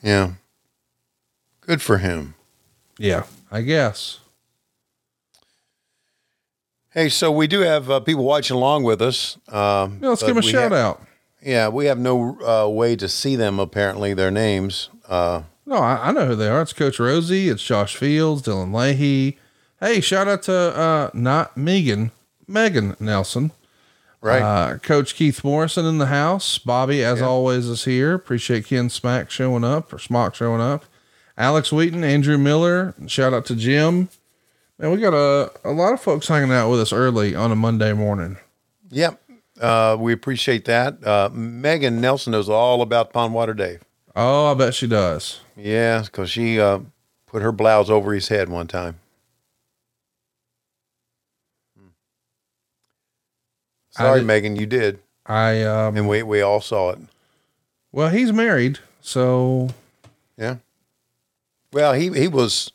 Yeah. 0.03 0.33
Good 1.63 1.81
for 1.83 1.99
him. 1.99 2.35
Yeah, 2.99 3.25
I 3.51 3.63
guess. 3.63 4.19
Hey, 6.91 7.09
so 7.09 7.33
we 7.33 7.47
do 7.47 7.61
have 7.61 7.91
uh, 7.91 8.01
people 8.01 8.25
watching 8.25 8.57
along 8.57 8.83
with 8.85 9.01
us. 9.01 9.37
Um, 9.49 9.99
Yeah, 10.03 10.09
let's 10.11 10.23
give 10.23 10.29
give 10.35 10.37
'em 10.37 10.45
a 10.45 10.53
shout 10.53 10.73
ha- 10.73 10.79
out. 10.79 11.03
Yeah, 11.43 11.69
we 11.69 11.87
have 11.87 11.99
no 11.99 12.39
uh, 12.41 12.69
way 12.69 12.95
to 12.97 13.09
see 13.09 13.35
them, 13.35 13.59
apparently, 13.59 14.15
their 14.15 14.31
names. 14.31 14.91
Uh, 15.09 15.43
No, 15.67 15.77
I, 15.79 16.09
I 16.09 16.13
know 16.13 16.27
who 16.27 16.37
they 16.37 16.49
are. 16.49 16.61
It's 16.63 16.73
Coach 16.73 16.99
Rosie. 17.01 17.49
It's 17.49 17.63
Josh 17.63 17.97
Fields, 17.97 18.43
Dylan 18.43 18.75
Leahy. 18.75 19.39
Hey, 19.81 20.01
shout 20.01 20.29
out 20.29 20.43
to 20.45 20.55
uh, 20.55 21.11
not 21.15 21.57
Megan, 21.57 22.13
Megan 22.47 22.95
Nelson. 23.01 23.53
Right. 24.21 24.43
Uh, 24.43 24.79
Coach 24.79 25.17
Keith 25.17 25.43
Morrison 25.43 25.85
in 25.85 25.99
the 25.99 26.07
house. 26.07 26.59
Bobby, 26.59 27.03
as 27.03 27.21
always, 27.21 27.67
is 27.67 27.85
here. 27.87 28.15
Appreciate 28.15 28.67
Ken 28.67 28.89
Smack 28.89 29.31
showing 29.31 29.65
up 29.65 29.93
or 29.93 29.99
Smock 29.99 30.37
showing 30.37 30.61
up. 30.61 30.85
Alex 31.39 31.73
Wheaton, 31.73 32.05
Andrew 32.05 32.39
Miller. 32.39 32.95
Shout 33.07 33.33
out 33.33 33.47
to 33.47 33.57
Jim. 33.57 34.09
Man, 34.79 34.91
we 34.91 34.99
got 34.99 35.15
a, 35.15 35.51
a 35.65 35.71
lot 35.71 35.93
of 35.93 36.01
folks 36.01 36.29
hanging 36.29 36.53
out 36.53 36.71
with 36.71 36.81
us 36.81 36.93
early 36.93 37.35
on 37.35 37.53
a 37.53 37.57
Monday 37.57 37.93
morning. 37.93 38.37
Yep. 38.91 39.21
Uh, 39.61 39.97
we 39.99 40.13
appreciate 40.13 40.65
that. 40.65 41.05
Uh, 41.07 41.31
Megan 41.33 42.01
Nelson 42.01 42.33
knows 42.33 42.49
all 42.49 42.83
about 42.83 43.13
Pond 43.13 43.33
Water 43.33 43.55
Dave. 43.55 43.83
Oh, 44.17 44.51
I 44.51 44.55
bet 44.55 44.75
she 44.75 44.87
does. 44.87 45.41
Yeah, 45.57 46.03
because 46.03 46.31
she 46.31 46.61
uh, 46.61 46.81
put 47.27 47.43
her 47.43 47.53
blouse 47.53 47.89
over 47.89 48.13
his 48.13 48.29
head 48.29 48.49
one 48.49 48.67
time. 48.67 48.99
I 53.97 54.03
Sorry, 54.03 54.21
did- 54.21 54.27
Megan, 54.27 54.57
you 54.57 54.67
did. 54.67 54.99
I 55.27 55.63
um, 55.63 55.97
and 55.97 56.09
we 56.09 56.23
we 56.25 56.41
all 56.41 56.61
saw 56.61 56.91
it. 56.91 56.99
Well, 57.93 58.09
he's 58.09 58.33
married, 58.33 58.81
so 59.01 59.69
Yeah. 60.37 60.57
Well, 61.73 61.93
he 61.95 62.11
he 62.13 62.29
was 62.29 62.73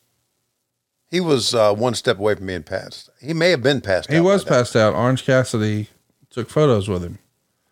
he 1.09 1.19
was 1.21 1.53
uh, 1.53 1.73
one 1.73 1.93
step 1.93 2.17
away 2.19 2.35
from 2.35 2.47
being 2.47 2.63
passed. 2.63 3.09
He 3.21 3.33
may 3.33 3.51
have 3.51 3.63
been 3.63 3.81
passed. 3.81 4.09
Out. 4.09 4.13
He 4.15 4.19
was 4.21 4.43
passed 4.43 4.75
out. 4.75 4.93
Orange 4.93 5.23
Cassidy 5.25 5.87
took 6.29 6.49
photos 6.49 6.87
with 6.89 7.03
him. 7.03 7.19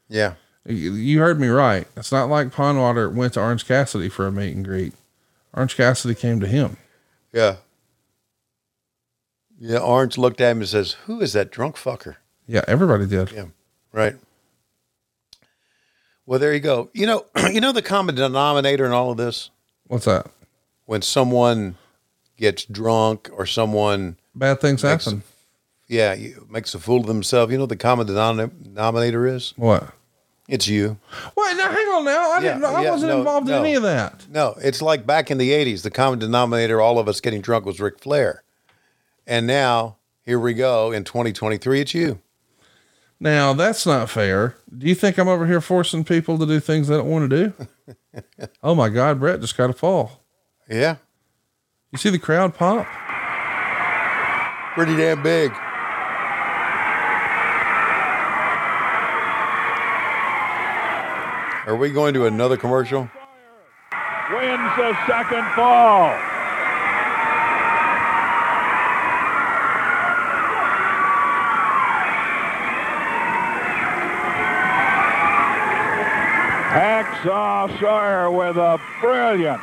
Yeah. 0.08 0.36
You- 0.66 0.94
You 0.94 1.20
heard 1.20 1.40
me 1.40 1.48
right. 1.48 1.88
It's 1.98 2.12
not 2.12 2.30
like 2.30 2.50
Pondwater 2.54 3.14
went 3.14 3.34
to 3.34 3.42
Orange 3.42 3.66
Cassidy 3.68 4.10
for 4.10 4.26
a 4.28 4.32
meet 4.32 4.56
and 4.56 4.64
greet. 4.66 4.94
Orange 5.54 5.76
Cassidy 5.76 6.16
came 6.16 6.40
to 6.40 6.48
him. 6.48 6.78
Yeah. 7.34 7.58
Yeah. 9.60 9.80
Orange 9.80 10.18
looked 10.18 10.42
at 10.42 10.52
him 10.52 10.60
and 10.60 10.68
says, 10.70 10.94
"Who 11.06 11.22
is 11.22 11.34
that 11.34 11.52
drunk 11.52 11.76
fucker?" 11.76 12.16
Yeah, 12.48 12.64
everybody 12.68 13.06
did. 13.08 13.32
Yeah. 13.32 13.46
Right. 13.92 14.16
Well, 16.26 16.40
there 16.40 16.54
you 16.54 16.60
go. 16.60 16.90
You 16.94 17.06
know, 17.06 17.26
you 17.52 17.62
know 17.62 17.72
the 17.72 17.82
common 17.82 18.16
denominator 18.16 18.86
in 18.86 18.92
all 18.92 19.12
of 19.12 19.18
this 19.18 19.50
What's 19.88 20.06
that? 20.06 20.28
When 20.86 21.02
someone 21.02 21.76
gets 22.38 22.66
drunk 22.66 23.30
or 23.34 23.45
someone 23.45 24.18
Bad 24.34 24.62
things 24.62 24.84
makes- 24.84 25.06
happen. 25.06 25.24
Yeah, 25.88 26.14
you, 26.16 26.48
makes 26.49 26.74
a 26.74 26.80
fool 26.80 27.02
of 27.02 27.06
themselves. 27.06 27.52
You 27.52 27.60
know 27.60 27.64
what 27.64 27.70
the 27.70 27.76
common 27.76 28.07
denominator 28.07 29.28
is? 29.28 29.53
What? 29.56 29.94
It's 30.48 30.68
you. 30.68 30.98
Wait, 31.38 31.57
now 31.57 31.72
hang 31.72 31.88
on 31.90 32.06
now. 32.06 32.32
I 32.32 32.40
didn't 32.41 32.64
I 32.64 32.84
yeah, 32.84 32.91
wasn't 32.91 33.12
no, 33.12 33.20
involved 33.20 33.48
no. 33.48 33.57
in 33.57 33.66
any 33.66 33.76
of 33.76 33.84
that. 33.84 34.26
No, 34.30 34.56
it's 34.62 34.82
like 34.82 35.06
back 35.06 35.30
in 35.30 35.38
the 35.38 35.52
80s, 35.52 35.84
the 35.84 35.91
common 35.91 36.20
denominator, 36.20 36.82
all 36.82 36.98
of 36.99 37.07
us 37.07 37.22
getting 37.22 37.41
drunk 37.41 37.66
was 37.66 37.80
Ric 37.80 37.99
Flair. 37.99 38.44
And 39.28 39.48
now, 39.48 39.98
here 40.24 40.40
we 40.40 40.53
go. 40.53 40.91
In 40.91 41.03
2023, 41.03 41.82
it's 41.82 41.94
you. 41.94 42.20
Now 43.20 43.53
that's 43.53 43.86
not 43.86 44.10
fair. 44.10 44.56
Do 44.78 44.88
you 44.88 44.95
think 44.95 45.18
I'm 45.18 45.28
over 45.28 45.48
here 45.48 45.62
forcing 45.62 46.03
people 46.03 46.38
to 46.38 46.45
do 46.45 46.60
things 46.60 46.88
they 46.88 46.98
don't 46.98 47.10
want 47.10 47.30
to 47.30 47.53
do? 48.28 48.48
oh 48.64 48.76
my 48.76 48.90
God, 48.90 49.20
Brett 49.20 49.41
just 49.41 49.57
got 49.57 49.70
a 49.70 49.74
fall. 49.74 50.22
Yeah. 50.70 50.98
You 51.92 51.98
see 51.98 52.10
the 52.10 52.20
crowd 52.20 52.56
pop? 52.56 52.88
Pretty 54.74 54.98
damn 54.98 55.22
big. 55.22 55.52
Are 61.68 61.76
we 61.76 61.92
going 61.92 62.14
to 62.16 62.26
another 62.26 62.58
commercial? 62.58 63.10
Wins 64.32 64.72
the 64.76 64.98
second 65.08 65.46
fall. 65.56 66.10
Hacksaw 76.76 77.80
Sawyer 77.80 78.30
with 78.30 78.58
a 78.58 78.80
brilliant 79.00 79.62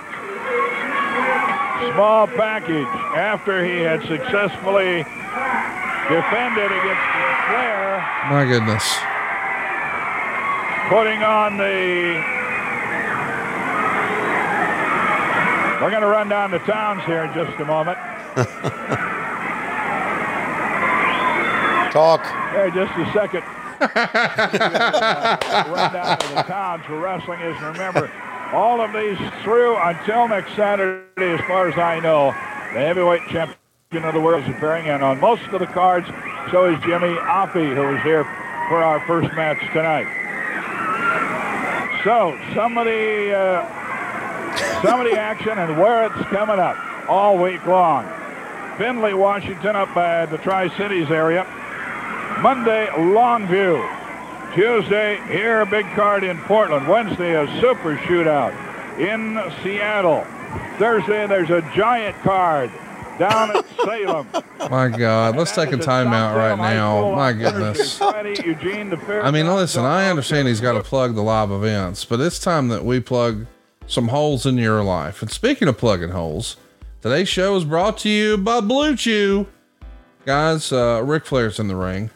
small 1.95 2.27
package 2.27 2.87
after 3.17 3.65
he 3.65 3.79
had 3.81 4.01
successfully 4.03 5.03
defended 6.09 6.71
against 6.73 7.05
Flair, 7.49 7.99
My 8.31 8.45
goodness. 8.47 8.85
putting 10.89 11.23
on 11.23 11.57
the. 11.57 12.23
We're 15.83 15.91
going 15.91 16.03
to 16.03 16.07
run 16.09 16.29
down 16.29 16.51
the 16.53 16.61
towns 16.61 17.03
here 17.05 17.25
in 17.25 17.35
just 17.35 17.59
a 17.59 17.65
moment. 17.65 17.99
Talk. 21.93 22.25
Hey, 22.55 22.71
just 22.73 22.93
a 22.97 23.13
second. 23.13 23.43
Run 25.73 25.93
down 25.93 26.19
to 26.19 26.29
the 26.37 26.43
towns 26.47 26.85
for 26.87 26.99
wrestling 27.01 27.41
is 27.41 27.61
remember 27.61 28.09
all 28.53 28.81
of 28.81 28.93
these 28.93 29.19
through 29.43 29.77
until 29.77 30.29
next 30.29 30.55
Saturday, 30.55 31.33
as 31.33 31.41
far 31.47 31.69
as 31.69 31.79
I 31.79 32.01
know, 32.01 32.27
the 32.73 32.81
heavyweight 32.81 33.29
champion 33.29 34.05
of 34.05 34.15
the 34.15 34.21
world 34.21 34.45
is 34.45 34.51
appearing, 34.51 34.89
and 34.89 35.03
on 35.03 35.21
most 35.21 35.43
of 35.49 35.61
the 35.61 35.67
cards, 35.67 36.07
so 36.51 36.73
is 36.73 36.79
Jimmy 36.83 37.15
Offie, 37.15 37.75
who 37.75 37.97
is 37.97 38.03
here 38.03 38.25
for 38.69 38.83
our 38.83 39.01
first 39.07 39.35
match 39.35 39.59
tonight. 39.73 40.07
So 42.05 42.39
some 42.55 42.79
of 42.79 42.87
the 42.87 43.33
uh, 43.33 44.83
some 44.83 45.01
of 45.01 45.11
the 45.11 45.19
action 45.19 45.57
and 45.59 45.79
where 45.79 46.05
it's 46.07 46.29
coming 46.29 46.59
up 46.59 46.77
all 47.09 47.39
week 47.39 47.65
long. 47.67 48.05
Findlay, 48.77 49.15
Washington, 49.15 49.77
up 49.77 49.95
by 49.95 50.27
the 50.27 50.39
Tri 50.39 50.69
Cities 50.77 51.11
area. 51.11 51.45
Monday, 52.41 52.89
Longview. 52.89 54.02
Tuesday, 54.55 55.19
here 55.29 55.63
a 55.63 55.67
big 55.67 55.87
card 55.95 56.25
in 56.25 56.39
Portland. 56.43 56.87
Wednesday, 56.87 57.35
a 57.43 57.61
super 57.61 57.97
shootout 57.97 58.53
in 58.99 59.41
Seattle. 59.63 60.27
Thursday, 60.79 61.27
there's 61.27 61.49
a 61.49 61.63
giant 61.75 62.15
card 62.19 62.71
down 63.19 63.57
at 63.57 63.65
Salem. 63.85 64.29
My 64.71 64.89
God. 64.89 65.37
Let's 65.37 65.55
take 65.55 65.73
a 65.73 65.79
timeout 65.79 66.37
right 66.37 66.59
now. 66.59 67.15
My 67.15 67.33
goodness. 67.33 67.97
Friday, 67.97 68.37
Eugene, 68.45 68.91
the 68.91 68.99
fair. 68.99 69.25
I 69.25 69.31
mean, 69.31 69.47
listen, 69.47 69.85
I 69.85 70.11
understand 70.11 70.49
he's 70.49 70.61
got 70.61 70.75
to 70.75 70.83
plug 70.83 71.15
the 71.15 71.23
live 71.23 71.51
events, 71.51 72.05
but 72.05 72.21
it's 72.21 72.39
time 72.39 72.69
that 72.69 72.85
we 72.85 73.01
plug 73.01 73.47
some 73.87 74.09
holes 74.09 74.45
in 74.45 74.59
your 74.59 74.83
life. 74.83 75.23
And 75.23 75.31
speaking 75.31 75.67
of 75.67 75.79
plugging 75.79 76.11
holes, 76.11 76.57
today's 77.01 77.29
show 77.29 77.57
is 77.57 77.65
brought 77.65 77.97
to 77.99 78.11
you 78.11 78.37
by 78.37 78.61
Blue 78.61 78.97
Chew. 78.97 79.47
Guys, 80.27 80.73
uh, 80.73 81.03
Ric 81.03 81.25
Flair's 81.25 81.59
in 81.59 81.69
the 81.69 81.75
ring, 81.77 82.11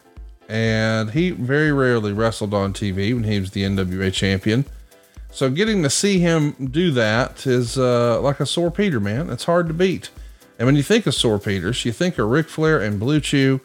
and 0.47 1.11
he 1.11 1.31
very 1.31 1.71
rarely 1.71 2.13
wrestled 2.13 2.53
on 2.53 2.73
TV 2.73 3.13
when 3.13 3.23
he 3.23 3.39
was 3.39 3.51
the 3.51 3.63
NWA 3.63 4.13
champion. 4.13 4.65
So 5.29 5.49
getting 5.49 5.83
to 5.83 5.89
see 5.89 6.19
him 6.19 6.69
do 6.71 6.91
that 6.91 7.45
is 7.45 7.77
uh, 7.77 8.21
like 8.21 8.39
a 8.39 8.45
sore 8.45 8.71
Peter, 8.71 8.99
man. 8.99 9.29
It's 9.29 9.43
hard 9.43 9.67
to 9.67 9.73
beat. 9.73 10.09
And 10.57 10.65
when 10.65 10.75
you 10.75 10.83
think 10.83 11.05
of 11.05 11.13
sore 11.13 11.37
Peters, 11.37 11.85
you 11.85 11.91
think 11.91 12.17
of 12.17 12.29
Ric 12.29 12.47
Flair 12.47 12.81
and 12.81 12.99
Blue 12.99 13.19
Chew, 13.19 13.61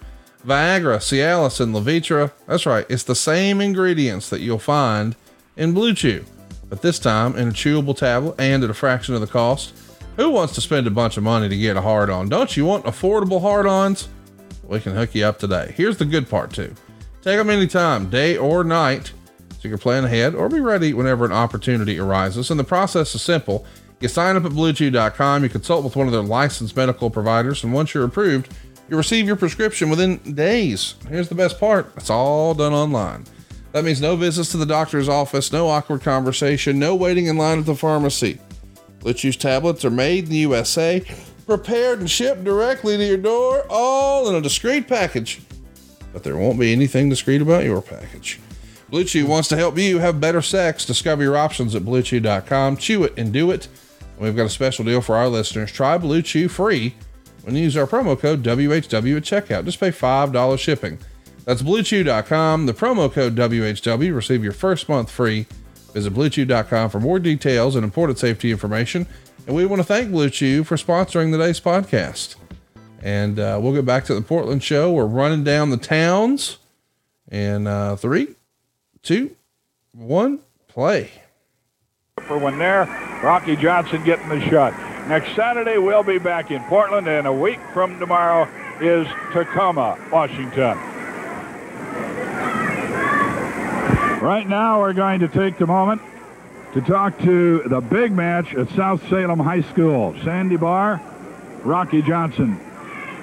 Viagra, 0.47 0.99
Cialis, 0.99 1.61
and 1.61 1.75
Levitra. 1.75 2.33
That's 2.47 2.67
right. 2.67 2.85
It's 2.89 3.05
the 3.05 3.15
same 3.15 3.61
ingredients 3.61 4.29
that 4.29 4.41
you'll 4.41 4.59
find 4.59 5.17
in 5.57 5.73
Blue 5.73 5.95
Chew. 5.95 6.25
but 6.69 6.83
this 6.83 6.99
time 6.99 7.37
in 7.37 7.49
a 7.49 7.53
chewable 7.53 7.97
tablet 7.97 8.35
and 8.39 8.65
at 8.65 8.71
a 8.71 8.75
fraction 8.75 9.15
of 9.15 9.21
the 9.21 9.27
cost. 9.27 9.73
Who 10.17 10.29
wants 10.31 10.55
to 10.55 10.61
spend 10.61 10.87
a 10.87 10.91
bunch 10.91 11.17
of 11.17 11.23
money 11.23 11.49
to 11.49 11.57
get 11.57 11.77
a 11.77 11.81
hard 11.81 12.11
on? 12.11 12.29
Don't 12.29 12.55
you 12.57 12.67
want 12.67 12.85
affordable 12.85 13.41
hard 13.41 13.67
ons? 13.67 14.09
We 14.65 14.81
can 14.81 14.95
hook 14.95 15.15
you 15.15 15.25
up 15.25 15.39
today. 15.39 15.73
Here's 15.77 15.97
the 15.97 16.05
good 16.05 16.29
part 16.29 16.53
too. 16.53 16.75
Take 17.23 17.39
them 17.39 17.51
anytime, 17.51 18.11
day 18.11 18.37
or 18.37 18.65
night, 18.65 19.13
so 19.51 19.59
you 19.63 19.71
can 19.71 19.79
plan 19.79 20.05
ahead 20.05 20.35
or 20.35 20.49
be 20.49 20.61
ready 20.61 20.93
whenever 20.93 21.25
an 21.25 21.33
opportunity 21.33 21.99
arises. 21.99 22.51
And 22.51 22.59
the 22.59 22.65
process 22.65 23.15
is 23.15 23.23
simple. 23.23 23.65
You 24.01 24.09
sign 24.09 24.35
up 24.35 24.45
at 24.45 24.51
bluechew.com, 24.51 25.45
you 25.45 25.49
consult 25.49 25.85
with 25.85 25.95
one 25.95 26.09
of 26.09 26.13
their 26.13 26.23
licensed 26.23 26.77
medical 26.77 27.11
providers, 27.11 27.63
and 27.63 27.73
once 27.73 27.95
you're 27.95 28.05
approved, 28.05 28.53
you 28.89 28.97
receive 28.97 29.27
your 29.27 29.37
prescription 29.37 29.89
within 29.91 30.17
days. 30.35 30.97
Here's 31.09 31.29
the 31.29 31.37
best 31.37 31.61
part 31.61 31.93
it's 31.97 32.11
all 32.11 32.55
done 32.55 32.73
online. 32.73 33.25
That 33.71 33.85
means 33.85 34.01
no 34.01 34.17
visits 34.17 34.51
to 34.51 34.57
the 34.57 34.67
doctor's 34.67 35.09
office, 35.09 35.53
no 35.53 35.69
awkward 35.69 36.03
conversation, 36.03 36.79
no 36.79 36.95
waiting 36.95 37.27
in 37.27 37.37
line 37.37 37.61
at 37.61 37.67
the 37.67 37.75
pharmacy. 37.75 38.39
Blue 38.99 39.15
Chew's 39.15 39.37
tablets 39.37 39.85
are 39.85 39.91
made 39.91 40.25
in 40.25 40.31
the 40.31 40.37
USA, 40.39 41.03
prepared 41.47 42.01
and 42.01 42.11
shipped 42.11 42.45
directly 42.45 42.97
to 42.97 43.05
your 43.05 43.17
door, 43.17 43.65
all 43.69 44.29
in 44.29 44.35
a 44.35 44.41
discreet 44.41 44.89
package. 44.89 45.43
But 46.13 46.23
there 46.23 46.37
won't 46.37 46.61
be 46.61 46.73
anything 46.73 47.09
discreet 47.09 47.43
about 47.43 47.65
your 47.65 47.83
package. 47.83 48.41
Blue 48.91 49.05
Chew 49.05 49.27
wants 49.27 49.49
to 49.49 49.57
help 49.57 49.79
you 49.79 50.01
have 50.01 50.21
better 50.21 50.43
sex. 50.43 50.85
Discover 50.85 51.23
your 51.23 51.37
options 51.37 51.75
at 51.75 51.83
bluechew.com. 51.83 52.77
Chew 52.77 53.05
it 53.05 53.15
and 53.17 53.33
do 53.33 53.51
it. 53.51 53.69
We've 54.19 54.37
got 54.37 54.47
a 54.47 54.51
special 54.51 54.85
deal 54.85 55.01
for 55.01 55.17
our 55.17 55.29
listeners. 55.29 55.73
Try 55.73 55.97
Blue 55.99 56.21
Chew 56.21 56.49
free 56.49 56.95
when 57.43 57.57
you 57.57 57.63
use 57.63 57.77
our 57.77 57.87
promo 57.87 58.19
code 58.19 58.43
WHW 58.43 59.17
at 59.17 59.23
checkout. 59.23 59.65
Just 59.65 59.81
pay 59.81 59.91
$5 59.91 60.59
shipping. 60.59 60.99
That's 61.45 61.63
bluechew.com. 61.63 62.67
The 62.67 62.75
promo 62.75 63.11
code 63.11 63.35
WHW. 63.35 64.15
Receive 64.15 64.45
your 64.45 64.53
first 64.53 64.89
month 64.89 65.11
free. 65.11 65.47
Visit 65.93 66.15
bluechew.com 66.15 66.91
for 66.91 67.01
more 67.01 67.19
details 67.19 67.75
and 67.75 67.85
important 67.85 68.19
safety 68.19 68.51
information. 68.51 69.07
And 69.47 69.57
we 69.57 69.67
want 69.67 69.81
to 69.81 69.85
thank 69.85 70.13
Blue 70.13 70.31
Chew 70.31 70.63
for 70.63 70.77
sponsoring 70.77 71.33
today's 71.33 71.59
podcast. 71.59 72.37
And 73.03 73.41
uh, 73.41 73.59
we'll 73.61 73.73
get 73.73 73.85
back 73.85 74.05
to 74.05 74.15
the 74.15 74.23
Portland 74.23 74.63
show. 74.63 74.93
We're 74.93 75.05
running 75.05 75.43
down 75.43 75.71
the 75.71 75.77
towns. 75.77 76.59
And 77.29 77.67
uh, 77.67 77.97
three, 77.97 78.37
two, 79.03 79.35
one, 79.93 80.39
play. 80.69 81.11
For 82.21 82.39
one 82.39 82.59
there, 82.59 82.85
Rocky 83.25 83.57
Johnson 83.57 84.05
getting 84.05 84.29
the 84.29 84.41
shot. 84.49 84.79
Next 85.09 85.35
Saturday, 85.35 85.79
we'll 85.79 86.05
be 86.05 86.19
back 86.19 86.53
in 86.53 86.63
Portland, 86.65 87.09
and 87.09 87.27
a 87.27 87.33
week 87.33 87.59
from 87.73 87.99
tomorrow 87.99 88.49
is 88.81 89.09
Tacoma, 89.33 89.99
Washington. 90.13 90.79
Right 94.21 94.47
now, 94.47 94.81
we're 94.81 94.93
going 94.93 95.19
to 95.21 95.29
take 95.29 95.59
the 95.59 95.67
moment 95.67 96.01
to 96.73 96.81
talk 96.81 97.19
to 97.21 97.63
the 97.67 97.81
big 97.81 98.13
match 98.13 98.55
at 98.55 98.69
South 98.71 99.07
Salem 99.09 99.39
High 99.39 99.63
School. 99.63 100.15
Sandy 100.25 100.57
Barr, 100.57 101.03
Rocky 101.63 102.03
Johnson. 102.03 102.59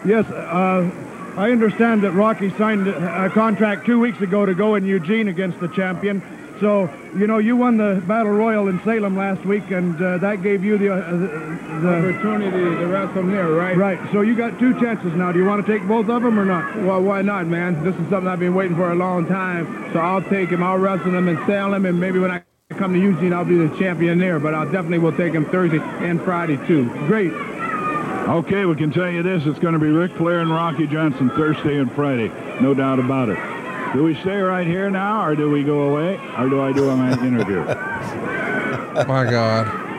Yes, 0.05 0.25
uh, 0.27 0.89
I 1.35 1.51
understand 1.51 2.03
that 2.03 2.11
Rocky 2.11 2.51
signed 2.57 2.87
a 2.87 3.29
contract 3.29 3.85
two 3.85 3.99
weeks 3.99 4.21
ago 4.21 4.45
to 4.45 4.53
go 4.53 4.75
in 4.75 4.85
Eugene 4.85 5.27
against 5.27 5.59
the 5.59 5.67
champion. 5.69 6.21
So, 6.59 6.89
you 7.17 7.25
know, 7.25 7.37
you 7.37 7.55
won 7.55 7.77
the 7.77 8.03
Battle 8.05 8.33
Royal 8.33 8.67
in 8.67 8.83
Salem 8.83 9.15
last 9.15 9.45
week, 9.45 9.71
and 9.71 9.95
uh, 10.01 10.17
that 10.17 10.43
gave 10.43 10.63
you 10.63 10.77
the, 10.77 10.93
uh, 10.93 11.11
the, 11.11 11.27
the 11.81 12.09
Opportunity 12.09 12.51
to 12.51 12.85
wrestle 12.87 13.23
there, 13.27 13.47
right? 13.51 13.77
Right. 13.77 14.11
So 14.11 14.21
you 14.21 14.35
got 14.35 14.59
two 14.59 14.77
chances 14.81 15.13
now. 15.13 15.31
Do 15.31 15.39
you 15.39 15.45
want 15.45 15.65
to 15.65 15.71
take 15.71 15.87
both 15.87 16.09
of 16.09 16.21
them 16.21 16.37
or 16.37 16.43
not? 16.43 16.75
Well, 16.75 17.01
why 17.01 17.21
not, 17.21 17.47
man? 17.47 17.81
This 17.85 17.95
is 17.95 18.09
something 18.09 18.27
I've 18.27 18.39
been 18.39 18.55
waiting 18.55 18.75
for 18.75 18.91
a 18.91 18.95
long 18.95 19.25
time. 19.25 19.89
So 19.93 19.99
I'll 19.99 20.23
take 20.23 20.49
him, 20.49 20.61
I'll 20.61 20.77
wrestle 20.77 21.15
him 21.15 21.29
and 21.29 21.39
sell 21.47 21.73
him, 21.73 21.85
and 21.85 21.97
maybe 21.97 22.19
when 22.19 22.31
I 22.31 22.43
come 22.77 22.93
to 22.93 22.99
Eugene, 22.99 23.33
I'll 23.33 23.43
be 23.45 23.57
the 23.57 23.75
champion 23.79 24.19
there. 24.19 24.39
But 24.39 24.53
I'll 24.53 24.65
definitely 24.65 24.99
will 24.99 25.15
take 25.15 25.33
him 25.33 25.45
Thursday 25.45 25.79
and 25.79 26.21
Friday, 26.21 26.57
too. 26.67 26.85
Great. 27.07 27.31
Okay, 27.33 28.65
we 28.65 28.75
can 28.75 28.91
tell 28.91 29.09
you 29.09 29.23
this. 29.23 29.43
It's 29.47 29.57
going 29.57 29.73
to 29.73 29.79
be 29.79 29.87
Ric 29.87 30.11
Flair 30.13 30.41
and 30.41 30.51
Rocky 30.51 30.85
Johnson 30.85 31.31
Thursday 31.31 31.77
and 31.79 31.91
Friday. 31.91 32.27
No 32.61 32.75
doubt 32.75 32.99
about 32.99 33.29
it. 33.29 33.39
Do 33.93 34.03
we 34.03 34.13
stay 34.21 34.37
right 34.39 34.67
here 34.67 34.91
now, 34.91 35.25
or 35.25 35.35
do 35.35 35.49
we 35.49 35.63
go 35.63 35.89
away, 35.89 36.17
or 36.37 36.47
do 36.47 36.61
I 36.61 36.71
do 36.71 36.95
my 36.95 37.11
interview? 37.25 37.63
My 39.07 39.25
God. 39.27 39.89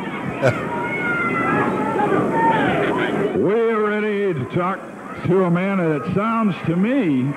We're 3.36 3.88
ready 3.88 4.32
to 4.32 4.44
talk 4.54 4.78
to 5.26 5.44
a 5.44 5.50
man 5.50 5.78
that 5.78 6.14
sounds 6.14 6.54
to 6.66 6.76
me 6.76 7.32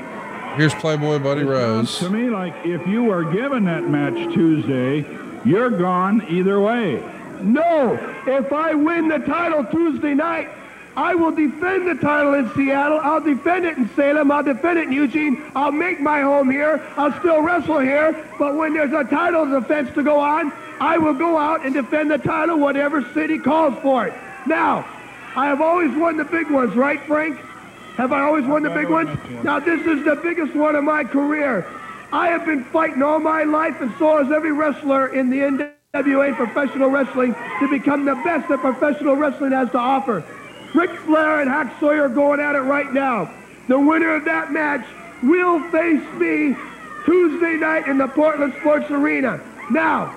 Here's 0.56 0.76
Playboy 0.76 1.18
Buddy 1.18 1.44
Rose. 1.44 1.98
to 1.98 2.12
me 2.12 2.30
like 2.30 2.54
if 2.64 2.86
you 2.86 3.04
were 3.06 3.24
given 3.24 3.64
that 3.66 3.90
match 3.90 4.14
Tuesday, 4.36 5.02
you're 5.46 5.70
gone 5.70 6.26
either 6.30 6.60
way. 6.60 7.04
No, 7.42 7.94
if 8.26 8.54
I 8.54 8.74
win 8.74 9.10
the 9.10 9.20
title 9.20 9.66
Tuesday 9.66 10.14
night, 10.14 10.50
I 10.96 11.16
will 11.16 11.32
defend 11.32 11.88
the 11.88 11.96
title 11.96 12.36
in 12.36 12.54
Seattle. 12.54 13.00
I'll 13.02 13.20
defend 13.20 13.66
it 13.66 13.78
in 13.78 13.90
Salem. 13.96 14.32
I'll 14.32 14.44
defend 14.44 14.78
it 14.78 14.88
in 14.88 14.94
Eugene. 14.94 15.44
I'll 15.56 15.72
make 15.72 16.00
my 16.00 16.22
home 16.22 16.52
here. 16.52 16.86
I'll 16.96 17.18
still 17.20 17.42
wrestle 17.42 17.80
here. 17.80 18.30
But 18.38 18.56
when 18.56 18.74
there's 18.74 18.94
a 18.94 19.04
title 19.04 19.50
defense 19.50 19.94
to 19.96 20.04
go 20.04 20.20
on, 20.20 20.54
I 20.80 20.98
will 21.00 21.16
go 21.16 21.38
out 21.38 21.66
and 21.66 21.74
defend 21.74 22.12
the 22.12 22.20
title, 22.20 22.60
whatever 22.60 23.02
city 23.14 23.40
calls 23.40 23.78
for 23.82 24.08
it. 24.08 24.14
Now, 24.46 24.86
I 25.36 25.48
have 25.48 25.62
always 25.62 25.92
won 25.98 26.18
the 26.18 26.26
big 26.26 26.52
ones, 26.52 26.76
right, 26.76 27.02
Frank? 27.02 27.40
Have 27.96 28.12
I 28.12 28.22
always 28.22 28.46
won 28.46 28.64
the 28.64 28.70
big 28.70 28.90
ones? 28.90 29.10
Now, 29.44 29.60
this 29.60 29.86
is 29.86 30.06
the 30.06 30.16
biggest 30.16 30.56
one 30.56 30.76
of 30.76 30.84
my 30.84 31.04
career. 31.04 31.66
I 32.14 32.28
have 32.28 32.46
been 32.46 32.64
fighting 32.66 33.02
all 33.02 33.18
my 33.18 33.42
life, 33.44 33.82
and 33.82 33.92
so 33.98 34.24
has 34.24 34.32
every 34.32 34.52
wrestler 34.52 35.08
in 35.08 35.32
the 35.32 35.40
NWA 35.40 36.36
professional 36.36 36.92
wrestling 36.92 37.34
to 37.60 37.68
become 37.68 38.06
the 38.06 38.14
best 38.24 38.48
that 38.50 38.60
professional 38.60 39.16
wrestling 39.16 39.52
has 39.52 39.72
to 39.72 39.80
offer. 39.80 40.24
Ric 40.76 40.92
Flair 40.92 41.42
and 41.42 41.50
Hack 41.50 41.74
Sawyer 41.80 42.04
are 42.04 42.10
going 42.10 42.40
at 42.40 42.54
it 42.56 42.60
right 42.60 42.94
now. 42.94 43.34
The 43.68 43.80
winner 43.80 44.14
of 44.14 44.26
that 44.26 44.52
match 44.52 44.86
will 45.24 45.60
face 45.72 46.04
me 46.20 46.56
Tuesday 47.04 47.56
night 47.56 47.88
in 47.88 47.98
the 47.98 48.08
Portland 48.08 48.54
Sports 48.60 48.92
Arena. 48.92 49.42
Now, 49.72 50.16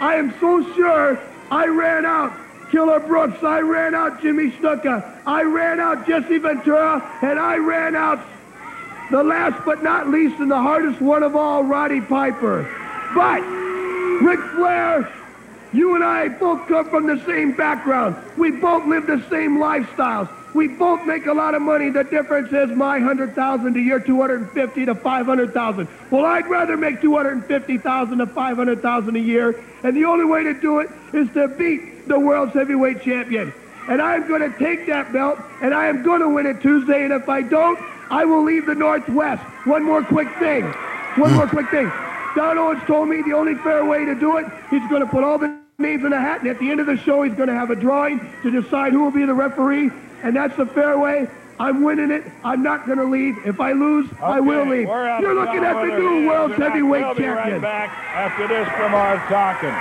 I 0.00 0.14
am 0.14 0.32
so 0.40 0.64
sure 0.72 1.20
I 1.50 1.66
ran 1.66 2.06
out 2.06 2.32
Killer 2.70 3.00
Brooks, 3.00 3.44
I 3.44 3.60
ran 3.60 3.94
out 3.94 4.22
Jimmy 4.22 4.50
Snuka, 4.52 5.20
I 5.26 5.42
ran 5.42 5.78
out 5.78 6.06
Jesse 6.06 6.38
Ventura, 6.38 7.06
and 7.20 7.38
I 7.38 7.58
ran 7.58 7.94
out 7.94 8.24
the 9.10 9.22
last 9.22 9.64
but 9.64 9.82
not 9.82 10.08
least 10.08 10.40
and 10.40 10.50
the 10.50 10.60
hardest 10.60 11.00
one 11.00 11.22
of 11.22 11.36
all, 11.36 11.62
Roddy 11.64 12.00
Piper. 12.00 12.62
But 13.14 13.40
Ric 14.22 14.40
Flair, 14.52 15.12
you 15.72 15.94
and 15.94 16.04
I 16.04 16.28
both 16.28 16.66
come 16.68 16.88
from 16.88 17.06
the 17.06 17.22
same 17.24 17.52
background. 17.52 18.16
We 18.36 18.52
both 18.52 18.86
live 18.86 19.06
the 19.06 19.24
same 19.28 19.58
lifestyles. 19.58 20.28
We 20.54 20.68
both 20.68 21.04
make 21.04 21.26
a 21.26 21.32
lot 21.32 21.54
of 21.54 21.62
money. 21.62 21.90
The 21.90 22.04
difference 22.04 22.52
is 22.52 22.70
my 22.76 22.98
100,000 22.98 23.74
to 23.74 23.80
your 23.80 23.98
250 23.98 24.86
to 24.86 24.94
500,000. 24.94 25.88
Well, 26.12 26.24
I'd 26.24 26.46
rather 26.46 26.76
make 26.76 27.00
250,000 27.00 28.18
to 28.18 28.26
500,000 28.26 29.16
a 29.16 29.18
year, 29.18 29.64
and 29.82 29.96
the 29.96 30.04
only 30.04 30.24
way 30.24 30.44
to 30.44 30.54
do 30.54 30.78
it 30.78 30.90
is 31.12 31.28
to 31.32 31.48
beat 31.48 32.06
the 32.06 32.20
world's 32.20 32.52
heavyweight 32.52 33.02
champion. 33.02 33.52
And 33.88 34.00
I'm 34.00 34.28
going 34.28 34.48
to 34.48 34.56
take 34.58 34.86
that 34.86 35.12
belt, 35.12 35.40
and 35.60 35.74
I 35.74 35.88
am 35.88 36.04
going 36.04 36.20
to 36.20 36.28
win 36.28 36.46
it 36.46 36.62
Tuesday, 36.62 37.02
and 37.02 37.12
if 37.12 37.28
I 37.28 37.42
don't, 37.42 37.78
I 38.10 38.24
will 38.24 38.42
leave 38.44 38.66
the 38.66 38.74
Northwest. 38.74 39.42
One 39.66 39.82
more 39.82 40.02
quick 40.02 40.28
thing. 40.38 40.64
One 41.16 41.32
more 41.34 41.46
quick 41.46 41.68
thing. 41.70 41.90
Don 42.36 42.58
Owens 42.58 42.82
told 42.86 43.08
me 43.08 43.22
the 43.22 43.32
only 43.32 43.54
fair 43.56 43.84
way 43.84 44.04
to 44.04 44.14
do 44.14 44.36
it, 44.38 44.46
he's 44.70 44.86
going 44.88 45.00
to 45.02 45.06
put 45.06 45.22
all 45.22 45.38
the 45.38 45.56
names 45.78 46.04
in 46.04 46.12
a 46.12 46.20
hat, 46.20 46.40
and 46.40 46.48
at 46.50 46.58
the 46.58 46.70
end 46.70 46.80
of 46.80 46.86
the 46.86 46.96
show, 46.98 47.22
he's 47.22 47.34
going 47.34 47.48
to 47.48 47.54
have 47.54 47.70
a 47.70 47.76
drawing 47.76 48.18
to 48.42 48.50
decide 48.50 48.92
who 48.92 49.02
will 49.04 49.10
be 49.12 49.24
the 49.24 49.34
referee, 49.34 49.90
and 50.22 50.34
that's 50.36 50.56
the 50.56 50.66
fair 50.66 50.98
way. 50.98 51.28
I'm 51.60 51.84
winning 51.84 52.10
it. 52.10 52.24
I'm 52.42 52.64
not 52.64 52.84
going 52.86 52.98
to 52.98 53.04
leave. 53.04 53.36
If 53.46 53.60
I 53.60 53.72
lose, 53.72 54.08
I 54.20 54.40
will 54.40 54.66
leave. 54.66 54.88
You're 54.88 55.34
looking 55.34 55.62
at 55.64 55.74
the 55.74 55.88
time. 55.90 56.00
new 56.00 56.26
world's 56.28 56.58
We'll 56.58 56.68
heavyweight 56.68 57.16
be 57.16 57.22
champion. 57.22 57.34
right 57.54 57.62
back 57.62 57.90
after 58.12 58.48
this 58.48 58.66
from 58.70 58.92
our 58.92 59.16
talking. 59.28 59.72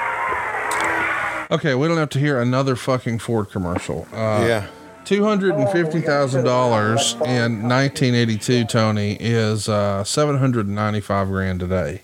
Okay, 1.51 1.73
we 1.75 1.87
don't 1.87 1.97
have 1.97 2.09
to 2.09 2.19
hear 2.19 2.39
another 2.39 2.75
fucking 2.75 3.19
Ford 3.19 3.49
commercial. 3.49 4.07
Uh, 4.13 4.45
Yeah. 4.47 4.67
Two 5.05 5.23
hundred 5.23 5.55
and 5.55 5.69
fifty 5.69 6.01
thousand 6.01 6.45
dollars 6.45 7.15
in 7.25 7.67
nineteen 7.67 8.15
eighty-two, 8.15 8.65
Tony, 8.65 9.17
is 9.19 9.67
uh, 9.67 10.03
seven 10.03 10.37
hundred 10.37 10.65
and 10.67 10.75
ninety-five 10.75 11.27
grand 11.27 11.59
today. 11.59 12.01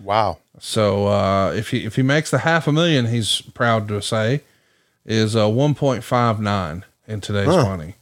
Wow. 0.00 0.38
So 0.60 1.08
uh, 1.08 1.52
if 1.52 1.70
he 1.70 1.84
if 1.84 1.96
he 1.96 2.02
makes 2.02 2.30
the 2.30 2.38
half 2.38 2.66
a 2.68 2.72
million, 2.72 3.06
he's 3.06 3.40
proud 3.40 3.88
to 3.88 4.00
say, 4.00 4.42
is 5.04 5.34
uh, 5.34 5.48
one 5.48 5.74
point 5.74 6.04
five 6.04 6.40
nine 6.40 6.84
in 7.06 7.20
today's 7.20 7.46
Huh. 7.48 7.64
money. 7.64 7.94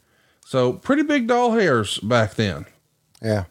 So 0.45 0.75
pretty 0.75 1.03
big 1.03 1.27
doll 1.27 1.53
hairs 1.53 1.99
back 1.99 2.35
then. 2.35 2.67
Yeah. 3.23 3.45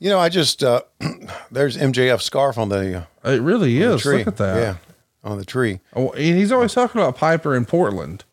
You 0.00 0.10
know, 0.10 0.18
I 0.18 0.28
just 0.28 0.62
uh, 0.64 0.82
there's 1.50 1.76
MJF 1.76 2.20
scarf 2.20 2.58
on 2.58 2.68
the. 2.68 3.06
Uh, 3.24 3.30
It 3.30 3.42
really 3.42 3.80
is. 3.80 4.04
Look 4.04 4.26
at 4.26 4.36
that. 4.38 4.56
Yeah, 4.56 4.74
on 5.22 5.38
the 5.38 5.44
tree. 5.44 5.80
Oh, 5.94 6.10
and 6.12 6.36
he's 6.38 6.50
always 6.52 6.72
talking 6.74 7.00
about 7.00 7.16
Piper 7.16 7.54
in 7.54 7.64
Portland. 7.66 8.24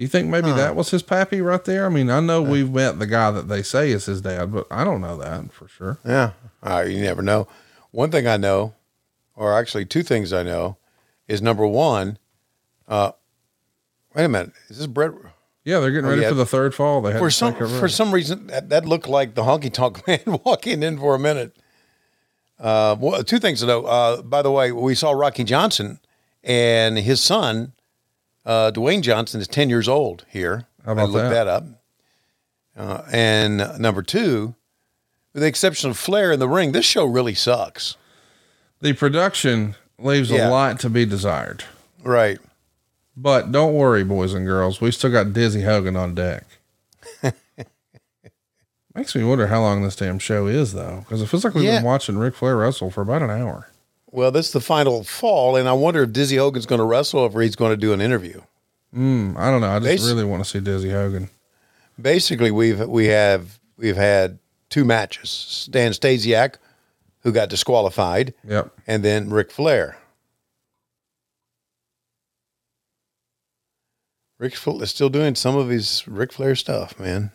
Do 0.00 0.04
you 0.04 0.08
think 0.08 0.28
maybe 0.28 0.48
Huh. 0.48 0.56
that 0.56 0.76
was 0.76 0.90
his 0.92 1.02
pappy 1.02 1.42
right 1.42 1.62
there? 1.62 1.84
I 1.84 1.90
mean, 1.90 2.08
I 2.08 2.20
know 2.20 2.40
we've 2.40 2.72
met 2.72 2.98
the 2.98 3.06
guy 3.06 3.30
that 3.32 3.48
they 3.48 3.62
say 3.62 3.90
is 3.90 4.06
his 4.06 4.22
dad, 4.22 4.50
but 4.50 4.66
I 4.70 4.82
don't 4.82 5.02
know 5.02 5.18
that 5.18 5.52
for 5.52 5.68
sure. 5.68 5.98
Yeah, 6.06 6.30
uh, 6.62 6.86
you 6.88 7.02
never 7.02 7.20
know. 7.20 7.46
One 7.90 8.10
thing 8.10 8.26
I 8.26 8.38
know, 8.38 8.72
or 9.36 9.52
actually 9.52 9.84
two 9.84 10.02
things 10.02 10.32
I 10.32 10.42
know, 10.42 10.78
is 11.28 11.42
number 11.42 11.66
one. 11.66 12.16
Uh, 12.88 13.12
wait 14.14 14.24
a 14.24 14.28
minute, 14.30 14.52
is 14.70 14.78
this 14.78 14.86
Brett? 14.86 15.12
Yeah, 15.64 15.80
they're 15.80 15.90
getting 15.90 16.06
Oh, 16.06 16.10
ready 16.10 16.22
yeah. 16.22 16.30
for 16.30 16.34
the 16.34 16.46
third 16.46 16.74
fall. 16.74 17.02
They 17.02 17.18
For 17.18 17.30
some 17.30 17.54
for 17.54 17.86
some 17.90 18.10
reason 18.10 18.46
that, 18.46 18.70
that 18.70 18.86
looked 18.86 19.06
like 19.06 19.34
the 19.34 19.42
honky 19.42 19.70
tonk 19.70 20.06
man 20.08 20.40
walking 20.46 20.82
in 20.82 20.98
for 20.98 21.14
a 21.14 21.18
minute. 21.18 21.54
Uh, 22.58 22.96
well, 22.98 23.22
two 23.22 23.38
things 23.38 23.60
to 23.60 23.66
know. 23.66 23.84
Uh, 23.84 24.22
by 24.22 24.40
the 24.40 24.50
way, 24.50 24.72
we 24.72 24.94
saw 24.94 25.10
Rocky 25.10 25.44
Johnson 25.44 26.00
and 26.42 26.96
his 26.98 27.22
son, 27.22 27.72
uh, 28.46 28.70
Dwayne 28.72 29.02
Johnson, 29.02 29.40
is 29.40 29.48
ten 29.48 29.68
years 29.68 29.88
old 29.88 30.24
here. 30.28 30.66
How 30.84 30.90
I 30.90 30.92
about 30.94 31.10
looked 31.10 31.30
that? 31.30 31.44
that 31.44 31.48
up. 31.48 31.64
Uh, 32.76 33.02
and 33.12 33.78
number 33.78 34.02
two, 34.02 34.54
with 35.34 35.42
the 35.42 35.46
exception 35.48 35.90
of 35.90 35.98
Flair 35.98 36.32
in 36.32 36.40
the 36.40 36.48
ring, 36.48 36.72
this 36.72 36.86
show 36.86 37.04
really 37.04 37.34
sucks. 37.34 37.96
the 38.80 38.92
production 38.94 39.74
leaves 39.98 40.30
Yeah. 40.30 40.48
a 40.48 40.50
lot 40.50 40.80
to 40.80 40.88
be 40.88 41.04
desired. 41.04 41.64
Right. 42.02 42.38
But 43.16 43.52
don't 43.52 43.74
worry, 43.74 44.02
boys 44.04 44.32
and 44.32 44.46
girls. 44.46 44.80
We 44.80 44.90
still 44.92 45.10
got 45.10 45.34
Dizzy 45.34 45.62
Hogan 45.62 45.96
on 45.96 46.14
deck. 46.14 46.44
Makes 48.94 49.14
me 49.14 49.22
wonder 49.24 49.46
how 49.48 49.60
long 49.60 49.82
this 49.82 49.94
damn 49.96 50.18
show 50.18 50.46
is, 50.46 50.72
though, 50.72 51.00
because 51.00 51.22
it 51.22 51.26
feels 51.28 51.44
like 51.44 51.54
we've 51.54 51.64
Yeah. 51.64 51.76
been 51.78 51.84
watching 51.84 52.18
Ric 52.18 52.34
Flair 52.34 52.56
wrestle 52.56 52.90
for 52.90 53.02
about 53.02 53.22
an 53.22 53.30
hour. 53.30 53.68
Well, 54.12 54.30
this 54.32 54.46
is 54.46 54.52
the 54.52 54.60
final 54.60 55.04
fall, 55.04 55.56
and 55.56 55.68
I 55.68 55.72
wonder 55.72 56.02
if 56.02 56.12
Dizzy 56.12 56.36
Hogan's 56.36 56.66
going 56.66 56.80
to 56.80 56.84
wrestle 56.84 57.20
or 57.20 57.26
if 57.28 57.34
he's 57.34 57.56
going 57.56 57.70
to 57.70 57.76
do 57.76 57.92
an 57.92 58.00
interview. 58.00 58.40
Mm, 58.94 59.36
I 59.36 59.50
don't 59.50 59.60
know. 59.60 59.70
I 59.70 59.78
just 59.78 60.04
really 60.06 60.24
want 60.24 60.42
to 60.42 60.48
see 60.50 60.58
Dizzy 60.60 60.90
Hogan. 60.90 61.30
Basically, 62.00 62.50
we've 62.50 62.80
we 62.88 63.06
have 63.06 63.60
we've 63.76 63.96
had 63.96 64.38
two 64.68 64.84
matches: 64.84 65.30
Stan 65.30 65.92
Stasiak, 65.92 66.56
who 67.22 67.30
got 67.30 67.48
disqualified, 67.50 68.34
Yep. 68.44 68.72
and 68.88 69.04
then 69.04 69.30
Ric 69.30 69.50
Flair. 69.52 69.96
Ric 74.38 74.56
Flair 74.56 74.82
is 74.82 74.90
still 74.90 75.10
doing 75.10 75.34
some 75.34 75.56
of 75.56 75.68
his 75.68 76.02
Ric 76.08 76.32
Flair 76.32 76.56
stuff, 76.56 76.98
man. 76.98 77.30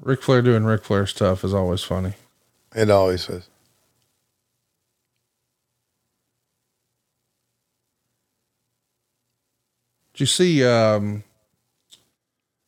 Ric 0.00 0.22
Flair 0.22 0.42
doing 0.42 0.64
Ric 0.64 0.82
Flair 0.82 1.06
stuff 1.06 1.44
is 1.44 1.54
always 1.54 1.82
funny. 1.82 2.14
It 2.74 2.90
always 2.90 3.28
is. 3.28 3.48
Did 10.12 10.20
you 10.20 10.26
see 10.26 10.64
um, 10.66 11.24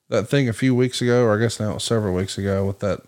that 0.09 0.29
thing 0.29 0.49
a 0.49 0.53
few 0.53 0.75
weeks 0.75 1.01
ago, 1.03 1.25
or 1.25 1.37
I 1.37 1.41
guess 1.41 1.61
now 1.61 1.71
it 1.71 1.75
was 1.75 1.85
several 1.85 2.15
weeks 2.15 2.39
ago, 2.39 2.65
with 2.67 2.79
that 2.81 3.01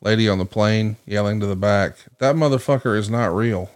lady 0.00 0.28
on 0.28 0.38
the 0.38 0.44
plane 0.44 0.96
yelling 1.06 1.40
to 1.40 1.46
the 1.46 1.56
back? 1.56 1.96
That 2.18 2.36
motherfucker 2.36 2.96
is 2.96 3.10
not 3.10 3.34
real. 3.34 3.66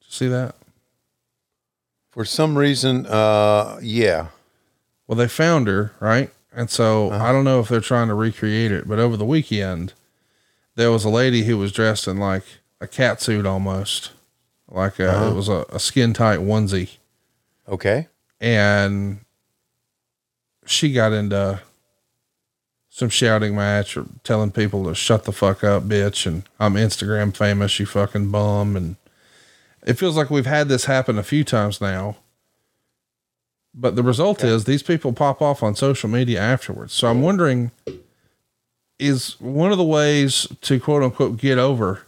Did 0.00 0.06
you 0.06 0.10
see 0.10 0.28
that? 0.28 0.54
For 2.10 2.24
some 2.24 2.58
reason, 2.58 3.06
uh, 3.06 3.78
yeah. 3.80 4.28
Well, 5.06 5.16
they 5.16 5.28
found 5.28 5.68
her, 5.68 5.92
right? 6.00 6.30
And 6.52 6.68
so 6.68 7.10
I 7.12 7.30
don't 7.30 7.44
know 7.44 7.60
if 7.60 7.68
they're 7.68 7.80
trying 7.80 8.08
to 8.08 8.14
recreate 8.14 8.72
it, 8.72 8.88
but 8.88 8.98
over 8.98 9.16
the 9.16 9.24
weekend, 9.24 9.92
there 10.74 10.90
was 10.90 11.04
a 11.04 11.08
lady 11.10 11.44
who 11.44 11.56
was 11.58 11.70
dressed 11.70 12.08
in 12.08 12.18
like 12.18 12.42
a 12.80 12.88
cat 12.88 13.20
suit 13.22 13.46
almost, 13.46 14.10
like 14.68 14.98
a, 14.98 15.10
Uh-huh. 15.12 15.30
it 15.30 15.34
was 15.34 15.48
a, 15.48 15.64
a 15.70 15.78
skin 15.78 16.12
tight 16.12 16.40
onesie. 16.40 16.96
Okay. 17.68 18.08
And 18.40 19.20
she 20.66 20.92
got 20.92 21.12
into 21.12 21.60
some 22.88 23.08
shouting 23.08 23.54
match 23.54 23.96
or 23.96 24.06
telling 24.24 24.50
people 24.50 24.84
to 24.84 24.94
shut 24.94 25.24
the 25.24 25.32
fuck 25.32 25.62
up, 25.62 25.84
bitch, 25.84 26.26
and 26.26 26.42
I'm 26.58 26.74
Instagram 26.74 27.36
famous, 27.36 27.78
you 27.78 27.86
fucking 27.86 28.30
bum. 28.30 28.76
And 28.76 28.96
it 29.86 29.94
feels 29.94 30.16
like 30.16 30.30
we've 30.30 30.46
had 30.46 30.68
this 30.68 30.86
happen 30.86 31.18
a 31.18 31.22
few 31.22 31.44
times 31.44 31.80
now. 31.80 32.16
But 33.74 33.94
the 33.94 34.02
result 34.02 34.42
is 34.42 34.64
these 34.64 34.82
people 34.82 35.12
pop 35.12 35.40
off 35.40 35.62
on 35.62 35.76
social 35.76 36.10
media 36.10 36.40
afterwards. 36.40 36.92
So 36.92 37.08
I'm 37.08 37.22
wondering 37.22 37.70
is 38.98 39.40
one 39.40 39.70
of 39.70 39.78
the 39.78 39.84
ways 39.84 40.48
to 40.62 40.80
quote 40.80 41.02
unquote 41.02 41.36
get 41.36 41.58
over 41.58 42.02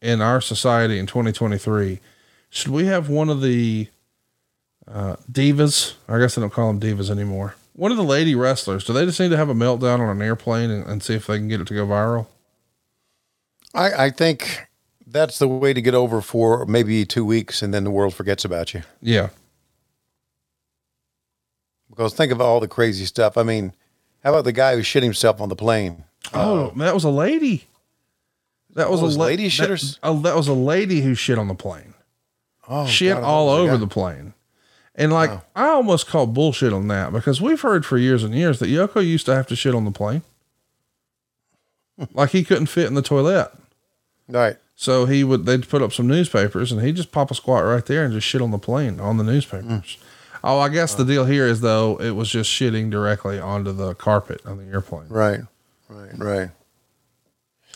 in 0.00 0.20
our 0.20 0.40
society 0.40 0.98
in 0.98 1.06
2023 1.06 2.00
should 2.50 2.72
we 2.72 2.86
have 2.86 3.08
one 3.08 3.30
of 3.30 3.40
the 3.40 3.86
uh, 4.88 5.16
divas. 5.30 5.94
I 6.08 6.18
guess 6.18 6.34
they 6.34 6.40
don't 6.42 6.52
call 6.52 6.72
them 6.72 6.80
divas 6.80 7.10
anymore. 7.10 7.54
One 7.74 7.90
of 7.90 7.96
the 7.96 8.04
lady 8.04 8.34
wrestlers. 8.34 8.84
Do 8.84 8.92
they 8.92 9.06
just 9.06 9.18
need 9.18 9.30
to 9.30 9.36
have 9.36 9.48
a 9.48 9.54
meltdown 9.54 10.00
on 10.00 10.08
an 10.10 10.22
airplane 10.22 10.70
and, 10.70 10.86
and 10.86 11.02
see 11.02 11.14
if 11.14 11.26
they 11.26 11.38
can 11.38 11.48
get 11.48 11.60
it 11.60 11.66
to 11.68 11.74
go 11.74 11.86
viral? 11.86 12.26
I, 13.74 14.06
I 14.06 14.10
think 14.10 14.66
that's 15.06 15.38
the 15.38 15.48
way 15.48 15.72
to 15.72 15.80
get 15.80 15.94
over 15.94 16.20
for 16.20 16.66
maybe 16.66 17.04
two 17.06 17.24
weeks, 17.24 17.62
and 17.62 17.72
then 17.72 17.84
the 17.84 17.90
world 17.90 18.12
forgets 18.14 18.44
about 18.44 18.74
you. 18.74 18.82
Yeah. 19.00 19.30
Because 21.88 22.14
think 22.14 22.32
of 22.32 22.40
all 22.40 22.60
the 22.60 22.68
crazy 22.68 23.04
stuff. 23.04 23.36
I 23.36 23.42
mean, 23.42 23.72
how 24.24 24.30
about 24.30 24.44
the 24.44 24.52
guy 24.52 24.74
who 24.76 24.82
shit 24.82 25.02
himself 25.02 25.40
on 25.40 25.48
the 25.48 25.56
plane? 25.56 26.04
Oh, 26.32 26.72
that 26.76 26.94
was 26.94 27.04
a 27.04 27.10
lady. 27.10 27.64
That 28.74 28.90
was 28.90 29.02
Oh, 29.02 29.06
a 29.06 29.08
la- 29.08 29.26
lady 29.26 29.44
that- 29.44 29.50
shitters? 29.50 29.98
oh, 30.02 30.20
that 30.20 30.34
was 30.36 30.48
a 30.48 30.54
lady 30.54 31.00
who 31.02 31.14
shit 31.14 31.38
on 31.38 31.48
the 31.48 31.54
plane. 31.54 31.94
Oh, 32.68 32.86
shit 32.86 33.14
God, 33.14 33.24
all 33.24 33.48
thought 33.48 33.58
it 33.58 33.62
was 33.62 33.68
a 33.70 33.72
over 33.74 33.80
the 33.84 33.86
plane. 33.88 34.34
And 34.94 35.12
like, 35.12 35.30
I 35.56 35.68
almost 35.68 36.06
call 36.06 36.26
bullshit 36.26 36.72
on 36.72 36.88
that 36.88 37.12
because 37.12 37.40
we've 37.40 37.60
heard 37.60 37.86
for 37.86 37.96
years 37.96 38.22
and 38.22 38.34
years 38.34 38.58
that 38.58 38.68
Yoko 38.68 39.04
used 39.04 39.24
to 39.26 39.34
have 39.34 39.46
to 39.46 39.56
shit 39.56 39.74
on 39.74 39.84
the 39.84 39.90
plane. 39.90 40.22
like 42.12 42.30
he 42.30 42.44
couldn't 42.44 42.66
fit 42.66 42.86
in 42.86 42.94
the 42.94 43.02
toilet. 43.02 43.50
Right. 44.28 44.56
So 44.74 45.06
he 45.06 45.24
would, 45.24 45.46
they'd 45.46 45.68
put 45.68 45.80
up 45.82 45.92
some 45.92 46.06
newspapers 46.08 46.72
and 46.72 46.82
he'd 46.82 46.96
just 46.96 47.12
pop 47.12 47.30
a 47.30 47.34
squat 47.34 47.64
right 47.64 47.84
there 47.86 48.04
and 48.04 48.12
just 48.12 48.26
shit 48.26 48.42
on 48.42 48.50
the 48.50 48.58
plane 48.58 49.00
on 49.00 49.16
the 49.16 49.24
newspapers. 49.24 49.96
Oh, 50.44 50.58
I 50.58 50.68
guess 50.68 50.94
the 50.94 51.04
deal 51.04 51.24
here 51.24 51.46
is 51.46 51.60
though, 51.60 51.96
it 52.00 52.10
was 52.10 52.28
just 52.28 52.50
shitting 52.50 52.90
directly 52.90 53.38
onto 53.38 53.72
the 53.72 53.94
carpet 53.94 54.40
on 54.44 54.58
the 54.58 54.64
airplane. 54.72 55.08
Right. 55.08 55.40
Right. 55.88 56.18
Right. 56.18 56.50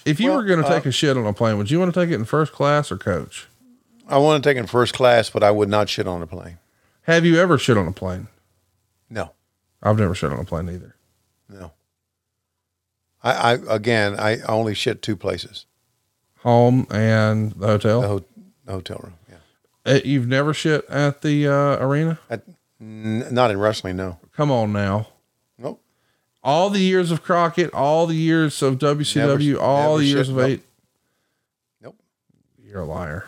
If 0.05 0.21
you 0.21 0.31
Well, 0.31 0.39
were 0.39 0.45
going 0.45 0.61
to 0.63 0.67
uh, 0.67 0.75
take 0.75 0.87
a 0.87 0.93
shit 0.93 1.17
on 1.17 1.27
a 1.27 1.33
plane, 1.33 1.59
would 1.59 1.71
you 1.71 1.79
want 1.79 1.93
to 1.95 2.01
take 2.01 2.11
it 2.11 2.15
in 2.15 2.25
first 2.25 2.53
class 2.53 2.91
or 2.93 2.97
coach? 2.97 3.47
I 4.09 4.19
want 4.19 4.43
to 4.43 4.49
take 4.49 4.57
it 4.57 4.61
in 4.61 4.67
first 4.67 4.95
class, 4.95 5.31
but 5.31 5.43
I 5.43 5.51
would 5.51 5.69
not 5.69 5.89
shit 5.89 6.07
on 6.07 6.23
a 6.23 6.27
plane. 6.27 6.59
Have 7.07 7.25
you 7.25 7.39
ever 7.39 7.57
shit 7.59 7.77
on 7.77 7.87
a 7.89 7.93
plane? 7.93 8.29
No. 9.09 9.33
I've 9.83 9.99
never 9.99 10.15
shit 10.15 10.33
on 10.33 10.39
a 10.41 10.45
plane 10.45 10.69
either. 10.69 10.97
No. 11.49 11.73
I, 13.23 13.33
I 13.33 13.53
again, 13.75 14.19
I 14.19 14.41
only 14.43 14.75
shit 14.75 15.03
two 15.03 15.17
places. 15.17 15.67
Home 16.41 16.87
and 16.91 17.53
the 17.53 17.67
hotel. 17.67 18.01
The, 18.01 18.09
ho- 18.09 18.25
the 18.65 18.73
hotel 18.73 19.01
room. 19.03 19.15
Yeah. 19.29 19.93
Uh, 19.95 20.01
You've 20.05 20.27
never 20.29 20.53
shit 20.53 20.85
at 20.89 21.23
the 21.23 21.47
uh, 21.49 21.77
arena? 21.85 22.19
At, 22.29 22.43
n- 22.81 23.27
not 23.33 23.51
in 23.51 23.59
wrestling. 23.59 23.97
No. 23.97 24.19
Come 24.37 24.51
on 24.51 24.73
now. 24.73 25.09
Nope. 25.59 25.83
All 26.43 26.71
the 26.71 26.81
years 26.81 27.11
of 27.11 27.23
Crockett, 27.23 27.73
all 27.73 28.07
the 28.07 28.15
years 28.17 28.63
of 28.63 28.79
WCW, 28.79 29.53
Never- 29.53 29.61
all 29.61 29.91
never 29.93 29.99
the 29.99 30.05
years 30.07 30.27
shit, 30.27 30.37
of 30.37 30.37
nope. 30.37 30.49
eight. 30.51 30.63
Nope. 31.81 31.97
You're 32.65 32.83
a 32.83 32.85
liar. 32.87 33.25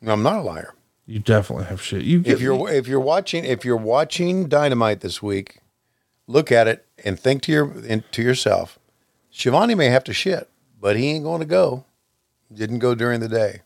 No, 0.00 0.12
I'm 0.12 0.22
not 0.22 0.36
a 0.38 0.42
liar. 0.42 0.74
You 1.10 1.18
definitely 1.18 1.64
have 1.64 1.82
shit. 1.82 2.02
You 2.02 2.22
If 2.24 2.40
you're 2.40 2.70
if 2.70 2.86
you're 2.86 3.00
watching 3.00 3.44
if 3.44 3.64
you're 3.64 3.76
watching 3.76 4.46
Dynamite 4.46 5.00
this 5.00 5.20
week, 5.20 5.58
look 6.28 6.52
at 6.52 6.68
it 6.68 6.86
and 7.04 7.18
think 7.18 7.42
to 7.42 7.52
your 7.52 7.84
in, 7.84 8.04
to 8.12 8.22
yourself, 8.22 8.78
Schiavone 9.32 9.74
may 9.74 9.86
have 9.86 10.04
to 10.04 10.12
shit, 10.12 10.48
but 10.80 10.96
he 10.96 11.08
ain't 11.08 11.24
going 11.24 11.40
to 11.40 11.46
go. 11.46 11.84
Didn't 12.54 12.78
go 12.78 12.94
during 12.94 13.18
the 13.18 13.28
day. 13.28 13.62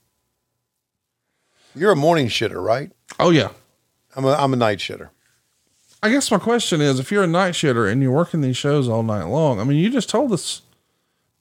You're 1.75 1.93
a 1.93 1.97
morning 1.97 2.29
shitter, 2.29 2.65
right? 2.65 2.91
Oh 3.21 3.29
yeah. 3.29 3.51
I'm 4.17 4.25
a 4.25 4.33
I'm 4.33 4.55
a 4.55 4.57
night 4.57 4.79
shitter. 4.79 5.11
I 6.03 6.09
guess 6.09 6.31
my 6.31 6.39
question 6.39 6.81
is 6.81 6.99
if 6.99 7.13
you're 7.13 7.25
a 7.25 7.27
night 7.27 7.53
shitter 7.53 7.93
and 7.93 8.01
you're 8.01 8.11
working 8.11 8.41
these 8.41 8.57
shows 8.57 8.89
all 8.89 9.03
night 9.03 9.25
long, 9.25 9.61
I 9.61 9.65
mean, 9.65 9.77
you 9.77 9.91
just 9.91 10.09
told 10.09 10.33
us 10.33 10.63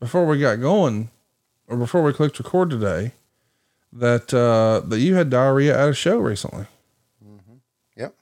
before 0.01 0.25
we 0.25 0.37
got 0.37 0.59
going 0.59 1.11
or 1.65 1.77
before 1.77 2.03
we 2.03 2.11
clicked 2.11 2.39
record 2.39 2.69
today 2.69 3.13
that, 3.93 4.33
uh, 4.33 4.81
that 4.87 4.99
you 4.99 5.15
had 5.15 5.29
diarrhea 5.29 5.79
at 5.79 5.89
a 5.89 5.93
show 5.93 6.17
recently. 6.17 6.65
Yep. 7.95 8.15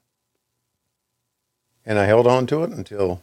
And 1.85 1.97
I 1.97 2.05
held 2.05 2.27
on 2.27 2.45
to 2.47 2.63
it 2.63 2.71
until 2.71 3.21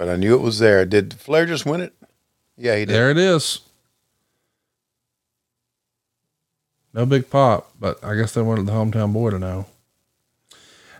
But 0.00 0.08
I 0.08 0.16
knew 0.16 0.34
it 0.34 0.40
was 0.40 0.60
there. 0.60 0.86
Did 0.86 1.12
Flair 1.12 1.44
just 1.44 1.66
win 1.66 1.82
it? 1.82 1.92
Yeah, 2.56 2.74
he 2.76 2.86
did. 2.86 2.94
There 2.94 3.10
it 3.10 3.18
is. 3.18 3.60
No 6.94 7.04
big 7.04 7.28
pop, 7.28 7.70
but 7.78 8.02
I 8.02 8.14
guess 8.14 8.32
they 8.32 8.40
wanted 8.40 8.64
the 8.64 8.72
hometown 8.72 9.12
boy 9.12 9.28
to 9.28 9.38
know. 9.38 9.66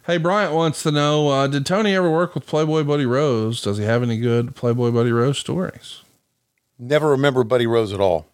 Hey, 0.07 0.17
Bryant 0.17 0.55
wants 0.55 0.83
to 0.83 0.91
know 0.91 1.29
uh, 1.29 1.47
Did 1.47 1.67
Tony 1.67 1.95
ever 1.95 2.11
work 2.11 2.35
with 2.35 2.47
Playboy 2.47 2.85
Buddy 2.85 3.07
Rose? 3.07 3.61
Does 3.63 3.79
he 3.79 3.85
have 3.85 4.03
any 4.03 4.19
good 4.19 4.55
Playboy 4.57 4.91
Buddy 4.91 5.13
Rose 5.13 5.39
stories? 5.39 6.03
Never 6.79 7.11
remember 7.11 7.45
Buddy 7.45 7.67
Rose 7.67 7.93
at 7.93 8.01
all. 8.01 8.27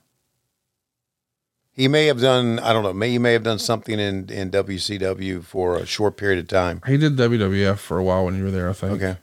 He 1.73 1.89
may 1.89 2.07
have 2.07 2.21
done, 2.21 2.59
I 2.61 2.73
don't 2.73 2.85
know, 2.85 2.93
may 2.95 3.11
he 3.11 3.19
may 3.19 3.35
have 3.35 3.43
done 3.43 3.59
something 3.59 3.99
in, 3.99 4.31
in 4.31 4.51
WCW 4.51 5.45
for 5.45 5.77
a 5.77 5.85
short 5.85 6.17
period 6.17 6.39
of 6.39 6.49
time. 6.49 6.81
He 6.87 6.97
did 6.97 7.17
WWF 7.17 7.77
for 7.79 7.99
a 7.99 8.03
while 8.03 8.25
when 8.25 8.37
you 8.39 8.45
were 8.45 8.51
there, 8.51 8.71
I 8.71 8.73
think. 8.73 8.93
Okay. 9.03 9.17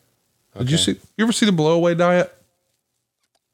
Did 0.57 0.69
you 0.69 0.77
see, 0.77 0.99
you 1.17 1.25
ever 1.25 1.31
see 1.31 1.47
the 1.47 1.51
blowaway 1.51 1.97
diet? 1.97 2.31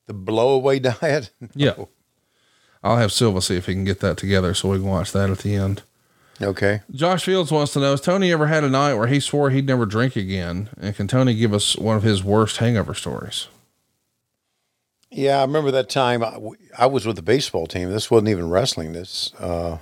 The 0.07 0.13
blowaway 0.13 0.81
diet? 0.81 1.29
Yeah. 1.55 1.75
I'll 2.83 2.97
have 2.97 3.11
Silva 3.11 3.41
see 3.41 3.55
if 3.57 3.65
he 3.65 3.73
can 3.73 3.83
get 3.83 3.99
that 3.99 4.17
together 4.17 4.53
so 4.53 4.69
we 4.69 4.77
can 4.77 4.87
watch 4.87 5.11
that 5.11 5.29
at 5.29 5.39
the 5.39 5.53
end. 5.53 5.83
Okay. 6.41 6.81
Josh 6.91 7.25
Fields 7.25 7.51
wants 7.51 7.73
to 7.73 7.79
know 7.79 7.91
Has 7.91 8.01
Tony 8.01 8.31
ever 8.31 8.47
had 8.47 8.63
a 8.63 8.69
night 8.69 8.93
where 8.93 9.07
he 9.07 9.19
swore 9.19 9.49
he'd 9.49 9.67
never 9.67 9.85
drink 9.85 10.15
again? 10.15 10.69
And 10.79 10.95
can 10.95 11.07
Tony 11.07 11.35
give 11.35 11.53
us 11.53 11.75
one 11.75 11.97
of 11.97 12.03
his 12.03 12.23
worst 12.23 12.57
hangover 12.57 12.93
stories? 12.93 13.47
Yeah, 15.11 15.39
I 15.39 15.41
remember 15.41 15.71
that 15.71 15.89
time. 15.89 16.23
I, 16.23 16.37
I 16.77 16.85
was 16.85 17.05
with 17.05 17.15
the 17.15 17.21
baseball 17.21 17.67
team. 17.67 17.91
This 17.91 18.11
wasn't 18.11 18.29
even 18.29 18.49
wrestling. 18.49 18.93
This 18.93 19.33
uh, 19.39 19.79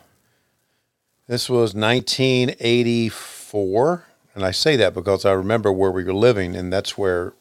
this 1.28 1.50
was 1.50 1.76
1984, 1.76 4.06
and 4.34 4.46
I 4.46 4.52
say 4.52 4.78
that 4.78 4.94
because 4.94 5.26
I 5.26 5.34
remember 5.34 5.72
where 5.72 5.92
we 5.92 6.06
were 6.06 6.14
living, 6.14 6.56
and 6.56 6.72
that's 6.72 6.98
where 6.98 7.34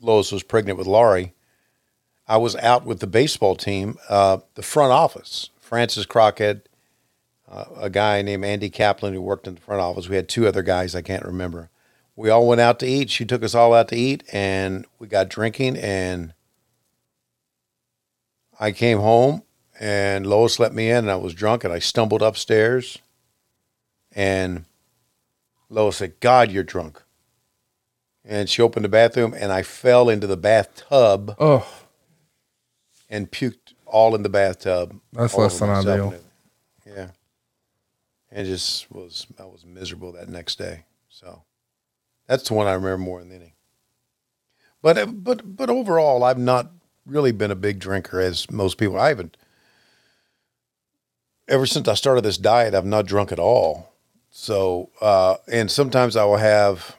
Lois 0.00 0.30
was 0.30 0.44
pregnant 0.44 0.78
with 0.78 0.86
Laurie. 0.86 1.32
I 2.28 2.36
was 2.36 2.54
out 2.56 2.84
with 2.84 3.00
the 3.00 3.08
baseball 3.08 3.56
team, 3.56 3.98
uh, 4.08 4.38
the 4.54 4.62
front 4.62 4.92
office. 4.92 5.50
Frances 5.58 6.06
Crockett, 6.06 6.68
uh, 7.52 7.66
a 7.76 7.90
guy 7.90 8.22
named 8.22 8.44
Andy 8.44 8.70
Kaplan 8.70 9.12
who 9.12 9.20
worked 9.22 9.46
in 9.46 9.54
the 9.56 9.60
front 9.60 9.80
office. 9.82 10.08
We 10.08 10.16
had 10.16 10.28
two 10.28 10.46
other 10.48 10.62
guys 10.62 10.94
I 10.94 11.02
can't 11.02 11.24
remember. 11.24 11.68
We 12.16 12.30
all 12.30 12.46
went 12.48 12.60
out 12.60 12.78
to 12.80 12.86
eat. 12.86 13.10
She 13.10 13.24
took 13.24 13.42
us 13.42 13.54
all 13.54 13.72
out 13.74 13.88
to 13.88 13.96
eat, 13.96 14.22
and 14.32 14.86
we 14.98 15.06
got 15.06 15.28
drinking 15.28 15.76
and 15.76 16.34
I 18.60 18.72
came 18.72 18.98
home 18.98 19.42
and 19.80 20.26
Lois 20.26 20.58
let 20.60 20.72
me 20.72 20.88
in 20.88 20.98
and 20.98 21.10
I 21.10 21.16
was 21.16 21.34
drunk 21.34 21.64
and 21.64 21.72
I 21.72 21.78
stumbled 21.80 22.22
upstairs 22.22 22.98
and 24.12 24.66
Lois 25.68 25.96
said, 25.96 26.20
God, 26.20 26.52
you're 26.52 26.62
drunk. 26.62 27.02
And 28.24 28.48
she 28.48 28.62
opened 28.62 28.84
the 28.84 28.88
bathroom 28.90 29.34
and 29.36 29.50
I 29.50 29.62
fell 29.62 30.08
into 30.08 30.28
the 30.28 30.36
bathtub 30.36 31.34
Oh, 31.40 31.66
and 33.10 33.32
puked 33.32 33.72
all 33.84 34.14
in 34.14 34.22
the 34.22 34.28
bathtub. 34.28 35.00
That's 35.12 35.34
less 35.34 35.58
than 35.58 35.70
ideal. 35.70 36.14
Yeah. 36.86 37.08
And 38.34 38.46
just 38.46 38.90
was, 38.90 39.26
I 39.38 39.44
was 39.44 39.64
miserable 39.66 40.12
that 40.12 40.28
next 40.28 40.56
day. 40.56 40.84
So 41.10 41.42
that's 42.26 42.48
the 42.48 42.54
one 42.54 42.66
I 42.66 42.72
remember 42.72 42.96
more 42.98 43.20
than 43.20 43.30
any. 43.30 43.54
But, 44.80 45.22
but, 45.22 45.56
but 45.56 45.68
overall, 45.68 46.24
I've 46.24 46.38
not 46.38 46.70
really 47.04 47.32
been 47.32 47.50
a 47.50 47.54
big 47.56 47.78
drinker 47.78 48.20
as 48.20 48.50
most 48.50 48.78
people. 48.78 48.98
I 48.98 49.08
haven't, 49.08 49.36
ever 51.46 51.66
since 51.66 51.88
I 51.88 51.94
started 51.94 52.24
this 52.24 52.38
diet, 52.38 52.74
I've 52.74 52.86
not 52.86 53.06
drunk 53.06 53.32
at 53.32 53.38
all. 53.38 53.92
So, 54.30 54.88
uh, 55.02 55.36
and 55.50 55.70
sometimes 55.70 56.16
I 56.16 56.24
will 56.24 56.38
have, 56.38 56.96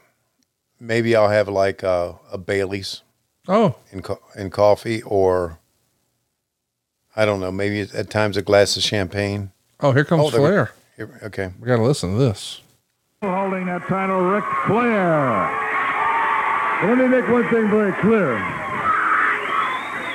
maybe 0.80 1.15
I'll 1.15 1.30
have 1.30 1.47
like 1.49 1.81
a, 1.81 2.15
a 2.31 2.38
Bailey's. 2.38 3.01
Oh. 3.47 3.76
In, 3.91 4.01
co- 4.03 4.22
in 4.38 4.49
coffee 4.51 5.01
or 5.01 5.60
I 7.15 7.26
don't 7.26 7.39
know, 7.41 7.51
maybe 7.51 7.81
at 7.93 8.10
times 8.10 8.38
a 8.38 8.41
glass 8.41 8.77
of 8.77 8.84
champagne. 8.84 9.51
Oh, 9.80 9.91
here 9.91 10.05
comes 10.05 10.31
there- 10.31 10.39
Flair. 10.39 10.72
Here- 10.98 11.20
okay. 11.24 11.52
We 11.60 11.68
got 11.68 11.78
to 11.78 11.84
listen 11.84 12.11
to 12.14 12.18
this. 12.18 12.61
Holding 13.22 13.65
that 13.68 13.88
title, 13.88 14.20
Ric 14.22 14.44
Flair. 14.68 15.49
Let 16.84 16.98
me 16.98 17.07
make 17.07 17.28
one 17.30 17.48
thing 17.49 17.70
very 17.70 17.94
clear. 17.94 18.36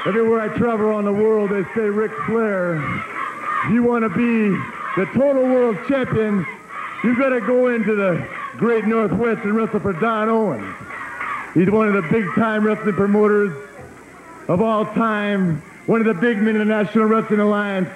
Everywhere 0.06 0.40
I 0.42 0.48
travel 0.58 0.86
around 0.86 1.04
the 1.06 1.12
world, 1.12 1.50
they 1.50 1.64
say, 1.74 1.88
Ric 1.88 2.12
Flair, 2.26 2.74
if 3.64 3.70
you 3.72 3.82
want 3.82 4.04
to 4.04 4.10
be 4.10 4.50
the 4.96 5.06
total 5.14 5.42
world 5.44 5.76
champion, 5.88 6.46
you've 7.02 7.18
got 7.18 7.30
to 7.30 7.40
go 7.40 7.68
into 7.68 7.94
the 7.94 8.26
great 8.56 8.84
Northwest 8.86 9.40
and 9.44 9.54
wrestle 9.56 9.80
for 9.80 9.92
Don 9.94 10.28
Owens. 10.28 10.74
He's 11.54 11.70
one 11.70 11.88
of 11.88 11.94
the 11.94 12.02
big-time 12.10 12.64
wrestling 12.64 12.94
promoters 12.94 13.52
of 14.48 14.60
all 14.60 14.84
time, 14.86 15.62
one 15.86 16.00
of 16.00 16.06
the 16.06 16.14
big 16.20 16.38
men 16.38 16.56
in 16.56 16.58
the 16.58 16.64
National 16.64 17.06
Wrestling 17.06 17.40
Alliance. 17.40 17.88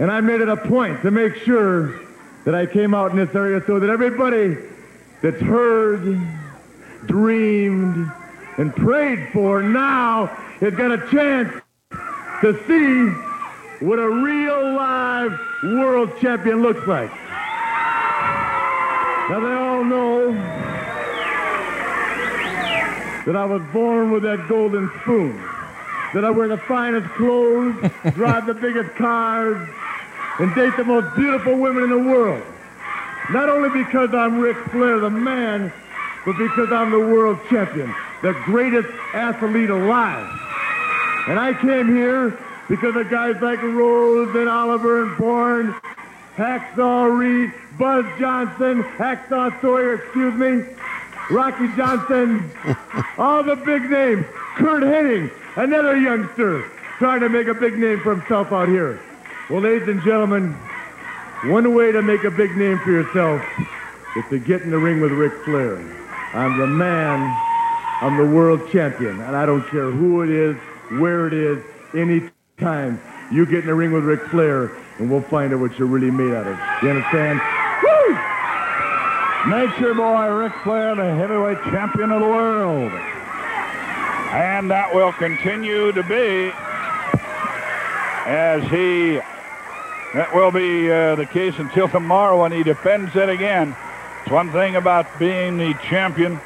And 0.00 0.10
I 0.10 0.22
made 0.22 0.40
it 0.40 0.48
a 0.48 0.56
point 0.56 1.02
to 1.02 1.10
make 1.10 1.36
sure 1.36 2.00
that 2.46 2.54
I 2.54 2.64
came 2.64 2.94
out 2.94 3.10
in 3.10 3.18
this 3.18 3.34
area 3.34 3.62
so 3.66 3.78
that 3.78 3.90
everybody 3.90 4.56
that's 5.20 5.42
heard, 5.42 6.18
dreamed, 7.04 8.10
and 8.56 8.74
prayed 8.74 9.28
for 9.30 9.62
now 9.62 10.26
has 10.60 10.72
got 10.74 10.90
a 10.90 11.06
chance 11.10 11.52
to 12.40 12.58
see 12.66 13.84
what 13.84 13.98
a 13.98 14.08
real 14.08 14.72
live 14.74 15.38
world 15.64 16.18
champion 16.18 16.62
looks 16.62 16.86
like. 16.86 17.10
Now 19.28 19.40
they 19.40 19.52
all 19.52 19.84
know 19.84 20.32
that 23.26 23.36
I 23.36 23.44
was 23.44 23.60
born 23.70 24.10
with 24.12 24.22
that 24.22 24.48
golden 24.48 24.90
spoon, 25.02 25.36
that 26.14 26.24
I 26.24 26.30
wear 26.30 26.48
the 26.48 26.56
finest 26.56 27.06
clothes, 27.16 27.76
drive 28.14 28.46
the 28.46 28.54
biggest 28.54 28.94
cars, 28.96 29.68
and 30.40 30.54
date 30.54 30.74
the 30.78 30.84
most 30.84 31.14
beautiful 31.16 31.54
women 31.54 31.84
in 31.84 31.90
the 31.90 31.98
world. 31.98 32.42
Not 33.30 33.50
only 33.50 33.68
because 33.68 34.14
I'm 34.14 34.40
Ric 34.40 34.56
Flair, 34.70 34.98
the 34.98 35.10
man, 35.10 35.70
but 36.24 36.38
because 36.38 36.72
I'm 36.72 36.90
the 36.90 36.98
world 36.98 37.38
champion, 37.50 37.94
the 38.22 38.32
greatest 38.44 38.88
athlete 39.12 39.68
alive. 39.68 40.26
And 41.28 41.38
I 41.38 41.52
came 41.52 41.94
here 41.94 42.38
because 42.68 42.96
of 42.96 43.10
guys 43.10 43.40
like 43.42 43.62
Rose 43.62 44.34
and 44.34 44.48
Oliver 44.48 45.02
and 45.02 45.18
Borne, 45.18 45.74
Hacksaw 46.36 47.18
Reed, 47.18 47.52
Buzz 47.78 48.06
Johnson, 48.18 48.82
Hacksaw 48.82 49.60
Sawyer, 49.60 49.94
excuse 49.96 50.34
me, 50.34 50.64
Rocky 51.30 51.68
Johnson, 51.76 52.50
all 53.18 53.42
the 53.42 53.56
big 53.56 53.82
names. 53.90 54.24
Curt 54.56 54.82
Hennig, 54.84 55.30
another 55.56 55.96
youngster 55.96 56.64
trying 56.98 57.20
to 57.20 57.28
make 57.28 57.46
a 57.46 57.54
big 57.54 57.78
name 57.78 58.00
for 58.00 58.14
himself 58.14 58.52
out 58.52 58.68
here. 58.68 59.00
Well, 59.50 59.62
ladies 59.62 59.88
and 59.88 60.00
gentlemen, 60.02 60.52
one 61.46 61.74
way 61.74 61.90
to 61.90 62.02
make 62.02 62.22
a 62.22 62.30
big 62.30 62.56
name 62.56 62.78
for 62.78 62.92
yourself 62.92 63.42
is 64.16 64.24
to 64.30 64.38
get 64.38 64.62
in 64.62 64.70
the 64.70 64.78
ring 64.78 65.00
with 65.00 65.10
Ric 65.10 65.32
Flair. 65.44 65.76
I'm 66.32 66.56
the 66.56 66.68
man. 66.68 67.36
I'm 68.00 68.16
the 68.16 68.32
world 68.32 68.70
champion, 68.70 69.20
and 69.20 69.34
I 69.34 69.46
don't 69.46 69.66
care 69.66 69.90
who 69.90 70.22
it 70.22 70.30
is, 70.30 70.54
where 71.00 71.26
it 71.26 71.32
is, 71.32 71.64
any 71.94 72.30
time. 72.58 73.02
You 73.32 73.44
get 73.44 73.62
in 73.62 73.66
the 73.66 73.74
ring 73.74 73.90
with 73.90 74.04
Ric 74.04 74.22
Flair, 74.28 74.70
and 74.98 75.10
we'll 75.10 75.22
find 75.22 75.52
out 75.52 75.58
what 75.58 75.76
you're 75.76 75.88
really 75.88 76.12
made 76.12 76.32
out 76.32 76.46
of. 76.46 76.56
You 76.84 76.90
understand? 76.90 77.40
Woo! 77.82 78.14
Nature 79.50 79.94
Boy 79.94 80.28
Ric 80.28 80.52
Flair, 80.62 80.94
the 80.94 81.12
heavyweight 81.16 81.60
champion 81.64 82.12
of 82.12 82.20
the 82.20 82.28
world. 82.28 82.92
And 84.30 84.70
that 84.70 84.94
will 84.94 85.12
continue 85.12 85.90
to 85.90 86.04
be 86.04 86.52
as 88.26 88.62
he, 88.70 89.18
that 90.14 90.34
will 90.34 90.50
be 90.50 90.90
uh, 90.90 91.14
the 91.14 91.26
case 91.26 91.54
until 91.58 91.88
tomorrow 91.88 92.40
when 92.42 92.52
he 92.52 92.62
defends 92.62 93.14
it 93.14 93.28
again. 93.28 93.76
It's 94.22 94.30
one 94.30 94.50
thing 94.50 94.76
about 94.76 95.18
being 95.18 95.58
the 95.58 95.74
champion. 95.88 96.36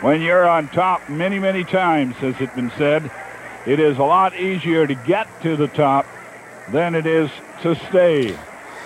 When 0.00 0.20
you're 0.20 0.48
on 0.48 0.68
top 0.68 1.08
many, 1.08 1.38
many 1.38 1.64
times, 1.64 2.16
as 2.22 2.34
it's 2.40 2.54
been 2.54 2.72
said, 2.76 3.10
it 3.66 3.78
is 3.78 3.98
a 3.98 4.02
lot 4.02 4.34
easier 4.34 4.86
to 4.86 4.94
get 4.94 5.28
to 5.42 5.56
the 5.56 5.68
top 5.68 6.06
than 6.70 6.94
it 6.94 7.06
is 7.06 7.30
to 7.62 7.74
stay 7.88 8.36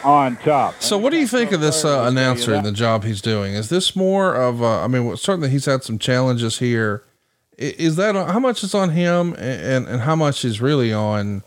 on 0.04 0.36
top. 0.36 0.80
So, 0.80 0.98
what 0.98 1.10
do 1.10 1.18
you 1.18 1.26
think 1.26 1.52
of 1.52 1.60
this 1.60 1.84
uh, 1.84 2.04
announcer 2.06 2.54
and 2.54 2.64
the 2.64 2.72
job 2.72 3.04
he's 3.04 3.22
doing? 3.22 3.54
Is 3.54 3.68
this 3.70 3.96
more 3.96 4.34
of, 4.34 4.62
uh, 4.62 4.84
I 4.84 4.88
mean, 4.88 5.16
certainly 5.16 5.48
he's 5.48 5.64
had 5.64 5.82
some 5.82 5.98
challenges 5.98 6.58
here. 6.58 7.02
Is 7.58 7.96
that 7.96 8.14
how 8.14 8.38
much 8.38 8.62
is 8.62 8.74
on 8.74 8.90
him, 8.90 9.34
and 9.38 9.86
and 9.86 10.02
how 10.02 10.14
much 10.14 10.44
is 10.44 10.60
really 10.60 10.92
on 10.92 11.42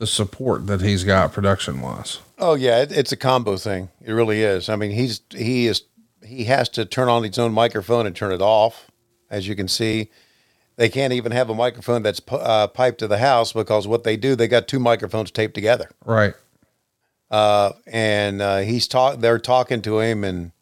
the 0.00 0.06
support 0.06 0.66
that 0.66 0.80
he's 0.80 1.04
got 1.04 1.30
production 1.30 1.82
wise? 1.82 2.18
Oh 2.38 2.54
yeah, 2.54 2.80
it, 2.80 2.90
it's 2.90 3.12
a 3.12 3.16
combo 3.16 3.58
thing. 3.58 3.90
It 4.02 4.12
really 4.12 4.42
is. 4.42 4.70
I 4.70 4.74
mean, 4.74 4.90
he's 4.92 5.20
he 5.30 5.66
is 5.66 5.84
he 6.24 6.44
has 6.44 6.68
to 6.70 6.86
turn 6.86 7.08
on 7.08 7.22
his 7.22 7.38
own 7.38 7.52
microphone 7.52 8.06
and 8.06 8.16
turn 8.16 8.32
it 8.32 8.40
off. 8.40 8.90
As 9.28 9.46
you 9.46 9.54
can 9.54 9.68
see, 9.68 10.10
they 10.76 10.88
can't 10.88 11.12
even 11.12 11.32
have 11.32 11.50
a 11.50 11.54
microphone 11.54 12.02
that's 12.02 12.20
uh, 12.30 12.66
piped 12.68 12.98
to 13.00 13.08
the 13.08 13.18
house 13.18 13.52
because 13.52 13.86
what 13.86 14.02
they 14.02 14.16
do, 14.16 14.34
they 14.34 14.48
got 14.48 14.66
two 14.66 14.80
microphones 14.80 15.30
taped 15.30 15.54
together. 15.54 15.90
Right. 16.04 16.32
Uh, 17.30 17.72
and 17.86 18.40
uh, 18.40 18.58
he's 18.58 18.88
talk. 18.88 19.20
They're 19.20 19.38
talking 19.38 19.82
to 19.82 20.00
him, 20.00 20.24
and 20.24 20.52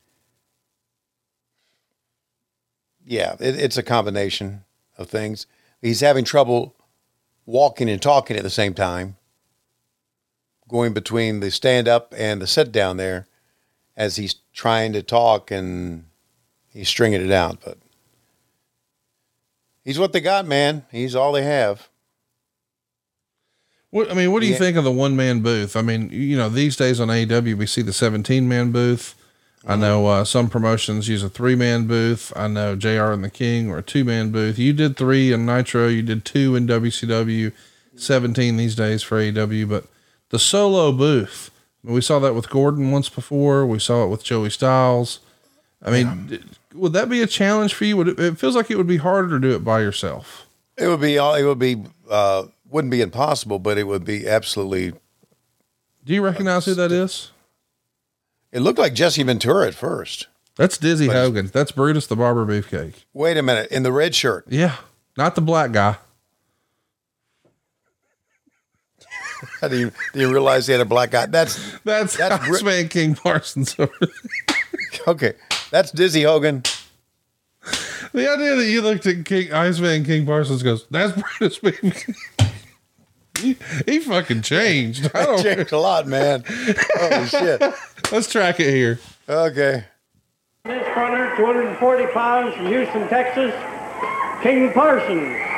yeah, 3.06 3.36
it, 3.38 3.54
it's 3.54 3.78
a 3.78 3.84
combination 3.84 4.64
of 4.98 5.08
things. 5.08 5.46
He's 5.80 6.00
having 6.00 6.24
trouble 6.24 6.74
walking 7.46 7.88
and 7.88 8.02
talking 8.02 8.36
at 8.36 8.42
the 8.42 8.50
same 8.50 8.74
time, 8.74 9.16
going 10.68 10.92
between 10.92 11.40
the 11.40 11.50
stand 11.50 11.88
up 11.88 12.14
and 12.16 12.40
the 12.40 12.46
sit 12.46 12.70
down 12.70 12.96
there, 12.98 13.26
as 13.96 14.16
he's 14.16 14.36
trying 14.52 14.92
to 14.92 15.02
talk 15.02 15.50
and 15.50 16.04
he's 16.72 16.88
stringing 16.88 17.24
it 17.24 17.32
out. 17.32 17.58
But 17.64 17.78
he's 19.84 19.98
what 19.98 20.12
they 20.12 20.20
got, 20.20 20.46
man. 20.46 20.84
He's 20.90 21.14
all 21.16 21.32
they 21.32 21.42
have. 21.44 21.88
What 23.90 24.10
I 24.10 24.14
mean, 24.14 24.32
what 24.32 24.40
do 24.40 24.46
you 24.46 24.52
Yeah. 24.52 24.58
think 24.58 24.76
of 24.76 24.84
the 24.84 24.92
one 24.92 25.16
man 25.16 25.40
booth? 25.40 25.74
I 25.74 25.82
mean, 25.82 26.10
you 26.12 26.36
know, 26.36 26.48
these 26.50 26.76
days 26.76 27.00
on 27.00 27.08
AEW 27.08 27.56
we 27.56 27.66
see 27.66 27.82
the 27.82 27.92
seventeen 27.92 28.46
man 28.48 28.70
booth. 28.70 29.14
I 29.66 29.76
know 29.76 30.06
uh, 30.06 30.24
some 30.24 30.48
promotions 30.48 31.08
use 31.08 31.22
a 31.22 31.28
three 31.28 31.54
man 31.54 31.86
booth. 31.86 32.32
I 32.36 32.48
know 32.48 32.76
JR 32.76 33.10
and 33.12 33.24
the 33.24 33.30
King 33.30 33.70
or 33.70 33.78
a 33.78 33.82
two 33.82 34.04
man 34.04 34.30
booth. 34.30 34.58
You 34.58 34.72
did 34.72 34.96
three 34.96 35.32
in 35.32 35.44
Nitro. 35.46 35.88
You 35.88 36.02
did 36.02 36.24
two 36.24 36.54
in 36.54 36.66
WCW. 36.66 37.52
17 37.96 38.56
these 38.56 38.76
days 38.76 39.02
for 39.02 39.18
AEW, 39.20 39.68
but 39.68 39.84
the 40.30 40.38
solo 40.38 40.92
booth. 40.92 41.50
We 41.82 42.00
saw 42.00 42.18
that 42.18 42.34
with 42.34 42.50
Gordon 42.50 42.90
once 42.90 43.08
before. 43.08 43.66
We 43.66 43.78
saw 43.78 44.04
it 44.04 44.08
with 44.08 44.24
Joey 44.24 44.50
Styles. 44.50 45.20
I 45.82 45.90
mean, 45.90 46.42
would 46.74 46.92
that 46.92 47.08
be 47.08 47.22
a 47.22 47.26
challenge 47.26 47.72
for 47.72 47.84
you? 47.84 47.96
Would 47.96 48.08
it, 48.08 48.18
it 48.18 48.38
feels 48.38 48.56
like 48.56 48.70
it 48.70 48.76
would 48.76 48.86
be 48.86 48.96
harder 48.96 49.28
to 49.28 49.38
do 49.38 49.54
it 49.54 49.64
by 49.64 49.80
yourself. 49.80 50.46
It 50.76 50.88
would 50.88 51.00
be 51.00 51.18
all. 51.18 51.34
It 51.34 51.44
would 51.44 51.58
be. 51.58 51.82
Uh, 52.10 52.46
wouldn't 52.70 52.90
be 52.90 53.00
impossible, 53.00 53.58
but 53.58 53.78
it 53.78 53.84
would 53.84 54.04
be 54.04 54.28
absolutely. 54.28 54.92
Do 56.04 56.14
you 56.14 56.22
recognize 56.22 56.66
who 56.66 56.74
that 56.74 56.92
is? 56.92 57.30
It 58.52 58.60
looked 58.60 58.78
like 58.78 58.94
Jesse 58.94 59.22
Ventura 59.22 59.68
at 59.68 59.74
first. 59.74 60.26
That's 60.56 60.78
Dizzy 60.78 61.06
Hogan. 61.06 61.50
That's 61.52 61.70
Brutus 61.70 62.06
the 62.06 62.16
Barber 62.16 62.44
Beefcake. 62.44 63.04
Wait 63.12 63.36
a 63.36 63.42
minute, 63.42 63.70
in 63.70 63.84
the 63.84 63.92
red 63.92 64.14
shirt. 64.14 64.44
Yeah, 64.48 64.76
not 65.16 65.34
the 65.34 65.40
black 65.40 65.72
guy. 65.72 65.96
I 69.62 69.68
didn't, 69.68 69.94
didn't 70.12 70.32
realize 70.32 70.66
he 70.66 70.72
had 70.72 70.80
a 70.80 70.84
black 70.84 71.14
eye. 71.14 71.26
That's 71.26 71.78
That's 71.80 72.16
That's 72.16 72.48
that's 72.48 72.62
Man 72.62 72.88
King 72.88 73.14
Parsons. 73.14 73.76
okay. 75.08 75.34
That's 75.70 75.90
Dizzy 75.90 76.22
Hogan. 76.22 76.62
The 78.12 78.32
idea 78.32 78.56
that 78.56 78.66
you 78.66 78.80
looked 78.80 79.06
at 79.06 79.24
King 79.24 79.52
Iceman 79.52 80.04
King 80.04 80.24
Parsons 80.24 80.62
goes, 80.62 80.86
that's 80.90 81.12
Brutus 81.12 81.58
Beefcake. 81.58 82.14
he, 83.38 83.56
he 83.86 83.98
fucking 84.00 84.42
changed. 84.42 85.10
I 85.14 85.24
don't 85.26 85.42
Changed 85.42 85.72
a 85.72 85.78
lot, 85.78 86.06
man. 86.06 86.42
Holy 86.46 87.26
shit. 87.26 87.62
Let's 88.10 88.30
track 88.30 88.60
it 88.60 88.70
here. 88.70 88.98
Okay. 89.28 89.84
This 90.64 90.94
corner, 90.94 91.36
240 91.36 92.06
pounds 92.12 92.54
from 92.54 92.66
Houston, 92.66 93.08
Texas, 93.08 93.54
King 94.42 94.72
Parsons. 94.72 95.48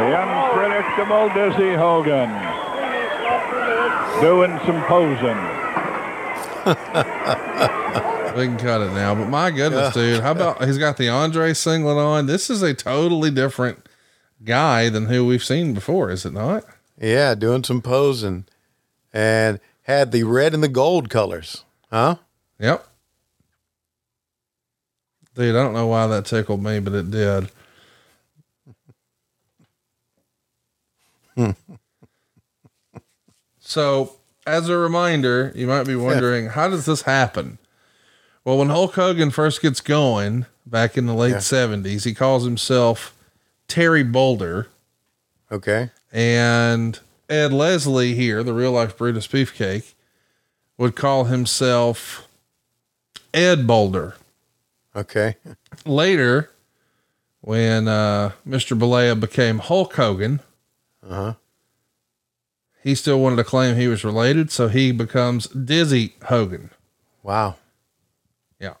The 0.00 0.06
unpredictable 0.98 1.28
Dizzy 1.34 1.74
Hogan 1.74 2.30
doing 4.20 4.58
some 4.66 4.82
posing. 4.84 5.38
We 8.30 8.46
can 8.46 8.58
cut 8.58 8.80
it 8.80 8.92
now, 8.92 9.12
but 9.16 9.28
my 9.28 9.50
goodness, 9.50 9.94
Yeah. 9.96 10.02
dude, 10.02 10.20
how 10.22 10.30
about 10.30 10.64
he's 10.64 10.78
got 10.78 10.96
the 10.96 11.08
Andre 11.08 11.52
singlet 11.52 11.96
on? 11.96 12.26
This 12.26 12.48
is 12.48 12.62
a 12.62 12.72
totally 12.72 13.28
different 13.32 13.84
guy 14.44 14.88
than 14.88 15.06
who 15.06 15.26
we've 15.26 15.42
seen 15.42 15.74
before, 15.74 16.10
is 16.10 16.24
it 16.24 16.32
not? 16.32 16.64
Yeah, 16.96 17.34
doing 17.34 17.64
some 17.64 17.82
posing, 17.82 18.44
and 19.12 19.58
had 19.82 20.12
the 20.12 20.22
red 20.22 20.54
and 20.54 20.62
the 20.62 20.68
gold 20.68 21.10
colors. 21.10 21.64
Huh? 21.90 22.16
Yep. 22.60 22.86
Dude, 25.34 25.56
I 25.56 25.62
don't 25.62 25.74
know 25.74 25.88
why 25.88 26.06
that 26.06 26.24
tickled 26.24 26.62
me, 26.62 26.78
but 26.78 26.92
it 26.94 27.10
did. 27.10 27.50
So, 33.58 34.16
as 34.46 34.68
a 34.68 34.76
reminder, 34.76 35.52
you 35.54 35.66
might 35.66 35.84
be 35.86 35.94
wondering, 35.96 36.48
how 36.48 36.68
does 36.68 36.86
this 36.86 37.02
happen? 37.02 37.58
Well, 38.44 38.58
when 38.58 38.70
Hulk 38.70 38.94
Hogan 38.94 39.30
first 39.30 39.60
gets 39.62 39.80
going 39.80 40.46
back 40.66 40.96
in 40.96 41.06
the 41.06 41.14
late 41.14 41.32
Yeah. 41.32 41.36
70s, 41.38 42.04
he 42.04 42.14
calls 42.14 42.44
himself 42.44 43.14
Terry 43.68 44.02
Boulder. 44.02 44.68
Okay. 45.52 45.90
And 46.10 46.98
Ed 47.28 47.52
Leslie 47.52 48.14
here, 48.14 48.42
the 48.42 48.54
real 48.54 48.72
life 48.72 48.96
Brutus 48.96 49.26
Beefcake, 49.26 49.92
would 50.78 50.96
call 50.96 51.24
himself 51.24 52.26
Ed 53.34 53.66
Boulder. 53.66 54.16
Okay. 54.96 55.36
Later, 55.84 56.50
when 57.42 57.86
uh, 57.86 58.32
Mr. 58.48 58.76
Bollea 58.76 59.18
became 59.20 59.58
Hulk 59.58 59.94
Hogan, 59.94 60.40
Uh 61.02 61.14
huh. 61.14 61.34
he 62.82 62.94
still 62.94 63.20
wanted 63.20 63.36
to 63.36 63.44
claim 63.44 63.76
he 63.76 63.88
was 63.88 64.04
related, 64.04 64.50
so 64.50 64.68
he 64.68 64.92
becomes 64.92 65.46
Dizzy 65.48 66.14
Hogan. 66.26 66.70
Wow. 67.22 67.56
Yeah. 68.58 68.74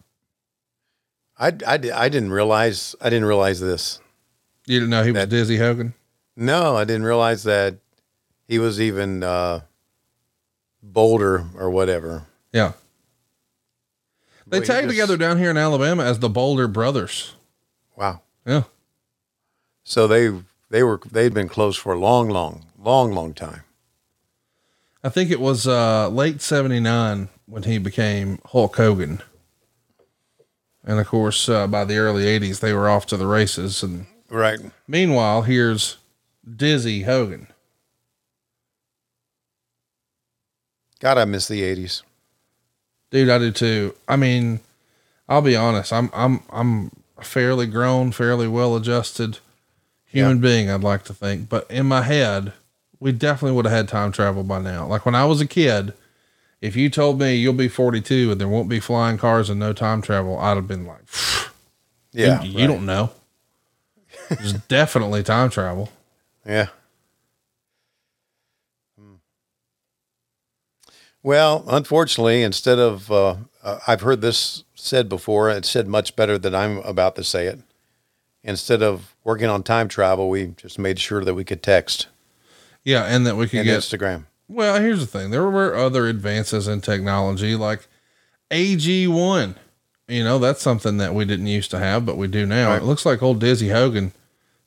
I, 1.38 1.48
I, 1.66 1.74
I 1.94 2.08
didn't 2.08 2.30
realize 2.32 2.94
I 3.00 3.08
didn't 3.10 3.24
realize 3.26 3.60
this. 3.60 4.00
You 4.66 4.78
didn't 4.80 4.90
know 4.90 5.02
he 5.02 5.12
was 5.12 5.26
Dizzy 5.28 5.56
Hogan? 5.56 5.94
No, 6.36 6.76
I 6.76 6.84
didn't 6.84 7.04
realize 7.04 7.42
that 7.44 7.76
he 8.46 8.58
was 8.58 8.80
even 8.80 9.22
uh, 9.22 9.60
Boulder 10.82 11.46
or 11.56 11.70
whatever. 11.70 12.26
Yeah. 12.52 12.72
They 14.46 14.60
tag 14.60 14.84
just- 14.84 14.88
together 14.88 15.16
down 15.16 15.38
here 15.38 15.50
in 15.50 15.56
Alabama 15.56 16.04
as 16.04 16.18
the 16.18 16.28
Boulder 16.28 16.68
Brothers. 16.68 17.34
Wow. 17.96 18.20
Yeah. 18.46 18.64
So 19.84 20.06
they 20.06 20.30
they 20.70 20.82
were 20.82 21.00
they'd 21.10 21.34
been 21.34 21.48
close 21.48 21.76
for 21.76 21.92
a 21.92 21.98
long, 21.98 22.28
long, 22.30 22.64
long, 22.78 23.12
long 23.12 23.34
time. 23.34 23.62
I 25.02 25.08
think 25.08 25.30
it 25.30 25.40
was 25.40 25.66
uh, 25.66 26.08
late 26.08 26.40
79 26.42 27.28
when 27.46 27.62
he 27.64 27.78
became 27.78 28.38
Hulk 28.46 28.76
Hogan. 28.76 29.22
And 30.84 30.98
of 31.00 31.06
course, 31.06 31.48
uh, 31.48 31.66
by 31.66 31.84
the 31.84 31.96
early 31.98 32.24
80s, 32.24 32.60
they 32.60 32.72
were 32.72 32.88
off 32.88 33.06
to 33.06 33.16
the 33.16 33.26
races. 33.26 33.82
And 33.82 34.06
Right. 34.28 34.60
meanwhile, 34.86 35.42
here's 35.42 35.96
Dizzy 36.56 37.02
Hogan. 37.02 37.48
God, 41.00 41.18
I 41.18 41.24
miss 41.24 41.48
the 41.48 41.62
eighties. 41.62 42.02
Dude, 43.10 43.30
I 43.30 43.38
do 43.38 43.50
too. 43.50 43.94
I 44.06 44.16
mean, 44.16 44.60
I'll 45.28 45.40
be 45.42 45.56
honest. 45.56 45.92
I'm 45.92 46.10
I'm 46.12 46.40
I'm 46.50 46.90
fairly 47.22 47.66
grown, 47.66 48.12
fairly 48.12 48.46
well 48.46 48.76
adjusted 48.76 49.38
human 50.10 50.40
being, 50.40 50.70
I'd 50.70 50.82
like 50.82 51.04
to 51.04 51.14
think. 51.14 51.48
But 51.48 51.70
in 51.70 51.86
my 51.86 52.02
head, 52.02 52.52
we 52.98 53.12
definitely 53.12 53.56
would 53.56 53.64
have 53.64 53.74
had 53.74 53.88
time 53.88 54.12
travel 54.12 54.42
by 54.42 54.60
now. 54.60 54.86
Like 54.86 55.06
when 55.06 55.14
I 55.14 55.24
was 55.24 55.40
a 55.40 55.46
kid, 55.46 55.94
if 56.60 56.76
you 56.76 56.90
told 56.90 57.18
me 57.18 57.34
you'll 57.34 57.52
be 57.54 57.68
42 57.68 58.32
and 58.32 58.40
there 58.40 58.48
won't 58.48 58.68
be 58.68 58.80
flying 58.80 59.16
cars 59.18 59.48
and 59.48 59.58
no 59.58 59.72
time 59.72 60.02
travel, 60.02 60.38
I'd 60.38 60.56
have 60.56 60.68
been 60.68 60.86
like, 60.86 61.02
Yeah. 62.12 62.42
you, 62.42 62.60
you 62.60 62.66
don't 62.66 62.84
know. 62.84 63.10
There's 64.28 64.52
definitely 64.68 65.22
time 65.22 65.48
travel. 65.50 65.90
Yeah. 66.44 66.68
Well, 71.22 71.64
unfortunately, 71.68 72.42
instead 72.42 72.78
of, 72.78 73.10
uh, 73.12 73.36
uh, 73.62 73.78
I've 73.86 74.00
heard 74.00 74.22
this 74.22 74.64
said 74.74 75.08
before, 75.08 75.50
it's 75.50 75.68
said 75.68 75.86
much 75.86 76.16
better 76.16 76.38
than 76.38 76.54
I'm 76.54 76.78
about 76.78 77.14
to 77.16 77.24
say 77.24 77.46
it. 77.46 77.58
Instead 78.42 78.82
of 78.82 79.14
working 79.22 79.48
on 79.48 79.62
time 79.62 79.88
travel, 79.88 80.28
we 80.28 80.54
just 80.56 80.78
made 80.78 80.98
sure 80.98 81.24
that 81.24 81.34
we 81.34 81.44
could 81.44 81.62
text 81.62 82.08
Yeah, 82.84 83.04
and 83.04 83.26
that 83.26 83.36
we 83.36 83.48
could 83.48 83.60
and 83.60 83.66
get 83.66 83.80
Instagram. 83.80 84.24
Well, 84.48 84.80
here's 84.80 85.00
the 85.00 85.06
thing. 85.06 85.30
There 85.30 85.48
were 85.48 85.76
other 85.76 86.06
advances 86.06 86.66
in 86.66 86.80
technology 86.80 87.54
like 87.54 87.86
AG1. 88.50 89.54
You 90.08 90.24
know, 90.24 90.38
that's 90.38 90.60
something 90.60 90.96
that 90.96 91.14
we 91.14 91.24
didn't 91.24 91.46
used 91.46 91.70
to 91.70 91.78
have, 91.78 92.04
but 92.04 92.16
we 92.16 92.26
do 92.26 92.46
now. 92.46 92.70
Right. 92.70 92.82
It 92.82 92.84
looks 92.84 93.06
like 93.06 93.22
old 93.22 93.38
Dizzy 93.38 93.68
Hogan. 93.68 94.12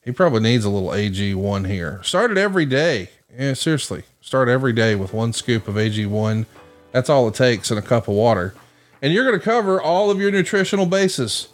He 0.02 0.12
probably 0.12 0.42
needs 0.42 0.64
a 0.64 0.70
little 0.70 0.90
AG1 0.90 1.68
here. 1.68 2.02
Started 2.04 2.38
every 2.38 2.66
day. 2.66 3.10
Yeah, 3.38 3.54
seriously. 3.54 4.04
Start 4.22 4.48
every 4.48 4.74
day 4.74 4.96
with 4.96 5.14
one 5.14 5.34
scoop 5.34 5.68
of 5.68 5.76
AG1. 5.76 6.46
That's 6.92 7.10
all 7.10 7.28
it 7.28 7.36
takes 7.36 7.72
in 7.72 7.78
a 7.78 7.82
cup 7.82 8.08
of 8.08 8.14
water. 8.14 8.54
And 9.02 9.12
you're 9.12 9.26
going 9.26 9.38
to 9.38 9.44
cover 9.44 9.82
all 9.82 10.10
of 10.10 10.20
your 10.20 10.32
nutritional 10.32 10.86
bases. 10.86 11.50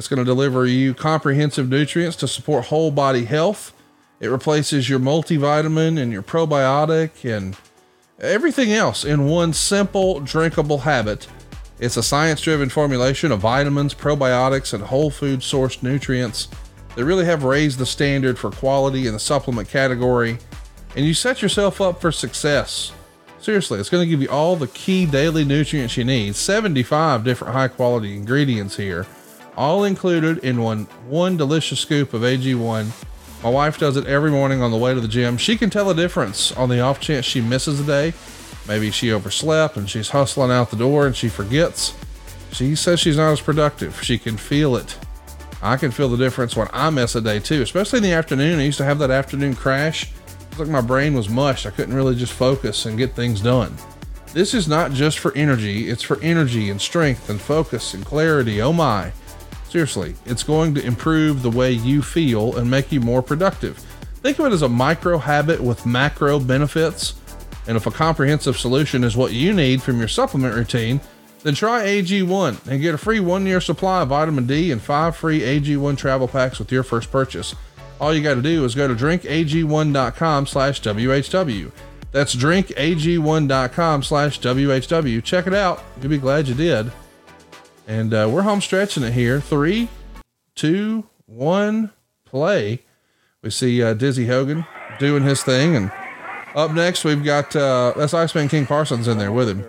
It's 0.00 0.08
going 0.08 0.16
to 0.16 0.24
deliver 0.24 0.64
you 0.64 0.94
comprehensive 0.94 1.68
nutrients 1.68 2.16
to 2.16 2.26
support 2.26 2.64
whole 2.64 2.90
body 2.90 3.26
health. 3.26 3.74
It 4.18 4.28
replaces 4.28 4.88
your 4.88 4.98
multivitamin 4.98 6.00
and 6.00 6.10
your 6.10 6.22
probiotic 6.22 7.30
and 7.30 7.54
everything 8.18 8.72
else 8.72 9.04
in 9.04 9.26
one 9.26 9.52
simple 9.52 10.20
drinkable 10.20 10.78
habit. 10.78 11.28
It's 11.80 11.98
a 11.98 12.02
science 12.02 12.40
driven 12.40 12.70
formulation 12.70 13.30
of 13.30 13.40
vitamins, 13.40 13.92
probiotics, 13.92 14.72
and 14.72 14.84
whole 14.84 15.10
food 15.10 15.40
sourced 15.40 15.82
nutrients 15.82 16.48
that 16.96 17.04
really 17.04 17.26
have 17.26 17.44
raised 17.44 17.78
the 17.78 17.84
standard 17.84 18.38
for 18.38 18.50
quality 18.50 19.06
in 19.06 19.12
the 19.12 19.20
supplement 19.20 19.68
category. 19.68 20.38
And 20.96 21.04
you 21.04 21.12
set 21.12 21.42
yourself 21.42 21.78
up 21.78 22.00
for 22.00 22.10
success. 22.10 22.92
Seriously, 23.38 23.78
it's 23.78 23.90
going 23.90 24.06
to 24.06 24.10
give 24.10 24.22
you 24.22 24.30
all 24.30 24.56
the 24.56 24.68
key 24.68 25.04
daily 25.04 25.44
nutrients 25.44 25.98
you 25.98 26.04
need 26.04 26.36
75 26.36 27.22
different 27.22 27.52
high 27.52 27.68
quality 27.68 28.16
ingredients 28.16 28.78
here, 28.78 29.06
all 29.60 29.84
included 29.84 30.38
in 30.38 30.62
one, 30.62 30.84
one 31.06 31.36
delicious 31.36 31.80
scoop 31.80 32.14
of 32.14 32.22
AG1. 32.22 32.90
My 33.42 33.50
wife 33.50 33.78
does 33.78 33.98
it 33.98 34.06
every 34.06 34.30
morning 34.30 34.62
on 34.62 34.70
the 34.70 34.76
way 34.78 34.94
to 34.94 35.00
the 35.02 35.06
gym. 35.06 35.36
She 35.36 35.58
can 35.58 35.68
tell 35.68 35.90
a 35.90 35.94
difference 35.94 36.50
on 36.52 36.70
the 36.70 36.80
off 36.80 36.98
chance 36.98 37.26
she 37.26 37.42
misses 37.42 37.78
a 37.78 37.84
day. 37.84 38.14
Maybe 38.66 38.90
she 38.90 39.12
overslept 39.12 39.76
and 39.76 39.88
she's 39.88 40.08
hustling 40.08 40.50
out 40.50 40.70
the 40.70 40.76
door 40.76 41.06
and 41.06 41.14
she 41.14 41.28
forgets. 41.28 41.94
She 42.52 42.74
says 42.74 43.00
she's 43.00 43.18
not 43.18 43.32
as 43.32 43.42
productive. 43.42 44.02
She 44.02 44.16
can 44.16 44.38
feel 44.38 44.76
it. 44.76 44.98
I 45.60 45.76
can 45.76 45.90
feel 45.90 46.08
the 46.08 46.16
difference 46.16 46.56
when 46.56 46.68
I 46.72 46.88
miss 46.88 47.14
a 47.14 47.20
day 47.20 47.38
too, 47.38 47.60
especially 47.60 47.98
in 47.98 48.04
the 48.04 48.12
afternoon. 48.12 48.60
I 48.60 48.64
used 48.64 48.78
to 48.78 48.84
have 48.84 48.98
that 49.00 49.10
afternoon 49.10 49.56
crash. 49.56 50.10
It's 50.48 50.58
like 50.58 50.68
my 50.68 50.80
brain 50.80 51.12
was 51.12 51.28
mush. 51.28 51.66
I 51.66 51.70
couldn't 51.70 51.94
really 51.94 52.14
just 52.14 52.32
focus 52.32 52.86
and 52.86 52.96
get 52.96 53.12
things 53.12 53.42
done. 53.42 53.76
This 54.32 54.54
is 54.54 54.66
not 54.66 54.92
just 54.92 55.18
for 55.18 55.36
energy, 55.36 55.90
it's 55.90 56.02
for 56.02 56.18
energy 56.22 56.70
and 56.70 56.80
strength 56.80 57.28
and 57.28 57.38
focus 57.38 57.92
and 57.92 58.06
clarity. 58.06 58.62
Oh 58.62 58.72
my. 58.72 59.12
Seriously, 59.70 60.16
it's 60.26 60.42
going 60.42 60.74
to 60.74 60.84
improve 60.84 61.42
the 61.42 61.50
way 61.50 61.70
you 61.70 62.02
feel 62.02 62.56
and 62.56 62.68
make 62.68 62.90
you 62.90 63.00
more 63.00 63.22
productive. 63.22 63.78
Think 64.16 64.40
of 64.40 64.46
it 64.46 64.52
as 64.52 64.62
a 64.62 64.68
micro 64.68 65.16
habit 65.16 65.60
with 65.60 65.86
macro 65.86 66.40
benefits. 66.40 67.14
And 67.68 67.76
if 67.76 67.86
a 67.86 67.92
comprehensive 67.92 68.58
solution 68.58 69.04
is 69.04 69.16
what 69.16 69.32
you 69.32 69.52
need 69.52 69.80
from 69.80 70.00
your 70.00 70.08
supplement 70.08 70.56
routine, 70.56 71.00
then 71.44 71.54
try 71.54 71.84
AG1 71.84 72.66
and 72.66 72.82
get 72.82 72.96
a 72.96 72.98
free 72.98 73.20
one 73.20 73.46
year 73.46 73.60
supply 73.60 74.02
of 74.02 74.08
vitamin 74.08 74.44
D 74.48 74.72
and 74.72 74.82
five 74.82 75.14
free 75.14 75.40
AG1 75.40 75.96
travel 75.96 76.26
packs 76.26 76.58
with 76.58 76.72
your 76.72 76.82
first 76.82 77.12
purchase. 77.12 77.54
All 78.00 78.12
you 78.12 78.24
got 78.24 78.34
to 78.34 78.42
do 78.42 78.64
is 78.64 78.74
go 78.74 78.88
to 78.88 78.94
drinkag1.com 78.96 80.46
slash 80.46 80.82
WHW. 80.82 81.70
That's 82.10 82.34
drinkag1.com 82.34 84.02
slash 84.02 84.40
WHW. 84.40 85.22
Check 85.22 85.46
it 85.46 85.54
out. 85.54 85.84
You'll 86.00 86.10
be 86.10 86.18
glad 86.18 86.48
you 86.48 86.54
did. 86.54 86.90
And 87.90 88.14
uh, 88.14 88.28
we're 88.32 88.42
home 88.42 88.60
stretching 88.60 89.02
it 89.02 89.14
here. 89.14 89.40
Three, 89.40 89.88
two, 90.54 91.08
one, 91.26 91.90
play. 92.24 92.84
We 93.42 93.50
see 93.50 93.82
uh, 93.82 93.94
Dizzy 93.94 94.28
Hogan 94.28 94.64
doing 95.00 95.24
his 95.24 95.42
thing. 95.42 95.74
And 95.74 95.90
up 96.54 96.70
next, 96.70 97.02
we've 97.02 97.24
got 97.24 97.56
uh, 97.56 97.92
that's 97.96 98.14
Iceman 98.14 98.48
King 98.48 98.64
Parsons 98.64 99.08
in 99.08 99.18
there 99.18 99.32
with 99.32 99.48
him. 99.48 99.66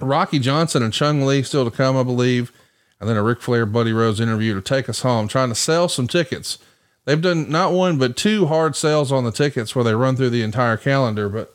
Rocky 0.00 0.38
Johnson 0.38 0.82
and 0.82 0.94
Chung 0.94 1.26
Lee 1.26 1.42
still 1.42 1.66
to 1.66 1.70
come, 1.70 1.94
I 1.94 2.04
believe. 2.04 2.52
And 2.98 3.06
then 3.06 3.18
a 3.18 3.22
Ric 3.22 3.42
Flair 3.42 3.66
Buddy 3.66 3.92
Rose 3.92 4.18
interview 4.18 4.54
to 4.54 4.62
take 4.62 4.88
us 4.88 5.02
home, 5.02 5.28
trying 5.28 5.50
to 5.50 5.54
sell 5.54 5.90
some 5.90 6.08
tickets. 6.08 6.56
They've 7.04 7.20
done 7.20 7.50
not 7.50 7.74
one, 7.74 7.98
but 7.98 8.16
two 8.16 8.46
hard 8.46 8.76
sales 8.76 9.12
on 9.12 9.24
the 9.24 9.30
tickets 9.30 9.76
where 9.76 9.84
they 9.84 9.94
run 9.94 10.16
through 10.16 10.30
the 10.30 10.42
entire 10.42 10.78
calendar. 10.78 11.28
But 11.28 11.54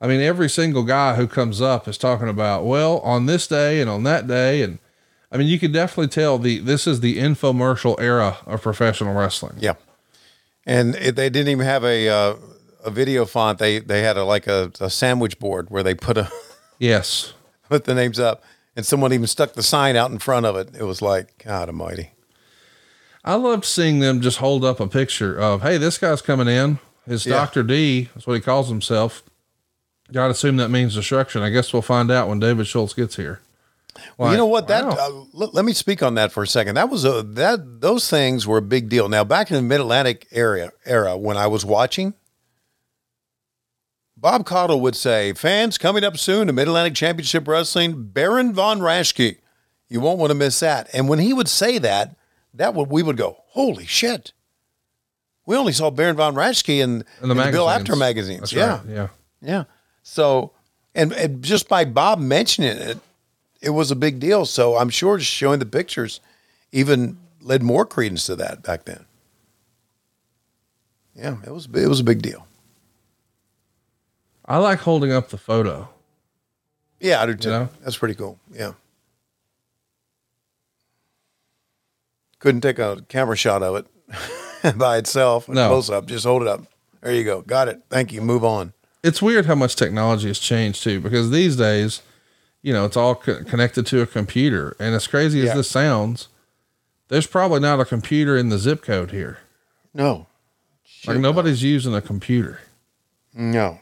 I 0.00 0.08
mean, 0.08 0.20
every 0.20 0.48
single 0.48 0.82
guy 0.82 1.14
who 1.14 1.28
comes 1.28 1.60
up 1.60 1.86
is 1.86 1.96
talking 1.96 2.28
about, 2.28 2.64
well, 2.64 2.98
on 3.00 3.26
this 3.26 3.46
day 3.46 3.80
and 3.80 3.88
on 3.88 4.02
that 4.02 4.26
day. 4.26 4.62
And 4.62 4.80
I 5.32 5.38
mean, 5.38 5.48
you 5.48 5.58
can 5.58 5.72
definitely 5.72 6.08
tell 6.08 6.38
the, 6.38 6.58
this 6.58 6.86
is 6.86 7.00
the 7.00 7.16
infomercial 7.16 7.98
era 7.98 8.36
of 8.44 8.60
professional 8.60 9.14
wrestling. 9.14 9.54
Yeah. 9.58 9.74
And 10.66 10.94
it, 10.96 11.16
they 11.16 11.30
didn't 11.30 11.48
even 11.48 11.64
have 11.64 11.84
a, 11.84 12.08
uh, 12.08 12.34
a 12.84 12.90
video 12.90 13.24
font. 13.24 13.58
They, 13.58 13.78
they 13.78 14.02
had 14.02 14.18
a, 14.18 14.24
like 14.24 14.46
a, 14.46 14.70
a 14.78 14.90
sandwich 14.90 15.38
board 15.38 15.70
where 15.70 15.82
they 15.82 15.94
put 15.94 16.18
a, 16.18 16.30
yes, 16.78 17.32
put 17.68 17.84
the 17.84 17.94
names 17.94 18.20
up 18.20 18.44
and 18.76 18.84
someone 18.84 19.12
even 19.12 19.26
stuck 19.26 19.54
the 19.54 19.62
sign 19.62 19.96
out 19.96 20.10
in 20.10 20.18
front 20.18 20.44
of 20.44 20.54
it. 20.56 20.68
It 20.78 20.84
was 20.84 21.00
like, 21.00 21.42
God 21.44 21.68
almighty. 21.68 22.10
I 23.24 23.36
loved 23.36 23.64
seeing 23.64 24.00
them 24.00 24.20
just 24.20 24.38
hold 24.38 24.64
up 24.64 24.80
a 24.80 24.86
picture 24.86 25.38
of, 25.38 25.62
hey, 25.62 25.78
this 25.78 25.96
guy's 25.96 26.20
coming 26.20 26.48
in. 26.48 26.78
His 27.06 27.24
Yeah. 27.24 27.34
Dr. 27.36 27.62
D, 27.62 28.10
that's 28.14 28.26
what 28.26 28.34
he 28.34 28.40
calls 28.40 28.68
himself. 28.68 29.22
Got 30.12 30.26
to 30.26 30.32
assume 30.32 30.56
that 30.58 30.68
means 30.68 30.94
destruction. 30.94 31.42
I 31.42 31.48
guess 31.50 31.72
we'll 31.72 31.82
find 31.82 32.10
out 32.10 32.28
when 32.28 32.38
David 32.38 32.66
Schultz 32.66 32.92
gets 32.92 33.16
here. 33.16 33.40
Well, 34.16 34.30
you 34.30 34.36
know 34.36 34.46
what? 34.46 34.68
That 34.68 34.86
wow. 34.86 34.96
uh, 34.98 35.24
let, 35.32 35.54
let 35.54 35.64
me 35.64 35.72
speak 35.72 36.02
on 36.02 36.14
that 36.14 36.32
for 36.32 36.42
a 36.42 36.46
second. 36.46 36.76
That 36.76 36.88
was 36.88 37.04
a 37.04 37.22
that 37.22 37.80
those 37.80 38.08
things 38.08 38.46
were 38.46 38.58
a 38.58 38.62
big 38.62 38.88
deal. 38.88 39.08
Now, 39.08 39.24
back 39.24 39.50
in 39.50 39.56
the 39.56 39.62
Mid 39.62 39.80
Atlantic 39.80 40.26
area 40.32 40.72
era, 40.84 41.16
when 41.16 41.36
I 41.36 41.46
was 41.46 41.64
watching, 41.64 42.14
Bob 44.16 44.46
Caudle 44.46 44.80
would 44.80 44.96
say, 44.96 45.32
"Fans 45.34 45.78
coming 45.78 46.04
up 46.04 46.16
soon 46.16 46.46
to 46.46 46.52
Mid 46.52 46.68
Atlantic 46.68 46.94
Championship 46.94 47.46
Wrestling, 47.46 48.04
Baron 48.04 48.54
von 48.54 48.80
Raschke. 48.80 49.38
You 49.88 50.00
won't 50.00 50.18
want 50.18 50.30
to 50.30 50.34
miss 50.34 50.60
that." 50.60 50.88
And 50.94 51.08
when 51.08 51.18
he 51.18 51.32
would 51.32 51.48
say 51.48 51.78
that, 51.78 52.16
that 52.54 52.74
would 52.74 52.88
we 52.88 53.02
would 53.02 53.16
go, 53.16 53.38
"Holy 53.48 53.86
shit!" 53.86 54.32
We 55.44 55.56
only 55.56 55.72
saw 55.72 55.90
Baron 55.90 56.16
von 56.16 56.34
Raschke 56.34 56.78
in, 56.80 57.04
In 57.20 57.28
the 57.28 57.30
in 57.30 57.36
the 57.36 57.50
Bill 57.50 57.68
Apter 57.68 57.96
magazines. 57.96 58.40
That's 58.40 58.52
yeah, 58.52 58.78
right, 58.78 58.86
yeah. 58.88 59.08
yeah. 59.40 59.64
So, 60.02 60.52
and, 60.94 61.12
and 61.12 61.42
just 61.42 61.68
by 61.68 61.84
Bob 61.84 62.20
mentioning 62.20 62.76
it, 62.76 62.98
it 63.62 63.70
was 63.70 63.90
a 63.90 63.96
big 63.96 64.20
deal. 64.20 64.44
So 64.44 64.76
I'm 64.76 64.90
sure 64.90 65.16
just 65.16 65.30
showing 65.30 65.58
the 65.60 65.66
pictures 65.66 66.20
even 66.72 67.16
led 67.40 67.62
more 67.62 67.86
credence 67.86 68.26
to 68.26 68.36
that 68.36 68.62
back 68.62 68.84
then. 68.84 69.04
Yeah, 71.14 71.36
it 71.46 71.50
was 71.50 71.66
it 71.74 71.86
was 71.88 72.00
a 72.00 72.04
big 72.04 72.20
deal. 72.22 72.46
I 74.44 74.58
like 74.58 74.80
holding 74.80 75.12
up 75.12 75.28
the 75.28 75.38
photo. 75.38 75.88
Yeah, 77.00 77.22
I 77.22 77.26
do 77.26 77.34
too. 77.34 77.50
know? 77.50 77.68
That's 77.82 77.96
pretty 77.96 78.14
cool. 78.14 78.38
Yeah. 78.52 78.72
Couldn't 82.38 82.60
take 82.60 82.78
a 82.78 83.04
camera 83.08 83.36
shot 83.36 83.62
of 83.62 83.76
it 83.76 84.78
by 84.78 84.96
itself, 84.98 85.48
No. 85.48 85.68
close 85.68 85.90
up. 85.90 86.06
Just 86.06 86.24
hold 86.24 86.42
it 86.42 86.48
up. 86.48 86.64
There 87.00 87.12
you 87.14 87.24
go. 87.24 87.42
Got 87.42 87.68
it. 87.68 87.82
Thank 87.88 88.12
you. 88.12 88.20
Move 88.20 88.44
on. 88.44 88.72
It's 89.02 89.20
weird 89.22 89.46
how 89.46 89.54
much 89.54 89.74
technology 89.76 90.28
has 90.28 90.38
changed 90.38 90.82
too, 90.82 91.00
because 91.00 91.30
these 91.30 91.56
days, 91.56 92.02
you 92.62 92.72
know, 92.72 92.84
it's 92.84 92.96
all 92.96 93.14
co- 93.16 93.42
connected 93.44 93.86
to 93.86 94.00
a 94.02 94.06
computer. 94.06 94.76
And 94.78 94.94
as 94.94 95.06
crazy 95.06 95.46
as 95.46 95.54
this 95.54 95.68
sounds, 95.70 96.28
there's 97.08 97.26
probably 97.26 97.60
not 97.60 97.80
a 97.80 97.84
computer 97.84 98.36
in 98.36 98.48
the 98.48 98.58
zip 98.58 98.82
code 98.82 99.10
here. 99.10 99.38
No. 99.92 100.26
like 101.06 101.18
nobody's 101.18 101.62
using 101.62 101.94
a 101.94 102.00
computer. 102.00 102.60
No. 103.34 103.80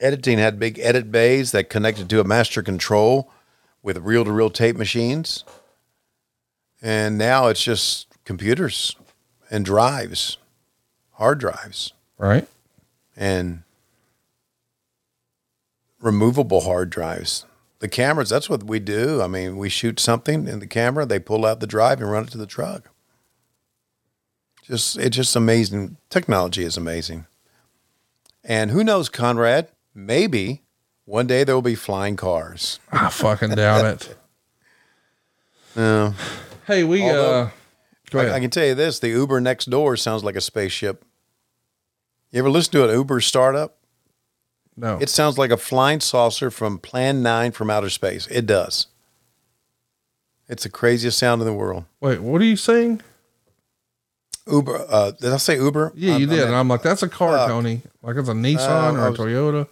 Editing 0.00 0.38
had 0.38 0.58
big 0.58 0.78
edit 0.78 1.10
bays 1.10 1.52
that 1.52 1.70
connected 1.70 2.08
to 2.10 2.20
a 2.20 2.24
master 2.24 2.62
control 2.62 3.30
with 3.82 3.98
reel 3.98 4.24
to 4.24 4.32
reel 4.32 4.50
tape 4.50 4.76
machines. 4.76 5.44
And 6.82 7.16
now 7.16 7.46
it's 7.48 7.62
just 7.62 8.06
computers 8.24 8.96
and 9.50 9.64
drives, 9.64 10.36
hard 11.12 11.38
drives, 11.38 11.92
Right. 12.18 12.48
and 13.16 13.62
removable 16.04 16.60
hard 16.60 16.90
drives. 16.90 17.46
The 17.80 17.88
cameras, 17.88 18.28
that's 18.28 18.48
what 18.48 18.62
we 18.62 18.78
do. 18.78 19.20
I 19.20 19.26
mean, 19.26 19.56
we 19.56 19.68
shoot 19.68 19.98
something 19.98 20.46
in 20.46 20.60
the 20.60 20.66
camera, 20.66 21.04
they 21.06 21.18
pull 21.18 21.44
out 21.44 21.60
the 21.60 21.66
drive 21.66 22.00
and 22.00 22.10
run 22.10 22.24
it 22.24 22.30
to 22.30 22.38
the 22.38 22.46
truck. 22.46 22.90
Just 24.62 24.96
it's 24.98 25.16
just 25.16 25.36
amazing. 25.36 25.98
Technology 26.08 26.64
is 26.64 26.76
amazing. 26.76 27.26
And 28.42 28.70
who 28.70 28.82
knows, 28.84 29.08
Conrad? 29.08 29.68
Maybe 29.94 30.62
one 31.04 31.26
day 31.26 31.44
there 31.44 31.54
will 31.54 31.62
be 31.62 31.74
flying 31.74 32.16
cars. 32.16 32.80
I 32.92 33.10
fucking 33.10 33.50
doubt 33.50 33.84
it. 33.84 34.16
No. 35.76 36.14
Hey, 36.68 36.84
we 36.84 37.02
Although, 37.02 37.34
uh 37.34 37.50
go 38.10 38.20
I. 38.20 38.34
I 38.34 38.38
can 38.38 38.48
tell 38.48 38.64
you 38.64 38.76
this: 38.76 39.00
the 39.00 39.08
Uber 39.08 39.40
next 39.40 39.68
door 39.68 39.96
sounds 39.96 40.22
like 40.22 40.36
a 40.36 40.40
spaceship. 40.40 41.04
You 42.30 42.38
ever 42.38 42.48
listen 42.48 42.70
to 42.74 42.88
an 42.88 42.94
Uber 42.94 43.20
startup? 43.20 43.76
No. 44.76 44.98
It 45.00 45.08
sounds 45.08 45.38
like 45.38 45.50
a 45.50 45.56
flying 45.56 46.00
saucer 46.00 46.50
from 46.50 46.78
Plan 46.78 47.22
Nine 47.22 47.52
from 47.52 47.70
outer 47.70 47.90
space. 47.90 48.26
It 48.28 48.46
does. 48.46 48.88
It's 50.48 50.64
the 50.64 50.68
craziest 50.68 51.16
sound 51.18 51.40
in 51.40 51.46
the 51.46 51.54
world. 51.54 51.84
Wait, 52.00 52.20
what 52.20 52.40
are 52.40 52.44
you 52.44 52.56
saying? 52.56 53.00
Uber. 54.50 54.84
Uh, 54.88 55.10
did 55.12 55.32
I 55.32 55.38
say 55.38 55.56
Uber? 55.56 55.92
Yeah, 55.94 56.08
you 56.08 56.12
I- 56.12 56.16
I 56.16 56.18
did. 56.18 56.28
meant 56.28 56.42
and 56.48 56.54
I'm 56.56 56.68
like, 56.68 56.82
that's 56.82 57.02
a 57.02 57.08
car, 57.08 57.36
uh, 57.36 57.46
Tony. 57.48 57.82
Like 58.02 58.16
it's 58.16 58.28
a 58.28 58.32
Nissan 58.32 58.96
uh, 58.98 59.00
or 59.00 59.08
a 59.08 59.12
Toyota. 59.12 59.68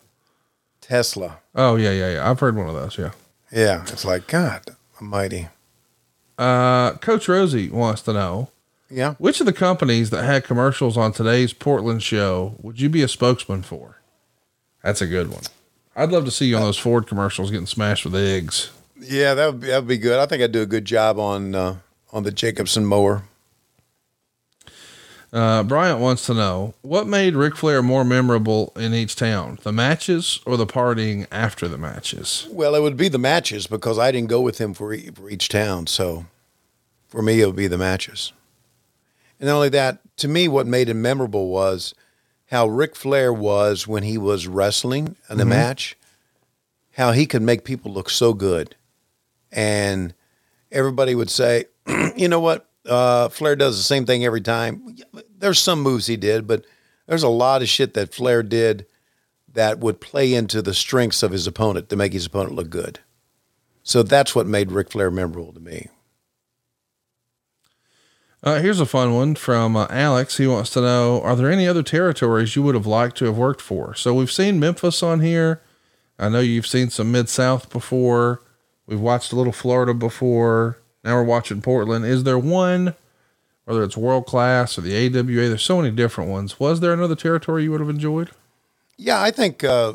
Tesla. 0.80 1.38
Oh 1.54 1.76
yeah, 1.76 1.90
yeah, 1.90 2.12
yeah. 2.14 2.30
I've 2.30 2.40
heard 2.40 2.56
one 2.56 2.68
of 2.68 2.74
those. 2.74 2.96
Yeah. 2.98 3.10
Yeah, 3.52 3.82
it's 3.82 4.04
like 4.04 4.26
God 4.28 4.62
Almighty. 5.00 5.48
Uh, 6.38 6.92
Coach 6.94 7.28
Rosie 7.28 7.68
wants 7.68 8.00
to 8.02 8.12
know 8.14 8.48
Yeah. 8.90 9.14
which 9.18 9.40
of 9.40 9.46
the 9.46 9.52
companies 9.52 10.08
that 10.10 10.24
had 10.24 10.44
commercials 10.44 10.96
on 10.96 11.12
today's 11.12 11.52
Portland 11.52 12.02
show 12.02 12.54
would 12.62 12.80
you 12.80 12.88
be 12.88 13.02
a 13.02 13.08
spokesman 13.08 13.62
for? 13.62 13.98
That's 14.82 15.00
a 15.00 15.06
good 15.06 15.30
one. 15.30 15.42
I'd 15.94 16.10
love 16.10 16.24
to 16.24 16.30
see 16.30 16.46
you 16.46 16.56
on 16.56 16.62
those 16.62 16.78
Ford 16.78 17.06
commercials 17.06 17.50
getting 17.50 17.66
smashed 17.66 18.04
with 18.04 18.14
eggs. 18.14 18.70
Yeah, 18.98 19.34
that 19.34 19.46
would 19.46 19.60
be, 19.60 19.66
that 19.68 19.78
would 19.80 19.88
be 19.88 19.98
good. 19.98 20.18
I 20.18 20.26
think 20.26 20.42
I'd 20.42 20.52
do 20.52 20.62
a 20.62 20.66
good 20.66 20.84
job 20.84 21.18
on 21.18 21.54
uh, 21.54 21.76
on 22.12 22.22
the 22.22 22.30
Jacobsen 22.30 22.86
mower. 22.86 23.24
Uh, 25.32 25.62
Bryant 25.62 25.98
wants 25.98 26.26
to 26.26 26.34
know 26.34 26.74
what 26.82 27.06
made 27.06 27.34
Ric 27.34 27.56
Flair 27.56 27.82
more 27.82 28.04
memorable 28.04 28.70
in 28.76 28.92
each 28.92 29.16
town, 29.16 29.59
the 29.62 29.72
matches 29.72 30.40
or 30.44 30.59
the 30.59 30.66
partying 30.66 31.26
after 31.32 31.68
the 31.68 31.78
matches? 31.78 32.46
Well, 32.50 32.74
it 32.74 32.82
would 32.82 32.98
be 32.98 33.09
the 33.09 33.18
matches 33.18 33.66
because 33.66 33.98
I 33.98 34.12
didn't 34.12 34.28
go 34.28 34.42
with 34.42 34.59
him 34.59 34.74
for, 34.74 34.92
e- 34.92 35.09
for 35.09 35.30
each 35.30 35.48
town. 35.48 35.86
So 35.86 36.26
for 37.09 37.22
me, 37.22 37.40
it 37.40 37.46
would 37.46 37.56
be 37.56 37.66
the 37.66 37.78
matches. 37.78 38.34
And 39.40 39.48
not 39.48 39.56
only 39.56 39.68
that, 39.70 40.00
to 40.18 40.28
me, 40.28 40.48
what 40.48 40.66
made 40.66 40.90
him 40.90 41.00
memorable 41.00 41.48
was 41.48 41.94
how 42.52 42.68
Ric 42.68 42.94
Flair 42.94 43.32
was 43.32 43.88
when 43.88 44.02
he 44.02 44.18
was 44.18 44.46
wrestling 44.46 45.16
in 45.30 45.40
a 45.40 45.44
Mhm. 45.44 45.48
match, 45.48 45.96
how 46.92 47.12
he 47.12 47.24
could 47.24 47.40
make 47.40 47.64
people 47.64 47.90
look 47.90 48.10
so 48.10 48.34
good. 48.34 48.76
And 49.50 50.12
everybody 50.70 51.14
would 51.14 51.30
say, 51.30 51.64
you 52.16 52.28
know 52.28 52.40
what? 52.40 52.68
Uh, 52.86 53.30
Flair 53.30 53.56
does 53.56 53.78
the 53.78 53.82
same 53.82 54.04
thing 54.04 54.22
every 54.22 54.42
time. 54.42 54.96
There's 55.38 55.58
some 55.58 55.80
moves 55.80 56.08
he 56.08 56.16
did, 56.16 56.46
but 56.46 56.64
there's 57.06 57.22
a 57.22 57.28
lot 57.28 57.62
of 57.62 57.68
shit 57.70 57.94
that 57.94 58.12
Flair 58.14 58.42
did 58.42 58.84
that 59.50 59.78
would 59.78 60.00
play 60.00 60.34
into 60.34 60.60
the 60.60 60.74
strengths 60.74 61.22
of 61.22 61.32
his 61.32 61.46
opponent 61.46 61.88
to 61.88 61.96
make 61.96 62.12
his 62.12 62.26
opponent 62.26 62.54
look 62.54 62.68
good. 62.68 62.98
So 63.82 64.02
that's 64.02 64.34
what 64.34 64.46
made 64.46 64.72
Ric 64.72 64.90
Flair 64.90 65.10
memorable 65.10 65.52
to 65.54 65.60
me. 65.60 65.88
Uh, 68.43 68.60
here's 68.60 68.81
a 68.81 68.86
fun 68.86 69.14
one 69.14 69.36
from 69.36 69.77
uh, 69.77 69.86
Alex. 69.89 70.39
He 70.39 70.48
wants 70.48 70.70
to 70.70 70.81
know 70.81 71.20
Are 71.23 71.36
there 71.36 71.51
any 71.51 71.69
other 71.69 71.82
territories 71.82 72.56
you 72.56 72.62
would 72.62 72.74
have 72.74 72.86
liked 72.86 73.16
to 73.19 73.27
have 73.27 73.36
worked 73.36 73.60
for? 73.60 73.94
So 73.94 74.14
we've 74.14 74.32
seen 74.32 74.59
Memphis 74.59 75.02
on 75.02 75.20
here. 75.20 75.60
I 76.19 76.28
know 76.28 76.40
you've 76.40 76.66
seen 76.66 76.90
some 76.90 77.12
Mid 77.12 77.28
South 77.28 77.70
before. 77.70 78.43
We've 78.86 79.01
watched 79.01 79.32
a 79.32 79.36
little 79.36 79.52
Florida 79.52 79.94
before. 79.94 80.78
Now 81.05 81.14
we're 81.14 81.24
watching 81.24 81.62
Portland. 81.62 82.05
Is 82.05 82.24
there 82.24 82.39
one, 82.39 82.94
whether 83.64 83.82
it's 83.85 83.97
world 83.97 84.27
class 84.27 84.77
or 84.77 84.81
the 84.81 85.06
AWA? 85.06 85.48
There's 85.48 85.62
so 85.62 85.81
many 85.81 85.94
different 85.94 86.31
ones. 86.31 86.59
Was 86.59 86.81
there 86.81 86.93
another 86.93 87.16
territory 87.16 87.64
you 87.64 87.70
would 87.70 87.81
have 87.81 87.89
enjoyed? 87.89 88.31
Yeah, 88.97 89.23
I 89.23 89.31
think, 89.31 89.64
uh, 89.64 89.94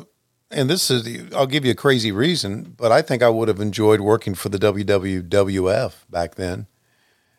and 0.50 0.68
this 0.68 0.90
is, 0.90 1.04
the, 1.04 1.34
I'll 1.36 1.46
give 1.46 1.64
you 1.64 1.72
a 1.72 1.76
crazy 1.76 2.12
reason, 2.12 2.74
but 2.76 2.92
I 2.92 3.02
think 3.02 3.22
I 3.22 3.28
would 3.28 3.48
have 3.48 3.60
enjoyed 3.60 4.00
working 4.00 4.34
for 4.34 4.48
the 4.48 4.58
WWWF 4.58 5.92
back 6.10 6.34
then, 6.34 6.66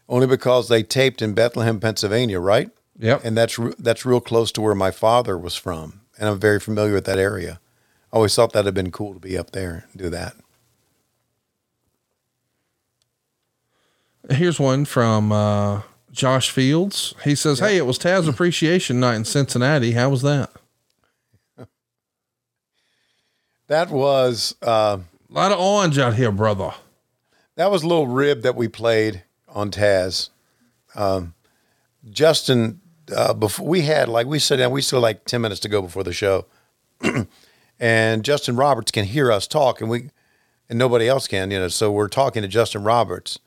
only 0.09 0.27
because 0.27 0.67
they 0.67 0.83
taped 0.83 1.21
in 1.21 1.33
Bethlehem, 1.33 1.79
Pennsylvania, 1.79 2.39
right? 2.39 2.69
Yep. 2.97 3.21
And 3.23 3.37
that's 3.37 3.57
re- 3.57 3.75
that's 3.79 4.05
real 4.05 4.19
close 4.19 4.51
to 4.53 4.61
where 4.61 4.75
my 4.75 4.91
father 4.91 5.37
was 5.37 5.55
from, 5.55 6.01
and 6.17 6.27
I'm 6.27 6.39
very 6.39 6.59
familiar 6.59 6.95
with 6.95 7.05
that 7.05 7.19
area. 7.19 7.61
I 8.11 8.17
always 8.17 8.35
thought 8.35 8.51
that'd 8.51 8.65
have 8.65 8.73
been 8.73 8.91
cool 8.91 9.13
to 9.13 9.19
be 9.19 9.37
up 9.37 9.51
there 9.51 9.85
and 9.91 10.01
do 10.01 10.09
that. 10.09 10.33
Here's 14.29 14.59
one 14.59 14.85
from 14.85 15.31
uh, 15.31 15.83
Josh 16.11 16.49
Fields. 16.49 17.13
He 17.23 17.35
says, 17.35 17.59
Hey, 17.59 17.77
it 17.77 17.85
was 17.85 17.97
Taz 17.97 18.27
Appreciation 18.27 18.99
Night 18.99 19.15
in 19.15 19.25
Cincinnati. 19.25 19.91
How 19.91 20.09
was 20.09 20.21
that? 20.23 20.51
That 23.67 23.91
was 23.91 24.55
uh, 24.63 24.97
a 25.29 25.31
lot 25.31 25.51
of 25.51 25.59
orange 25.59 25.99
out 25.99 26.15
here, 26.15 26.31
brother. 26.31 26.71
That 27.55 27.69
was 27.69 27.83
a 27.83 27.87
little 27.87 28.07
rib 28.07 28.41
that 28.41 28.55
we 28.55 28.67
played 28.67 29.21
on 29.53 29.71
Taz. 29.71 30.29
Um, 30.95 31.33
Justin, 32.09 32.81
uh, 33.15 33.33
before 33.33 33.67
we 33.67 33.81
had 33.81 34.09
like 34.09 34.27
we 34.27 34.39
sat 34.39 34.57
down, 34.57 34.71
we 34.71 34.81
still 34.81 35.01
like 35.01 35.25
ten 35.25 35.41
minutes 35.41 35.61
to 35.61 35.69
go 35.69 35.81
before 35.81 36.03
the 36.03 36.13
show, 36.13 36.45
and 37.79 38.23
Justin 38.25 38.55
Roberts 38.55 38.91
can 38.91 39.05
hear 39.05 39.31
us 39.31 39.47
talk, 39.47 39.81
and 39.81 39.89
we 39.89 40.11
and 40.69 40.79
nobody 40.79 41.07
else 41.07 41.27
can, 41.27 41.51
you 41.51 41.59
know. 41.59 41.67
So 41.69 41.91
we're 41.91 42.09
talking 42.09 42.41
to 42.43 42.47
Justin 42.47 42.83
Roberts, 42.83 43.39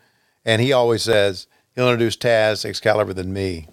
and 0.45 0.62
he 0.62 0.73
always 0.73 1.03
says 1.03 1.47
he'll 1.74 1.89
introduce 1.89 2.16
Taz 2.16 2.65
Excalibur 2.65 3.15
than 3.15 3.33
me, 3.33 3.69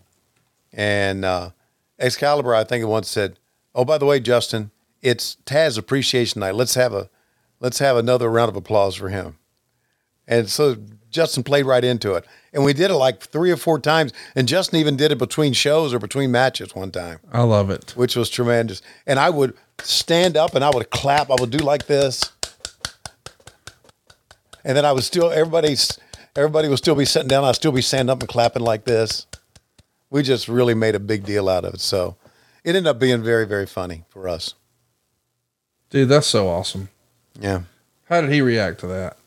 and 0.73 1.25
uh, 1.25 1.51
Excalibur 1.99 2.55
I 2.55 2.63
think 2.63 2.85
once 2.87 3.09
said, 3.09 3.39
"Oh, 3.75 3.85
by 3.85 3.97
the 3.97 4.05
way, 4.05 4.19
Justin, 4.19 4.71
it's 5.01 5.37
Taz 5.45 5.77
Appreciation 5.77 6.41
Night. 6.41 6.55
Let's 6.55 6.75
have 6.75 6.93
a 6.93 7.09
let's 7.59 7.79
have 7.79 7.97
another 7.97 8.29
round 8.29 8.49
of 8.49 8.55
applause 8.55 8.95
for 8.95 9.09
him." 9.09 9.37
And 10.27 10.49
so 10.49 10.77
Justin 11.11 11.43
played 11.43 11.65
right 11.65 11.83
into 11.83 12.13
it. 12.13 12.25
And 12.53 12.63
we 12.63 12.73
did 12.73 12.91
it 12.91 12.95
like 12.95 13.21
three 13.21 13.51
or 13.51 13.57
four 13.57 13.79
times. 13.79 14.11
And 14.35 14.47
Justin 14.47 14.79
even 14.79 14.95
did 14.95 15.11
it 15.11 15.17
between 15.17 15.53
shows 15.53 15.93
or 15.93 15.99
between 15.99 16.31
matches 16.31 16.75
one 16.75 16.91
time, 16.91 17.19
I 17.31 17.43
love 17.43 17.69
it. 17.69 17.93
which 17.95 18.15
was 18.15 18.29
tremendous. 18.29 18.81
And 19.05 19.19
I 19.19 19.29
would 19.29 19.55
stand 19.81 20.35
up 20.37 20.55
and 20.55 20.63
I 20.63 20.69
would 20.69 20.89
clap. 20.89 21.29
I 21.29 21.35
would 21.39 21.51
do 21.51 21.59
like 21.59 21.85
this. 21.85 22.31
And 24.63 24.75
then 24.75 24.85
I 24.85 24.91
would 24.91 25.03
still, 25.03 25.31
everybody's, 25.31 25.97
everybody 26.35 26.67
would 26.67 26.77
still 26.79 26.95
be 26.95 27.05
sitting 27.05 27.27
down. 27.27 27.43
I'd 27.43 27.55
still 27.55 27.71
be 27.71 27.81
standing 27.81 28.11
up 28.11 28.19
and 28.19 28.29
clapping 28.29 28.63
like 28.63 28.83
this. 28.85 29.25
We 30.09 30.23
just 30.23 30.47
really 30.47 30.73
made 30.73 30.95
a 30.95 30.99
big 30.99 31.23
deal 31.23 31.47
out 31.47 31.65
of 31.65 31.75
it. 31.75 31.81
So 31.81 32.17
it 32.63 32.69
ended 32.69 32.87
up 32.87 32.99
being 32.99 33.23
very, 33.23 33.45
very 33.45 33.65
funny 33.65 34.03
for 34.09 34.27
us. 34.27 34.55
Dude, 35.89 36.09
that's 36.09 36.27
so 36.27 36.47
awesome. 36.49 36.89
Yeah. 37.39 37.61
How 38.05 38.21
did 38.21 38.31
he 38.31 38.41
react 38.41 38.79
to 38.81 38.87
that? 38.87 39.17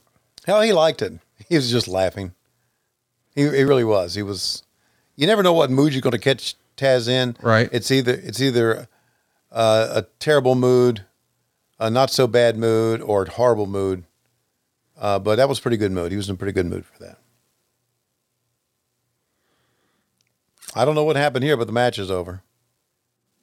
Hell, 0.44 0.60
he 0.60 0.72
liked 0.72 1.02
it. 1.02 1.14
He 1.48 1.56
was 1.56 1.70
just 1.70 1.88
laughing. 1.88 2.34
He, 3.34 3.42
he 3.42 3.62
really 3.64 3.84
was. 3.84 4.14
He 4.14 4.22
was. 4.22 4.62
You 5.16 5.26
never 5.26 5.42
know 5.42 5.52
what 5.52 5.70
mood 5.70 5.92
you're 5.92 6.02
going 6.02 6.12
to 6.12 6.18
catch 6.18 6.56
Taz 6.76 7.08
in. 7.08 7.36
Right. 7.42 7.68
It's 7.72 7.90
either 7.90 8.12
it's 8.12 8.40
either 8.40 8.88
uh, 9.50 10.02
a 10.02 10.02
terrible 10.18 10.54
mood, 10.54 11.04
a 11.78 11.90
not 11.90 12.10
so 12.10 12.26
bad 12.26 12.56
mood, 12.56 13.00
or 13.00 13.22
a 13.24 13.30
horrible 13.30 13.66
mood. 13.66 14.04
Uh, 14.98 15.18
but 15.18 15.36
that 15.36 15.48
was 15.48 15.60
pretty 15.60 15.76
good 15.76 15.92
mood. 15.92 16.12
He 16.12 16.16
was 16.16 16.28
in 16.28 16.34
a 16.34 16.38
pretty 16.38 16.52
good 16.52 16.66
mood 16.66 16.86
for 16.86 16.98
that. 17.02 17.18
I 20.74 20.84
don't 20.84 20.94
know 20.94 21.04
what 21.04 21.16
happened 21.16 21.44
here, 21.44 21.56
but 21.56 21.66
the 21.66 21.72
match 21.72 21.98
is 21.98 22.10
over, 22.10 22.42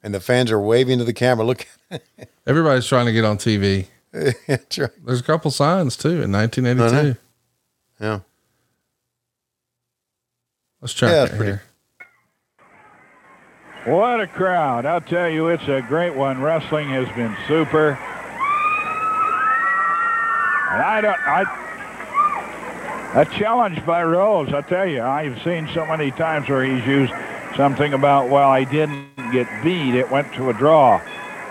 and 0.02 0.12
the 0.12 0.20
fans 0.20 0.50
are 0.50 0.60
waving 0.60 0.98
to 0.98 1.04
the 1.04 1.12
camera. 1.12 1.44
Look, 1.44 1.66
Everybody's 2.46 2.86
trying 2.86 3.06
to 3.06 3.12
get 3.12 3.24
on 3.24 3.38
TV. 3.38 3.86
That's 4.46 4.78
right. 4.78 4.90
There's 5.04 5.20
a 5.20 5.24
couple 5.24 5.50
signs 5.50 5.96
too 5.96 6.22
in 6.22 6.32
1982. 6.32 7.18
Yeah. 8.00 8.20
Let's 10.80 10.94
check 10.94 11.10
Yeah, 11.10 11.24
it 11.24 11.28
pretty- 11.36 11.44
here. 11.44 11.62
What 13.86 14.20
a 14.20 14.26
crowd. 14.26 14.84
I'll 14.86 15.00
tell 15.00 15.28
you, 15.28 15.48
it's 15.48 15.66
a 15.68 15.80
great 15.82 16.14
one. 16.14 16.40
Wrestling 16.42 16.88
has 16.90 17.08
been 17.16 17.34
super. 17.48 17.90
And 20.72 20.82
I 20.82 21.00
don't, 21.00 21.18
I, 21.26 21.42
a 23.22 23.24
challenge 23.38 23.84
by 23.86 24.04
Rose, 24.04 24.52
I 24.52 24.60
tell 24.62 24.86
you, 24.86 25.02
I've 25.02 25.42
seen 25.42 25.68
so 25.74 25.84
many 25.86 26.10
times 26.12 26.48
where 26.48 26.62
he's 26.62 26.86
used 26.86 27.12
something 27.56 27.92
about, 27.94 28.28
well, 28.28 28.48
I 28.50 28.64
didn't 28.64 29.08
get 29.32 29.48
beat, 29.64 29.94
it 29.94 30.10
went 30.10 30.32
to 30.34 30.50
a 30.50 30.52
draw 30.52 31.00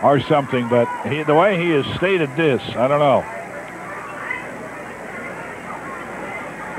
or 0.03 0.19
something, 0.21 0.69
but 0.69 0.87
he, 1.07 1.23
the 1.23 1.35
way 1.35 1.57
he 1.61 1.71
has 1.71 1.85
stated 1.97 2.29
this, 2.37 2.61
I 2.75 2.87
don't 2.87 2.99
know. 2.99 3.25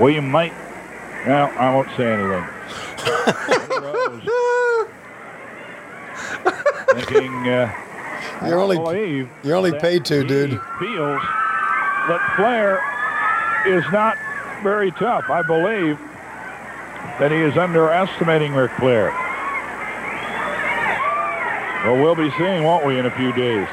We 0.01 0.19
might, 0.19 0.53
well, 1.27 1.53
I 1.59 1.75
won't 1.75 1.89
say 1.97 2.13
anything. 2.13 2.47
thinking 6.95 7.49
uh, 7.49 7.73
You're 8.47 8.59
only- 8.61 9.29
you're 9.45 9.57
only 9.57 9.73
paid 9.79 10.05
to, 10.07 10.25
dude. 10.25 10.51
Feels 10.79 11.21
that 12.09 12.33
Flair 12.37 12.81
is 13.67 13.85
not 13.93 14.17
very 14.63 14.91
tough. 14.93 15.29
I 15.29 15.43
believe 15.43 15.99
that 17.19 17.31
he 17.31 17.39
is 17.39 17.57
underestimating 17.59 18.55
Ric 18.55 18.71
Flair. 18.79 19.11
Well, 21.85 22.03
we'll 22.03 22.15
be 22.17 22.31
seeing, 22.39 22.65
won't 22.65 22.87
we, 22.87 22.99
in 22.99 23.05
a 23.07 23.11
few 23.17 23.33
days? 23.33 23.69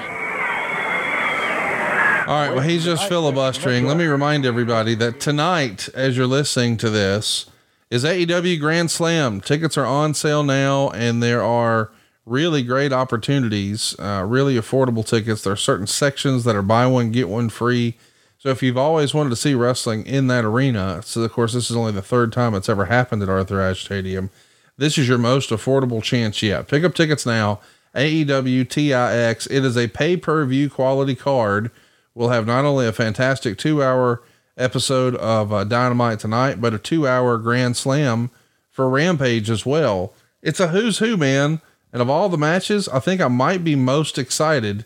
All 2.28 2.34
right. 2.34 2.54
Well, 2.54 2.64
he's 2.64 2.84
just 2.84 3.08
filibustering. 3.08 3.86
Let 3.88 3.96
me 3.96 4.06
remind 4.06 4.46
everybody 4.46 4.96
that 4.96 5.22
tonight, 5.22 5.88
as 5.94 6.18
you're 6.18 6.28
listening 6.28 6.76
to 6.78 6.90
this, 6.90 7.46
is 7.90 8.04
AEW 8.04 8.60
Grand 8.60 8.92
Slam. 8.92 9.40
Tickets 9.40 9.78
are 9.78 9.86
on 9.86 10.14
sale 10.14 10.44
now, 10.44 10.90
and 10.90 11.24
there 11.24 11.42
are 11.42 11.90
really 12.26 12.64
great 12.64 12.92
opportunities, 12.92 13.96
uh, 13.98 14.26
really 14.28 14.56
affordable 14.56 15.08
tickets. 15.08 15.46
There 15.46 15.54
are 15.54 15.56
certain 15.56 15.88
sections 15.88 16.44
that 16.44 16.54
are 16.54 16.62
buy 16.62 16.86
one, 16.86 17.14
get 17.14 17.30
one 17.30 17.48
free. 17.48 17.96
So 18.40 18.50
if 18.50 18.62
you've 18.62 18.78
always 18.78 19.14
wanted 19.14 19.30
to 19.30 19.38
see 19.38 19.56
wrestling 19.56 20.06
in 20.06 20.28
that 20.28 20.44
arena, 20.44 21.02
so 21.06 21.22
of 21.22 21.32
course, 21.32 21.54
this 21.54 21.72
is 21.72 21.78
only 21.78 21.94
the 21.94 22.02
third 22.02 22.34
time 22.34 22.54
it's 22.56 22.68
ever 22.68 22.86
happened 22.88 23.24
at 23.24 23.30
Arthur 23.30 23.62
Ashe 23.62 23.86
Stadium. 23.86 24.32
This 24.78 24.98
is 24.98 25.08
your 25.08 25.18
most 25.18 25.50
affordable 25.50 26.04
chance 26.04 26.44
yet. 26.44 26.68
Pick 26.68 26.84
up 26.84 26.94
tickets 26.94 27.26
now. 27.26 27.62
AEW 27.96 28.68
TIX. 28.68 29.48
It 29.48 29.64
is 29.64 29.78
a 29.78 29.88
pay 29.88 30.18
per 30.18 30.46
view 30.46 30.70
quality 30.70 31.16
card. 31.16 31.72
We'll 32.18 32.30
have 32.30 32.48
not 32.48 32.66
only 32.66 32.88
a 32.88 32.92
fantastic 32.92 33.60
two 33.60 33.84
hour 33.84 34.24
episode 34.58 35.14
of 35.18 35.54
uh, 35.54 35.64
Dynamite 35.64 36.20
tonight, 36.20 36.60
but 36.60 36.74
a 36.74 36.80
two 36.80 37.08
hour 37.08 37.38
Grand 37.38 37.78
Slam 37.78 38.32
for 38.72 38.90
Rampage 38.90 39.52
as 39.52 39.68
well. 39.68 40.14
It's 40.42 40.60
a 40.60 40.70
who's 40.70 40.98
who, 40.98 41.16
man. 41.16 41.62
And 41.94 42.02
of 42.02 42.10
all 42.10 42.28
the 42.28 42.38
matches, 42.38 42.90
I 42.90 43.00
think 43.00 43.22
I 43.22 43.28
might 43.28 43.64
be 43.64 43.76
most 43.76 44.18
excited 44.18 44.84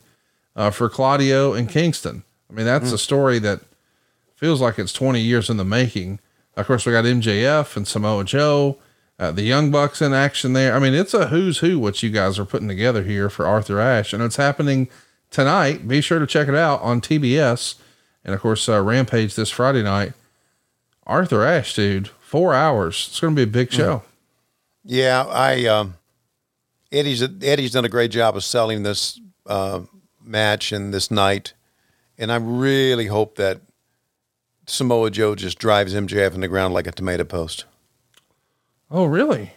uh, 0.58 0.72
for 0.72 0.90
Claudio 0.90 1.54
and 1.54 1.70
Kingston. 1.70 2.24
I 2.50 2.54
mean, 2.54 2.66
that's 2.66 2.92
a 2.92 2.98
story 2.98 3.40
that 3.40 3.62
feels 4.36 4.60
like 4.60 4.78
it's 4.78 4.92
20 4.92 5.22
years 5.22 5.50
in 5.50 5.56
the 5.56 5.64
making. 5.64 6.20
Of 6.58 6.68
course, 6.68 6.86
we 6.86 6.92
got 6.92 7.06
MJF 7.06 7.78
and 7.78 7.88
Samoa 7.88 8.26
Joe, 8.26 8.78
uh, 9.18 9.32
the 9.32 9.44
Young 9.44 9.72
Bucks 9.72 10.02
in 10.02 10.14
action 10.14 10.52
there. 10.52 10.76
I 10.76 10.80
mean, 10.80 10.94
it's 10.94 11.14
a 11.14 11.28
who's 11.28 11.60
who 11.60 11.80
what 11.80 12.04
you 12.04 12.10
guys 12.10 12.38
are 12.38 12.46
putting 12.46 12.68
together 12.68 13.04
here 13.04 13.30
for 13.30 13.48
Arthur 13.48 13.80
Ashe, 13.80 14.12
and 14.12 14.22
it's 14.22 14.36
happening 14.36 14.90
tonight. 15.32 15.88
Be 15.88 16.02
sure 16.02 16.20
to 16.20 16.28
check 16.28 16.48
it 16.48 16.56
out 16.56 16.82
on 16.82 17.02
TBS, 17.02 17.76
and 18.24 18.36
of 18.36 18.42
course, 18.42 18.70
uh, 18.70 18.82
Rampage 18.82 19.34
this 19.36 19.50
Friday 19.50 19.82
night. 19.82 20.14
Arthur 21.08 21.44
Ashe, 21.44 21.74
dude, 21.74 22.10
four 22.20 22.54
hours. 22.54 23.08
It's 23.10 23.20
going 23.20 23.36
to 23.36 23.40
be 23.40 23.50
a 23.50 23.52
big 23.52 23.72
show. 23.72 24.04
Yeah, 24.84 25.26
I 25.26 25.66
um, 25.66 25.96
Eddie's 26.92 27.24
Eddie's 27.24 27.72
done 27.72 27.86
a 27.86 27.90
great 27.90 28.12
job 28.12 28.36
of 28.36 28.44
selling 28.44 28.84
this 28.84 29.20
uh, 29.48 29.82
match 30.24 30.72
and 30.72 30.94
this 30.94 31.10
night, 31.10 31.54
and 32.18 32.32
I 32.32 32.36
really 32.36 33.08
hope 33.08 33.36
that 33.38 33.62
Samoa 34.68 35.12
Joe 35.12 35.36
just 35.36 35.60
drives 35.60 35.94
MJF 35.94 36.34
in 36.34 36.42
the 36.42 36.48
ground 36.48 36.74
like 36.74 36.88
a 36.88 36.92
tomato 36.92 37.24
post. 37.24 37.66
Oh, 38.90 39.06
really? 39.06 39.54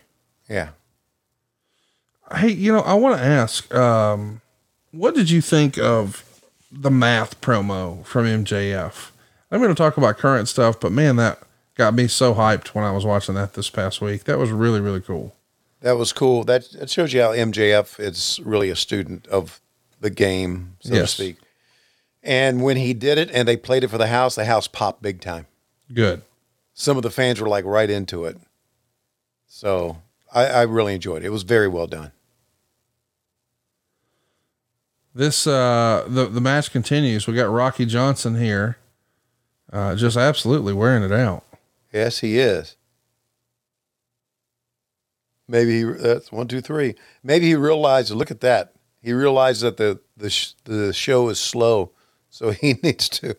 Yeah. 0.48 0.70
Hey, 2.34 2.50
you 2.50 2.72
know, 2.72 2.80
I 2.80 2.94
want 2.94 3.18
to 3.18 3.24
ask, 3.24 3.72
um, 3.74 4.40
what 4.94 5.14
did 5.14 5.30
you 5.30 5.40
think 5.40 5.78
of 5.78 6.24
the 6.70 6.90
math 6.90 7.40
promo 7.40 8.04
from 8.04 8.24
MJF? 8.26 9.10
I'm 9.50 9.60
going 9.60 9.74
to 9.74 9.80
talk 9.80 9.96
about 9.96 10.18
current 10.18 10.48
stuff, 10.48 10.80
but 10.80 10.92
man, 10.92 11.16
that 11.16 11.40
got 11.76 11.94
me 11.94 12.08
so 12.08 12.34
hyped 12.34 12.68
when 12.68 12.84
I 12.84 12.92
was 12.92 13.04
watching 13.04 13.34
that 13.34 13.54
this 13.54 13.70
past 13.70 14.00
week. 14.00 14.24
That 14.24 14.38
was 14.38 14.50
really, 14.50 14.80
really 14.80 15.00
cool. 15.00 15.34
That 15.80 15.96
was 15.98 16.12
cool. 16.12 16.44
That, 16.44 16.70
that 16.72 16.90
shows 16.90 17.12
you 17.12 17.20
how 17.20 17.32
MJF 17.32 18.00
is 18.00 18.40
really 18.44 18.70
a 18.70 18.76
student 18.76 19.26
of 19.28 19.60
the 20.00 20.10
game, 20.10 20.76
so 20.80 20.94
Yes. 20.94 21.14
to 21.16 21.22
speak. 21.22 21.36
And 22.22 22.62
when 22.62 22.76
he 22.78 22.94
did 22.94 23.18
it 23.18 23.30
and 23.32 23.46
they 23.46 23.56
played 23.56 23.84
it 23.84 23.88
for 23.88 23.98
the 23.98 24.06
house, 24.06 24.34
the 24.34 24.46
house 24.46 24.66
popped 24.66 25.02
big 25.02 25.20
time. 25.20 25.46
Good. 25.92 26.22
Some 26.72 26.96
of 26.96 27.02
the 27.02 27.10
fans 27.10 27.40
were 27.40 27.48
like 27.48 27.64
right 27.66 27.90
into 27.90 28.24
it. 28.24 28.38
So 29.46 29.98
I, 30.32 30.46
I 30.46 30.62
really 30.62 30.94
enjoyed 30.94 31.22
it. 31.22 31.26
It 31.26 31.30
was 31.30 31.42
very 31.42 31.68
well 31.68 31.86
done. 31.86 32.12
This 35.14 35.46
uh 35.46 36.04
the 36.08 36.26
the 36.26 36.40
match 36.40 36.70
continues. 36.72 37.26
We 37.26 37.34
got 37.34 37.50
Rocky 37.50 37.86
Johnson 37.86 38.34
here. 38.34 38.78
Uh 39.72 39.94
just 39.94 40.16
absolutely 40.16 40.72
wearing 40.72 41.02
it 41.02 41.12
out. 41.12 41.44
Yes, 41.92 42.18
he 42.18 42.38
is. 42.38 42.76
Maybe 45.46 45.78
he, 45.78 45.84
that's 45.84 46.32
one, 46.32 46.48
two, 46.48 46.60
three. 46.60 46.94
Maybe 47.22 47.46
he 47.46 47.54
realized. 47.54 48.10
Look 48.10 48.30
at 48.30 48.40
that. 48.40 48.72
He 49.02 49.12
realized 49.12 49.62
that 49.62 49.76
the 49.76 50.00
the 50.16 50.30
sh- 50.30 50.54
the 50.64 50.92
show 50.92 51.28
is 51.28 51.38
slow, 51.38 51.92
so 52.30 52.50
he 52.52 52.74
needs 52.82 53.08
to. 53.10 53.36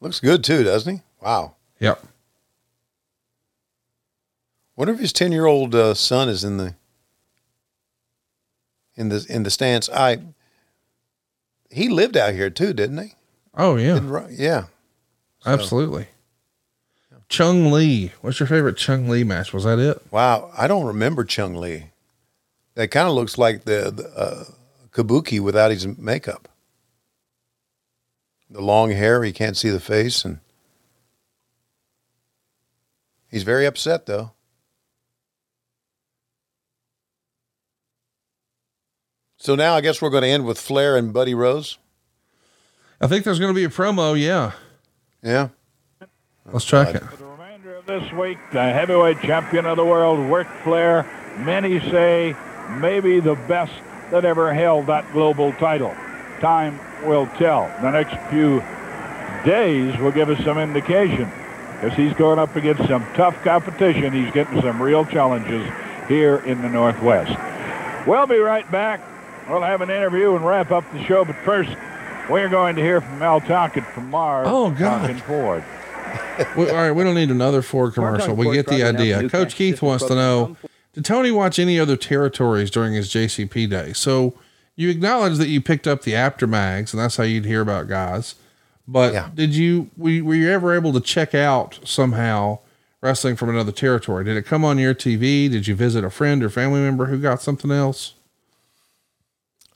Looks 0.00 0.20
good 0.20 0.42
too, 0.42 0.64
doesn't 0.64 0.96
he? 0.96 1.02
Wow. 1.20 1.54
Yep. 1.80 2.04
Wonder 4.74 4.94
if 4.94 5.00
his 5.00 5.12
ten 5.12 5.32
year 5.32 5.46
old 5.46 5.74
uh, 5.74 5.94
son 5.94 6.28
is 6.28 6.42
in 6.42 6.56
the 6.56 6.74
in 8.96 9.08
the 9.08 9.24
in 9.28 9.42
the 9.42 9.50
stands. 9.50 9.88
I 9.90 10.18
he 11.70 11.88
lived 11.88 12.16
out 12.16 12.34
here 12.34 12.50
too, 12.50 12.72
didn't 12.72 12.98
he? 12.98 13.14
Oh 13.54 13.76
yeah. 13.76 13.94
Didn't 13.94 14.38
yeah. 14.38 14.64
Absolutely. 15.44 16.08
Chung 17.28 17.72
Lee. 17.72 18.12
What's 18.20 18.40
your 18.40 18.46
favorite 18.46 18.76
Chung 18.76 19.08
Lee 19.08 19.24
match? 19.24 19.52
Was 19.52 19.64
that 19.64 19.78
it? 19.78 20.00
Wow, 20.10 20.50
I 20.56 20.66
don't 20.66 20.86
remember 20.86 21.24
Chung 21.24 21.56
Lee. 21.56 21.90
That 22.74 22.90
kind 22.90 23.08
of 23.08 23.14
looks 23.14 23.38
like 23.38 23.64
the, 23.64 23.90
the 23.90 24.08
uh, 24.16 24.44
Kabuki 24.90 25.40
without 25.40 25.70
his 25.70 25.86
makeup. 25.86 26.48
The 28.50 28.60
long 28.60 28.90
hair, 28.92 29.24
he 29.24 29.32
can't 29.32 29.56
see 29.56 29.70
the 29.70 29.80
face, 29.80 30.24
and 30.24 30.38
he's 33.28 33.42
very 33.42 33.66
upset 33.66 34.06
though. 34.06 34.32
So 39.46 39.54
now 39.54 39.76
I 39.76 39.80
guess 39.80 40.02
we're 40.02 40.10
going 40.10 40.24
to 40.24 40.28
end 40.28 40.44
with 40.44 40.58
Flair 40.58 40.96
and 40.96 41.12
Buddy 41.12 41.32
Rose. 41.32 41.78
I 43.00 43.06
think 43.06 43.24
there's 43.24 43.38
going 43.38 43.54
to 43.54 43.54
be 43.54 43.62
a 43.62 43.68
promo. 43.68 44.20
Yeah. 44.20 44.50
Yeah. 45.22 45.50
Let's 46.46 46.64
track 46.64 46.96
it. 46.96 47.04
the 47.16 47.24
reminder 47.24 47.76
of 47.76 47.86
This 47.86 48.12
week, 48.14 48.38
the 48.50 48.64
heavyweight 48.64 49.20
champion 49.20 49.64
of 49.64 49.76
the 49.76 49.84
world, 49.84 50.18
Ric 50.18 50.48
Flair, 50.64 51.04
many 51.38 51.78
say 51.78 52.34
maybe 52.80 53.20
the 53.20 53.36
best 53.46 53.72
that 54.10 54.24
ever 54.24 54.52
held 54.52 54.88
that 54.88 55.12
global 55.12 55.52
title. 55.52 55.94
Time 56.40 56.80
will 57.06 57.28
tell. 57.38 57.72
The 57.82 57.92
next 57.92 58.16
few 58.32 58.64
days 59.44 59.96
will 60.00 60.10
give 60.10 60.28
us 60.28 60.42
some 60.44 60.58
indication 60.58 61.30
because 61.74 61.96
he's 61.96 62.14
going 62.14 62.40
up 62.40 62.56
against 62.56 62.84
some 62.88 63.06
tough 63.14 63.40
competition. 63.44 64.12
He's 64.12 64.32
getting 64.32 64.60
some 64.60 64.82
real 64.82 65.04
challenges 65.04 65.64
here 66.08 66.38
in 66.38 66.62
the 66.62 66.68
Northwest. 66.68 67.38
We'll 68.08 68.26
be 68.26 68.38
right 68.38 68.68
back. 68.72 69.12
We'll 69.48 69.62
have 69.62 69.80
an 69.80 69.90
interview 69.90 70.34
and 70.34 70.44
wrap 70.44 70.72
up 70.72 70.90
the 70.92 71.04
show, 71.04 71.24
but 71.24 71.36
first, 71.36 71.70
we're 72.28 72.48
going 72.48 72.76
to 72.76 72.82
hear 72.82 73.00
from 73.00 73.18
Mel 73.20 73.40
Tockett 73.40 73.86
from 73.92 74.10
Mars. 74.10 74.46
Oh, 74.50 74.70
God. 74.70 75.02
Talking 75.02 75.16
Ford. 75.18 75.64
we, 76.56 76.68
all 76.68 76.76
right, 76.76 76.90
we 76.90 77.04
don't 77.04 77.14
need 77.14 77.30
another 77.30 77.62
Ford 77.62 77.94
commercial. 77.94 78.34
We 78.34 78.52
get 78.52 78.66
the 78.66 78.82
idea. 78.82 79.28
Coach 79.28 79.54
Keith 79.54 79.82
wants 79.82 80.04
to 80.06 80.14
know 80.14 80.56
Did 80.94 81.04
Tony 81.04 81.30
watch 81.30 81.58
any 81.58 81.78
other 81.78 81.96
territories 81.96 82.70
during 82.70 82.94
his 82.94 83.08
JCP 83.08 83.70
day? 83.70 83.92
So 83.92 84.34
you 84.74 84.90
acknowledge 84.90 85.38
that 85.38 85.48
you 85.48 85.60
picked 85.60 85.86
up 85.86 86.02
the 86.02 86.14
Apter 86.14 86.46
mags, 86.46 86.92
and 86.92 87.00
that's 87.00 87.16
how 87.16 87.24
you'd 87.24 87.44
hear 87.44 87.60
about 87.60 87.88
guys. 87.88 88.34
But 88.88 89.34
did 89.34 89.54
you 89.54 89.90
were, 89.96 90.22
were 90.22 90.34
you 90.34 90.50
ever 90.50 90.74
able 90.74 90.92
to 90.92 91.00
check 91.00 91.34
out 91.34 91.80
somehow 91.84 92.60
wrestling 93.00 93.36
from 93.36 93.48
another 93.48 93.72
territory? 93.72 94.24
Did 94.24 94.36
it 94.36 94.42
come 94.42 94.64
on 94.64 94.78
your 94.78 94.94
TV? 94.94 95.50
Did 95.50 95.66
you 95.66 95.74
visit 95.74 96.04
a 96.04 96.10
friend 96.10 96.42
or 96.42 96.50
family 96.50 96.80
member 96.80 97.06
who 97.06 97.18
got 97.18 97.40
something 97.42 97.70
else? 97.70 98.14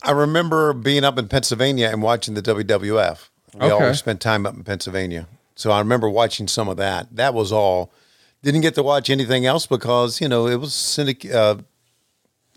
I 0.03 0.11
remember 0.11 0.73
being 0.73 1.03
up 1.03 1.17
in 1.19 1.27
Pennsylvania 1.27 1.89
and 1.89 2.01
watching 2.01 2.33
the 2.33 2.41
WWF. 2.41 3.29
We 3.53 3.61
Okay. 3.61 3.69
always 3.71 3.99
spent 3.99 4.21
time 4.21 4.45
up 4.45 4.55
in 4.55 4.63
Pennsylvania. 4.63 5.27
So 5.55 5.71
I 5.71 5.79
remember 5.79 6.09
watching 6.09 6.47
some 6.47 6.67
of 6.69 6.77
that. 6.77 7.07
That 7.15 7.33
was 7.33 7.51
all. 7.51 7.91
Didn't 8.41 8.61
get 8.61 8.73
to 8.75 8.83
watch 8.83 9.09
anything 9.09 9.45
else 9.45 9.67
because, 9.67 10.19
you 10.19 10.27
know, 10.27 10.47
it 10.47 10.55
was 10.55 10.73
syndic- 10.73 11.31
uh, 11.31 11.57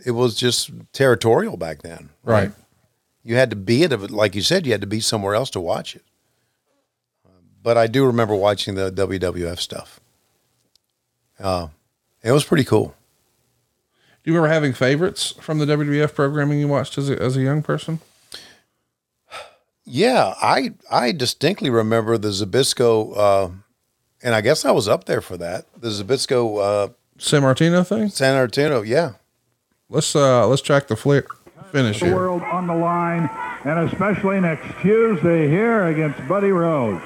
it 0.04 0.12
was 0.12 0.34
just 0.34 0.70
territorial 0.92 1.56
back 1.56 1.82
then. 1.82 2.10
Right. 2.22 2.52
You 3.22 3.36
had 3.36 3.50
to 3.50 3.56
be 3.56 3.82
it, 3.82 4.10
like 4.10 4.34
you 4.34 4.42
said, 4.42 4.64
you 4.66 4.72
had 4.72 4.80
to 4.80 4.86
be 4.86 5.00
somewhere 5.00 5.34
else 5.34 5.50
to 5.50 5.60
watch 5.60 5.94
it. 5.96 6.04
But 7.62 7.76
I 7.78 7.86
do 7.86 8.04
remember 8.06 8.34
watching 8.34 8.74
the 8.74 8.90
WWF 8.90 9.58
stuff. 9.60 10.00
Uh, 11.38 11.68
it 12.22 12.32
was 12.32 12.44
pretty 12.44 12.64
cool. 12.64 12.94
Do 14.24 14.30
you 14.30 14.36
remember 14.36 14.52
having 14.54 14.72
favorites 14.72 15.34
from 15.40 15.58
the 15.58 15.66
WWF 15.66 16.14
programming 16.14 16.58
you 16.58 16.66
watched 16.66 16.96
as 16.96 17.10
a, 17.10 17.20
as 17.20 17.36
a 17.36 17.42
young 17.42 17.62
person? 17.62 18.00
Yeah, 19.84 20.32
I 20.40 20.72
I 20.90 21.12
distinctly 21.12 21.68
remember 21.68 22.16
the 22.16 22.28
Zbyszko, 22.28 23.12
uh, 23.16 23.50
and 24.22 24.34
I 24.34 24.40
guess 24.40 24.64
I 24.64 24.70
was 24.70 24.88
up 24.88 25.04
there 25.04 25.20
for 25.20 25.36
that. 25.36 25.66
The 25.78 25.88
Zbyszko 25.88 26.58
uh, 26.58 26.92
Sammartino 27.18 27.86
thing. 27.86 28.08
Sammartino, 28.08 28.86
yeah. 28.86 29.12
Let's 29.90 30.16
uh 30.16 30.48
let's 30.48 30.62
track 30.62 30.88
the 30.88 30.96
flip 30.96 31.28
finish 31.70 32.00
the 32.00 32.06
here. 32.06 32.14
world 32.14 32.42
on 32.44 32.66
the 32.66 32.74
line, 32.74 33.28
and 33.64 33.90
especially 33.90 34.40
next 34.40 34.66
Tuesday 34.80 35.48
here 35.48 35.88
against 35.88 36.26
Buddy 36.26 36.50
Rose. 36.50 37.02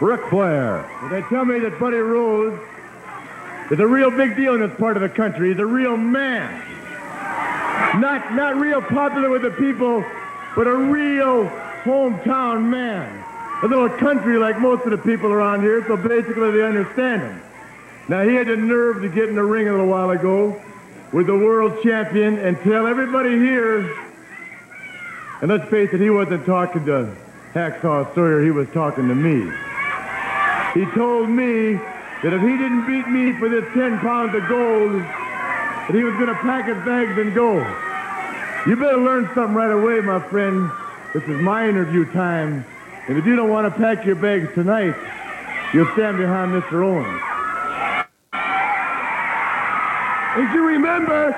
Ric 0.00 0.20
Flair. 0.30 0.88
They 1.10 1.22
tell 1.22 1.44
me 1.44 1.58
that 1.58 1.78
Buddy 1.80 1.96
Rose 1.98 2.58
is 3.70 3.78
a 3.78 3.86
real 3.86 4.10
big 4.10 4.36
deal 4.36 4.54
in 4.54 4.60
this 4.60 4.78
part 4.78 4.96
of 4.96 5.02
the 5.02 5.08
country. 5.08 5.50
He's 5.50 5.58
a 5.58 5.66
real 5.66 5.96
man. 5.96 6.50
Not, 8.00 8.34
not 8.34 8.56
real 8.56 8.82
popular 8.82 9.30
with 9.30 9.42
the 9.42 9.50
people, 9.50 10.04
but 10.56 10.66
a 10.66 10.76
real 10.76 11.48
hometown 11.84 12.64
man. 12.64 13.24
A 13.62 13.68
little 13.68 13.88
country 13.88 14.38
like 14.38 14.58
most 14.58 14.84
of 14.84 14.90
the 14.90 14.98
people 14.98 15.32
around 15.32 15.62
here, 15.62 15.84
so 15.86 15.96
basically 15.96 16.50
they 16.52 16.62
understand 16.62 17.22
him. 17.22 17.42
Now, 18.08 18.22
he 18.22 18.34
had 18.34 18.48
the 18.48 18.56
nerve 18.56 19.02
to 19.02 19.08
get 19.08 19.28
in 19.28 19.34
the 19.34 19.44
ring 19.44 19.68
a 19.68 19.70
little 19.70 19.86
while 19.86 20.10
ago 20.10 20.60
with 21.12 21.26
the 21.26 21.36
world 21.36 21.82
champion 21.82 22.38
and 22.38 22.58
tell 22.62 22.86
everybody 22.86 23.30
here 23.38 24.08
and 25.40 25.48
let's 25.50 25.68
face 25.70 25.88
it, 25.94 26.00
he 26.00 26.10
wasn't 26.10 26.44
talking 26.44 26.84
to 26.84 27.16
Hacksaw 27.54 28.14
Sawyer, 28.14 28.44
he 28.44 28.50
was 28.50 28.68
talking 28.74 29.08
to 29.08 29.14
me. 29.14 29.50
He 30.74 30.84
told 30.94 31.30
me 31.30 31.80
that 32.22 32.34
if 32.34 32.42
he 32.42 32.56
didn't 32.56 32.86
beat 32.86 33.08
me 33.08 33.32
for 33.38 33.48
this 33.48 33.64
10 33.72 33.98
pounds 34.00 34.34
of 34.34 34.46
gold, 34.48 34.92
that 34.92 35.94
he 35.94 36.04
was 36.04 36.14
going 36.14 36.26
to 36.26 36.34
pack 36.34 36.66
his 36.66 36.76
bags 36.84 37.18
and 37.18 37.34
go. 37.34 37.58
You 38.66 38.76
better 38.76 38.98
learn 38.98 39.24
something 39.34 39.54
right 39.54 39.70
away, 39.70 40.00
my 40.00 40.20
friend. 40.28 40.70
This 41.14 41.22
is 41.24 41.40
my 41.40 41.68
interview 41.68 42.04
time. 42.12 42.64
And 43.08 43.16
if 43.16 43.24
you 43.24 43.36
don't 43.36 43.48
want 43.48 43.72
to 43.72 43.80
pack 43.80 44.04
your 44.04 44.16
bags 44.16 44.52
tonight, 44.54 44.94
you'll 45.72 45.90
stand 45.94 46.18
behind 46.18 46.52
Mr. 46.52 46.84
Owens. 46.84 47.22
As 50.32 50.54
you 50.54 50.64
remember, 50.64 51.34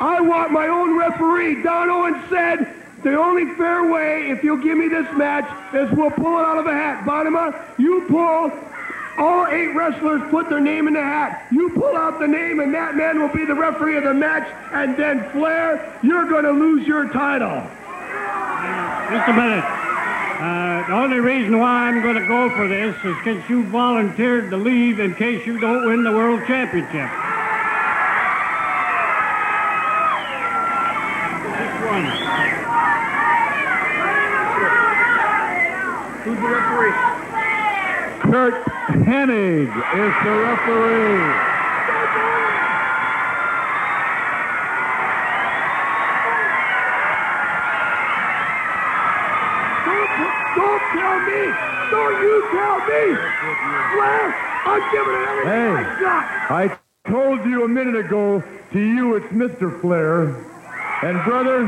I 0.00 0.20
want 0.20 0.50
my 0.50 0.66
own 0.66 0.98
referee. 0.98 1.62
Don 1.62 1.90
Owens 1.90 2.16
said, 2.28 2.74
the 3.02 3.16
only 3.18 3.54
fair 3.54 3.90
way, 3.90 4.30
if 4.30 4.42
you'll 4.42 4.56
give 4.56 4.78
me 4.78 4.88
this 4.88 5.06
match, 5.16 5.46
is 5.74 5.90
we'll 5.96 6.10
pull 6.10 6.38
it 6.38 6.44
out 6.44 6.58
of 6.58 6.66
a 6.66 6.72
hat. 6.72 7.04
Bonnema, 7.04 7.78
you 7.78 8.04
pull. 8.08 8.50
All 9.18 9.46
eight 9.46 9.74
wrestlers 9.74 10.22
put 10.30 10.48
their 10.48 10.60
name 10.60 10.88
in 10.88 10.94
the 10.94 11.02
hat. 11.02 11.46
You 11.52 11.70
pull 11.70 11.96
out 11.96 12.18
the 12.18 12.26
name, 12.26 12.60
and 12.60 12.74
that 12.74 12.96
man 12.96 13.20
will 13.20 13.28
be 13.28 13.44
the 13.44 13.54
referee 13.54 13.96
of 13.96 14.04
the 14.04 14.14
match. 14.14 14.48
And 14.72 14.96
then 14.96 15.28
Flair, 15.32 15.98
you're 16.02 16.28
going 16.28 16.44
to 16.44 16.52
lose 16.52 16.86
your 16.86 17.08
title. 17.08 17.62
Just 19.10 19.28
a 19.28 19.32
minute. 19.34 19.64
Uh, 20.42 20.86
the 20.88 20.94
only 20.94 21.20
reason 21.20 21.58
why 21.58 21.88
I'm 21.88 22.02
going 22.02 22.16
to 22.16 22.26
go 22.26 22.48
for 22.50 22.66
this 22.66 22.96
is 23.04 23.14
because 23.22 23.48
you 23.48 23.64
volunteered 23.64 24.50
to 24.50 24.56
leave 24.56 24.98
in 24.98 25.14
case 25.14 25.46
you 25.46 25.60
don't 25.60 25.86
win 25.86 26.02
the 26.02 26.10
world 26.10 26.40
championship. 26.46 27.10
Which 31.46 31.74
one? 31.86 32.06
Who's 36.24 36.38
the 36.40 36.48
referee? 36.48 37.31
Curt 38.32 38.64
Hennig 39.04 39.68
is 39.68 40.14
the 40.24 40.32
referee. 40.40 41.20
Don't, 49.84 50.08
don't 50.56 50.80
tell 50.96 51.20
me. 51.28 51.42
Don't 51.90 52.22
you 52.22 52.48
tell 52.52 52.78
me. 52.88 53.04
Flair, 53.92 54.34
I'm 54.64 54.80
giving 54.92 55.12
it 55.12 55.28
everything 55.28 55.52
Hey, 55.52 55.76
I 55.76 56.00
got. 56.00 56.24
I 56.50 57.10
told 57.10 57.44
you 57.44 57.64
a 57.64 57.68
minute 57.68 57.96
ago, 57.96 58.42
to 58.72 58.80
you 58.80 59.16
it's 59.16 59.26
Mr. 59.26 59.78
Flair. 59.82 60.28
And 61.02 61.22
brother, 61.24 61.66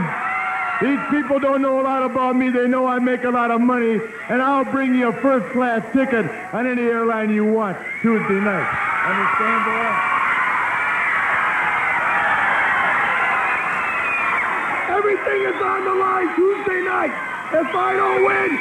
These 0.82 0.98
people 1.08 1.38
don't 1.38 1.62
know 1.62 1.80
a 1.80 1.82
lot 1.82 2.02
about 2.02 2.34
me. 2.34 2.50
They 2.50 2.66
know 2.66 2.86
I 2.86 2.98
make 2.98 3.22
a 3.22 3.30
lot 3.30 3.52
of 3.52 3.60
money, 3.60 4.00
and 4.28 4.42
I'll 4.42 4.64
bring 4.64 4.94
you 4.94 5.08
a 5.08 5.12
first-class 5.12 5.86
ticket 5.92 6.26
on 6.52 6.66
any 6.66 6.82
airline 6.82 7.30
you 7.30 7.44
want 7.44 7.78
Tuesday 8.02 8.40
night. 8.42 8.66
Understand 9.06 9.60
that? 9.70 9.94
Everything 14.98 15.40
is 15.46 15.62
on 15.62 15.84
the 15.84 15.94
line 15.94 16.34
Tuesday 16.34 16.82
night. 16.82 17.14
If 17.54 17.70
I 17.70 17.94
don't 17.94 18.24
win, 18.26 18.58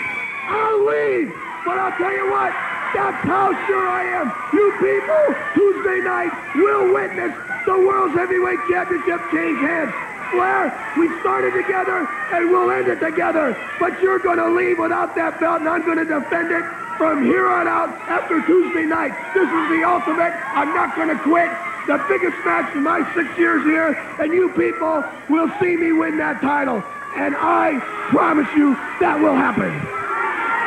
I'll 0.54 0.86
leave. 0.86 1.34
But 1.66 1.80
I'll 1.82 1.98
tell 1.98 2.14
you 2.14 2.30
what, 2.30 2.54
that's 2.94 3.26
how 3.26 3.58
sure 3.66 3.88
I 3.90 4.06
am. 4.22 4.30
You 4.54 4.70
people, 4.78 5.34
Tuesday 5.58 6.00
night, 6.06 6.32
will 6.56 6.94
witness 6.94 7.34
the 7.66 7.74
World's 7.74 8.14
Heavyweight 8.14 8.60
Championship 8.70 9.20
change 9.34 9.58
hands. 9.66 10.13
Flair, 10.34 10.74
we 10.98 11.08
started 11.22 11.54
together 11.54 12.10
and 12.34 12.50
we'll 12.50 12.72
end 12.72 12.88
it 12.88 13.00
together. 13.00 13.56
But 13.80 14.02
you're 14.02 14.20
going 14.20 14.40
to 14.40 14.50
leave 14.50 14.80
without 14.80 15.16
that 15.16 15.40
belt, 15.40 15.62
and 15.62 15.70
I'm 15.70 15.86
going 15.86 15.98
to 15.98 16.06
defend 16.06 16.52
it 16.52 16.66
from 16.98 17.24
here 17.24 17.50
on 17.50 17.68
out 17.68 17.90
after 18.10 18.42
Tuesday 18.46 18.86
night. 18.86 19.14
This 19.34 19.48
is 19.48 19.66
the 19.70 19.84
ultimate. 19.86 20.34
I'm 20.54 20.74
not 20.76 20.96
going 20.96 21.10
to 21.10 21.18
quit. 21.24 21.50
The 21.86 22.00
biggest 22.08 22.38
match 22.46 22.74
in 22.76 22.84
my 22.84 23.04
six 23.14 23.38
years 23.38 23.64
here, 23.66 23.92
and 24.18 24.32
you 24.32 24.50
people 24.56 25.04
will 25.30 25.52
see 25.60 25.76
me 25.76 25.92
win 25.92 26.18
that 26.18 26.40
title. 26.40 26.82
And 27.16 27.36
I 27.36 27.80
promise 28.10 28.48
you 28.56 28.74
that 29.04 29.20
will 29.20 29.36
happen. 29.36 29.70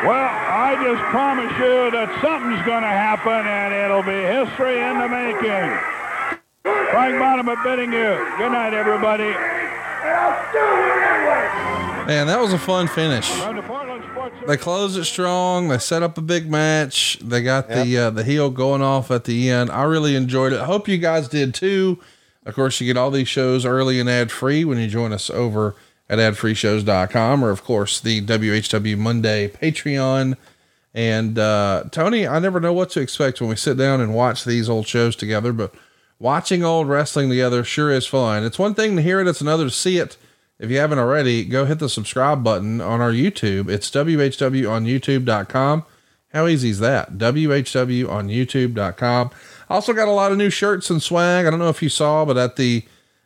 Well, 0.05 0.29
I 0.29 0.77
just 0.77 1.01
promise 1.09 1.49
you 1.57 1.89
that 1.89 2.13
something's 2.21 2.61
going 2.69 2.85
to 2.85 2.93
happen, 2.93 3.33
and 3.33 3.73
it'll 3.73 4.05
be 4.05 4.13
history 4.13 4.77
in 4.77 5.01
the 5.01 5.09
making. 5.09 5.97
Frank 6.91 7.15
Bonnema 7.15 7.63
bidding 7.63 7.91
you. 7.91 8.25
Good 8.37 8.51
night, 8.51 8.73
everybody. 8.73 9.31
Man, 12.07 12.27
that 12.27 12.39
was 12.39 12.53
a 12.53 12.57
fun 12.57 12.87
finish. 12.87 13.29
They 14.47 14.55
closed 14.55 14.97
it 14.97 15.05
strong. 15.05 15.67
They 15.67 15.77
set 15.77 16.03
up 16.03 16.17
a 16.17 16.21
big 16.21 16.49
match. 16.49 17.19
They 17.21 17.41
got 17.41 17.67
the 17.67 17.97
uh, 17.97 18.09
the 18.11 18.23
heel 18.23 18.49
going 18.49 18.81
off 18.81 19.11
at 19.11 19.25
the 19.25 19.49
end. 19.49 19.69
I 19.69 19.83
really 19.83 20.15
enjoyed 20.15 20.53
it. 20.53 20.61
I 20.61 20.65
hope 20.65 20.87
you 20.87 20.97
guys 20.97 21.27
did 21.27 21.53
too. 21.53 21.99
Of 22.45 22.55
course, 22.55 22.79
you 22.79 22.87
get 22.87 22.95
all 22.95 23.11
these 23.11 23.27
shows 23.27 23.65
early 23.65 23.99
and 23.99 24.09
ad 24.09 24.31
free 24.31 24.63
when 24.63 24.77
you 24.77 24.87
join 24.87 25.11
us 25.11 25.29
over 25.29 25.75
at 26.09 26.19
adfreeshows.com 26.19 27.43
or 27.43 27.49
of 27.49 27.63
course 27.65 27.99
the 27.99 28.21
WHW 28.21 28.97
Monday 28.97 29.49
Patreon. 29.49 30.37
And 30.93 31.37
uh, 31.37 31.83
Tony, 31.91 32.25
I 32.25 32.39
never 32.39 32.61
know 32.61 32.71
what 32.73 32.89
to 32.91 33.01
expect 33.01 33.41
when 33.41 33.49
we 33.49 33.57
sit 33.57 33.77
down 33.77 33.99
and 33.99 34.15
watch 34.15 34.45
these 34.45 34.69
old 34.69 34.87
shows 34.87 35.15
together, 35.15 35.51
but 35.51 35.75
watching 36.19 36.63
old 36.63 36.87
wrestling 36.87 37.29
together 37.29 37.63
sure 37.63 37.91
is 37.91 38.07
fun. 38.07 38.43
It's 38.43 38.59
one 38.59 38.73
thing 38.73 38.95
to 38.95 39.01
hear 39.01 39.19
it, 39.19 39.27
it's 39.27 39.41
another 39.41 39.65
to 39.65 39.71
see 39.71 39.97
it. 39.97 40.17
If 40.59 40.71
you 40.71 40.77
haven't 40.77 40.99
already, 40.99 41.45
go 41.45 41.65
hit 41.65 41.79
the 41.79 41.89
subscribe 41.89 42.43
button 42.43 42.81
on 42.81 42.99
our 42.99 43.11
YouTube. 43.11 43.69
It's 43.69 43.91
WHW 43.91 44.69
on 44.69 44.85
YouTube.com. 44.85 45.85
How 46.33 46.47
easy 46.47 46.69
is 46.69 46.79
that? 46.79 47.17
WHW 47.17 48.09
on 48.09 48.27
YouTube.com. 48.27 49.31
Also 49.69 49.93
got 49.93 50.07
a 50.07 50.11
lot 50.11 50.31
of 50.31 50.37
new 50.37 50.49
shirts 50.49 50.89
and 50.89 51.01
swag. 51.01 51.45
I 51.45 51.49
don't 51.51 51.59
know 51.59 51.69
if 51.69 51.83
you 51.83 51.89
saw, 51.89 52.25
but 52.25 52.37
at 52.37 52.55
the 52.55 52.83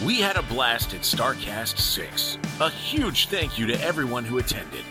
We 0.06 0.20
had 0.20 0.36
a 0.36 0.44
blast 0.44 0.94
at 0.94 1.02
Starrcast 1.02 1.78
6. 1.78 2.38
A 2.60 2.70
huge 2.70 3.28
thank 3.28 3.58
you 3.58 3.66
to 3.68 3.82
everyone 3.82 4.26
who 4.26 4.38
attended. 4.38 4.84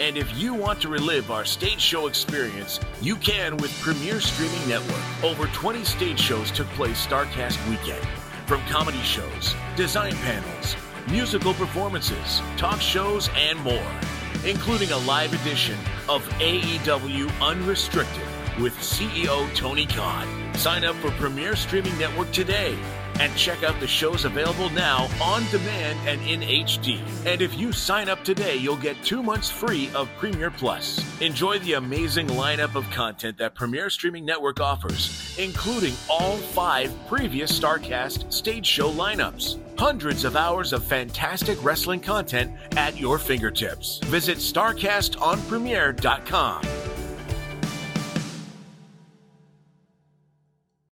And 0.00 0.18
if 0.18 0.36
you 0.36 0.52
want 0.52 0.80
to 0.82 0.88
relive 0.88 1.30
our 1.30 1.44
stage 1.46 1.80
show 1.80 2.08
experience, 2.08 2.80
you 3.00 3.16
can 3.16 3.56
with 3.56 3.72
Premier 3.80 4.20
Streaming 4.20 4.68
Network. 4.68 5.24
Over 5.24 5.46
20 5.46 5.84
stage 5.84 6.20
shows 6.20 6.50
took 6.50 6.66
place 6.70 7.06
Starrcast 7.06 7.56
weekend. 7.70 8.06
From 8.46 8.60
comedy 8.66 9.02
shows, 9.02 9.56
design 9.74 10.14
panels, 10.18 10.76
musical 11.10 11.52
performances, 11.52 12.40
talk 12.56 12.80
shows, 12.80 13.28
and 13.34 13.58
more, 13.58 13.90
including 14.44 14.92
a 14.92 14.98
live 14.98 15.32
edition 15.42 15.76
of 16.08 16.24
AEW 16.38 17.28
Unrestricted 17.42 18.22
with 18.60 18.72
CEO 18.76 19.52
Tony 19.56 19.84
Khan. 19.86 20.28
Sign 20.54 20.84
up 20.84 20.94
for 20.96 21.10
Premier 21.12 21.56
Streaming 21.56 21.98
Network 21.98 22.30
today 22.30 22.78
and 23.20 23.34
check 23.36 23.62
out 23.62 23.78
the 23.80 23.86
shows 23.86 24.24
available 24.24 24.70
now 24.70 25.08
on 25.22 25.44
demand 25.50 25.98
and 26.08 26.20
in 26.22 26.40
HD. 26.40 27.00
And 27.26 27.42
if 27.42 27.58
you 27.58 27.72
sign 27.72 28.08
up 28.08 28.24
today, 28.24 28.56
you'll 28.56 28.76
get 28.76 29.02
two 29.02 29.22
months 29.22 29.50
free 29.50 29.90
of 29.94 30.08
Premier 30.18 30.50
Plus. 30.50 31.04
Enjoy 31.20 31.58
the 31.60 31.74
amazing 31.74 32.26
lineup 32.28 32.74
of 32.74 32.88
content 32.90 33.36
that 33.38 33.54
Premier 33.54 33.88
Streaming 33.90 34.24
Network 34.24 34.60
offers, 34.60 35.36
including 35.38 35.94
all 36.08 36.36
five 36.36 36.92
previous 37.08 37.58
Starrcast 37.58 38.32
stage 38.32 38.66
show 38.66 38.92
lineups. 38.92 39.58
Hundreds 39.78 40.24
of 40.24 40.36
hours 40.36 40.72
of 40.72 40.82
fantastic 40.84 41.62
wrestling 41.62 42.00
content 42.00 42.50
at 42.76 42.98
your 42.98 43.18
fingertips. 43.18 43.98
Visit 44.04 44.38
StarCastOnPremiere.com. 44.38 46.95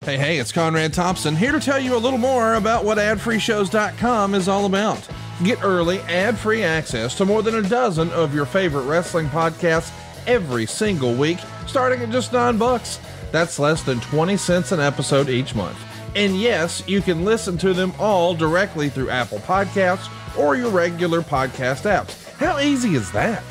Hey, 0.05 0.17
hey, 0.17 0.37
it's 0.37 0.51
Conrad 0.51 0.93
Thompson 0.93 1.35
here 1.35 1.51
to 1.51 1.59
tell 1.59 1.79
you 1.79 1.95
a 1.95 1.97
little 1.97 2.19
more 2.19 2.53
about 2.53 2.85
what 2.85 2.99
adfreeshows.com 2.99 4.35
is 4.35 4.47
all 4.47 4.67
about. 4.67 5.01
Get 5.43 5.63
early, 5.63 5.99
ad 6.01 6.37
free 6.37 6.61
access 6.61 7.15
to 7.15 7.25
more 7.25 7.41
than 7.41 7.55
a 7.55 7.67
dozen 7.67 8.11
of 8.11 8.31
your 8.31 8.45
favorite 8.45 8.83
wrestling 8.83 9.25
podcasts 9.29 9.91
every 10.27 10.67
single 10.67 11.15
week, 11.15 11.39
starting 11.65 12.01
at 12.01 12.11
just 12.11 12.33
nine 12.33 12.59
bucks. 12.59 12.99
That's 13.31 13.57
less 13.57 13.81
than 13.81 13.99
20 13.99 14.37
cents 14.37 14.71
an 14.71 14.79
episode 14.79 15.27
each 15.27 15.55
month. 15.55 15.79
And 16.15 16.39
yes, 16.39 16.87
you 16.87 17.01
can 17.01 17.25
listen 17.25 17.57
to 17.57 17.73
them 17.73 17.91
all 17.97 18.35
directly 18.35 18.89
through 18.89 19.09
Apple 19.09 19.39
Podcasts 19.39 20.07
or 20.37 20.55
your 20.55 20.69
regular 20.69 21.21
podcast 21.21 21.89
apps. 21.91 22.31
How 22.33 22.59
easy 22.59 22.93
is 22.93 23.11
that? 23.13 23.43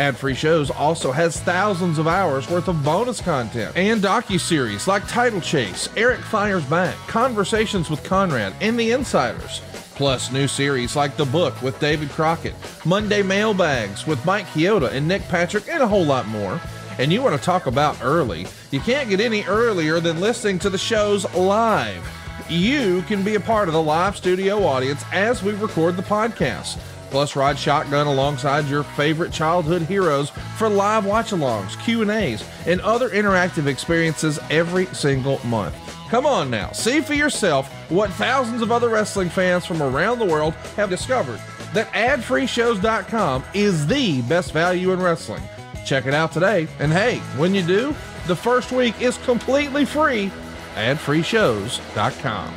Ad 0.00 0.16
Free 0.16 0.34
Shows 0.34 0.70
also 0.70 1.12
has 1.12 1.38
thousands 1.40 1.98
of 1.98 2.08
hours 2.08 2.48
worth 2.48 2.68
of 2.68 2.82
bonus 2.82 3.20
content 3.20 3.76
and 3.76 4.00
docu-series 4.00 4.88
like 4.88 5.06
Title 5.06 5.42
Chase, 5.42 5.90
Eric 5.94 6.20
Fires 6.20 6.64
Back, 6.64 6.94
Conversations 7.06 7.90
with 7.90 8.02
Conrad, 8.02 8.54
and 8.62 8.80
The 8.80 8.92
Insiders. 8.92 9.60
Plus 9.96 10.32
new 10.32 10.48
series 10.48 10.96
like 10.96 11.18
The 11.18 11.26
Book 11.26 11.60
with 11.60 11.78
David 11.80 12.08
Crockett, 12.08 12.54
Monday 12.86 13.22
Mailbags 13.22 14.06
with 14.06 14.24
Mike 14.24 14.46
Chioda 14.46 14.90
and 14.90 15.06
Nick 15.06 15.20
Patrick, 15.28 15.68
and 15.68 15.82
a 15.82 15.86
whole 15.86 16.06
lot 16.06 16.26
more. 16.28 16.58
And 16.98 17.12
you 17.12 17.20
want 17.20 17.38
to 17.38 17.44
talk 17.44 17.66
about 17.66 17.98
early? 18.02 18.46
You 18.70 18.80
can't 18.80 19.10
get 19.10 19.20
any 19.20 19.44
earlier 19.44 20.00
than 20.00 20.18
listening 20.18 20.58
to 20.60 20.70
the 20.70 20.78
shows 20.78 21.30
live. 21.34 22.08
You 22.48 23.02
can 23.02 23.22
be 23.22 23.34
a 23.34 23.40
part 23.40 23.68
of 23.68 23.74
the 23.74 23.82
live 23.82 24.16
studio 24.16 24.64
audience 24.64 25.04
as 25.12 25.42
we 25.42 25.52
record 25.52 25.98
the 25.98 26.02
podcast. 26.02 26.78
Plus, 27.10 27.34
ride 27.36 27.58
shotgun 27.58 28.06
alongside 28.06 28.66
your 28.66 28.84
favorite 28.84 29.32
childhood 29.32 29.82
heroes 29.82 30.30
for 30.56 30.68
live 30.68 31.04
watch-alongs, 31.04 31.78
Q&As, 31.82 32.44
and 32.66 32.80
other 32.80 33.10
interactive 33.10 33.66
experiences 33.66 34.38
every 34.50 34.86
single 34.86 35.44
month. 35.44 35.74
Come 36.08 36.26
on 36.26 36.50
now, 36.50 36.72
see 36.72 37.00
for 37.00 37.14
yourself 37.14 37.68
what 37.90 38.10
thousands 38.10 38.62
of 38.62 38.72
other 38.72 38.88
wrestling 38.88 39.28
fans 39.28 39.66
from 39.66 39.82
around 39.82 40.18
the 40.18 40.24
world 40.24 40.54
have 40.76 40.90
discovered 40.90 41.40
that 41.72 41.88
adfreeshows.com 41.92 43.44
is 43.54 43.86
the 43.86 44.22
best 44.22 44.52
value 44.52 44.92
in 44.92 45.00
wrestling. 45.00 45.42
Check 45.84 46.06
it 46.06 46.14
out 46.14 46.32
today, 46.32 46.66
and 46.78 46.92
hey, 46.92 47.18
when 47.36 47.54
you 47.54 47.62
do, 47.62 47.94
the 48.26 48.36
first 48.36 48.72
week 48.72 49.00
is 49.00 49.18
completely 49.18 49.84
free. 49.84 50.30
Adfreeshows.com. 50.74 52.54